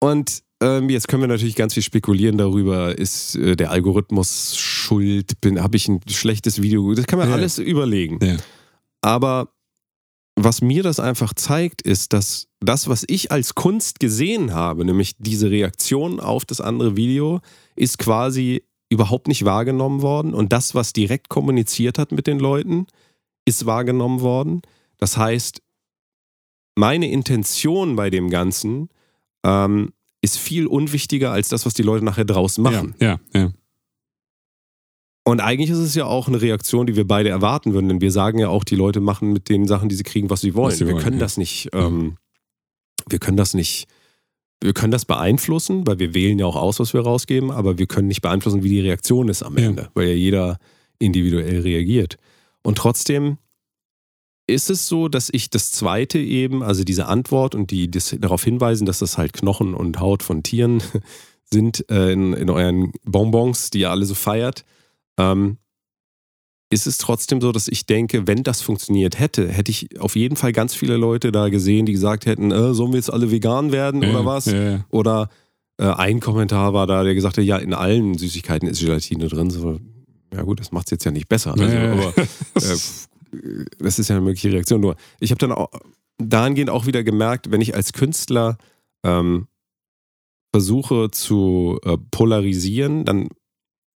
Und 0.00 0.42
ähm, 0.60 0.90
jetzt 0.90 1.08
können 1.08 1.22
wir 1.22 1.28
natürlich 1.28 1.54
ganz 1.54 1.74
viel 1.74 1.82
spekulieren 1.82 2.36
darüber, 2.38 2.98
ist 2.98 3.36
äh, 3.36 3.54
der 3.56 3.70
Algorithmus 3.70 4.56
schuld, 4.58 5.32
habe 5.58 5.76
ich 5.76 5.88
ein 5.88 6.00
schlechtes 6.08 6.60
Video, 6.60 6.92
das 6.94 7.06
kann 7.06 7.18
man 7.18 7.28
Ja. 7.28 7.34
alles 7.34 7.58
überlegen. 7.58 8.18
Ja. 8.22 8.36
Aber 9.00 9.48
was 10.36 10.60
mir 10.60 10.82
das 10.82 11.00
einfach 11.00 11.34
zeigt, 11.34 11.82
ist, 11.82 12.12
dass 12.12 12.48
das, 12.60 12.88
was 12.88 13.04
ich 13.06 13.30
als 13.30 13.54
Kunst 13.54 14.00
gesehen 14.00 14.52
habe, 14.54 14.84
nämlich 14.84 15.14
diese 15.18 15.50
Reaktion 15.50 16.18
auf 16.20 16.44
das 16.44 16.60
andere 16.60 16.96
Video, 16.96 17.40
ist 17.76 17.98
quasi 17.98 18.62
überhaupt 18.90 19.28
nicht 19.28 19.44
wahrgenommen 19.44 20.02
worden. 20.02 20.34
Und 20.34 20.52
das, 20.52 20.74
was 20.74 20.92
direkt 20.92 21.28
kommuniziert 21.28 21.98
hat 21.98 22.12
mit 22.12 22.26
den 22.26 22.38
Leuten, 22.38 22.86
ist 23.46 23.64
wahrgenommen 23.64 24.20
worden. 24.20 24.60
Das 24.98 25.16
heißt, 25.16 25.62
meine 26.76 27.10
Intention 27.10 27.96
bei 27.96 28.10
dem 28.10 28.30
Ganzen 28.30 28.90
ähm, 29.44 29.92
ist 30.22 30.38
viel 30.38 30.66
unwichtiger 30.66 31.30
als 31.32 31.48
das, 31.48 31.64
was 31.64 31.74
die 31.74 31.82
Leute 31.82 32.04
nachher 32.04 32.24
draus 32.24 32.58
machen. 32.58 32.94
Ja, 33.00 33.18
ja, 33.32 33.40
ja. 33.40 33.52
Und 35.24 35.40
eigentlich 35.40 35.70
ist 35.70 35.78
es 35.78 35.94
ja 35.94 36.06
auch 36.06 36.28
eine 36.28 36.40
Reaktion, 36.40 36.86
die 36.86 36.96
wir 36.96 37.06
beide 37.06 37.28
erwarten 37.28 37.72
würden, 37.72 37.88
denn 37.88 38.00
wir 38.00 38.10
sagen 38.10 38.38
ja 38.38 38.48
auch, 38.48 38.64
die 38.64 38.74
Leute 38.74 39.00
machen 39.00 39.32
mit 39.32 39.48
den 39.48 39.66
Sachen, 39.68 39.88
die 39.88 39.94
sie 39.94 40.02
kriegen, 40.02 40.30
was 40.30 40.40
sie 40.40 40.54
wollen. 40.54 40.72
Was 40.72 40.78
sie 40.78 40.86
wir 40.86 40.94
wollen, 40.94 41.04
können 41.04 41.16
ja. 41.18 41.24
das 41.24 41.36
nicht, 41.36 41.68
ähm, 41.72 42.16
wir 43.08 43.18
können 43.18 43.36
das 43.36 43.54
nicht, 43.54 43.86
wir 44.62 44.72
können 44.74 44.90
das 44.90 45.04
beeinflussen, 45.04 45.86
weil 45.86 45.98
wir 45.98 46.14
wählen 46.14 46.38
ja 46.38 46.46
auch 46.46 46.56
aus, 46.56 46.80
was 46.80 46.92
wir 46.92 47.00
rausgeben, 47.00 47.50
aber 47.50 47.78
wir 47.78 47.86
können 47.86 48.08
nicht 48.08 48.22
beeinflussen, 48.22 48.62
wie 48.62 48.68
die 48.68 48.80
Reaktion 48.80 49.28
ist 49.28 49.42
am 49.42 49.56
Ja. 49.56 49.66
Ende, 49.66 49.90
weil 49.94 50.08
ja 50.08 50.14
jeder 50.14 50.58
individuell 50.98 51.60
reagiert. 51.60 52.16
Und 52.62 52.76
trotzdem 52.76 53.38
ist 54.46 54.68
es 54.68 54.88
so, 54.88 55.08
dass 55.08 55.30
ich 55.32 55.48
das 55.48 55.70
zweite 55.72 56.18
eben, 56.18 56.62
also 56.62 56.84
diese 56.84 57.06
Antwort 57.06 57.54
und 57.54 57.70
die 57.70 57.90
das 57.90 58.14
darauf 58.18 58.44
hinweisen, 58.44 58.84
dass 58.84 58.98
das 58.98 59.16
halt 59.16 59.32
Knochen 59.32 59.74
und 59.74 60.00
Haut 60.00 60.22
von 60.22 60.42
Tieren 60.42 60.82
sind 61.44 61.88
äh, 61.90 62.12
in, 62.12 62.32
in 62.32 62.50
euren 62.50 62.92
Bonbons, 63.04 63.70
die 63.70 63.80
ihr 63.80 63.90
alle 63.90 64.04
so 64.04 64.14
feiert, 64.14 64.64
ähm, 65.18 65.56
ist 66.70 66.86
es 66.86 66.98
trotzdem 66.98 67.40
so, 67.40 67.50
dass 67.50 67.66
ich 67.66 67.84
denke, 67.86 68.28
wenn 68.28 68.44
das 68.44 68.62
funktioniert 68.62 69.18
hätte, 69.18 69.48
hätte 69.48 69.70
ich 69.72 70.00
auf 70.00 70.14
jeden 70.14 70.36
Fall 70.36 70.52
ganz 70.52 70.74
viele 70.74 70.96
Leute 70.96 71.32
da 71.32 71.48
gesehen, 71.48 71.84
die 71.84 71.92
gesagt 71.92 72.26
hätten, 72.26 72.52
äh, 72.52 72.72
sollen 72.74 72.92
wir 72.92 72.98
jetzt 72.98 73.12
alle 73.12 73.30
vegan 73.30 73.72
werden 73.72 74.02
ja 74.02 74.10
oder 74.10 74.24
was? 74.24 74.46
Ja. 74.46 74.84
Oder 74.90 75.28
äh, 75.78 75.86
ein 75.86 76.20
Kommentar 76.20 76.72
war 76.72 76.86
da, 76.86 77.02
der 77.02 77.14
gesagt 77.14 77.38
hat, 77.38 77.44
ja, 77.44 77.56
in 77.56 77.74
allen 77.74 78.16
Süßigkeiten 78.16 78.68
ist 78.68 78.80
Gelatine 78.80 79.26
drin. 79.26 79.50
So, 79.50 79.80
ja 80.32 80.42
gut, 80.42 80.60
das 80.60 80.70
macht 80.70 80.86
es 80.86 80.92
jetzt 80.92 81.04
ja 81.04 81.10
nicht 81.10 81.28
besser. 81.28 81.54
Also. 81.58 81.64
Aber 81.64 82.16
äh, 82.18 82.76
das 83.78 83.98
ist 83.98 84.08
ja 84.08 84.16
eine 84.16 84.24
mögliche 84.24 84.52
Reaktion. 84.52 84.80
Nur, 84.80 84.94
ich 85.18 85.32
habe 85.32 85.38
dann 85.38 85.52
auch 85.52 85.70
dahingehend 86.18 86.70
auch 86.70 86.86
wieder 86.86 87.02
gemerkt, 87.02 87.50
wenn 87.50 87.60
ich 87.60 87.74
als 87.74 87.92
Künstler 87.92 88.58
ähm, 89.02 89.48
versuche 90.52 91.10
zu 91.10 91.80
äh, 91.84 91.96
polarisieren, 92.10 93.04
dann 93.04 93.28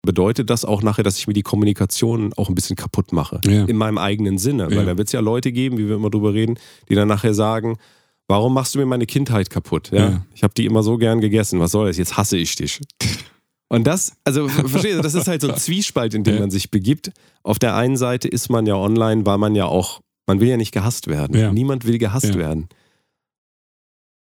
bedeutet 0.04 0.50
das 0.50 0.66
auch 0.66 0.84
nachher, 0.84 1.04
dass 1.04 1.18
ich 1.18 1.28
mir 1.28 1.34
die 1.34 1.42
Kommunikation 1.42 2.34
auch 2.34 2.50
ein 2.50 2.56
bisschen 2.56 2.76
kaputt 2.76 3.12
mache. 3.12 3.42
Ja. 3.46 3.66
In 3.66 3.78
meinem 3.78 3.98
eigenen 3.98 4.38
Sinne. 4.38 4.68
Ja. 4.70 4.78
Weil 4.78 4.86
da 4.86 4.98
wird 4.98 5.08
es 5.08 5.14
ja 5.14 5.22
Leute 5.22 5.52
geben, 5.52 5.78
wie 5.78 5.88
wir 5.88 5.96
immer 5.96 6.10
drüber 6.10 6.34
reden, 6.34 6.60
die 6.90 6.96
dann 6.96 7.08
nachher 7.08 7.34
sagen, 7.34 7.78
warum 8.28 8.54
machst 8.54 8.76
du 8.76 8.80
mir 8.80 8.86
meine 8.86 9.06
Kindheit 9.06 9.50
kaputt? 9.50 9.90
Ja? 9.92 10.10
Ja. 10.10 10.26
Ich 10.36 10.44
habe 10.44 10.54
die 10.54 10.66
immer 10.66 10.84
so 10.84 10.98
gern 10.98 11.22
gegessen. 11.22 11.60
Was 11.60 11.72
soll 11.72 11.88
das? 11.88 11.98
Jetzt 11.98 12.18
hasse 12.18 12.38
ich 12.38 12.56
dich. 12.56 12.80
Und 13.70 13.88
das, 13.88 14.18
also 14.24 14.48
verstehst 14.50 15.00
du, 15.00 15.02
das 15.02 15.16
ist 15.16 15.28
halt 15.28 15.42
so 15.42 15.50
ein 15.50 15.58
Zwiespalt, 15.58 16.14
in 16.14 16.24
dem 16.24 16.38
man 16.38 16.52
sich 16.52 16.70
begibt. 16.70 17.12
Auf 17.42 17.58
der 17.58 17.76
einen 17.76 17.98
Seite 17.98 18.28
ist 18.28 18.50
man 18.50 18.68
ja 18.68 18.76
online, 18.76 19.26
weil 19.26 19.40
man 19.40 19.56
ja 19.56 19.66
auch, 19.66 20.02
man 20.28 20.40
will 20.40 20.48
ja 20.48 20.58
nicht 20.58 20.74
gehasst 20.74 21.08
werden. 21.08 21.54
Niemand 21.56 21.88
will 21.88 21.98
gehasst 21.98 22.38
werden. 22.38 22.68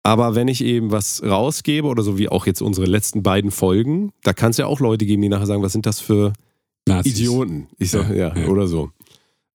Aber 0.03 0.35
wenn 0.35 0.49
ich 0.49 0.61
eben 0.63 0.91
was 0.91 1.23
rausgebe 1.23 1.87
oder 1.87 2.03
so 2.03 2.17
wie 2.17 2.27
auch 2.27 2.45
jetzt 2.45 2.61
unsere 2.61 2.85
letzten 2.87 3.23
beiden 3.23 3.51
Folgen, 3.51 4.11
da 4.23 4.33
kann 4.33 4.51
es 4.51 4.57
ja 4.57 4.65
auch 4.65 4.81
Leute 4.81 5.05
geben, 5.05 5.21
die 5.21 5.29
nachher 5.29 5.45
sagen, 5.45 5.63
was 5.63 5.71
sind 5.71 5.85
das 5.85 6.01
für 6.01 6.33
Nazis. 6.87 7.13
Idioten? 7.19 7.67
Ich 7.79 7.91
sag, 7.91 8.09
ja, 8.09 8.35
Ja, 8.35 8.37
ja. 8.37 8.47
oder 8.47 8.67
so. 8.67 8.91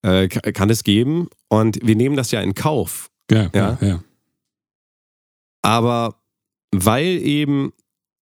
Äh, 0.02 0.28
ka- 0.28 0.52
kann 0.52 0.70
es 0.70 0.84
geben 0.84 1.28
und 1.48 1.78
wir 1.86 1.96
nehmen 1.96 2.16
das 2.16 2.30
ja 2.30 2.40
in 2.40 2.54
Kauf. 2.54 3.10
Ja, 3.30 3.50
Ja. 3.54 3.78
ja, 3.80 3.86
ja. 3.86 4.04
Aber 5.62 6.14
weil 6.74 7.06
eben 7.22 7.72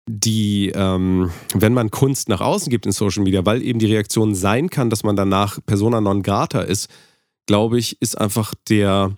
die, 0.09 0.71
ähm, 0.75 1.31
wenn 1.55 1.75
man 1.75 1.91
Kunst 1.91 2.29
nach 2.29 2.41
außen 2.41 2.71
gibt 2.71 2.87
in 2.87 2.93
Social 2.93 3.23
Media, 3.25 3.45
weil 3.45 3.63
eben 3.63 3.79
die 3.79 3.87
Reaktion 3.87 4.35
sein 4.35 4.71
kann, 4.71 4.89
dass 4.91 5.03
man 5.05 5.17
danach 5.17 5.59
persona 5.67 6.01
non 6.01 6.23
grata 6.23 6.61
ist, 6.63 6.89
glaube 7.47 7.79
ich, 7.79 8.01
ist 8.01 8.19
einfach 8.19 8.55
der, 8.69 9.15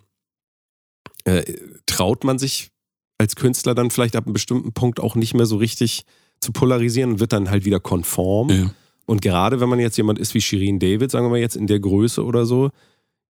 äh, 1.25 1.43
traut 1.87 2.25
man 2.25 2.39
sich 2.39 2.71
als 3.19 3.35
Künstler 3.37 3.75
dann 3.75 3.91
vielleicht 3.91 4.17
ab 4.17 4.27
einem 4.27 4.33
bestimmten 4.33 4.73
Punkt 4.73 5.01
auch 5.01 5.15
nicht 5.17 5.35
mehr 5.35 5.47
so 5.47 5.57
richtig 5.57 6.03
zu 6.41 6.53
polarisieren 6.53 7.13
und 7.13 7.21
wird 7.21 7.33
dann 7.33 7.51
halt 7.51 7.65
wieder 7.65 7.81
konform. 7.81 8.51
ja. 8.51 8.71
Und 9.07 9.23
gerade 9.23 9.59
wenn 9.61 9.69
man 9.71 9.81
jetzt 9.81 9.97
jemand 9.97 10.19
ist 10.19 10.35
wie 10.35 10.41
Shirin 10.43 10.79
David, 10.79 11.11
sagen 11.11 11.25
wir 11.27 11.31
mal 11.31 11.39
jetzt 11.41 11.57
in 11.57 11.67
der 11.67 11.81
Größe 11.81 12.23
oder 12.23 12.45
so, 12.45 12.71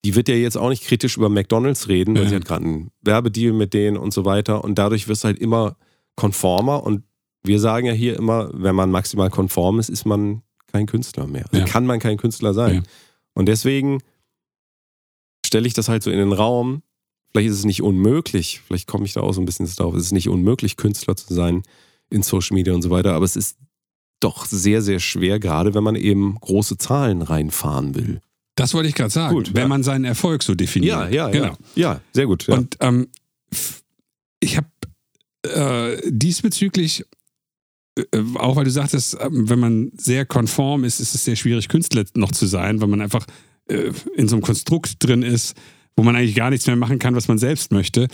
die 0.06 0.16
wird 0.16 0.30
ja 0.30 0.36
jetzt 0.36 0.58
auch 0.58 0.70
nicht 0.70 0.84
kritisch 0.86 1.18
über 1.18 1.28
McDonalds 1.28 1.90
reden, 1.90 2.16
weil 2.16 2.24
Ja. 2.24 2.30
sie 2.30 2.36
hat 2.36 2.46
gerade 2.46 2.64
einen 2.64 2.92
Werbedeal 3.02 3.52
mit 3.54 3.74
denen 3.74 3.98
und 3.98 4.14
so 4.14 4.24
weiter. 4.24 4.64
Und 4.64 4.76
dadurch 4.80 5.08
wirst 5.10 5.24
du 5.24 5.28
halt 5.28 5.40
immer 5.40 5.76
konformer 6.16 6.82
und 6.84 7.04
wir 7.44 7.60
sagen 7.60 7.88
ja 7.88 7.92
hier 7.94 8.16
immer, 8.16 8.50
wenn 8.54 8.74
man 8.74 8.90
maximal 8.90 9.30
konform 9.30 9.78
ist, 9.80 9.90
ist 9.90 10.06
man 10.06 10.42
kein 10.72 10.86
Künstler 10.86 11.28
mehr. 11.28 11.44
Also 11.52 11.58
Ja. 11.58 11.66
kann 11.66 11.86
man 11.86 12.00
kein 12.00 12.18
Künstler 12.18 12.54
sein. 12.54 12.84
Und 13.34 13.48
deswegen 13.48 14.00
stelle 15.46 15.68
ich 15.68 15.74
das 15.74 15.90
halt 15.90 16.04
so 16.04 16.10
in 16.12 16.18
den 16.18 16.32
Raum. 16.34 16.82
Vielleicht 17.36 17.50
ist 17.50 17.58
es 17.58 17.66
nicht 17.66 17.82
unmöglich, 17.82 18.62
vielleicht 18.66 18.88
komme 18.88 19.04
ich 19.04 19.12
da 19.12 19.20
auch 19.20 19.34
so 19.34 19.42
ein 19.42 19.46
bisschen 19.46 19.70
darauf, 19.76 19.94
es 19.96 20.06
ist 20.06 20.12
nicht 20.14 20.30
unmöglich, 20.30 20.78
Künstler 20.78 21.18
zu 21.18 21.34
sein 21.34 21.64
in 22.10 22.24
Social 22.24 22.56
Media 22.56 22.74
und 22.74 22.82
so 22.82 22.92
weiter, 22.92 23.14
aber 23.14 23.26
es 23.26 23.36
ist 23.36 23.58
doch 24.22 24.46
sehr, 24.46 24.82
sehr 24.82 25.02
schwer, 25.02 25.38
gerade 25.38 25.74
wenn 25.74 25.84
man 25.84 25.98
eben 25.98 26.36
große 26.40 26.78
Zahlen 26.78 27.22
reinfahren 27.22 27.94
will. 27.94 28.22
Das 28.56 28.74
wollte 28.74 28.88
ich 28.88 28.96
gerade 28.96 29.10
sagen. 29.10 29.36
Gut, 29.36 29.54
wenn 29.54 29.64
ja. 29.64 29.68
man 29.68 29.84
seinen 29.84 30.06
Erfolg 30.06 30.44
so 30.44 30.56
definiert. 30.56 30.96
Ja, 30.96 31.10
ja, 31.10 31.30
genau. 31.30 31.58
ja. 31.76 31.96
Ja, 31.96 32.02
sehr 32.14 32.26
gut. 32.26 32.48
Ja. 32.48 32.54
Und 32.54 32.78
ähm, 32.80 33.10
ich 34.40 34.56
habe 34.56 34.70
äh, 35.44 36.10
diesbezüglich, 36.10 37.04
äh, 37.98 38.04
auch 38.36 38.56
weil 38.56 38.64
du 38.64 38.72
sagtest, 38.72 39.18
ähm, 39.20 39.50
wenn 39.50 39.60
man 39.60 39.92
sehr 39.98 40.26
konform 40.26 40.86
ist, 40.86 41.02
ist 41.02 41.16
es 41.16 41.26
sehr 41.26 41.36
schwierig, 41.36 41.68
Künstler 41.68 42.06
noch 42.14 42.32
zu 42.32 42.46
sein, 42.46 42.80
weil 42.80 42.88
man 42.88 43.02
einfach 43.02 43.28
äh, 43.68 43.92
in 44.16 44.30
so 44.30 44.38
einem 44.38 44.42
Konstrukt 44.42 45.04
drin 45.04 45.22
ist, 45.22 45.54
wo 45.96 46.04
man 46.04 46.16
eigentlich 46.16 46.36
gar 46.36 46.50
nichts 46.50 46.68
mehr 46.68 46.76
machen 46.76 47.00
kann, 47.00 47.16
was 47.16 47.28
man 47.28 47.38
selbst 47.38 47.72
möchte. 47.72 48.08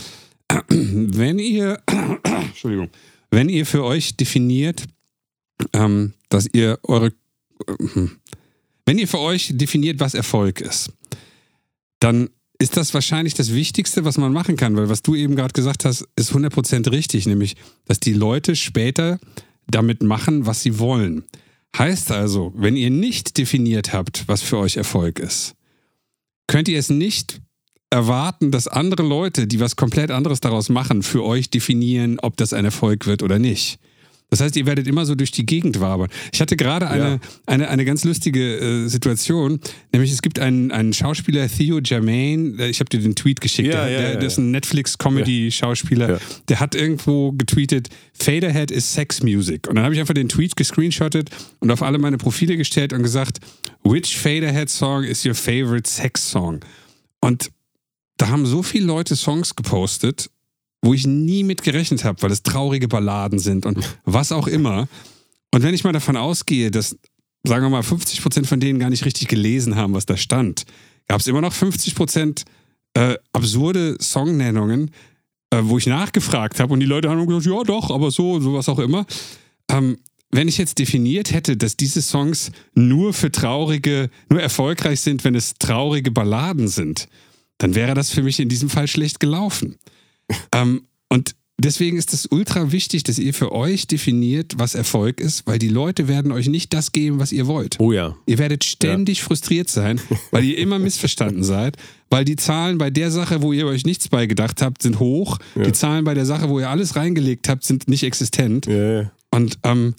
Wenn 0.69 1.39
ihr, 1.39 1.81
Entschuldigung, 2.23 2.89
wenn 3.31 3.47
ihr 3.47 3.65
für 3.65 3.83
euch 3.85 4.17
definiert, 4.17 4.83
ähm, 5.71 6.13
dass 6.27 6.47
ihr 6.51 6.79
eure, 6.83 7.07
äh, 7.67 8.07
wenn 8.85 8.97
ihr 8.97 9.07
für 9.07 9.19
euch 9.19 9.51
definiert, 9.53 10.01
was 10.01 10.13
Erfolg 10.13 10.59
ist, 10.59 10.91
dann 11.99 12.29
ist 12.59 12.77
das 12.77 12.93
wahrscheinlich 12.93 13.33
das 13.33 13.53
Wichtigste, 13.53 14.05
was 14.05 14.17
man 14.17 14.33
machen 14.33 14.57
kann, 14.57 14.75
weil 14.75 14.89
was 14.89 15.01
du 15.01 15.15
eben 15.15 15.35
gerade 15.35 15.53
gesagt 15.53 15.85
hast, 15.85 16.07
ist 16.15 16.33
100% 16.33 16.91
richtig, 16.91 17.25
nämlich, 17.25 17.55
dass 17.85 17.99
die 17.99 18.13
Leute 18.13 18.55
später 18.55 19.19
damit 19.67 20.03
machen, 20.03 20.45
was 20.45 20.61
sie 20.61 20.77
wollen. 20.77 21.23
Heißt 21.77 22.11
also, 22.11 22.51
wenn 22.55 22.75
ihr 22.75 22.89
nicht 22.89 23.37
definiert 23.37 23.93
habt, 23.93 24.27
was 24.27 24.41
für 24.41 24.57
euch 24.57 24.77
Erfolg 24.77 25.19
ist, 25.19 25.55
könnt 26.47 26.67
ihr 26.67 26.77
es 26.77 26.89
nicht 26.89 27.41
erwarten, 27.91 28.49
dass 28.51 28.67
andere 28.67 29.03
Leute, 29.03 29.45
die 29.47 29.59
was 29.59 29.75
komplett 29.75 30.09
anderes 30.11 30.39
daraus 30.39 30.69
machen, 30.69 31.03
für 31.03 31.23
euch 31.23 31.49
definieren, 31.49 32.19
ob 32.21 32.37
das 32.37 32.53
ein 32.53 32.65
Erfolg 32.65 33.05
wird 33.05 33.21
oder 33.21 33.37
nicht. 33.37 33.77
Das 34.29 34.39
heißt, 34.39 34.55
ihr 34.55 34.65
werdet 34.65 34.87
immer 34.87 35.05
so 35.05 35.13
durch 35.13 35.31
die 35.31 35.45
Gegend 35.45 35.81
wabern. 35.81 36.07
Ich 36.31 36.39
hatte 36.39 36.55
gerade 36.55 36.87
eine, 36.89 37.03
Ja. 37.03 37.19
eine, 37.47 37.67
eine 37.67 37.83
ganz 37.83 38.05
lustige 38.05 38.59
äh, 38.59 38.87
Situation, 38.87 39.59
nämlich 39.91 40.09
es 40.09 40.21
gibt 40.21 40.39
einen, 40.39 40.71
einen 40.71 40.93
Schauspieler, 40.93 41.49
Theo 41.49 41.81
Germain, 41.83 42.57
äh, 42.57 42.69
ich 42.69 42.79
habe 42.79 42.89
dir 42.89 43.01
den 43.01 43.13
Tweet 43.15 43.41
geschickt, 43.41 43.73
Ja, 43.73 43.83
der, 43.83 43.91
ja, 43.91 43.99
der, 43.99 44.15
der 44.15 44.27
ist 44.27 44.37
ein 44.37 44.51
Netflix-Comedy-Schauspieler, 44.51 46.19
der 46.47 46.59
hat 46.61 46.75
irgendwo 46.75 47.33
getweetet, 47.33 47.89
Faderhead 48.13 48.71
is 48.71 48.93
Sex 48.93 49.21
Music. 49.21 49.67
Und 49.67 49.75
dann 49.75 49.83
habe 49.83 49.93
ich 49.93 49.99
einfach 49.99 50.13
den 50.13 50.29
Tweet 50.29 50.55
gescreenshottet 50.55 51.29
und 51.59 51.69
auf 51.69 51.81
alle 51.83 51.97
meine 51.97 52.17
Profile 52.17 52.55
gestellt 52.55 52.93
und 52.93 53.03
gesagt, 53.03 53.39
which 53.83 54.17
Faderhead 54.17 54.69
Song 54.69 55.03
is 55.03 55.25
your 55.25 55.35
favorite 55.35 55.89
Sex 55.89 56.31
Song? 56.31 56.61
Und 57.19 57.51
da 58.21 58.29
haben 58.29 58.45
so 58.45 58.61
viele 58.61 58.85
Leute 58.85 59.15
Songs 59.15 59.55
gepostet, 59.55 60.29
wo 60.83 60.93
ich 60.93 61.07
nie 61.07 61.43
mit 61.43 61.63
gerechnet 61.63 62.03
habe, 62.03 62.21
weil 62.21 62.31
es 62.31 62.43
traurige 62.43 62.87
Balladen 62.87 63.39
sind 63.39 63.65
und 63.65 63.79
was 64.05 64.31
auch 64.31 64.47
immer. 64.47 64.87
Und 65.51 65.63
wenn 65.63 65.73
ich 65.73 65.83
mal 65.83 65.91
davon 65.91 66.15
ausgehe, 66.15 66.69
dass, 66.69 66.95
sagen 67.43 67.65
wir 67.65 67.69
mal, 67.69 67.81
50 67.81 68.21
Prozent 68.21 68.45
von 68.45 68.59
denen 68.59 68.77
gar 68.77 68.91
nicht 68.91 69.05
richtig 69.05 69.27
gelesen 69.27 69.75
haben, 69.75 69.95
was 69.95 70.05
da 70.05 70.17
stand, 70.17 70.65
gab 71.07 71.19
es 71.19 71.25
immer 71.25 71.41
noch 71.41 71.51
50 71.51 71.95
Prozent 71.95 72.45
äh, 72.93 73.15
absurde 73.33 73.97
Songnennungen, 73.99 74.91
äh, 75.49 75.61
wo 75.63 75.79
ich 75.79 75.87
nachgefragt 75.87 76.59
habe 76.59 76.73
und 76.73 76.79
die 76.79 76.85
Leute 76.85 77.09
haben 77.09 77.25
gesagt, 77.25 77.47
ja 77.47 77.63
doch, 77.63 77.89
aber 77.89 78.11
so, 78.11 78.39
so 78.39 78.53
was 78.53 78.69
auch 78.69 78.79
immer. 78.79 79.07
Ähm, 79.67 79.97
wenn 80.29 80.47
ich 80.47 80.59
jetzt 80.59 80.77
definiert 80.77 81.33
hätte, 81.33 81.57
dass 81.57 81.75
diese 81.75 82.03
Songs 82.03 82.51
nur 82.75 83.13
für 83.13 83.31
traurige, 83.31 84.11
nur 84.29 84.41
erfolgreich 84.41 85.01
sind, 85.01 85.23
wenn 85.23 85.33
es 85.33 85.55
traurige 85.55 86.11
Balladen 86.11 86.67
sind, 86.67 87.07
dann 87.61 87.75
wäre 87.75 87.93
das 87.93 88.09
für 88.09 88.23
mich 88.23 88.39
in 88.39 88.49
diesem 88.49 88.69
Fall 88.69 88.87
schlecht 88.87 89.19
gelaufen. 89.19 89.75
ähm, 90.55 90.83
und 91.09 91.35
deswegen 91.59 91.97
ist 91.97 92.11
es 92.11 92.25
ultra 92.25 92.71
wichtig, 92.71 93.03
dass 93.03 93.19
ihr 93.19 93.35
für 93.35 93.51
euch 93.51 93.85
definiert, 93.85 94.53
was 94.57 94.73
Erfolg 94.73 95.19
ist, 95.19 95.45
weil 95.45 95.59
die 95.59 95.69
Leute 95.69 96.07
werden 96.07 96.31
euch 96.31 96.49
nicht 96.49 96.73
das 96.73 96.91
geben, 96.91 97.19
was 97.19 97.31
ihr 97.31 97.45
wollt. 97.45 97.79
oh 97.79 97.91
ja. 97.91 98.15
Ihr 98.25 98.39
werdet 98.39 98.63
ständig 98.63 99.21
frustriert 99.21 99.69
sein, 99.69 100.01
weil 100.31 100.43
ihr 100.43 100.57
immer 100.57 100.79
missverstanden 100.79 101.43
seid, 101.43 101.77
weil 102.09 102.25
die 102.25 102.35
Zahlen 102.35 102.79
bei 102.79 102.89
der 102.89 103.11
Sache, 103.11 103.43
wo 103.43 103.53
ihr 103.53 103.67
euch 103.67 103.85
nichts 103.85 104.07
bei 104.07 104.25
gedacht 104.25 104.61
habt, 104.61 104.81
sind 104.81 104.99
hoch. 104.99 105.37
Die 105.55 105.71
Zahlen 105.71 106.03
bei 106.03 106.15
der 106.15 106.25
Sache, 106.25 106.49
wo 106.49 106.59
ihr 106.59 106.69
alles 106.69 106.95
reingelegt 106.95 107.47
habt, 107.47 107.63
sind 107.63 107.87
nicht 107.87 108.03
existent. 108.03 108.65
Ja, 108.65 109.01
ja. 109.01 109.11
Und 109.29 109.59
ähm, 109.63 109.93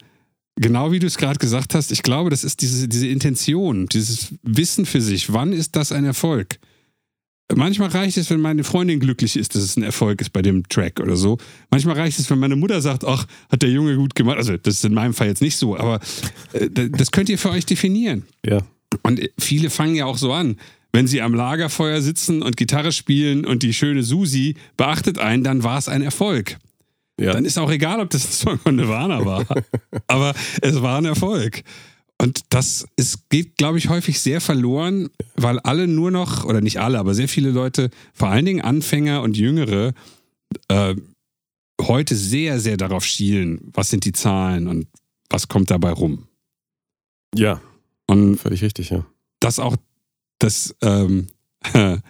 genau 0.57 0.91
wie 0.91 0.99
du 0.99 1.07
es 1.07 1.17
gerade 1.17 1.39
gesagt 1.39 1.75
hast, 1.77 1.93
ich 1.93 2.03
glaube, 2.03 2.31
das 2.31 2.43
ist 2.43 2.61
diese, 2.61 2.89
diese 2.89 3.07
Intention, 3.07 3.87
dieses 3.87 4.35
Wissen 4.43 4.85
für 4.85 5.01
sich. 5.01 5.33
Wann 5.33 5.53
ist 5.53 5.77
das 5.77 5.93
ein 5.93 6.05
Erfolg? 6.05 6.59
Manchmal 7.55 7.91
reicht 7.91 8.17
es, 8.17 8.31
wenn 8.31 8.41
meine 8.41 8.65
Freundin 8.65 8.99
glücklich 9.01 9.37
ist, 9.37 9.55
dass 9.55 9.63
es 9.63 9.77
ein 9.77 9.83
Erfolg 9.83 10.21
ist 10.21 10.31
bei 10.31 10.43
dem 10.43 10.67
Track 10.69 11.01
oder 11.01 11.17
so. 11.17 11.39
Manchmal 11.71 11.97
reicht 11.97 12.19
es, 12.19 12.31
wenn 12.31 12.39
meine 12.39 12.57
Mutter 12.57 12.81
sagt, 12.81 13.05
ach, 13.05 13.27
hat 13.51 13.63
der 13.63 13.71
Junge 13.71 13.97
gut 13.97 14.15
gemacht. 14.15 14.39
Also, 14.39 14.57
das 14.57 14.75
ist 14.75 14.85
in 14.85 14.95
meinem 14.95 15.13
Fall 15.13 15.27
jetzt 15.29 15.43
nicht 15.43 15.57
so, 15.57 15.77
aber 15.77 16.01
äh, 16.53 16.69
das 16.71 17.11
könnt 17.11 17.29
ihr 17.29 17.39
für 17.39 17.51
euch 17.51 17.67
definieren. 17.67 18.25
ja. 18.45 18.61
Und 19.03 19.21
viele 19.39 19.71
fangen 19.71 19.95
ja 19.95 20.05
auch 20.05 20.19
so 20.19 20.35
an. 20.35 20.57
Wenn 20.93 21.07
sie 21.07 21.23
am 21.23 21.33
Lagerfeuer 21.33 22.03
sitzen 22.03 22.43
und 22.43 22.59
Gitarre 22.59 22.93
spielen 22.93 23.47
und 23.47 23.63
die 23.63 23.73
schöne 23.73 24.03
Susi 24.03 24.57
beachtet 24.77 25.19
einen, 25.19 25.43
dann 25.43 25.63
war 25.63 25.79
es 25.79 25.89
ein 25.89 26.03
Erfolg. 26.03 26.59
ja. 27.19 27.33
Dann 27.33 27.47
ist 27.47 27.59
auch 27.59 27.71
egal, 27.71 28.01
ob 28.01 28.11
das 28.11 28.27
ein 28.27 28.33
Song 28.33 28.59
von 28.59 28.77
Nirvana 28.77 29.25
war. 29.25 29.47
Aber 30.09 30.35
es 30.61 30.83
war 30.83 30.99
ein 30.99 31.07
Erfolg. 31.07 31.63
Und 32.21 32.43
das 32.51 32.87
ist, 32.97 33.29
geht, 33.31 33.57
glaube 33.57 33.79
ich, 33.79 33.89
häufig 33.89 34.21
sehr 34.21 34.41
verloren, 34.41 35.11
weil 35.35 35.59
alle 35.61 35.89
nur 35.89 36.11
noch, 36.11 36.45
oder 36.45 36.61
nicht 36.61 36.79
alle, 36.81 36.99
aber 36.99 37.15
sehr 37.15 37.29
viele 37.29 37.51
Leute, 37.51 37.91
vor 38.15 38.29
allen 38.29 38.45
Dingen 38.45 38.61
Anfänger 38.61 39.23
und 39.23 39.37
Jüngere, 39.37 39.93
äh, 40.69 40.95
heute 41.81 42.15
sehr, 42.15 42.61
sehr 42.61 42.77
darauf 42.77 43.05
schielen, 43.05 43.61
was 43.73 43.91
sind 43.91 44.05
die 44.05 44.13
Zahlen 44.13 44.69
und 44.69 44.87
was 45.31 45.49
kommt 45.49 45.71
dabei 45.71 45.91
rum. 45.91 46.29
ja, 47.35 47.61
Und 48.07 48.37
völlig 48.37 48.63
richtig, 48.63 48.91
ja. 48.91 49.05
dass 49.41 49.59
auch 49.59 49.77
das, 50.39 50.77
ähm, 50.83 51.27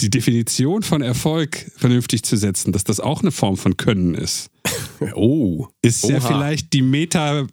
die 0.00 0.10
Definition 0.10 0.82
von 0.82 1.02
Erfolg 1.02 1.70
vernünftig 1.76 2.22
zu 2.24 2.36
setzen, 2.36 2.72
dass 2.72 2.84
das 2.84 3.00
auch 3.00 3.22
eine 3.22 3.30
Form 3.32 3.56
von 3.56 3.76
Können 3.76 4.14
ist, 4.14 4.50
Oh. 5.14 5.66
ist 5.82 6.04
ja 6.04 6.18
Oha. 6.18 6.28
vielleicht 6.28 6.72
die 6.72 6.82
Meta, 6.82 7.46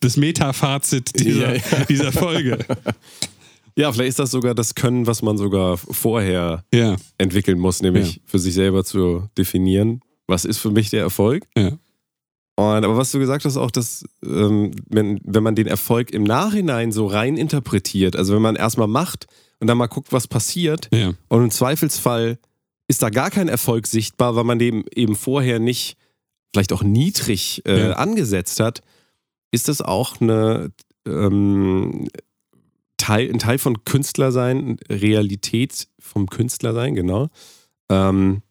das 0.00 0.16
Meta-Fazit 0.16 1.18
dieser, 1.18 1.54
Ja, 1.56 1.62
ja. 1.70 1.84
dieser 1.88 2.12
Folge. 2.12 2.58
Ja, 3.76 3.92
vielleicht 3.92 4.10
ist 4.10 4.18
das 4.18 4.30
sogar 4.30 4.54
das 4.54 4.74
Können, 4.74 5.06
was 5.06 5.22
man 5.22 5.36
sogar 5.36 5.76
vorher 5.76 6.64
Ja, 6.72 6.96
entwickeln 7.18 7.58
muss, 7.58 7.82
nämlich 7.82 8.20
für 8.24 8.38
sich 8.38 8.54
selber 8.54 8.84
zu 8.84 9.28
definieren, 9.36 10.00
was 10.26 10.44
ist 10.44 10.58
für 10.58 10.70
mich 10.70 10.90
der 10.90 11.02
Erfolg. 11.02 11.44
Und 12.58 12.84
aber 12.84 12.96
was 12.96 13.12
du 13.12 13.18
gesagt 13.18 13.44
hast, 13.44 13.58
auch, 13.58 13.70
dass 13.70 14.04
ähm, 14.24 14.70
wenn, 14.88 15.20
wenn 15.24 15.42
man 15.42 15.54
den 15.54 15.66
Erfolg 15.66 16.10
im 16.12 16.24
Nachhinein 16.24 16.90
so 16.90 17.06
rein 17.06 17.36
interpretiert, 17.36 18.16
also 18.16 18.34
wenn 18.34 18.40
man 18.40 18.56
erstmal 18.56 18.88
macht 18.88 19.26
und 19.60 19.66
dann 19.66 19.76
mal 19.76 19.88
guckt, 19.88 20.10
was 20.10 20.26
passiert, 20.26 20.88
und 21.28 21.42
im 21.44 21.50
Zweifelsfall 21.50 22.38
ist 22.88 23.02
da 23.02 23.10
gar 23.10 23.30
kein 23.30 23.48
Erfolg 23.48 23.86
sichtbar, 23.86 24.36
weil 24.36 24.44
man 24.44 24.58
dem 24.58 24.84
eben 24.94 25.16
vorher 25.16 25.58
nicht, 25.58 25.98
vielleicht 26.54 26.72
auch 26.72 26.82
niedrig 26.82 27.60
äh, 27.66 27.92
angesetzt 27.92 28.58
hat, 28.60 28.80
ist 29.56 29.68
das 29.68 29.80
auch 29.80 30.20
eine 30.20 30.70
ähm, 31.08 32.08
Teil, 32.98 33.30
ein 33.32 33.38
Teil 33.38 33.56
von 33.58 33.84
Künstlersein, 33.84 34.76
Realität 34.90 35.88
vom 35.98 36.28
Künstlersein, 36.28 36.94
genau. 36.94 37.28
Ähm, 37.90 38.42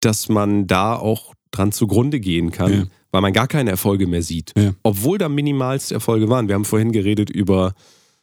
dass 0.00 0.28
man 0.28 0.66
da 0.66 0.94
auch 0.94 1.34
dran 1.50 1.72
zugrunde 1.72 2.20
gehen 2.20 2.52
kann, 2.52 2.72
Ja. 2.72 2.84
weil 3.12 3.22
man 3.22 3.32
gar 3.32 3.48
keine 3.48 3.70
Erfolge 3.70 4.06
mehr 4.06 4.22
sieht. 4.22 4.52
Ja. 4.58 4.74
Obwohl 4.82 5.16
da 5.16 5.28
minimalste 5.30 5.94
Erfolge 5.94 6.28
waren. 6.28 6.48
Wir 6.48 6.54
haben 6.54 6.64
vorhin 6.66 6.92
geredet 6.92 7.30
über, 7.30 7.72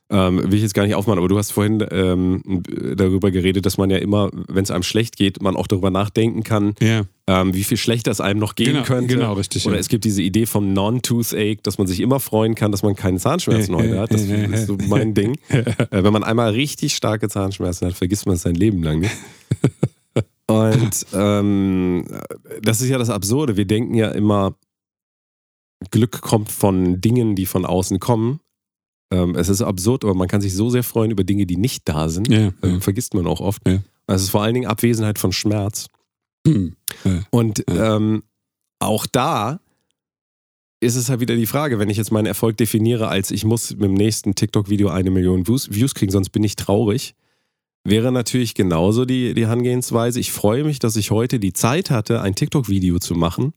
ähm, 0.10 0.42
will 0.44 0.54
ich 0.56 0.62
jetzt 0.62 0.74
gar 0.74 0.86
nicht 0.86 0.96
aufmachen, 0.96 1.20
aber 1.20 1.28
du 1.28 1.38
hast 1.38 1.52
vorhin 1.52 1.86
ähm, 1.92 2.64
darüber 2.96 3.30
geredet, 3.30 3.66
dass 3.66 3.78
man 3.78 3.90
ja 3.90 3.98
immer, 3.98 4.30
wenn 4.48 4.64
es 4.64 4.72
einem 4.72 4.84
schlecht 4.84 5.18
geht, 5.18 5.42
man 5.42 5.56
auch 5.58 5.68
darüber 5.68 5.92
nachdenken 5.92 6.44
kann, 6.44 6.76
ja. 6.80 7.04
ähm, 7.28 7.54
wie 7.54 7.66
viel 7.66 7.76
schlechter 7.78 8.12
es 8.12 8.22
einem 8.22 8.40
noch 8.40 8.56
gehen 8.56 8.74
Genau, 8.74 8.84
könnte. 8.84 9.16
genau, 9.16 9.34
richtig, 9.34 9.66
Oder 9.66 9.76
ja. 9.76 9.82
es 9.82 9.90
gibt 9.90 10.06
diese 10.06 10.22
Idee 10.22 10.46
vom 10.46 10.72
Non-Toothache, 10.72 11.58
dass 11.62 11.78
man 11.78 11.88
sich 11.88 12.00
immer 12.00 12.22
freuen 12.22 12.56
kann, 12.56 12.72
dass 12.72 12.84
man 12.84 12.96
keine 12.96 13.18
Zahnschmerzen 13.18 13.76
heute 13.76 14.00
hat. 14.00 14.14
Das 14.14 14.22
ist 14.22 14.68
so 14.68 14.78
mein 14.88 15.14
Ding. 15.14 15.38
Äh, 15.50 16.04
wenn 16.04 16.14
man 16.14 16.24
einmal 16.24 16.52
richtig 16.52 16.96
starke 16.96 17.30
Zahnschmerzen 17.30 17.88
hat, 17.88 17.94
vergisst 17.94 18.26
man 18.26 18.36
es 18.36 18.42
sein 18.44 18.56
Leben 18.56 18.84
lang 18.84 19.00
nicht. 19.00 19.16
Und 20.48 21.06
ähm, 21.14 22.06
das 22.62 22.82
ist 22.82 22.90
ja 22.90 22.98
das 22.98 23.10
Absurde. 23.10 23.58
Wir 23.58 23.66
denken 23.66 23.94
ja 23.96 24.10
immer, 24.10 24.56
Glück 25.92 26.22
kommt 26.22 26.52
von 26.52 27.02
Dingen, 27.02 27.36
die 27.36 27.46
von 27.46 27.66
außen 27.66 28.00
kommen. 28.00 28.40
Ähm, 29.12 29.36
es 29.36 29.50
ist 29.50 29.62
absurd, 29.62 30.04
aber 30.04 30.14
man 30.14 30.28
kann 30.28 30.42
sich 30.42 30.54
so 30.54 30.70
sehr 30.70 30.84
freuen 30.84 31.12
über 31.12 31.24
Dinge, 31.24 31.46
die 31.46 31.58
nicht 31.58 31.88
da 31.88 32.10
sind. 32.10 32.30
Ja, 32.30 32.52
Ähm, 32.62 32.76
ja. 32.76 32.80
vergisst 32.80 33.14
man 33.14 33.28
auch 33.28 33.40
oft. 33.40 33.68
Ja. 33.68 33.80
Es 34.08 34.22
ist 34.22 34.30
vor 34.30 34.42
allen 34.44 34.54
Dingen 34.54 34.68
Abwesenheit 34.68 35.20
von 35.20 35.32
Schmerz. 35.32 35.88
Hm. 36.46 36.76
Und 37.30 37.64
ähm, 37.68 38.24
auch 38.80 39.06
da 39.06 39.60
ist 40.80 40.96
es 40.96 41.10
halt 41.10 41.20
wieder 41.20 41.36
die 41.36 41.48
Frage, 41.48 41.80
wenn 41.80 41.90
ich 41.90 41.98
jetzt 41.98 42.12
meinen 42.12 42.28
Erfolg 42.28 42.56
definiere 42.58 43.08
als 43.08 43.32
ich 43.32 43.44
muss 43.44 43.72
mit 43.72 43.84
dem 43.84 43.96
nächsten 43.96 44.36
TikTok-Video 44.36 44.90
eine 44.90 45.10
Million 45.10 45.48
Views, 45.48 45.72
Views 45.72 45.96
kriegen, 45.96 46.12
sonst 46.12 46.30
bin 46.30 46.44
ich 46.44 46.56
traurig, 46.56 47.16
wäre 47.84 48.12
natürlich 48.12 48.54
genauso 48.54 49.06
die, 49.06 49.34
die 49.34 49.46
Herangehensweise. 49.46 50.20
Ich 50.20 50.32
freue 50.32 50.64
mich, 50.64 50.80
dass 50.80 50.96
ich 50.96 51.12
heute 51.12 51.40
die 51.40 51.54
Zeit 51.54 51.90
hatte, 51.90 52.22
ein 52.22 52.36
TikTok-Video 52.36 53.00
zu 53.00 53.16
machen. 53.16 53.54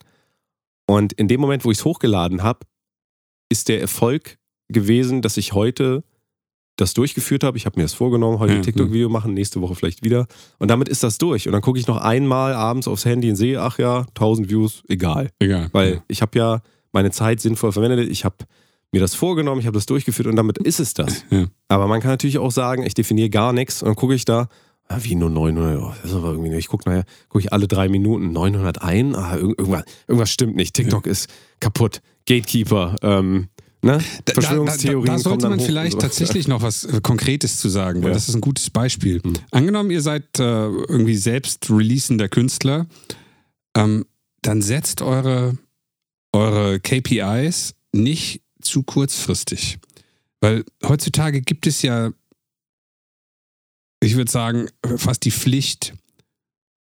Und 0.87 1.13
in 1.13 1.29
dem 1.29 1.41
Moment, 1.41 1.65
wo 1.65 1.71
ich 1.71 1.79
es 1.79 1.85
hochgeladen 1.85 2.43
habe, 2.43 2.61
ist 3.51 3.69
der 3.69 3.81
Erfolg 3.81 4.39
gewesen, 4.73 5.23
dass 5.23 5.37
ich 5.37 5.53
heute 5.53 6.03
das 6.77 6.95
durchgeführt 6.95 7.45
habe. 7.45 7.59
Ich 7.59 7.67
habe 7.67 7.79
mir 7.79 7.85
das 7.85 7.93
vorgenommen, 7.93 8.39
heute 8.39 8.53
ein 8.55 8.59
Ja, 8.61 8.63
TikTok-Video 8.65 9.09
machen, 9.11 9.35
nächste 9.35 9.61
Woche 9.61 9.75
vielleicht 9.75 10.03
wieder. 10.03 10.27
Und 10.59 10.69
damit 10.69 10.89
ist 10.89 11.03
das 11.03 11.19
durch. 11.19 11.47
Und 11.47 11.53
dann 11.53 11.61
gucke 11.61 11.79
ich 11.79 11.87
noch 11.87 11.99
einmal 11.99 12.55
abends 12.55 12.89
aufs 12.89 13.05
Handy 13.05 13.29
und 13.29 13.37
sehe, 13.37 13.61
ach 13.61 13.79
ja, 13.79 14.07
1000 14.09 14.49
Views, 14.49 14.83
egal. 14.89 15.31
Egal. 15.39 15.69
Weil 15.73 16.03
ich 16.09 16.23
habe 16.23 16.39
ja 16.39 16.63
meine 16.93 17.11
Zeit 17.11 17.41
sinnvoll 17.41 17.73
verwendet. 17.73 18.09
Ich 18.11 18.25
habe 18.25 18.37
mir 18.93 19.01
das 19.01 19.15
vorgenommen, 19.15 19.61
ich 19.61 19.67
habe 19.67 19.77
das 19.77 19.87
durchgeführt 19.87 20.27
und 20.27 20.37
damit 20.37 20.59
ist 20.59 20.81
es 20.81 20.95
das. 20.95 21.25
Ja. 21.31 21.47
Aber 21.69 21.87
man 21.87 22.01
kann 22.01 22.11
natürlich 22.13 22.39
auch 22.39 22.51
sagen, 22.51 22.83
ich 22.85 22.95
definiere 22.95 23.29
gar 23.31 23.53
nichts 23.53 23.83
und 23.83 23.89
dann 23.89 23.95
gucke 23.97 24.15
ich 24.15 24.25
da, 24.25 24.49
ah, 24.89 24.99
wie 25.03 25.15
nur 25.15 25.31
900, 25.31 25.81
oh, 25.81 25.93
das 26.03 26.11
ist 26.11 26.17
aber 26.17 26.31
irgendwie, 26.33 26.57
ich 26.57 26.67
gucke 26.69 26.89
nachher, 26.89 27.05
gucke 27.29 27.45
ich 27.45 27.53
alle 27.53 27.69
drei 27.69 27.89
Minuten, 27.89 28.33
901, 28.33 29.17
ah, 29.17 29.35
irg- 29.35 29.59
irgendwas, 29.59 29.85
irgendwas 30.09 30.31
stimmt 30.31 30.57
nicht, 30.57 30.75
TikTok 30.75 31.07
ist 31.07 31.29
kaputt, 31.61 32.01
Gatekeeper, 32.27 32.97
ähm, 33.03 33.49
ne? 33.83 33.99
Da- 34.25 34.33
Verschwörungstheorien 34.35 35.07
Da, 35.07 35.13
da, 35.13 35.17
da 35.17 35.23
sollte 35.23 35.49
man 35.49 35.61
vielleicht 35.61 35.93
so. 35.93 35.99
tatsächlich 35.99 36.49
noch 36.49 36.63
was 36.63 36.85
äh, 36.85 37.01
Konkretes 37.03 37.59
zu 37.59 37.69
sagen, 37.69 38.03
weil 38.03 38.09
Ja. 38.11 38.15
das 38.15 38.29
ist 38.29 38.35
ein 38.35 38.41
gutes 38.41 38.71
Beispiel. 38.71 39.21
Hm. 39.23 39.35
Angenommen, 39.51 39.91
ihr 39.91 40.03
seid 40.03 40.39
äh, 40.39 40.43
irgendwie 40.43 41.17
selbst 41.17 41.71
releasender 41.71 42.29
Künstler, 42.29 42.87
ähm, 43.77 44.05
dann 44.43 44.63
setzt 44.63 45.03
eure, 45.03 45.57
eure 46.33 46.81
KPIs 46.81 47.75
nicht 47.93 48.43
zu 48.63 48.83
kurzfristig. 48.83 49.79
Weil 50.41 50.65
heutzutage 50.87 51.43
gibt 51.43 51.67
es 51.67 51.83
ja, 51.83 52.11
ich 54.03 54.17
würde 54.17 54.31
sagen, 54.31 54.69
fast 54.97 55.25
die 55.25 55.31
Pflicht, 55.31 55.93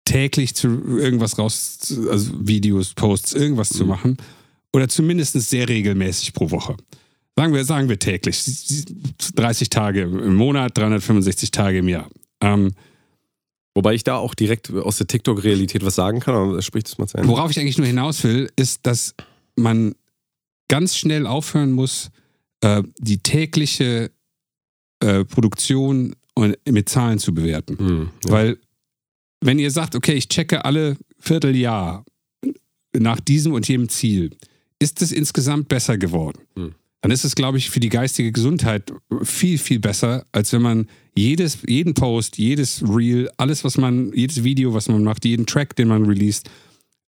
täglich 0.06 0.56
zu 0.56 0.68
irgendwas 0.98 1.38
raus, 1.38 1.78
also 2.10 2.32
Videos, 2.48 2.94
Posts, 2.94 3.34
irgendwas 3.34 3.70
zu 3.70 3.84
Mhm. 3.84 3.90
machen. 3.90 4.18
Oder 4.74 4.90
zumindest 4.90 5.34
sehr 5.34 5.70
regelmäßig 5.70 6.34
pro 6.34 6.52
Woche. 6.52 6.76
Sagen 7.36 7.54
wir, 7.54 7.64
sagen 7.66 7.90
wir 7.90 8.00
täglich. 8.00 8.44
30 9.36 9.70
Tage 9.70 10.02
im 10.02 10.36
Monat, 10.36 10.78
365 10.78 11.52
Tage 11.52 11.80
im 11.80 11.90
Jahr. 11.90 12.10
Ähm, 12.42 12.74
Wobei 13.76 13.96
ich 13.96 14.04
da 14.04 14.18
auch 14.18 14.36
direkt 14.36 14.72
aus 14.72 14.98
der 14.98 15.08
TikTok-Realität 15.08 15.84
was 15.84 15.96
sagen 15.96 16.20
kann, 16.20 16.36
aber 16.36 16.62
sprich 16.62 16.84
das 16.84 16.98
mal 16.98 17.08
zu 17.08 17.18
Ende. 17.18 17.30
worauf 17.30 17.50
ich 17.50 17.60
eigentlich 17.60 17.78
nur 17.80 17.88
hinaus 17.88 18.24
will, 18.24 18.52
ist, 18.56 18.86
dass 18.86 19.16
man 19.56 19.96
ganz 20.68 20.96
schnell 20.96 21.26
aufhören 21.26 21.72
muss, 21.72 22.12
äh, 22.62 22.84
die 23.00 23.18
tägliche 23.18 24.12
äh, 25.00 25.26
Produktion 25.26 26.16
und- 26.36 26.56
mit 26.70 26.88
Zahlen 26.88 27.18
zu 27.18 27.34
bewerten. 27.34 27.78
Hm, 27.78 28.10
ja. 28.26 28.32
Weil, 28.32 28.58
wenn 29.42 29.58
ihr 29.60 29.72
sagt, 29.72 29.96
okay, 29.96 30.14
ich 30.14 30.30
checke 30.30 30.66
alle 30.66 30.96
Vierteljahr 31.20 32.06
nach 32.96 33.20
diesem 33.20 33.54
und 33.54 33.68
jenem 33.68 33.90
Ziel, 33.90 34.30
ist 34.80 35.02
es 35.02 35.12
insgesamt 35.12 35.68
besser 35.68 35.98
geworden? 35.98 36.40
Hm. 36.56 36.74
Dann 37.02 37.12
ist 37.12 37.26
es, 37.26 37.36
glaube 37.36 37.58
ich, 37.58 37.70
für 37.70 37.82
die 37.82 37.90
geistige 37.90 38.32
Gesundheit 38.32 38.94
viel, 39.24 39.58
viel 39.58 39.80
besser, 39.80 40.26
als 40.32 40.54
wenn 40.54 40.62
man 40.62 40.88
jedes, 41.18 41.58
jeden 41.68 41.94
Post, 41.94 42.38
jedes 42.38 42.82
Reel, 42.82 43.30
alles, 43.36 43.66
was 43.66 43.78
man, 43.78 44.14
jedes 44.14 44.46
Video, 44.46 44.74
was 44.74 44.88
man 44.88 45.04
macht, 45.04 45.26
jeden 45.26 45.46
Track, 45.46 45.76
den 45.76 45.90
man 45.90 46.06
released, 46.06 46.50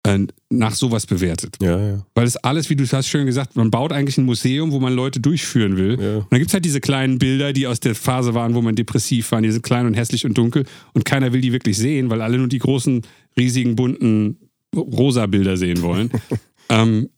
äh, 0.02 0.18
nach 0.50 0.74
sowas 0.74 1.06
bewertet. 1.06 1.56
ja, 1.62 1.78
ja, 1.78 2.06
Weil 2.14 2.26
es 2.26 2.36
alles, 2.36 2.68
wie 2.70 2.76
du 2.76 2.84
hast 2.84 3.06
schön 3.06 3.24
gesagt, 3.24 3.56
man 3.56 3.70
baut 3.70 3.92
eigentlich 3.92 4.18
ein 4.18 4.24
Museum, 4.24 4.72
wo 4.72 4.80
man 4.80 4.92
Leute 4.92 5.20
durchführen 5.20 5.76
will. 5.76 5.98
ja. 6.00 6.16
Und 6.16 6.26
dann 6.30 6.40
gibt 6.40 6.50
es 6.50 6.54
halt 6.54 6.64
diese 6.64 6.80
kleinen 6.80 7.18
Bilder, 7.18 7.52
die 7.52 7.66
aus 7.66 7.80
der 7.80 7.94
Phase 7.94 8.34
waren, 8.34 8.54
wo 8.54 8.62
man 8.62 8.74
depressiv 8.74 9.30
war. 9.32 9.40
Die 9.40 9.50
sind 9.50 9.62
klein 9.62 9.86
und 9.86 9.94
hässlich 9.94 10.26
und 10.26 10.36
dunkel. 10.36 10.64
Und 10.92 11.04
keiner 11.04 11.32
will 11.32 11.40
die 11.40 11.52
wirklich 11.52 11.78
sehen, 11.78 12.10
weil 12.10 12.20
alle 12.20 12.36
nur 12.36 12.48
die 12.48 12.58
großen, 12.58 13.02
riesigen, 13.38 13.76
bunten, 13.76 14.38
rosa 14.76 15.26
Bilder 15.26 15.56
sehen 15.56 15.82
wollen. 15.82 16.10
ähm, 16.68 17.08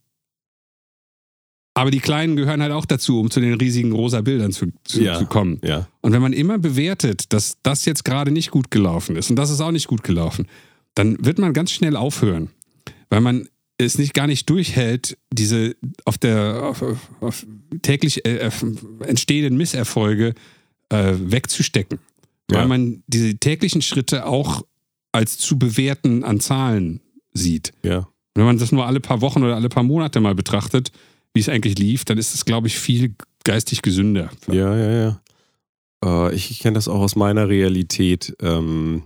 aber 1.76 1.90
die 1.90 2.00
kleinen 2.00 2.36
gehören 2.36 2.62
halt 2.62 2.72
auch 2.72 2.86
dazu, 2.86 3.20
um 3.20 3.30
zu 3.30 3.38
den 3.38 3.52
riesigen 3.54 3.92
rosa 3.92 4.22
Bildern 4.22 4.50
zu, 4.50 4.72
zu, 4.84 5.02
Ja. 5.02 5.18
zu 5.18 5.26
kommen. 5.26 5.60
ja. 5.62 5.86
Und 6.00 6.12
wenn 6.12 6.22
man 6.22 6.32
immer 6.32 6.56
bewertet, 6.58 7.32
dass 7.34 7.58
das 7.62 7.84
jetzt 7.84 8.04
gerade 8.04 8.30
nicht 8.30 8.50
gut 8.50 8.70
gelaufen 8.70 9.14
ist 9.16 9.28
und 9.28 9.36
das 9.36 9.50
ist 9.50 9.60
auch 9.60 9.72
nicht 9.72 9.86
gut 9.86 10.02
gelaufen, 10.02 10.46
dann 10.94 11.22
wird 11.24 11.38
man 11.38 11.52
ganz 11.52 11.70
schnell 11.70 11.94
aufhören. 11.94 12.48
Weil 13.10 13.20
man 13.20 13.46
es 13.76 13.98
nicht 13.98 14.14
gar 14.14 14.26
nicht 14.26 14.48
durchhält, 14.48 15.18
diese 15.30 15.76
auf 16.06 16.16
der 16.16 16.62
auf, 16.62 16.82
auf 17.20 17.46
täglich 17.82 18.24
äh, 18.24 18.50
entstehenden 19.00 19.58
Misserfolge 19.58 20.32
äh, 20.88 21.12
wegzustecken. 21.18 21.98
Ja. 22.50 22.60
Weil 22.60 22.68
man 22.68 23.02
diese 23.06 23.36
täglichen 23.36 23.82
Schritte 23.82 24.24
auch 24.24 24.64
als 25.12 25.36
zu 25.36 25.58
bewerten 25.58 26.24
an 26.24 26.40
Zahlen 26.40 27.00
sieht. 27.34 27.72
ja. 27.82 28.08
Wenn 28.34 28.44
man 28.46 28.58
das 28.58 28.70
nur 28.72 28.86
alle 28.86 29.00
paar 29.00 29.20
Wochen 29.22 29.42
oder 29.42 29.54
alle 29.56 29.68
paar 29.70 29.82
Monate 29.82 30.20
mal 30.20 30.34
betrachtet, 30.34 30.90
wie 31.34 31.40
es 31.40 31.48
eigentlich 31.48 31.78
lief, 31.78 32.04
dann 32.04 32.18
ist 32.18 32.34
es, 32.34 32.44
glaube 32.44 32.66
ich, 32.66 32.78
viel 32.78 33.14
geistig 33.44 33.82
gesünder. 33.82 34.30
Ja, 34.50 34.76
ja, 34.76 34.90
ja. 34.92 35.20
Äh, 36.04 36.34
ich 36.34 36.58
kenne 36.60 36.74
das 36.74 36.88
auch 36.88 37.00
aus 37.00 37.16
meiner 37.16 37.48
Realität. 37.48 38.36
Ähm, 38.40 39.04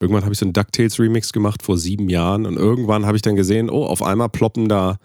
irgendwann 0.00 0.24
habe 0.24 0.32
ich 0.32 0.38
so 0.38 0.46
einen 0.46 0.52
DuckTales-Remix 0.52 1.32
gemacht 1.32 1.62
vor 1.62 1.78
sieben 1.78 2.08
Jahren 2.08 2.46
und 2.46 2.56
irgendwann 2.56 3.06
habe 3.06 3.16
ich 3.16 3.22
dann 3.22 3.36
gesehen, 3.36 3.70
oh, 3.70 3.84
auf 3.84 4.02
einmal 4.02 4.28
ploppen 4.28 4.68
da 4.68 4.98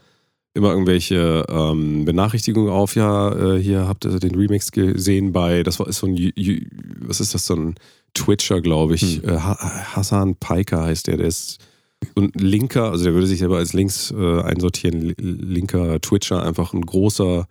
immer 0.53 0.69
irgendwelche 0.72 1.45
ähm, 1.49 2.06
Benachrichtigungen 2.06 2.72
auf. 2.72 2.95
Ja, 2.95 3.56
äh, 3.56 3.61
hier 3.61 3.88
habt 3.88 4.06
ihr 4.06 4.19
den 4.19 4.36
Remix 4.36 4.72
gesehen 4.72 5.34
bei, 5.34 5.64
das 5.64 5.80
war 5.80 5.88
ist 5.88 5.98
so 5.98 6.07
ein, 6.07 6.15
was 7.02 7.19
ist 7.19 7.34
das, 7.34 7.45
so 7.45 7.56
ein 7.56 7.76
Twitcher, 8.14 8.61
glaube 8.61 8.95
ich. 8.95 9.22
Hm. 9.22 9.30
Äh, 9.30 9.40
Ha- 9.40 9.95
Hassan 9.95 10.36
Piker 10.36 10.84
heißt 10.84 11.07
der, 11.07 11.18
der 11.18 11.27
ist 11.27 11.60
ein 12.15 12.32
linker, 12.36 12.91
also 12.91 13.03
der 13.03 13.14
würde 13.14 13.27
sich 13.27 13.40
selber 13.40 13.57
als 13.57 13.73
links 13.73 14.11
äh, 14.11 14.41
einsortieren, 14.41 15.02
li- 15.02 15.15
linker 15.18 15.99
Twitcher, 16.02 16.44
einfach 16.44 16.73
ein 16.73 16.82
großer 16.82 17.48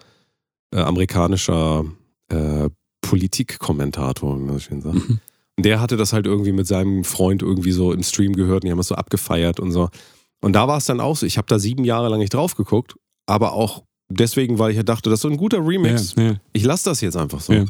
äh, 0.74 0.80
amerikanischer 0.80 1.84
äh, 2.28 2.68
Politikkommentator, 3.02 4.38
wie 4.38 4.44
man 4.44 4.54
so 4.54 4.60
schön 4.60 4.80
sagt. 4.80 4.94
Mhm. 4.94 5.20
Und 5.56 5.66
der 5.66 5.80
hatte 5.80 5.96
das 5.96 6.12
halt 6.12 6.26
irgendwie 6.26 6.52
mit 6.52 6.66
seinem 6.66 7.04
Freund 7.04 7.42
irgendwie 7.42 7.72
so 7.72 7.92
im 7.92 8.02
Stream 8.02 8.32
gehört 8.32 8.64
und 8.64 8.66
die 8.66 8.70
haben 8.70 8.78
das 8.78 8.88
so 8.88 8.96
abgefeiert 8.96 9.60
und 9.60 9.72
so. 9.72 9.88
Und 10.42 10.54
da 10.54 10.66
war 10.66 10.78
es 10.78 10.84
dann 10.86 11.00
auch 11.00 11.16
so. 11.16 11.26
Ich 11.26 11.38
habe 11.38 11.46
da 11.48 11.58
sieben 11.58 11.84
Jahre 11.84 12.08
lang 12.08 12.18
nicht 12.18 12.34
drauf 12.34 12.56
geguckt, 12.56 12.96
aber 13.26 13.52
auch 13.52 13.84
deswegen, 14.08 14.58
weil 14.58 14.72
ich 14.72 14.76
ja 14.76 14.82
dachte, 14.82 15.10
das 15.10 15.18
ist 15.18 15.22
so 15.22 15.28
ein 15.28 15.36
guter 15.36 15.58
Remix. 15.58 16.14
Ja, 16.16 16.22
ja. 16.24 16.34
Ich 16.52 16.64
lasse 16.64 16.90
das 16.90 17.00
jetzt 17.00 17.16
einfach 17.16 17.40
so. 17.40 17.52
Ja. 17.52 17.64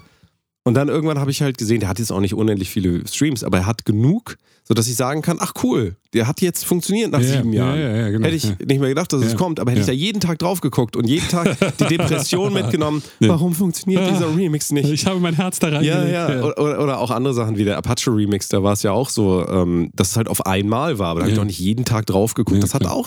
Und 0.66 0.72
dann 0.74 0.88
irgendwann 0.88 1.18
habe 1.18 1.30
ich 1.30 1.42
halt 1.42 1.58
gesehen, 1.58 1.80
der 1.80 1.90
hat 1.90 1.98
jetzt 1.98 2.10
auch 2.10 2.20
nicht 2.20 2.32
unendlich 2.34 2.70
viele 2.70 3.06
Streams, 3.06 3.44
aber 3.44 3.58
er 3.58 3.66
hat 3.66 3.84
genug, 3.84 4.36
sodass 4.66 4.88
ich 4.88 4.96
sagen 4.96 5.20
kann, 5.20 5.36
ach 5.40 5.52
cool, 5.62 5.96
der 6.14 6.26
hat 6.26 6.40
jetzt 6.40 6.64
funktioniert 6.64 7.10
nach 7.12 7.20
Ja, 7.20 7.28
sieben 7.36 7.52
ja, 7.52 7.66
Jahren. 7.66 7.78
ja, 7.80 7.96
ja, 7.96 8.08
genau. 8.10 8.24
Hätte 8.24 8.36
ich 8.36 8.44
Ja. 8.44 8.56
nicht 8.66 8.80
mehr 8.80 8.88
gedacht, 8.88 9.12
dass 9.12 9.22
es 9.22 9.32
Ja. 9.32 9.36
kommt, 9.38 9.60
aber 9.60 9.72
hätte 9.72 9.82
ich 9.82 9.86
da 9.86 9.92
Ja. 9.92 9.98
jeden 9.98 10.20
Tag 10.20 10.38
drauf 10.38 10.62
geguckt 10.62 10.96
und 10.96 11.06
jeden 11.06 11.28
Tag 11.28 11.54
die 11.78 11.84
Depression 11.84 12.50
mitgenommen, 12.54 13.02
Ja. 13.20 13.28
warum 13.28 13.52
funktioniert 13.54 14.08
dieser 14.10 14.34
Remix 14.34 14.72
nicht? 14.72 14.88
Ich 14.88 15.04
habe 15.04 15.20
mein 15.20 15.34
Herz 15.34 15.58
da 15.58 15.68
Ja, 15.68 15.76
reingelegt. 15.98 16.12
ja. 16.14 16.42
Oder, 16.44 16.82
oder 16.82 16.98
auch 16.98 17.10
andere 17.10 17.34
Sachen 17.34 17.58
wie 17.58 17.64
der 17.64 17.76
Apache 17.76 18.10
Remix, 18.10 18.48
da 18.48 18.62
war 18.62 18.72
es 18.72 18.82
ja 18.82 18.92
auch 18.92 19.10
so, 19.10 19.46
ähm, 19.46 19.90
dass 19.94 20.12
es 20.12 20.16
halt 20.16 20.28
auf 20.28 20.46
einmal 20.46 20.98
war, 20.98 21.08
aber 21.08 21.20
da 21.20 21.24
habe 21.24 21.30
ich 21.32 21.36
Ja. 21.36 21.42
doch 21.42 21.46
nicht 21.46 21.58
jeden 21.58 21.84
Tag 21.84 22.06
drauf 22.06 22.32
geguckt. 22.32 22.56
Ja, 22.56 22.62
das 22.62 22.72
hat 22.72 22.86
auch 22.86 23.06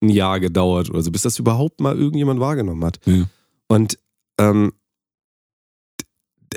ein 0.00 0.08
Jahr 0.08 0.40
gedauert 0.40 0.88
oder 0.88 1.02
so, 1.02 1.10
bis 1.10 1.20
das 1.22 1.38
überhaupt 1.38 1.80
mal 1.82 1.94
irgendjemand 1.98 2.40
wahrgenommen 2.40 2.82
hat. 2.86 3.00
Ja. 3.04 3.24
Und 3.68 3.98
ähm, 4.38 4.72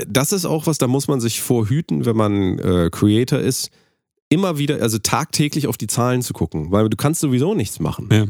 das 0.07 0.31
ist 0.31 0.45
auch 0.45 0.67
was, 0.67 0.77
da 0.77 0.87
muss 0.87 1.07
man 1.07 1.19
sich 1.19 1.41
vorhüten, 1.41 2.05
wenn 2.05 2.15
man 2.15 2.59
äh, 2.59 2.89
Creator 2.91 3.39
ist, 3.39 3.69
immer 4.29 4.57
wieder, 4.57 4.81
also 4.81 4.99
tagtäglich 4.99 5.67
auf 5.67 5.77
die 5.77 5.87
Zahlen 5.87 6.21
zu 6.21 6.33
gucken, 6.33 6.71
weil 6.71 6.87
du 6.89 6.97
kannst 6.97 7.21
sowieso 7.21 7.55
nichts 7.55 7.79
machen. 7.79 8.09
Ja. 8.11 8.25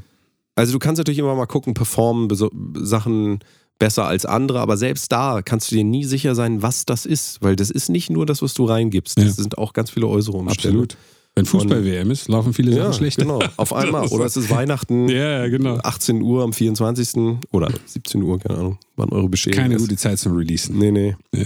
Also 0.55 0.73
du 0.73 0.79
kannst 0.79 0.97
natürlich 0.97 1.19
immer 1.19 1.35
mal 1.35 1.45
gucken, 1.45 1.73
performen 1.73 2.29
Sachen 2.75 3.39
besser 3.79 4.05
als 4.05 4.25
andere, 4.25 4.59
aber 4.59 4.75
selbst 4.75 5.11
da 5.11 5.41
kannst 5.41 5.71
du 5.71 5.75
dir 5.75 5.83
nie 5.83 6.03
sicher 6.03 6.35
sein, 6.35 6.61
was 6.61 6.85
das 6.85 7.05
ist, 7.05 7.41
weil 7.41 7.55
das 7.55 7.69
ist 7.69 7.89
nicht 7.89 8.09
nur 8.09 8.25
das, 8.25 8.41
was 8.41 8.53
du 8.53 8.65
reingibst. 8.65 9.17
Ja. 9.17 9.25
Das 9.25 9.37
sind 9.37 9.57
auch 9.57 9.73
ganz 9.73 9.89
viele 9.89 10.07
äußere 10.07 10.37
Umstände. 10.37 10.79
Absolut. 10.83 10.97
Wenn 11.39 11.45
Fußball-WM 11.45 12.11
ist, 12.11 12.27
laufen 12.27 12.53
viele 12.53 12.71
Sachen 12.73 12.83
Ja, 12.83 12.93
schlechter. 12.93 13.21
genau. 13.23 13.39
Auf 13.57 13.73
einmal. 13.73 14.07
Oder 14.07 14.25
es 14.25 14.35
ist 14.37 14.49
Weihnachten, 14.49 15.07
Ja, 15.09 15.47
genau. 15.47 15.77
18 15.77 16.21
Uhr 16.21 16.43
am 16.43 16.51
24. 16.53 17.37
oder 17.51 17.69
17 17.85 18.21
Uhr, 18.21 18.37
keine 18.39 18.59
Ahnung, 18.59 18.77
wann 18.97 19.09
eure 19.09 19.29
Bescherung 19.29 19.57
Keine 19.57 19.75
ist. 19.75 19.81
gute 19.83 19.95
Zeit 19.95 20.19
zum 20.19 20.35
Releasen. 20.35 20.77
Nee, 20.77 20.91
nee. 20.91 21.15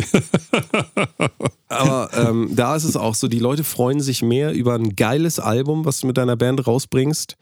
Aber 1.69 2.09
ähm, 2.15 2.49
da 2.55 2.75
ist 2.75 2.83
es 2.83 2.95
auch 2.95 3.15
so, 3.15 3.27
die 3.27 3.39
Leute 3.39 3.63
freuen 3.63 3.99
sich 3.99 4.21
mehr 4.21 4.53
über 4.53 4.73
ein 4.75 4.95
geiles 4.95 5.39
Album, 5.39 5.85
was 5.85 5.99
du 6.01 6.07
mit 6.07 6.17
deiner 6.17 6.35
Band 6.35 6.65
rausbringst, 6.67 7.35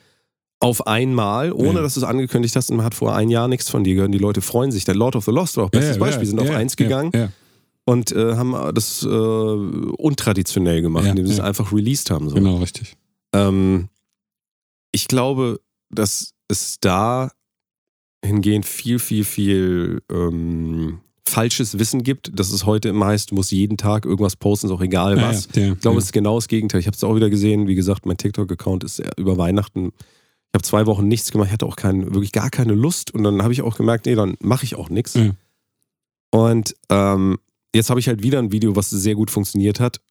auf 0.59 0.85
einmal, 0.87 1.51
ohne 1.53 1.75
Ja. 1.75 1.81
dass 1.81 1.95
du 1.95 2.01
es 2.01 2.03
angekündigt 2.05 2.55
hast 2.55 2.69
und 2.69 2.77
man 2.77 2.85
hat 2.85 2.93
vor 2.93 3.15
ein 3.15 3.29
Jahr 3.29 3.47
nichts 3.47 3.69
von 3.69 3.83
dir 3.83 3.95
gehört. 3.95 4.13
Die 4.13 4.19
Leute 4.19 4.41
freuen 4.41 4.71
sich. 4.71 4.85
Der 4.85 4.93
Lord 4.95 5.15
of 5.15 5.25
the 5.25 5.31
Lost 5.31 5.57
war 5.57 5.65
auch 5.65 5.69
bestes 5.69 5.95
Ja, 5.95 5.99
Beispiel, 5.99 6.27
sind 6.27 6.39
auf 6.39 6.49
eins 6.51 6.75
gegangen 6.77 7.11
und 7.91 8.11
äh, 8.13 8.35
haben 8.35 8.55
das 8.73 9.03
äh, 9.03 9.07
untraditionell 9.07 10.81
gemacht, 10.81 11.03
Ja, 11.03 11.09
indem 11.09 11.25
sie 11.25 11.33
es 11.33 11.39
ja. 11.39 11.43
einfach 11.43 11.73
released 11.73 12.09
haben. 12.09 12.29
So. 12.29 12.35
genau, 12.35 12.57
richtig. 12.57 12.95
Ähm, 13.33 13.89
ich 14.93 15.07
glaube, 15.09 15.59
dass 15.89 16.33
es 16.47 16.77
da 16.79 17.31
hingehend 18.23 18.65
viel, 18.65 18.99
viel, 18.99 19.25
viel 19.25 20.01
ähm, 20.09 21.01
falsches 21.27 21.79
Wissen 21.79 22.03
gibt. 22.03 22.31
Das 22.33 22.51
ist 22.51 22.65
heute 22.65 22.89
immer 22.89 23.07
heißt, 23.07 23.31
du 23.31 23.35
musst 23.35 23.51
jeden 23.51 23.75
Tag 23.75 24.05
irgendwas 24.05 24.37
posten, 24.37 24.67
ist 24.67 24.71
auch 24.71 24.81
egal 24.81 25.17
was. 25.21 25.49
ja, 25.53 25.63
ja, 25.63 25.73
ich 25.73 25.79
glaube, 25.79 25.95
ja. 25.95 25.99
es 25.99 26.05
ist 26.05 26.13
genau 26.13 26.35
das 26.35 26.47
Gegenteil. 26.47 26.79
Ich 26.79 26.87
habe 26.87 26.95
es 26.95 27.03
auch 27.03 27.15
wieder 27.15 27.29
gesehen. 27.29 27.67
Wie 27.67 27.75
gesagt, 27.75 28.05
mein 28.05 28.17
TikTok-Account 28.17 28.85
ist 28.85 29.03
über 29.17 29.37
Weihnachten. 29.37 29.87
Ich 29.87 30.53
habe 30.53 30.63
zwei 30.63 30.85
Wochen 30.85 31.09
nichts 31.09 31.31
gemacht. 31.31 31.47
Ich 31.47 31.53
hatte 31.53 31.65
auch 31.65 31.75
kein, 31.75 32.13
wirklich 32.13 32.31
gar 32.31 32.49
keine 32.49 32.73
Lust. 32.73 33.13
Und 33.13 33.23
dann 33.23 33.41
habe 33.43 33.51
ich 33.51 33.61
auch 33.63 33.75
gemerkt, 33.75 34.05
nee, 34.05 34.15
dann 34.15 34.35
mache 34.39 34.63
ich 34.63 34.75
auch 34.75 34.89
nichts. 34.89 35.17
Und 36.31 36.75
ähm, 36.89 37.37
jetzt 37.75 37.89
habe 37.89 37.99
ich 37.99 38.07
halt 38.07 38.23
wieder 38.23 38.39
ein 38.39 38.51
Video, 38.51 38.75
was 38.75 38.89
sehr 38.89 39.15
gut 39.15 39.31
funktioniert 39.31 39.79
hat. 39.79 40.01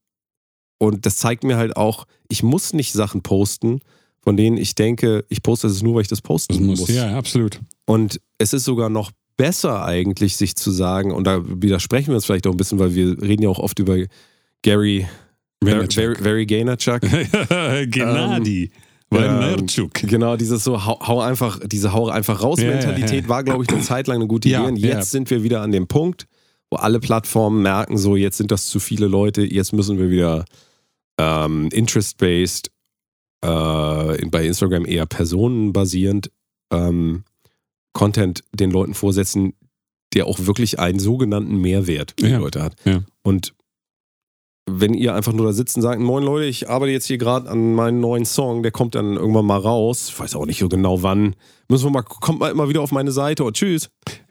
Und 0.79 1.05
das 1.05 1.17
zeigt 1.17 1.45
mir 1.45 1.57
halt 1.57 1.77
auch, 1.77 2.07
ich 2.29 2.43
muss 2.43 2.73
nicht 2.73 2.93
Sachen 2.93 3.23
posten, 3.23 3.81
von 4.23 4.37
denen 4.37 4.57
ich 4.57 4.75
denke, 4.75 5.25
ich 5.29 5.43
poste 5.43 5.67
es 5.67 5.83
nur, 5.83 5.95
weil 5.95 6.03
ich 6.03 6.09
das 6.09 6.23
posten 6.23 6.55
Das 6.55 6.63
muss, 6.63 6.81
muss. 6.81 6.89
ja, 6.91 7.17
absolut. 7.17 7.61
Und 7.87 8.21
es 8.39 8.53
ist 8.53 8.65
sogar 8.65 8.89
noch 8.89 9.11
besser 9.37 9.85
eigentlich, 9.85 10.37
sich 10.37 10.57
zu 10.57 10.71
sagen, 10.71 11.13
und 11.13 11.25
da 11.25 11.43
widersprechen 11.45 12.09
wir 12.09 12.17
uns 12.17 12.27
vielleicht 12.27 12.47
auch 12.47 12.53
ein 12.53 12.57
bisschen, 12.57 12.79
weil 12.79 12.95
wir 12.95 13.21
reden 13.23 13.43
ja 13.43 13.49
auch 13.49 13.59
oft 13.59 13.79
über 13.79 13.97
Gary 14.63 15.07
Vaynerchuk. 15.63 16.19
Very, 16.19 16.47
Gaynerchuk. 16.47 17.01
Gennady. 17.91 18.71
Ähm. 19.13 19.67
Genau, 19.93 20.37
dieses 20.37 20.63
so 20.63 20.85
hau, 20.85 21.01
hau 21.01 21.21
einfach, 21.21 21.59
diese 21.67 21.93
hau 21.93 22.09
einfach 22.09 22.43
raus 22.43 22.61
Ja, 22.61 22.67
ja, 22.67 22.75
Mentalität 22.75 23.25
ja. 23.25 23.29
war, 23.29 23.43
glaube 23.43 23.65
ich, 23.65 23.71
eine 23.71 23.83
Zeit 23.83 24.07
lang 24.07 24.17
eine 24.17 24.27
gute 24.27 24.49
Idee. 24.49 24.59
Und 24.59 24.77
ja. 24.77 24.97
jetzt 24.97 25.11
sind 25.11 25.31
wir 25.31 25.43
wieder 25.43 25.63
an 25.63 25.73
dem 25.73 25.89
Punkt, 25.89 26.27
wo 26.71 26.77
alle 26.77 27.01
Plattformen 27.01 27.63
merken, 27.63 27.99
so 27.99 28.17
jetzt 28.17 28.39
sind 28.39 28.51
das 28.51 28.67
zu 28.67 28.79
viele 28.81 29.07
Leute, 29.07 29.43
jetzt 29.43 29.73
müssen 29.73 29.99
wir 29.99 30.11
wieder 30.11 30.45
ähm, 31.19 31.69
interest-based, 31.73 32.71
äh, 33.43 34.27
bei 34.27 34.47
Instagram 34.47 34.87
eher 34.87 35.07
personenbasierend 35.07 36.31
ähm, 36.73 37.25
Content 37.93 38.45
den 38.55 38.71
Leuten 38.71 38.95
vorsetzen, 38.95 39.55
der 40.15 40.27
auch 40.27 40.39
wirklich 40.41 40.79
einen 40.79 40.99
sogenannten 40.99 41.61
Mehrwert 41.61 42.15
für 42.19 42.29
Ja, 42.29 42.37
die 42.37 42.43
Leute 42.45 42.63
hat. 42.63 42.77
ja. 42.85 43.03
Und 43.23 43.55
wenn 44.67 44.95
ihr 44.95 45.15
einfach 45.15 45.33
nur 45.33 45.47
da 45.47 45.53
sitzt 45.53 45.77
und 45.77 45.83
sagt, 45.83 46.01
moin 46.01 46.23
Leute, 46.23 46.45
ich 46.47 46.69
arbeite 46.71 46.93
jetzt 46.93 47.07
hier 47.07 47.19
gerade 47.19 47.49
an 47.51 47.75
meinem 47.75 48.01
neuen 48.01 48.25
Song, 48.25 48.63
der 48.63 48.71
kommt 48.71 48.95
dann 48.95 49.17
irgendwann 49.17 49.47
mal 49.47 49.59
raus, 49.59 50.11
ich 50.11 50.19
weiß 50.21 50.37
auch 50.37 50.47
nicht 50.47 50.61
so 50.61 50.69
genau 50.69 51.03
wann, 51.03 51.35
müssen 51.71 51.85
wir 51.87 51.91
mal, 51.91 52.03
kommt 52.03 52.41
mal 52.41 52.51
immer 52.51 52.69
wieder 52.69 52.83
auf 52.83 52.93
meine 52.93 53.13
Seite 53.13 53.45
und 53.45 53.57
tschüss. 53.57 53.89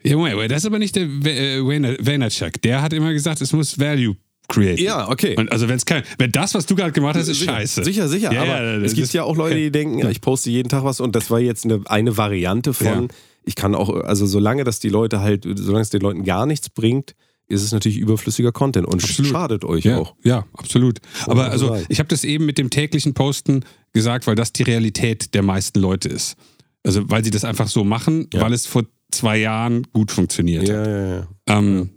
Aber 0.08 0.46
das 0.48 0.58
ist 0.58 0.66
aber 0.66 0.78
nicht 0.78 0.94
der 0.94 1.04
äh, 1.04 1.60
Vayner- 1.60 1.96
Vaynerchuk. 1.98 2.62
Der 2.62 2.82
hat 2.82 2.92
immer 2.92 3.12
gesagt, 3.12 3.40
es 3.40 3.52
muss 3.52 3.78
Value 3.78 4.16
createn. 4.48 4.82
Ja, 4.84 5.08
okay. 5.08 5.34
Und 5.36 5.50
also 5.52 5.68
wenn 5.68 5.76
es 5.76 5.84
kein, 5.86 6.02
wenn 6.18 6.32
das, 6.32 6.54
was 6.54 6.66
du 6.66 6.74
gerade 6.74 6.92
gemacht 6.92 7.16
hast, 7.16 7.28
ist 7.28 7.38
sicher, 7.40 7.52
scheiße. 7.52 7.84
Sicher, 7.84 8.08
sicher. 8.08 8.32
Ja, 8.32 8.42
aber 8.42 8.62
ja, 8.62 8.76
es 8.78 8.94
gibt 8.94 9.12
ja 9.12 9.22
auch 9.24 9.36
Leute, 9.36 9.56
die 9.56 9.70
denken, 9.70 9.98
ja, 9.98 10.10
ich 10.10 10.20
poste 10.20 10.50
jeden 10.50 10.68
Tag 10.68 10.84
was 10.84 11.00
und 11.00 11.14
das 11.16 11.30
war 11.30 11.40
jetzt 11.40 11.64
eine, 11.64 11.80
eine 11.86 12.16
Variante 12.16 12.72
von, 12.74 13.08
ich 13.44 13.54
kann 13.54 13.74
auch, 13.74 13.88
also 14.04 14.26
solange 14.26 14.64
das 14.64 14.80
die 14.80 14.88
Leute 14.88 15.20
halt, 15.20 15.46
solange 15.54 15.82
es 15.82 15.90
den 15.90 16.00
Leuten 16.02 16.24
gar 16.24 16.46
nichts 16.46 16.68
bringt, 16.68 17.14
ist 17.46 17.62
es 17.62 17.72
natürlich 17.72 17.98
überflüssiger 17.98 18.52
Content 18.52 18.86
und 18.86 19.02
Absolut. 19.02 19.30
schadet 19.32 19.64
euch 19.64 19.84
Ja, 19.84 19.98
auch. 19.98 20.14
ja, 20.22 20.44
absolut. 20.56 20.98
Aber 21.26 21.50
also, 21.50 21.76
ich 21.88 21.98
habe 21.98 22.08
das 22.08 22.22
eben 22.22 22.46
mit 22.46 22.58
dem 22.58 22.70
täglichen 22.70 23.12
Posten 23.14 23.64
gesagt, 23.92 24.26
weil 24.28 24.36
das 24.36 24.52
die 24.52 24.62
Realität 24.62 25.34
der 25.34 25.42
meisten 25.42 25.80
Leute 25.80 26.08
ist. 26.08 26.36
Also, 26.84 27.08
weil 27.10 27.24
sie 27.24 27.30
das 27.30 27.44
einfach 27.44 27.68
so 27.68 27.84
machen, 27.84 28.28
Ja. 28.32 28.40
weil 28.42 28.52
es 28.52 28.66
vor 28.66 28.84
zwei 29.10 29.38
Jahren 29.38 29.86
gut 29.92 30.10
funktioniert 30.10 30.62
hat. 30.62 30.68
Ja, 30.68 30.88
ja, 30.88 31.16
ja. 31.16 31.28
Ähm, 31.46 31.90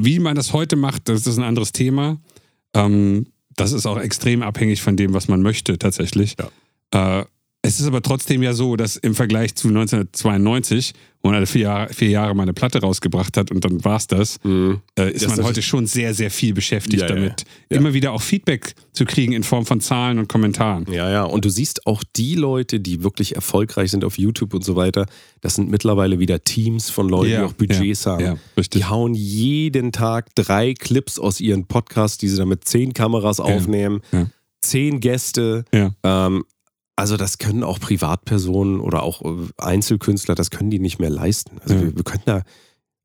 Wie 0.00 0.18
man 0.18 0.34
das 0.36 0.52
heute 0.54 0.76
macht, 0.76 1.08
das 1.10 1.26
ist 1.26 1.36
ein 1.36 1.44
anderes 1.44 1.72
Thema. 1.72 2.18
Ähm, 2.74 3.26
das 3.56 3.72
ist 3.72 3.84
auch 3.86 3.98
extrem 3.98 4.42
abhängig 4.42 4.80
von 4.80 4.96
dem, 4.96 5.12
was 5.12 5.28
man 5.28 5.42
möchte, 5.42 5.78
tatsächlich. 5.78 6.36
Äh, 6.90 7.24
es 7.66 7.80
ist 7.80 7.86
aber 7.86 8.02
trotzdem 8.02 8.42
ja 8.42 8.52
so, 8.52 8.76
dass 8.76 8.96
im 8.96 9.14
Vergleich 9.14 9.54
zu 9.54 9.68
1992, 9.68 10.92
wo 11.22 11.28
man 11.28 11.36
alle 11.36 11.46
vier 11.46 11.62
Jahre, 11.62 11.92
vier 11.94 12.10
Jahre 12.10 12.34
mal 12.34 12.42
eine 12.42 12.52
Platte 12.52 12.80
rausgebracht 12.80 13.36
hat 13.38 13.50
und 13.50 13.64
dann 13.64 13.82
war's 13.84 14.06
das, 14.06 14.38
Mhm. 14.44 14.80
äh, 14.98 15.10
ist 15.12 15.22
Das 15.24 15.30
man 15.30 15.38
ist- 15.40 15.44
heute 15.46 15.62
schon 15.62 15.86
sehr, 15.86 16.12
sehr 16.12 16.30
viel 16.30 16.52
beschäftigt 16.52 17.00
Ja, 17.02 17.08
damit, 17.08 17.44
ja. 17.70 17.78
immer 17.78 17.94
wieder 17.94 18.12
auch 18.12 18.20
Feedback 18.20 18.74
zu 18.92 19.06
kriegen 19.06 19.32
in 19.32 19.42
Form 19.42 19.64
von 19.64 19.80
Zahlen 19.80 20.18
und 20.18 20.28
Kommentaren. 20.28 20.84
Ja, 20.92 21.10
ja. 21.10 21.24
Und 21.24 21.46
du 21.46 21.48
siehst 21.48 21.86
auch 21.86 22.02
die 22.16 22.34
Leute, 22.34 22.80
die 22.80 23.02
wirklich 23.02 23.34
erfolgreich 23.34 23.90
sind 23.90 24.04
auf 24.04 24.18
YouTube 24.18 24.52
und 24.52 24.64
so 24.64 24.76
weiter, 24.76 25.06
das 25.40 25.54
sind 25.54 25.70
mittlerweile 25.70 26.18
wieder 26.18 26.44
Teams 26.44 26.90
von 26.90 27.08
Leuten, 27.08 27.30
Ja, 27.30 27.38
die 27.40 27.44
auch 27.46 27.52
Budgets 27.54 28.04
haben. 28.06 28.22
ja, 28.24 28.36
richtig. 28.58 28.82
Die 28.82 28.84
hauen 28.84 29.14
jeden 29.14 29.90
Tag 29.92 30.34
drei 30.34 30.74
Clips 30.74 31.18
aus 31.18 31.40
ihren 31.40 31.66
Podcasts, 31.66 32.18
die 32.18 32.28
sie 32.28 32.36
dann 32.36 32.48
mit 32.48 32.64
zehn 32.68 32.92
Kameras 32.92 33.40
aufnehmen, 33.40 34.02
zehn 34.60 35.00
Gäste. 35.00 35.64
Ja. 35.72 35.94
Ähm, 36.02 36.44
also 36.96 37.16
das 37.16 37.38
können 37.38 37.62
auch 37.64 37.80
Privatpersonen 37.80 38.80
oder 38.80 39.02
auch 39.02 39.22
äh, 39.22 39.48
Einzelkünstler, 39.58 40.34
das 40.34 40.50
können 40.50 40.70
die 40.70 40.78
nicht 40.78 40.98
mehr 40.98 41.10
leisten. 41.10 41.58
Also 41.62 41.74
Ja. 41.74 41.82
wir, 41.82 41.96
wir 41.96 42.04
können 42.04 42.22
da, 42.26 42.42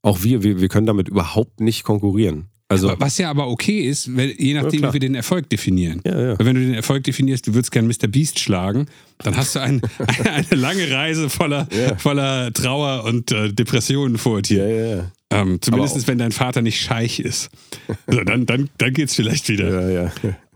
auch 0.02 0.24
wir, 0.24 0.44
wir, 0.44 0.62
wir 0.62 0.68
können 0.70 0.86
damit 0.88 1.10
überhaupt 1.10 1.60
nicht 1.60 1.84
konkurrieren. 1.84 2.46
Also 2.72 2.94
Was 3.00 3.18
ja 3.18 3.32
aber 3.32 3.48
okay 3.48 3.80
ist, 3.80 4.16
weil, 4.16 4.30
je 4.38 4.54
nachdem, 4.54 4.82
klar. 4.82 4.92
wie 4.92 4.94
wir 4.94 5.00
den 5.00 5.16
Erfolg 5.16 5.50
definieren. 5.50 6.02
ja, 6.06 6.12
ja. 6.22 6.40
Weil 6.40 6.46
wenn 6.46 6.54
du 6.56 6.62
den 6.62 6.76
Erfolg 6.76 7.04
definierst, 7.04 7.48
du 7.48 7.56
würdest 7.56 7.72
gern 7.72 7.88
Mr. 7.88 8.08
Beast 8.08 8.38
schlagen, 8.40 8.86
dann 9.18 9.36
hast 9.36 9.56
du 9.56 9.60
ein, 9.60 9.82
eine 10.24 10.56
lange 10.56 10.92
Reise 10.92 11.32
voller, 11.32 11.68
Ja. 11.72 11.98
voller 11.98 12.54
Trauer 12.54 13.06
und 13.06 13.32
äh, 13.32 13.52
Depressionen 13.52 14.20
vor 14.20 14.44
dir. 14.44 14.68
Ja, 14.68 14.76
ja, 14.86 14.96
ja. 14.98 15.12
Ähm, 15.32 15.58
zumindest 15.62 16.08
wenn 16.08 16.20
dein 16.20 16.32
Vater 16.32 16.62
nicht 16.62 16.80
scheich 16.80 17.20
ist. 17.20 17.50
So, 18.08 18.24
dann, 18.24 18.46
dann, 18.46 18.70
dann 18.78 18.94
geht's 18.94 19.16
vielleicht 19.16 19.50
wieder. 19.50 19.90
ja, 19.90 20.04
ja. 20.04 20.12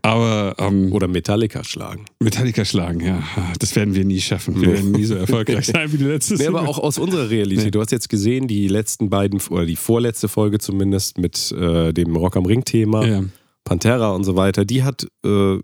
Aber 0.05 0.55
ähm, 0.57 0.91
Oder 0.91 1.07
Metallica 1.07 1.63
schlagen. 1.63 2.03
Metallica 2.19 2.65
schlagen, 2.65 2.99
ja, 2.99 3.23
das 3.57 3.73
werden 3.77 3.95
wir 3.95 4.03
nie 4.03 4.19
schaffen. 4.19 4.59
Wir 4.59 4.73
werden 4.73 4.91
nie 4.91 5.05
so 5.05 5.15
erfolgreich 5.15 5.65
sein 5.65 5.93
wie 5.93 5.97
die 5.97 6.03
letzte 6.03 6.35
Nee, 6.37 6.47
aber 6.47 6.67
auch 6.67 6.77
aus 6.77 6.97
unserer 6.97 7.29
Realität. 7.29 7.65
Nee. 7.65 7.71
Du 7.71 7.79
hast 7.79 7.91
jetzt 7.93 8.09
gesehen, 8.09 8.49
die 8.49 8.67
letzten 8.67 9.09
beiden, 9.09 9.39
oder 9.49 9.65
die 9.65 9.77
vorletzte 9.77 10.27
Folge 10.27 10.59
zumindest 10.59 11.17
mit 11.19 11.53
äh, 11.53 11.93
dem 11.93 12.17
Rock 12.17 12.35
am 12.35 12.45
Ring-Thema, 12.45 13.05
Ja, 13.05 13.23
Pantera 13.63 14.11
und 14.11 14.25
so 14.25 14.35
weiter, 14.35 14.65
die 14.65 14.83
hat 14.83 15.07
äh, 15.25 15.57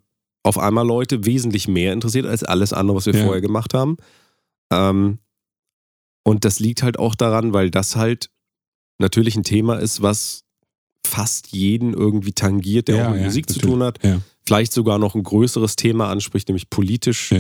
auf 0.44 0.58
einmal 0.58 0.88
Leute 0.88 1.26
wesentlich 1.26 1.68
mehr 1.68 1.92
interessiert 1.92 2.26
als 2.26 2.44
alles 2.44 2.72
andere, 2.72 2.96
was 2.96 3.08
wir 3.08 3.14
Ja. 3.16 3.26
vorher 3.26 3.42
gemacht 3.42 3.74
haben. 3.74 3.98
Ähm, 4.72 5.20
und 6.24 6.46
das 6.46 6.62
liegt 6.62 6.82
halt 6.82 6.98
auch 6.98 7.14
daran, 7.16 7.52
weil 7.54 7.72
das 7.72 7.98
halt 7.98 8.30
natürlich 9.00 9.36
ein 9.36 9.44
Thema 9.44 9.76
ist, 9.80 10.02
was 10.02 10.46
fast 11.06 11.48
jeden 11.48 11.94
irgendwie 11.94 12.34
tangiert, 12.34 12.88
der 12.88 12.96
Ja, 12.98 13.08
auch 13.08 13.12
mit 13.12 13.20
ja, 13.22 13.26
Musik 13.26 13.50
zu 13.50 13.58
natürlich. 13.58 13.74
tun 13.74 13.84
hat. 13.84 14.04
ja, 14.04 14.20
Vielleicht 14.46 14.74
sogar 14.74 14.98
noch 15.00 15.16
ein 15.16 15.24
größeres 15.24 15.76
Thema 15.76 16.10
anspricht, 16.10 16.48
nämlich 16.50 16.70
politisch. 16.70 17.32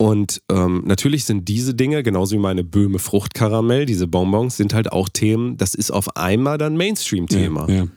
Und 0.00 0.42
ähm, 0.50 0.82
natürlich 0.86 1.24
sind 1.24 1.48
diese 1.48 1.74
Dinge, 1.74 2.02
genauso 2.04 2.36
wie 2.36 2.40
meine 2.40 2.62
Böhme 2.62 2.98
Fruchtkaramell, 3.00 3.84
diese 3.84 4.06
Bonbons, 4.06 4.56
sind 4.56 4.72
halt 4.72 4.92
auch 4.92 5.08
Themen, 5.08 5.56
das 5.56 5.74
ist 5.74 5.90
auf 5.90 6.16
einmal 6.16 6.56
dann 6.56 6.76
Mainstream-Thema. 6.76 7.88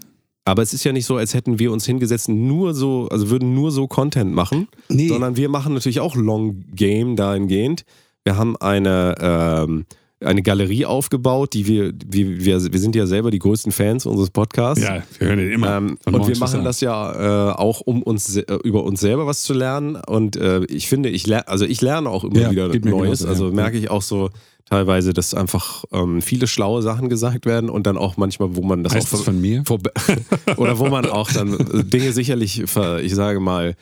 Aber 0.44 0.64
es 0.64 0.74
ist 0.74 0.84
ja 0.84 0.92
nicht 0.92 1.06
so, 1.06 1.18
als 1.18 1.36
hätten 1.36 1.60
wir 1.60 1.72
uns 1.72 1.86
hingesetzt, 1.86 2.28
nur 2.28 2.74
so, 2.74 3.08
also 3.12 3.30
würden 3.30 3.54
nur 3.54 3.72
so 3.72 3.88
Content 3.88 4.34
machen, 4.34 4.68
Nee, 4.90 5.08
sondern 5.10 5.38
wir 5.38 5.50
machen 5.50 5.74
natürlich 5.76 6.00
auch 6.00 6.16
Long 6.16 6.64
Game 6.74 7.16
dahingehend. 7.16 7.84
Wir 8.24 8.36
haben 8.38 8.58
eine, 8.58 9.16
ähm, 9.20 9.86
eine 10.24 10.42
Galerie 10.44 10.86
aufgebaut, 10.86 11.54
die 11.54 11.68
wir, 11.68 11.94
wir, 12.06 12.46
wir, 12.46 12.72
wir 12.74 12.80
sind 12.80 12.96
ja 12.96 13.08
selber 13.08 13.32
die 13.32 13.40
größten 13.40 13.72
Fans 13.72 14.06
unseres 14.06 14.30
Podcasts. 14.30 14.84
ja, 14.84 15.04
wir 15.18 15.28
hören 15.28 15.40
den 15.40 15.52
immer. 15.52 15.78
Ähm, 15.78 15.98
und 16.06 16.28
wir 16.28 16.38
machen 16.38 16.64
das 16.64 16.82
ja 16.82 17.50
äh, 17.50 17.54
auch, 17.54 17.82
um 17.82 18.04
uns 18.04 18.36
äh, 18.36 18.44
über 18.64 18.84
uns 18.84 19.00
selber 19.00 19.26
was 19.26 19.42
zu 19.42 19.54
lernen. 19.54 19.96
Und 19.96 20.36
äh, 20.36 20.64
ich 20.66 20.88
finde, 20.88 21.10
ich 21.10 21.28
lerne, 21.28 21.48
also 21.48 21.66
ich 21.66 21.82
lerne 21.82 22.10
auch 22.10 22.24
immer 22.24 22.40
Ja, 22.40 22.52
wieder 22.52 22.68
Neues. 22.68 22.82
genauso, 22.82 23.28
also 23.28 23.48
ja. 23.48 23.54
merke 23.54 23.78
ich 23.78 23.90
auch 23.90 24.02
so 24.02 24.30
teilweise, 24.66 25.14
dass 25.14 25.34
einfach 25.34 25.84
ähm, 25.92 26.22
viele 26.22 26.48
schlaue 26.48 26.82
Sachen 26.82 27.10
gesagt 27.10 27.46
werden 27.46 27.70
und 27.70 27.88
dann 27.88 27.98
auch 27.98 28.18
manchmal, 28.18 28.56
wo 28.56 28.62
man 28.62 28.84
das 28.84 28.94
Heißt 28.94 29.08
auch 29.08 29.12
das 29.12 29.22
von 29.22 29.42
mir? 29.42 29.64
oder 30.58 30.80
wo 30.80 30.88
man 30.88 31.08
auch 31.08 31.32
dann 31.32 31.58
Dinge 31.90 32.14
sicherlich, 32.14 32.64
ich 33.02 33.16
sage 33.16 33.40
mal, 33.40 33.76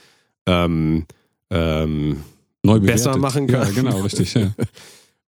ähm, 0.47 1.05
ähm, 1.51 2.23
besser 2.63 3.17
machen 3.17 3.47
kann. 3.47 3.67
Ja, 3.67 3.73
genau, 3.73 4.01
richtig. 4.01 4.33
Ja. 4.33 4.51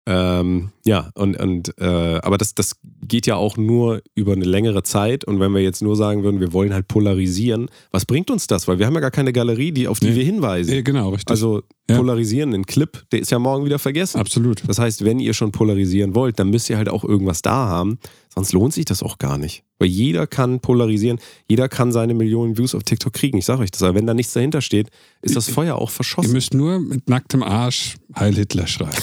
ähm, 0.06 0.70
ja, 0.85 1.10
und, 1.14 1.39
und 1.39 1.74
äh, 1.78 1.85
aber 1.85 2.39
das, 2.39 2.55
das 2.55 2.77
geht 3.06 3.27
ja 3.27 3.36
auch 3.36 3.56
nur 3.56 4.02
über 4.14 4.32
eine 4.32 4.44
längere 4.44 4.82
Zeit. 4.82 5.24
Und 5.24 5.39
wenn 5.40 5.52
wir 5.52 5.60
jetzt 5.62 5.82
nur 5.82 5.94
sagen 5.94 6.22
würden, 6.24 6.40
wir 6.40 6.52
wollen 6.52 6.72
halt 6.72 6.89
polarisieren, 6.89 7.68
was 7.93 8.06
bringt 8.06 8.31
uns 8.31 8.47
das? 8.47 8.66
Weil 8.66 8.78
wir 8.78 8.86
haben 8.86 8.94
ja 8.94 9.01
gar 9.01 9.10
keine 9.10 9.32
Galerie, 9.32 9.72
die, 9.72 9.86
auf 9.89 10.01
die 10.01 10.10
Nee. 10.10 10.16
wir 10.16 10.24
hinweisen. 10.24 10.74
ja, 10.74 10.81
genau, 10.82 11.10
richtig. 11.10 11.31
Also 11.31 11.62
Ja. 11.89 11.97
polarisieren, 11.97 12.55
ein 12.55 12.64
Clip, 12.66 13.05
der 13.12 13.20
ist 13.20 13.31
ja 13.31 13.39
morgen 13.39 13.64
wieder 13.64 13.78
vergessen. 13.78 14.18
Absolut. 14.18 14.62
Das 14.66 14.78
heißt, 14.78 15.05
wenn 15.05 15.20
ihr 15.20 15.35
schon 15.35 15.52
polarisieren 15.52 16.14
wollt, 16.14 16.39
dann 16.39 16.48
müsst 16.51 16.70
ihr 16.70 16.77
halt 16.78 16.89
auch 16.89 17.05
irgendwas 17.05 17.43
da 17.43 17.52
haben. 17.68 17.98
Sonst 18.35 18.52
lohnt 18.52 18.72
sich 18.72 18.85
das 18.86 19.02
auch 19.02 19.18
gar 19.18 19.39
nicht. 19.39 19.64
Weil 19.78 19.89
jeder 19.89 20.27
kann 20.27 20.60
polarisieren, 20.60 21.18
jeder 21.48 21.68
kann 21.68 21.93
seine 21.93 22.14
Millionen 22.14 22.56
Views 22.56 22.74
auf 22.74 22.85
TikTok 22.85 23.12
kriegen. 23.12 23.39
Ich 23.39 23.44
sage 23.44 23.62
euch 23.62 23.70
das, 23.70 23.82
aber 23.82 23.94
wenn 23.97 24.06
da 24.06 24.14
nichts 24.14 24.32
dahinter 24.32 24.60
steht, 24.60 24.89
ist 25.22 25.36
das 25.36 25.48
Feuer 25.51 25.77
auch 25.77 25.90
Ihr 25.90 25.94
verschossen. 25.94 26.32
müsst 26.32 26.55
nur 26.55 26.78
mit 26.81 27.09
nacktem 27.09 27.43
Arsch 27.43 27.97
Heil 28.16 28.35
Hitler 28.35 28.66
schreiben. 28.66 28.97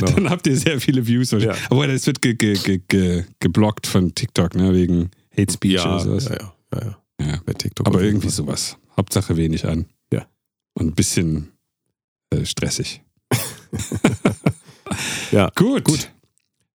Dann 0.00 0.30
habt 0.30 0.46
ihr 0.46 0.56
sehr 0.56 0.80
viele 0.80 1.06
Views. 1.06 1.30
Genau. 1.30 1.44
Ja. 1.44 1.54
Aber 1.70 1.86
das 1.86 2.06
wird 2.06 2.22
ge 2.22 2.34
ge 2.34 2.54
ge 2.54 2.80
ge 2.88 3.24
geblockt 3.40 3.86
von 3.86 4.14
TikTok, 4.14 4.54
ne? 4.54 4.72
wegen 4.74 5.10
Hate 5.36 5.52
Speech 5.52 5.74
ja, 5.74 5.94
oder 5.94 6.00
sowas. 6.00 6.24
ja, 6.26 6.34
ja, 6.34 6.54
ja, 6.74 6.80
ja. 6.84 6.98
Ja. 7.26 7.40
Bei 7.44 7.52
TikTok 7.52 7.86
Aber 7.86 8.02
irgendwie 8.02 8.28
Fall. 8.28 8.34
sowas. 8.34 8.76
Hauptsache 8.96 9.36
wenig 9.36 9.66
an. 9.66 9.86
Ja. 10.12 10.26
Und 10.74 10.88
ein 10.88 10.94
bisschen 10.94 11.52
äh, 12.30 12.44
stressig. 12.44 13.02
Ja. 15.30 15.50
Gut. 15.54 15.84
Gut. 15.84 16.10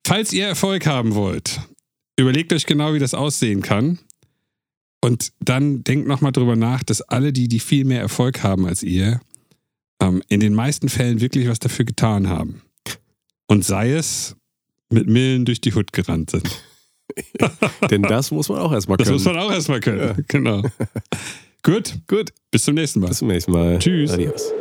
Falls 0.05 0.33
ihr 0.33 0.47
Erfolg 0.47 0.85
haben 0.87 1.15
wollt, 1.15 1.61
überlegt 2.17 2.51
euch 2.53 2.65
genau, 2.65 2.93
wie 2.93 2.99
das 2.99 3.13
aussehen 3.13 3.61
kann. 3.61 3.99
Und 5.01 5.31
dann 5.39 5.83
denkt 5.83 6.07
nochmal 6.07 6.31
drüber 6.31 6.55
nach, 6.55 6.83
dass 6.83 7.01
alle 7.01 7.31
die, 7.31 7.47
die 7.47 7.59
viel 7.59 7.85
mehr 7.85 8.01
Erfolg 8.01 8.41
haben 8.41 8.65
als 8.65 8.81
ihr, 8.83 9.21
ähm, 9.99 10.21
in 10.29 10.39
den 10.39 10.53
meisten 10.53 10.89
Fällen 10.89 11.21
wirklich 11.21 11.47
was 11.47 11.59
dafür 11.59 11.85
getan 11.85 12.29
haben. 12.29 12.61
Und 13.47 13.65
sei 13.65 13.93
es 13.93 14.35
mit 14.89 15.07
Millen 15.07 15.45
durch 15.45 15.61
die 15.61 15.73
Hut 15.73 15.93
gerannt 15.93 16.31
sind. 16.31 16.49
Denn 17.89 18.03
das 18.03 18.31
muss 18.31 18.49
man 18.49 18.59
auch 18.59 18.71
erstmal 18.71 18.97
können. 18.97 19.09
Das 19.09 19.23
muss 19.23 19.33
man 19.33 19.37
auch 19.37 19.51
erstmal 19.51 19.79
können. 19.79 19.99
Ja. 19.99 20.15
Genau. 20.27 20.63
Gut. 21.63 21.99
Gut. 22.07 22.31
Bis 22.51 22.63
zum 22.63 22.75
nächsten 22.75 22.99
Mal. 22.99 23.07
Bis 23.09 23.17
zum 23.17 23.27
nächsten 23.27 23.51
Mal. 23.51 23.79
Tschüss. 23.79 24.11
Adios. 24.11 24.53